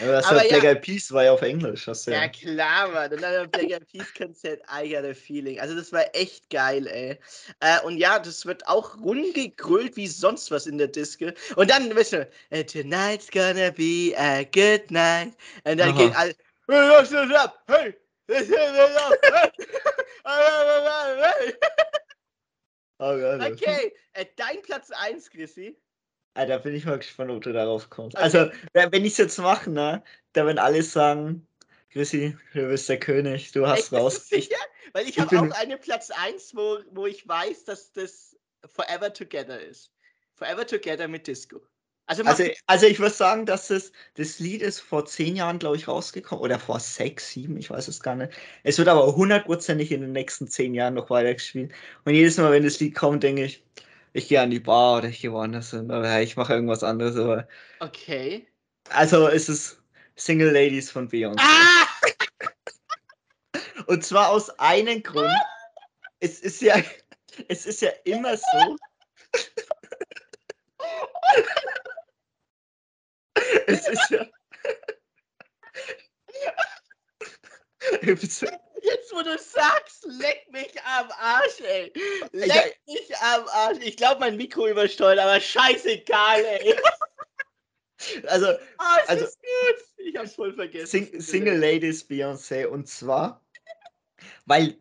Aber 0.01 0.13
das 0.13 0.27
Aber 0.27 0.43
ja, 0.45 0.49
Black 0.49 0.65
Eyed 0.65 0.83
Peas 0.83 1.13
war 1.13 1.25
ja 1.25 1.33
auf 1.33 1.43
Englisch. 1.43 1.87
Hast 1.87 2.07
ja. 2.07 2.23
ja, 2.23 2.29
klar, 2.29 2.89
Mann. 2.89 3.13
Und 3.13 3.21
dann 3.21 3.51
Black 3.51 3.71
Eyed 3.71 3.87
Peas 3.91 4.15
Konzert, 4.17 4.61
I 4.73 4.89
got 4.89 5.05
a 5.05 5.13
feeling. 5.13 5.59
Also 5.59 5.75
das 5.75 5.93
war 5.93 6.05
echt 6.15 6.49
geil, 6.51 6.87
ey. 6.87 7.19
Äh, 7.61 7.81
und 7.85 7.99
ja, 7.99 8.19
das 8.19 8.47
wird 8.47 8.67
auch 8.69 8.97
rumgegrölt 9.01 9.97
wie 9.97 10.07
sonst 10.07 10.51
was 10.51 10.67
in 10.67 10.79
der 10.79 10.89
Disco. 10.89 11.31
Und 11.57 11.71
dann, 11.71 11.95
weißt 11.95 12.13
du, 12.13 12.29
tonight's 12.67 13.31
gonna 13.31 13.71
be 13.71 14.15
a 14.17 14.45
good 14.45 14.91
night. 14.91 15.33
Und 15.65 15.79
dann 15.79 15.91
Aha. 15.91 15.99
geht 15.99 16.17
all, 16.17 16.35
Hey, 16.67 16.91
was 16.91 17.13
ist 17.13 17.35
ab? 17.35 17.63
Hey! 17.67 17.95
Gott. 22.99 23.53
Okay, 23.53 23.93
äh, 24.15 24.25
dein 24.37 24.63
Platz 24.63 24.91
1, 24.91 25.31
Chrissy. 25.31 25.77
Alter, 26.35 26.59
bin 26.59 26.75
ich 26.75 26.85
mal 26.85 26.99
gespannt, 26.99 27.31
ob 27.31 27.43
du 27.43 27.53
darauf 27.53 27.91
kommst. 27.91 28.17
Okay. 28.17 28.25
Also, 28.25 28.51
wenn 28.73 29.05
ich 29.05 29.13
es 29.13 29.19
jetzt 29.19 29.39
mache, 29.39 29.71
ne, 29.71 30.03
dann 30.33 30.47
werden 30.47 30.59
alle 30.59 30.83
sagen, 30.83 31.47
Chrissy, 31.91 32.37
du 32.53 32.69
bist 32.69 32.89
der 32.89 32.99
König, 32.99 33.53
du 33.53 33.67
hast 33.67 33.79
Echt, 33.93 33.93
raus. 33.93 34.29
Sicher? 34.29 34.57
Weil 34.93 35.05
ich, 35.05 35.17
ich 35.17 35.21
habe 35.21 35.41
auch 35.41 35.51
eine 35.59 35.77
Platz 35.77 36.11
1, 36.11 36.57
wo, 36.57 36.79
wo 36.91 37.07
ich 37.07 37.27
weiß, 37.27 37.65
dass 37.65 37.93
das 37.93 38.37
Forever 38.67 39.13
Together 39.13 39.61
ist. 39.61 39.93
Forever 40.35 40.67
Together 40.67 41.07
mit 41.07 41.27
Disco. 41.27 41.61
Also, 42.07 42.23
also, 42.25 42.45
also, 42.67 42.87
ich 42.87 42.99
würde 42.99 43.15
sagen, 43.15 43.47
dass 43.47 43.69
das, 43.69 43.91
das 44.15 44.39
Lied 44.39 44.61
ist 44.61 44.81
vor 44.81 45.07
zehn 45.07 45.37
Jahren, 45.37 45.59
glaube 45.59 45.77
ich, 45.77 45.89
rausgekommen. 45.89 46.45
Oder 46.45 46.59
vor 46.59 46.79
sechs, 46.79 47.31
sieben, 47.31 47.57
ich 47.57 47.71
weiß 47.71 47.89
es 47.89 48.01
gar 48.01 48.15
nicht. 48.15 48.33
Es 48.63 48.77
wird 48.77 48.89
aber 48.89 49.17
hundertprozentig 49.17 49.91
in 49.91 50.03
den 50.03 50.13
nächsten 50.13 50.47
zehn 50.47 50.75
Jahren 50.75 50.95
noch 50.95 51.09
weitergespielt. 51.09 51.73
Und 52.05 52.13
jedes 52.13 52.37
Mal, 52.37 52.53
wenn 52.53 52.65
das 52.65 52.79
Lied 52.79 52.95
kommt, 52.95 53.23
denke 53.23 53.45
ich, 53.45 53.65
ich 54.15 54.29
gehe 54.29 54.41
an 54.41 54.51
die 54.51 54.61
Bar 54.61 54.99
oder 54.99 55.09
ich 55.09 55.21
gehe 55.21 55.33
woanders 55.33 55.71
hin 55.71 55.91
oder 55.91 56.23
ich 56.23 56.37
mache 56.37 56.53
irgendwas 56.55 56.85
anderes. 56.85 57.17
Aber 57.17 57.49
okay. 57.81 58.47
Also 58.91 59.27
ist 59.27 59.49
es 59.49 59.83
Single 60.17 60.53
Ladies 60.53 60.91
von 60.91 61.09
Beyoncé. 61.09 61.41
Ah! 61.41 61.89
Und 63.87 64.05
zwar 64.05 64.29
aus 64.31 64.51
einem 64.59 65.03
Grund. 65.03 65.33
Es 66.21 66.41
ist 66.41 66.61
ja, 66.63 66.77
es 67.49 67.67
ist 67.67 67.83
ja 67.83 67.91
immer 68.05 68.37
so. 68.37 68.77
es 73.67 73.89
ist 73.89 74.11
ja. 74.11 74.27
Jetzt, 78.03 78.43
wo 79.13 79.23
du 79.23 79.39
sagst, 79.39 79.94
leck 80.07 80.47
mich 80.51 80.73
am 80.85 81.11
Arsch, 81.19 81.61
ey. 81.61 81.93
Leck 82.33 82.79
mich 82.87 83.17
am 83.19 83.47
Arsch. 83.49 83.79
Ich 83.83 83.97
glaube, 83.97 84.21
mein 84.21 84.37
Mikro 84.37 84.69
übersteuert, 84.69 85.19
aber 85.19 85.41
scheißegal, 85.41 86.45
ey. 86.45 86.75
Also, 88.27 88.49
oh, 88.49 88.99
also 89.07 89.25
ist 89.25 89.39
gut. 89.39 90.05
Ich 90.07 90.17
hab's 90.17 90.35
voll 90.35 90.53
vergessen. 90.53 90.87
Sing 90.87 91.21
Single 91.21 91.57
Ladies 91.57 92.07
Beyoncé. 92.07 92.67
Und 92.67 92.87
zwar, 92.87 93.43
weil 94.45 94.77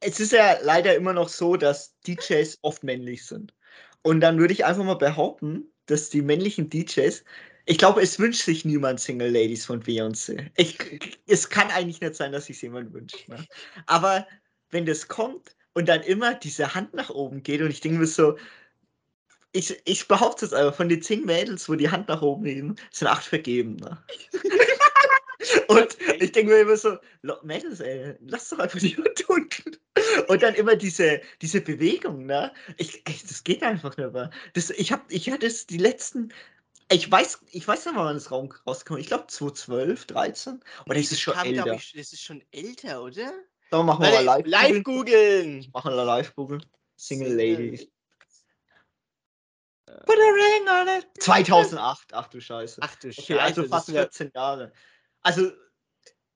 es 0.00 0.20
ist 0.20 0.32
ja 0.32 0.58
leider 0.62 0.94
immer 0.94 1.12
noch 1.12 1.28
so, 1.28 1.56
dass 1.56 1.98
DJs 2.06 2.60
oft 2.62 2.82
männlich 2.82 3.26
sind. 3.26 3.52
Und 4.00 4.20
dann 4.20 4.38
würde 4.38 4.54
ich 4.54 4.64
einfach 4.64 4.84
mal 4.84 4.94
behaupten, 4.94 5.70
dass 5.84 6.08
die 6.08 6.22
männlichen 6.22 6.70
DJs 6.70 7.22
ich 7.64 7.78
glaube, 7.78 8.02
es 8.02 8.18
wünscht 8.18 8.42
sich 8.42 8.64
niemand 8.64 9.00
Single 9.00 9.30
Ladies 9.30 9.64
von 9.64 9.82
Beyoncé. 9.82 10.50
Ich, 10.56 10.78
es 11.26 11.48
kann 11.48 11.70
eigentlich 11.70 12.00
nicht 12.00 12.16
sein, 12.16 12.32
dass 12.32 12.46
sich 12.46 12.60
jemand 12.60 12.92
wünscht. 12.92 13.28
Ne? 13.28 13.46
Aber 13.86 14.26
wenn 14.72 14.86
das 14.86 15.06
kommt 15.06 15.54
und 15.74 15.88
dann 15.88 16.02
immer 16.02 16.34
diese 16.34 16.74
Hand 16.74 16.94
nach 16.94 17.10
oben 17.10 17.42
geht 17.42 17.60
und 17.62 17.70
ich 17.70 17.80
denke 17.80 17.98
mir 17.98 18.06
so, 18.06 18.36
ich, 19.52 19.80
ich 19.84 20.08
behaupte 20.08 20.46
es 20.46 20.52
aber, 20.52 20.72
von 20.72 20.88
den 20.88 21.02
zehn 21.02 21.24
Mädels, 21.24 21.68
wo 21.68 21.74
die 21.74 21.90
Hand 21.90 22.08
nach 22.08 22.22
oben 22.22 22.46
heben, 22.46 22.76
sind 22.90 23.08
acht 23.08 23.24
vergeben. 23.24 23.76
Ne? 23.76 24.02
und 25.68 25.96
ich 26.18 26.32
denke 26.32 26.52
mir 26.52 26.60
immer 26.60 26.76
so, 26.76 26.96
Mädels, 27.42 27.80
ey, 27.80 28.14
lass 28.20 28.48
doch 28.48 28.58
einfach 28.58 28.78
die 28.78 28.96
Hand 28.96 29.28
unten. 29.28 29.76
Und 30.28 30.42
dann 30.42 30.54
immer 30.54 30.74
diese, 30.74 31.20
diese 31.42 31.60
Bewegung, 31.60 32.26
ne? 32.26 32.52
Ich, 32.78 33.02
ey, 33.06 33.14
das 33.28 33.44
geht 33.44 33.62
einfach 33.62 33.94
nicht 33.96 34.12
mehr. 34.12 34.30
Das, 34.54 34.70
ich, 34.70 34.90
hab, 34.90 35.04
ich 35.10 35.30
hatte 35.30 35.46
es 35.46 35.66
die 35.66 35.78
letzten 35.78 36.32
ich 36.90 37.10
weiß, 37.10 37.40
ich 37.52 37.66
weiß 37.66 37.86
nicht, 37.86 37.96
wann 37.96 38.14
das 38.14 38.30
Raum 38.30 38.52
rauskommt. 38.66 39.00
Ich 39.00 39.06
glaube 39.06 39.26
2012, 39.26 40.06
13. 40.06 40.60
Oder 40.86 40.98
ist 40.98 41.12
es 41.12 41.20
schon 41.20 41.34
älter? 41.36 41.72
Ich, 41.72 41.92
das 41.96 42.12
ist 42.12 42.22
schon 42.22 42.42
älter, 42.50 43.02
oder? 43.02 43.32
Dann 43.72 43.86
machen 43.86 44.02
wir 44.02 44.10
mal 44.10 44.22
live. 44.22 44.46
Live 44.46 44.84
googeln. 44.84 45.66
Machen 45.72 45.94
wir 45.94 46.04
live 46.04 46.34
googeln. 46.34 46.62
Single 46.96 47.34
Ladies. 47.34 47.88
Put 49.86 50.18
a 50.18 50.30
ring 50.30 50.68
on 50.68 50.98
it. 50.98 51.06
2008. 51.20 52.08
Ach 52.12 52.28
du 52.28 52.38
Scheiße. 52.38 52.82
Ach 52.82 52.94
du 52.96 53.10
Scheiße. 53.10 53.32
Okay, 53.32 53.40
also 53.40 53.64
fast 53.64 53.90
14 53.90 54.30
Jahre. 54.34 54.72
Also, 55.22 55.52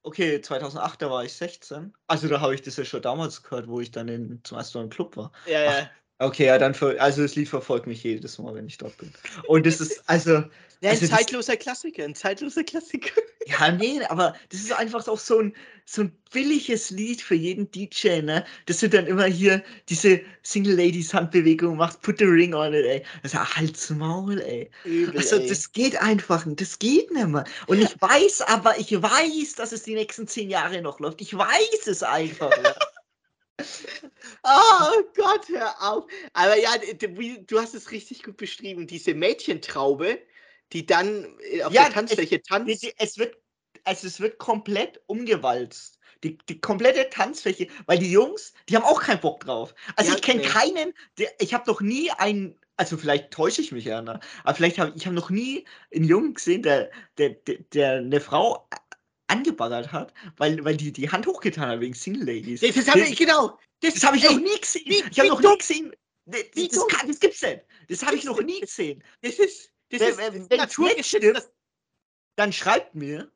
okay, 0.02 0.40
2008, 0.40 1.02
da 1.02 1.10
war 1.10 1.24
ich 1.24 1.34
16. 1.34 1.92
Also, 2.06 2.26
da 2.28 2.40
habe 2.40 2.54
ich 2.54 2.62
das 2.62 2.78
ja 2.78 2.86
schon 2.86 3.02
damals 3.02 3.42
gehört, 3.42 3.68
wo 3.68 3.80
ich 3.80 3.90
dann 3.90 4.08
in, 4.08 4.40
zum 4.42 4.56
ersten 4.56 4.78
Mal 4.78 4.84
im 4.84 4.90
Club 4.90 5.14
war. 5.18 5.30
Ja, 5.44 5.62
ja. 5.62 5.90
Okay, 6.18 6.46
ja, 6.46 6.56
dann 6.56 6.74
für, 6.74 7.00
also 7.00 7.22
das 7.22 7.34
Lied 7.34 7.48
verfolgt 7.48 7.86
mich 7.86 8.02
jedes 8.02 8.38
Mal, 8.38 8.54
wenn 8.54 8.66
ich 8.66 8.78
dort 8.78 8.96
bin. 8.96 9.12
Und 9.48 9.66
das 9.66 9.80
ist 9.80 10.02
also. 10.06 10.44
Ja, 10.80 10.90
ein 10.90 11.00
also 11.00 11.06
zeitloser 11.06 11.54
das, 11.54 11.62
Klassiker, 11.62 12.04
ein 12.04 12.14
zeitloser 12.14 12.64
Klassiker. 12.64 13.20
Ja, 13.48 13.70
nee, 13.70 14.00
aber 14.08 14.34
das 14.48 14.58
ist 14.58 14.72
einfach 14.72 15.06
auch 15.06 15.20
so 15.20 15.38
ein, 15.38 15.54
so 15.84 16.02
ein 16.02 16.12
billiges 16.32 16.90
Lied 16.90 17.22
für 17.22 17.36
jeden 17.36 17.70
DJ, 17.70 18.20
ne? 18.20 18.44
Dass 18.66 18.80
du 18.80 18.88
dann 18.88 19.06
immer 19.06 19.26
hier 19.26 19.62
diese 19.88 20.20
Single 20.42 20.74
Ladies 20.74 21.14
Handbewegung 21.14 21.76
machst, 21.76 22.02
put 22.02 22.18
the 22.18 22.24
ring 22.24 22.54
on 22.54 22.74
it, 22.74 22.84
ey. 22.84 23.04
Ja 23.32 23.48
halt's 23.54 23.88
Maul, 23.90 24.40
ey. 24.40 24.68
Übel, 24.82 25.16
also, 25.16 25.36
ey. 25.36 25.48
das 25.48 25.70
geht 25.70 25.96
einfach 26.02 26.44
nicht, 26.44 26.60
das 26.60 26.76
geht 26.80 27.12
nicht 27.12 27.28
mehr. 27.28 27.44
Und 27.68 27.80
ich 27.80 27.94
weiß 28.02 28.40
aber, 28.48 28.76
ich 28.80 28.90
weiß, 29.00 29.54
dass 29.54 29.70
es 29.70 29.84
die 29.84 29.94
nächsten 29.94 30.26
zehn 30.26 30.50
Jahre 30.50 30.82
noch 30.82 30.98
läuft. 30.98 31.20
Ich 31.20 31.32
weiß 31.32 31.86
es 31.86 32.02
einfach, 32.02 32.50
ja. 32.50 32.74
Oh 34.42 35.02
Gott, 35.14 35.48
hör 35.48 35.74
auf. 35.82 36.04
Aber 36.32 36.58
ja, 36.58 36.70
du 37.46 37.60
hast 37.60 37.74
es 37.74 37.90
richtig 37.90 38.22
gut 38.22 38.36
beschrieben. 38.36 38.86
Diese 38.86 39.14
Mädchentraube, 39.14 40.18
die 40.72 40.86
dann 40.86 41.26
äh, 41.50 41.62
auf 41.62 41.72
ja, 41.72 41.84
der 41.84 41.92
Tanzfläche 41.92 42.42
tanzt. 42.42 42.86
Es 42.98 43.18
wird, 43.18 43.36
also 43.84 44.06
es 44.06 44.20
wird 44.20 44.38
komplett 44.38 45.00
umgewalzt. 45.06 45.98
Die, 46.24 46.38
die 46.48 46.60
komplette 46.60 47.10
Tanzfläche, 47.10 47.68
weil 47.84 47.98
die 47.98 48.10
Jungs, 48.10 48.54
die 48.68 48.76
haben 48.76 48.84
auch 48.84 49.02
keinen 49.02 49.20
Bock 49.20 49.40
drauf. 49.40 49.74
Also 49.96 50.10
Ja, 50.10 50.16
ich 50.16 50.22
kenne 50.22 50.40
okay. 50.40 50.50
keinen, 50.50 50.94
der, 51.18 51.28
ich 51.38 51.52
habe 51.52 51.70
noch 51.70 51.80
nie 51.82 52.10
einen, 52.10 52.58
also 52.78 52.96
vielleicht 52.96 53.30
täusche 53.32 53.60
ich 53.60 53.70
mich 53.70 53.84
ja, 53.84 54.00
ne? 54.00 54.18
aber 54.42 54.54
vielleicht 54.54 54.78
habe 54.78 54.94
ich 54.96 55.04
habe 55.04 55.14
noch 55.14 55.28
nie 55.28 55.66
einen 55.94 56.04
Jungen 56.04 56.34
gesehen, 56.34 56.62
der, 56.62 56.90
der, 57.18 57.30
der, 57.30 57.58
der 57.72 57.92
eine 57.98 58.20
Frau 58.20 58.66
angebaggert 59.28 59.92
hat, 59.92 60.12
weil, 60.36 60.64
weil 60.64 60.76
die 60.76 60.92
die 60.92 61.10
Hand 61.10 61.26
hochgetan 61.26 61.68
hat 61.68 61.80
wegen 61.80 61.94
Single 61.94 62.24
Ladies. 62.26 62.60
Das, 62.60 62.74
das 62.74 62.88
habe 62.88 63.00
ich, 63.00 63.16
genau. 63.16 63.58
Das 63.80 64.02
habe 64.04 64.16
ich 64.16 64.24
ey, 64.24 64.34
noch 64.34 64.40
nie 64.42 64.60
gesehen. 64.60 64.84
wie- 64.86 65.04
ich 65.10 65.18
habe 65.18 65.28
noch 65.28 65.40
dumm. 65.40 65.52
nie 65.52 65.58
gesehen. 65.58 65.96
Das, 66.26 66.42
Wie 66.54 66.68
das, 66.68 66.86
kann, 66.88 67.06
das 67.08 67.20
gibt's 67.20 67.42
nicht. 67.42 67.60
Das 67.88 68.02
habe 68.04 68.16
ich 68.16 68.24
noch 68.24 68.40
nie 68.42 68.60
gesehen. 68.60 69.02
Das 69.22 69.34
ist, 69.34 69.70
das 69.90 70.00
Wenn- 70.00 70.08
ist, 70.10 70.18
wenn- 70.18 70.32
das 70.40 70.50
wenn's 70.50 70.60
Naturgeschützt. 70.60 71.36
Das, 71.36 71.50
Dann 72.36 72.52
schreibt 72.52 72.94
mir. 72.94 73.30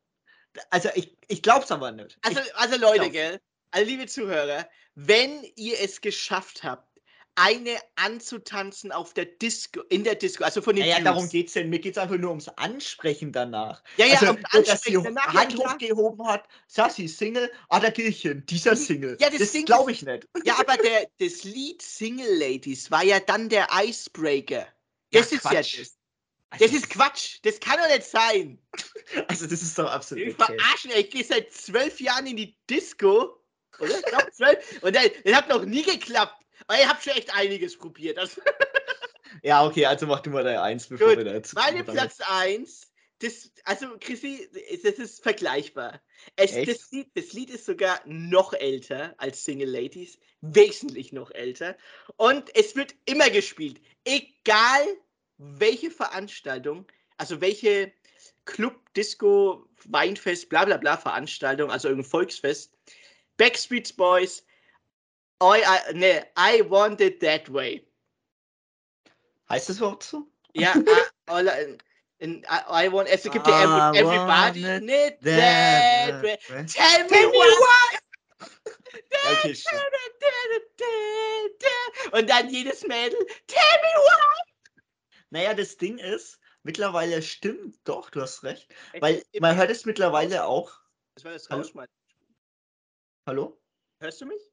Also 0.70 0.88
ich, 0.96 1.16
ich 1.28 1.42
glaub's 1.42 1.70
aber 1.70 1.92
nicht. 1.92 2.18
also, 2.22 2.40
also 2.54 2.76
Leute, 2.78 3.08
gell? 3.10 3.40
Also 3.70 3.88
liebe 3.88 4.06
Zuhörer, 4.06 4.68
wenn 4.96 5.44
ihr 5.54 5.78
es 5.80 6.00
geschafft 6.00 6.64
habt, 6.64 6.89
eine 7.36 7.78
anzutanzen 7.96 8.92
auf 8.92 9.14
der 9.14 9.24
Disco, 9.24 9.80
in 9.88 10.04
der 10.04 10.14
Disco, 10.14 10.44
also 10.44 10.60
von 10.60 10.74
den 10.74 10.84
naja, 10.84 10.96
Dudes. 10.96 11.04
darum 11.04 11.28
geht's 11.28 11.52
denn. 11.54 11.70
Mir 11.70 11.78
geht's 11.78 11.98
einfach 11.98 12.16
nur 12.16 12.30
ums 12.30 12.48
Ansprechen 12.48 13.32
danach. 13.32 13.82
Ja, 13.96 14.06
ja, 14.06 14.14
also, 14.14 14.26
ums 14.54 14.68
dass 14.68 14.82
sie 14.82 14.92
danach, 14.92 15.32
ja, 15.32 15.40
Hand 15.40 15.56
hochgehoben 15.56 16.26
hat, 16.26 16.44
Sassi, 16.66 17.08
Single, 17.08 17.50
ah, 17.68 17.80
da 17.80 17.90
geh 17.90 18.08
ich 18.08 18.22
hin, 18.22 18.44
dieser 18.46 18.76
Single. 18.76 19.16
Ja, 19.20 19.30
das 19.30 19.52
das 19.52 19.64
glaube 19.64 19.92
ich 19.92 20.02
nicht. 20.02 20.28
Ja, 20.44 20.58
aber 20.58 20.76
der, 20.76 21.08
das 21.18 21.44
Lied 21.44 21.80
Single 21.82 22.38
Ladies 22.38 22.90
war 22.90 23.04
ja 23.04 23.20
dann 23.20 23.48
der 23.48 23.68
Icebreaker. 23.72 24.66
Das 25.12 25.32
ist 25.32 25.44
ja 25.44 25.50
Quatsch. 25.50 25.80
das. 25.80 25.96
Also, 26.50 26.64
Das 26.64 26.74
ist 26.74 26.90
Quatsch. 26.90 27.38
Das 27.42 27.60
kann 27.60 27.78
doch 27.78 27.88
nicht 27.88 28.04
sein. 28.04 28.58
Also 29.26 29.46
das 29.48 29.60
ist 29.60 29.76
doch 29.76 29.90
absolut 29.90 30.24
Ich 30.24 30.36
ey. 30.38 31.00
ich 31.00 31.10
gehe 31.10 31.24
seit 31.24 31.52
zwölf 31.52 32.00
Jahren 32.00 32.28
in 32.28 32.36
die 32.36 32.56
Disco. 32.68 33.40
Oder? 33.80 33.98
Ich 33.98 34.34
zwölf. 34.34 34.82
Und 34.82 34.94
das, 34.94 35.10
das 35.24 35.34
hat 35.34 35.48
noch 35.48 35.64
nie 35.64 35.82
geklappt. 35.82 36.40
Aber 36.66 36.78
ihr 36.78 36.88
habt 36.88 37.02
schon 37.02 37.14
echt 37.14 37.34
einiges 37.34 37.76
probiert. 37.76 38.16
Das, 38.18 38.40
Ja, 39.42 39.64
okay, 39.64 39.86
also 39.86 40.06
mach 40.06 40.20
du 40.20 40.30
mal 40.30 40.44
deine 40.44 40.62
Eins, 40.62 40.86
bevor 40.86 41.08
Gut, 41.08 41.18
wir 41.18 41.24
da 41.24 41.34
jetzt. 41.34 41.54
meine 41.54 41.84
Platz 41.84 42.18
1, 42.20 42.92
das, 43.20 43.52
also 43.64 43.96
Chrissy, 44.00 44.48
das 44.82 44.94
ist 44.94 45.22
vergleichbar. 45.22 46.00
Es, 46.36 46.52
das, 46.52 46.90
Lied, 46.90 47.08
das 47.14 47.32
Lied 47.32 47.50
ist 47.50 47.66
sogar 47.66 48.00
noch 48.06 48.52
älter 48.54 49.14
als 49.18 49.44
Single 49.44 49.70
Ladies, 49.70 50.18
wesentlich 50.40 51.12
noch 51.12 51.30
älter. 51.30 51.76
Und 52.16 52.54
es 52.56 52.76
wird 52.76 52.94
immer 53.06 53.30
gespielt, 53.30 53.80
egal 54.04 54.86
welche 55.38 55.90
Veranstaltung, 55.90 56.86
also 57.18 57.40
welche 57.40 57.92
Club, 58.46 58.74
Disco, 58.94 59.66
Weinfest, 59.84 60.48
bla 60.48 60.64
bla 60.64 60.76
bla 60.76 60.96
Veranstaltung, 60.96 61.70
also 61.70 61.88
irgendein 61.88 62.10
Volksfest. 62.10 62.74
Backstreet 63.36 63.96
Boys, 63.96 64.44
I, 65.40 65.62
I, 65.64 65.92
ne, 65.94 66.24
I 66.36 66.62
want 66.68 67.00
it 67.00 67.20
that 67.20 67.52
way. 67.52 67.86
Heißt 69.48 69.68
das 69.68 69.78
überhaupt 69.78 70.04
so? 70.04 70.26
Ja, 70.54 70.74
I, 71.30 71.76
in, 72.18 72.44
I, 72.44 72.86
I 72.86 72.92
want, 72.92 73.08
es 73.08 73.22
gibt 73.22 73.46
ja 73.46 73.92
every, 73.92 73.98
Everybody 73.98 74.64
want 74.64 74.84
Need 74.84 75.20
That 75.22 76.10
That 76.10 76.22
way. 76.22 76.36
Tell 76.66 77.04
me 77.04 77.08
Tell 77.08 77.08
me 77.08 77.32
why. 77.32 77.98
Okay. 79.32 79.56
Und 82.12 82.28
dann 82.28 82.48
jedes 82.50 82.82
Mädel, 82.86 83.18
tell 83.46 83.78
me 83.82 83.94
why. 83.96 84.80
Naja, 85.30 85.54
das 85.54 85.76
Ding 85.76 85.98
ist, 85.98 86.38
mittlerweile 86.62 87.22
stimmt 87.22 87.78
doch, 87.84 88.10
du 88.10 88.20
hast 88.20 88.42
recht. 88.42 88.68
Weil 89.00 89.22
man 89.40 89.56
hört 89.56 89.70
es 89.70 89.86
mittlerweile 89.86 90.44
auch. 90.44 90.72
Das 91.14 91.24
war 91.24 91.32
das 91.32 91.48
Hallo? 91.48 91.86
Hallo? 93.26 93.60
Hörst 94.00 94.20
du 94.20 94.26
mich? 94.26 94.49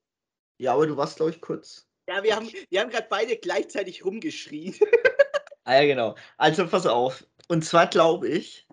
Ja, 0.58 0.74
aber 0.74 0.88
du 0.88 0.98
warst, 0.98 1.18
glaube 1.18 1.32
ich, 1.32 1.42
kurz. 1.42 1.88
Ja, 2.10 2.24
wir 2.24 2.36
haben, 2.36 2.50
wir 2.70 2.80
haben 2.80 2.90
gerade 2.90 3.08
beide 3.10 3.38
gleichzeitig 3.38 4.04
rumgeschrien. 4.06 4.76
Ah 5.66 5.82
ja, 5.82 5.86
genau. 5.86 6.16
Also 6.38 6.66
pass 6.66 6.88
auf. 6.88 7.26
Und 7.50 7.66
zwar 7.66 7.88
glaube 7.88 8.30
ich, 8.30 8.66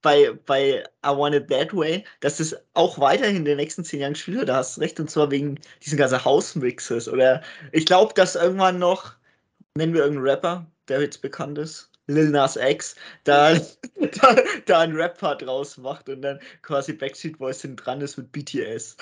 bei, 0.00 0.30
bei 0.46 0.84
I 1.04 1.08
Want 1.08 1.34
It 1.34 1.48
That 1.48 1.74
Way, 1.74 2.04
dass 2.20 2.38
es 2.38 2.56
auch 2.74 3.00
weiterhin 3.00 3.34
in 3.34 3.44
den 3.44 3.56
nächsten 3.56 3.84
zehn 3.84 3.98
Jahren 3.98 4.12
gespielt 4.12 4.38
wird, 4.38 4.48
da 4.48 4.56
hast 4.58 4.76
du 4.76 4.82
recht, 4.82 5.00
und 5.00 5.10
zwar 5.10 5.32
wegen 5.32 5.58
diesen 5.84 5.98
ganzen 5.98 6.24
House-Mixes. 6.24 7.08
Oder 7.08 7.42
ich 7.72 7.86
glaube, 7.86 8.14
dass 8.14 8.36
irgendwann 8.36 8.78
noch, 8.78 9.14
nennen 9.74 9.92
wir 9.92 10.02
irgendeinen 10.02 10.28
Rapper, 10.28 10.70
der 10.86 11.00
jetzt 11.00 11.22
bekannt 11.22 11.58
ist, 11.58 11.90
Lil 12.06 12.30
Nas 12.30 12.54
X, 12.54 12.94
da, 13.24 13.54
da, 14.20 14.36
da 14.66 14.78
einen 14.78 14.94
Rap-Part 14.94 15.42
draus 15.42 15.76
macht 15.76 16.08
und 16.08 16.22
dann 16.22 16.38
quasi 16.62 16.92
Backstreet 16.92 17.38
Boys 17.38 17.66
dran 17.74 18.00
ist 18.00 18.16
mit 18.16 18.30
BTS. 18.30 18.96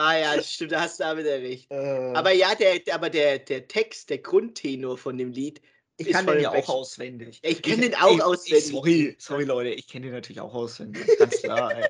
Ah 0.00 0.16
ja, 0.16 0.42
stimmt, 0.42 0.72
da 0.72 0.80
hast 0.80 0.98
du 0.98 1.04
wieder 1.18 1.42
recht. 1.42 1.70
Äh, 1.70 2.12
Aber 2.14 2.32
ja, 2.32 2.54
der, 2.54 2.80
aber 2.94 3.10
der, 3.10 3.38
der 3.38 3.68
Text, 3.68 4.08
der 4.08 4.16
Grundtenor 4.16 4.96
von 4.96 5.18
dem 5.18 5.30
Lied, 5.30 5.60
ich 5.98 6.08
kann 6.08 6.26
den 6.26 6.40
ja 6.40 6.50
auch 6.52 6.68
auswendig. 6.70 7.38
Ich 7.42 7.60
kenn 7.60 7.82
den 7.82 7.94
auch 7.94 8.16
ey, 8.16 8.22
auswendig. 8.22 8.68
Sorry, 8.68 9.16
sorry 9.18 9.44
Leute, 9.44 9.68
ich 9.68 9.86
kenne 9.86 10.06
den 10.06 10.14
natürlich 10.14 10.40
auch 10.40 10.54
auswendig. 10.54 11.06
Ganz 11.18 11.42
klar. 11.42 11.76
Ey. 11.76 11.86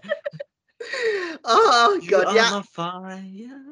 oh 1.44 1.98
Gott, 2.08 2.34
ja. 2.34 2.64
fire, 2.72 3.22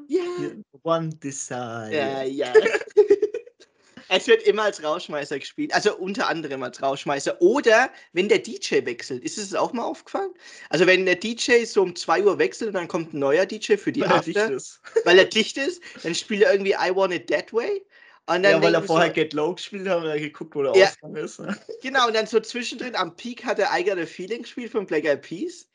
you 0.06 0.62
one 0.84 1.08
desire. 1.16 1.90
ja, 1.90 2.22
ja. 2.22 2.52
Es 4.08 4.26
wird 4.26 4.42
immer 4.44 4.62
als 4.64 4.82
Rauschmeißer 4.82 5.38
gespielt, 5.38 5.74
also 5.74 5.94
unter 5.96 6.28
anderem 6.28 6.62
als 6.62 6.82
Rauschmeißer. 6.82 7.40
Oder 7.42 7.90
wenn 8.12 8.28
der 8.28 8.38
DJ 8.38 8.84
wechselt. 8.84 9.22
Ist 9.22 9.38
es 9.38 9.54
auch 9.54 9.72
mal 9.72 9.84
aufgefallen? 9.84 10.30
Also 10.70 10.86
wenn 10.86 11.04
der 11.04 11.16
DJ 11.16 11.64
so 11.64 11.82
um 11.82 11.94
2 11.94 12.24
Uhr 12.24 12.38
wechselt 12.38 12.68
und 12.68 12.74
dann 12.74 12.88
kommt 12.88 13.12
ein 13.12 13.18
neuer 13.18 13.44
DJ 13.46 13.76
für 13.76 13.92
die 13.92 14.00
Weil 14.00 14.10
er 14.10 14.20
dicht 14.20 14.36
After, 14.38 14.54
ist. 14.54 14.80
weil 15.04 15.18
er 15.18 15.24
dicht 15.26 15.58
ist, 15.58 15.82
dann 16.02 16.14
spielt 16.14 16.42
er 16.42 16.52
irgendwie 16.52 16.72
I 16.72 16.94
Want 16.94 17.12
It 17.12 17.28
That 17.28 17.52
Way. 17.52 17.84
Und 18.26 18.42
dann 18.42 18.52
Ja, 18.52 18.62
weil 18.62 18.74
er 18.74 18.82
vorher 18.82 19.08
so, 19.08 19.14
Get 19.14 19.32
Low 19.32 19.54
gespielt 19.54 19.88
hat 19.88 19.98
und 20.02 20.06
er 20.06 20.18
geguckt, 20.18 20.54
wo 20.54 20.62
der 20.62 20.74
Ja. 20.74 20.86
Ausgang 20.88 21.16
ist. 21.16 21.40
ne? 21.40 21.58
Genau, 21.82 22.06
und 22.06 22.14
dann 22.14 22.26
so 22.26 22.40
zwischendrin 22.40 22.94
am 22.94 23.16
Peak 23.16 23.44
hat 23.44 23.58
er 23.58 23.72
a 23.72 24.06
Feeling 24.06 24.42
gespielt 24.42 24.72
von 24.72 24.86
Black 24.86 25.04
Eyed 25.04 25.22
Peas. 25.22 25.66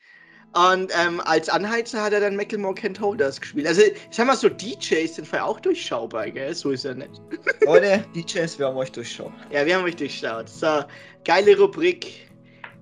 Und 0.54 0.92
ähm, 0.96 1.20
als 1.24 1.48
Anheizer 1.48 2.02
hat 2.02 2.12
er 2.12 2.20
dann 2.20 2.36
Macklemore 2.36 2.74
Can't 2.74 3.00
Hold 3.00 3.20
Us 3.20 3.40
gespielt. 3.40 3.66
Also, 3.66 3.82
ich 3.82 3.94
sag 4.10 4.26
mal 4.26 4.36
so, 4.36 4.48
DJs 4.48 5.16
sind 5.16 5.26
vorher 5.26 5.46
auch 5.46 5.58
durchschaubar, 5.58 6.30
gell? 6.30 6.54
So 6.54 6.70
ist 6.70 6.84
er 6.84 6.94
nicht. 6.94 7.10
Leute, 7.64 8.04
DJs, 8.14 8.58
wir 8.60 8.66
haben 8.66 8.76
euch 8.76 8.92
durchschaut. 8.92 9.32
Ja, 9.50 9.66
wir 9.66 9.76
haben 9.76 9.84
euch 9.84 9.96
durchschaut. 9.96 10.48
So, 10.48 10.84
geile 11.24 11.58
Rubrik. 11.58 12.28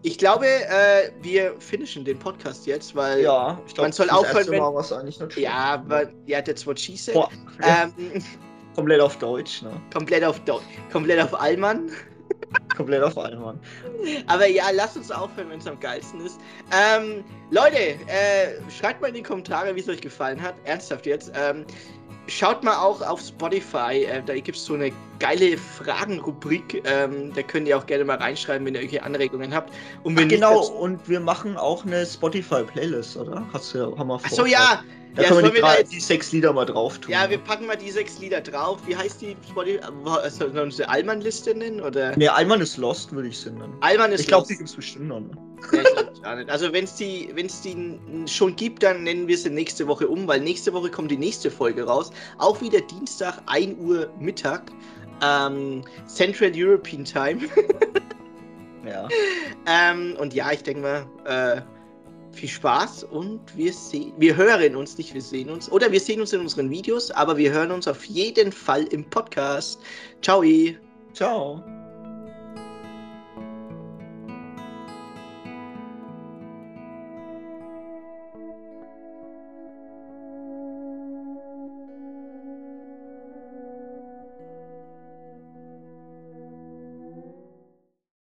Ich 0.03 0.19
glaube, 0.19 0.47
äh, 0.47 1.11
wir 1.23 1.55
finishen 1.61 2.05
den 2.05 2.19
Podcast 2.19 2.67
jetzt, 2.67 2.95
weil. 2.95 3.23
Ja, 3.23 3.59
ich 3.67 3.73
glaube, 3.75 3.87
Man 3.87 3.93
soll 3.93 4.11
aufhören, 4.11 4.49
wenn- 4.49 4.59
Mal 4.61 4.75
was 4.75 4.93
eigentlich 4.93 5.19
nicht 5.21 5.37
Ja, 5.39 5.53
aber, 5.53 6.09
ja, 6.27 6.43
that's 6.43 6.67
what 6.67 6.79
she 6.79 6.97
said. 6.97 7.15
Boah, 7.15 7.31
Ähm, 7.63 7.93
komplett 8.75 9.01
auf 9.01 9.17
Deutsch, 9.19 9.63
ne? 9.63 9.71
komplett 9.93 10.25
auf 10.25 10.41
Deu- 10.45 10.61
komplett 10.91 11.21
auf 11.23 11.41
Allmann. 11.41 11.91
Komplett 12.77 13.03
auf 13.03 13.19
einmal. 13.19 13.59
Aber 14.27 14.47
ja, 14.47 14.65
lasst 14.73 14.97
uns 14.97 15.11
aufhören, 15.11 15.51
wenn 15.51 15.59
es 15.59 15.67
am 15.67 15.79
geilsten 15.81 16.25
ist. 16.25 16.41
Ähm, 16.73 17.25
Leute, 17.51 17.77
äh, 17.77 18.59
schreibt 18.71 19.01
mal 19.01 19.09
in 19.09 19.15
die 19.15 19.23
Kommentare, 19.23 19.75
wie 19.75 19.81
es 19.81 19.89
euch 19.89 20.01
gefallen 20.01 20.41
hat. 20.41 20.55
Ernsthaft 20.65 21.07
jetzt. 21.07 21.33
Ähm, 21.35 21.65
schaut 22.29 22.63
mal 22.63 22.77
auch 22.77 23.01
auf 23.03 23.21
Spotify. 23.21 24.05
Äh, 24.05 24.23
da 24.25 24.35
gibt 24.35 24.57
es 24.57 24.65
so 24.65 24.75
eine 24.75 24.91
geile 25.19 25.57
Fragenrubrik. 25.57 26.83
Ähm, 26.87 27.33
da 27.35 27.43
könnt 27.43 27.69
ihr 27.69 27.77
auch 27.77 27.87
gerne 27.87 28.05
mal 28.05 28.17
reinschreiben, 28.17 28.67
wenn 28.67 28.75
ihr 28.75 28.81
irgendwelche 28.81 29.05
Anregungen 29.05 29.55
habt. 29.55 29.73
Und 30.03 30.17
wenn 30.17 30.27
Ach, 30.27 30.31
genau, 30.31 30.67
und 30.67 31.09
wir 31.09 31.21
machen 31.21 31.57
auch 31.57 31.85
eine 31.85 32.07
Spotify-Playlist, 32.07 33.17
oder? 33.17 33.47
Hast 33.53 33.75
du 33.75 33.79
ja, 33.79 33.99
haben 33.99 34.09
wir 34.09 34.21
Ach 34.23 34.31
so, 34.31 34.47
ja. 34.47 34.83
Da 35.15 35.23
ja, 35.23 35.29
können 35.29 35.45
wir 35.45 35.51
die, 35.51 35.61
drei, 35.61 35.83
die 35.83 36.01
sechs 36.01 36.33
Lieder 36.33 36.53
mal 36.53 36.65
drauf 36.65 36.99
tun. 36.99 37.13
Ja, 37.13 37.29
wir 37.29 37.37
packen 37.39 37.67
mal 37.67 37.77
die 37.77 37.91
sechs 37.91 38.19
Lieder 38.19 38.41
drauf. 38.41 38.81
Wie 38.87 38.97
heißt 38.97 39.21
die 39.21 39.37
Spotify? 39.47 39.81
Also, 40.07 40.39
sollen 40.39 40.55
wir 40.55 40.63
unsere 40.63 40.89
Allmann-Liste 40.89 41.55
nennen? 41.55 41.81
Oder? 41.83 42.17
Ne, 42.17 42.33
Alman 42.33 42.63
ist 42.63 42.79
Lost, 42.79 43.13
würde 43.13 43.29
ich 43.29 43.37
es 43.37 43.45
nennen. 43.45 43.75
Allmann 43.81 44.13
ist 44.13 44.23
Ich 44.23 44.29
glaube, 44.29 44.43
los. 44.43 44.49
die 44.49 44.57
gibt 44.57 44.71
es 44.71 44.77
bestimmt 44.77 45.09
noch. 45.09 45.21
Ne? 45.21 45.31
Ja, 45.73 45.81
ich 46.33 46.39
nicht. 46.39 46.51
Also 46.51 46.73
wenn 46.73 46.85
es 46.85 46.95
die, 46.95 47.31
wenn's 47.35 47.61
die 47.61 48.01
schon 48.27 48.57
gibt, 48.57 48.83
dann 48.83 49.03
nennen 49.03 49.29
wir 49.29 49.37
sie 49.37 49.51
nächste 49.51 49.87
Woche 49.87 50.09
um, 50.09 50.27
weil 50.27 50.41
nächste 50.41 50.73
Woche 50.73 50.91
kommt 50.91 51.11
die 51.11 51.19
nächste 51.19 51.51
Folge 51.51 51.85
raus. 51.85 52.11
Auch 52.39 52.61
wieder 52.63 52.81
Dienstag, 52.81 53.43
1 53.47 53.79
Uhr 53.81 54.11
Mittag. 54.19 54.73
Ähm, 55.23 55.83
Central 56.07 56.53
European 56.55 57.05
Time. 57.05 57.41
Ja. 58.85 59.09
ähm, 59.67 60.17
und 60.19 60.35
ja, 60.35 60.51
ich 60.53 60.63
denke 60.63 60.83
mal, 60.83 61.07
äh, 61.25 61.61
viel 62.33 62.49
Spaß 62.49 63.05
und 63.05 63.41
wir 63.57 63.73
sehen, 63.73 64.13
wir 64.19 64.37
hören 64.37 64.77
uns 64.77 64.97
nicht, 64.99 65.15
wir 65.15 65.23
sehen 65.23 65.51
uns. 65.51 65.71
Oder 65.71 65.91
wir 65.93 66.01
sehen 66.01 66.21
uns 66.21 66.33
in 66.33 66.41
unseren 66.41 66.71
Videos, 66.71 67.11
aber 67.11 67.37
wir 67.37 67.53
hören 67.53 67.71
uns 67.71 67.87
auf 67.89 68.05
jeden 68.05 68.53
Fall 68.53 68.85
im 68.85 69.05
Podcast. 69.05 69.81
Ciao. 70.23 70.43
Ciao. 71.13 71.82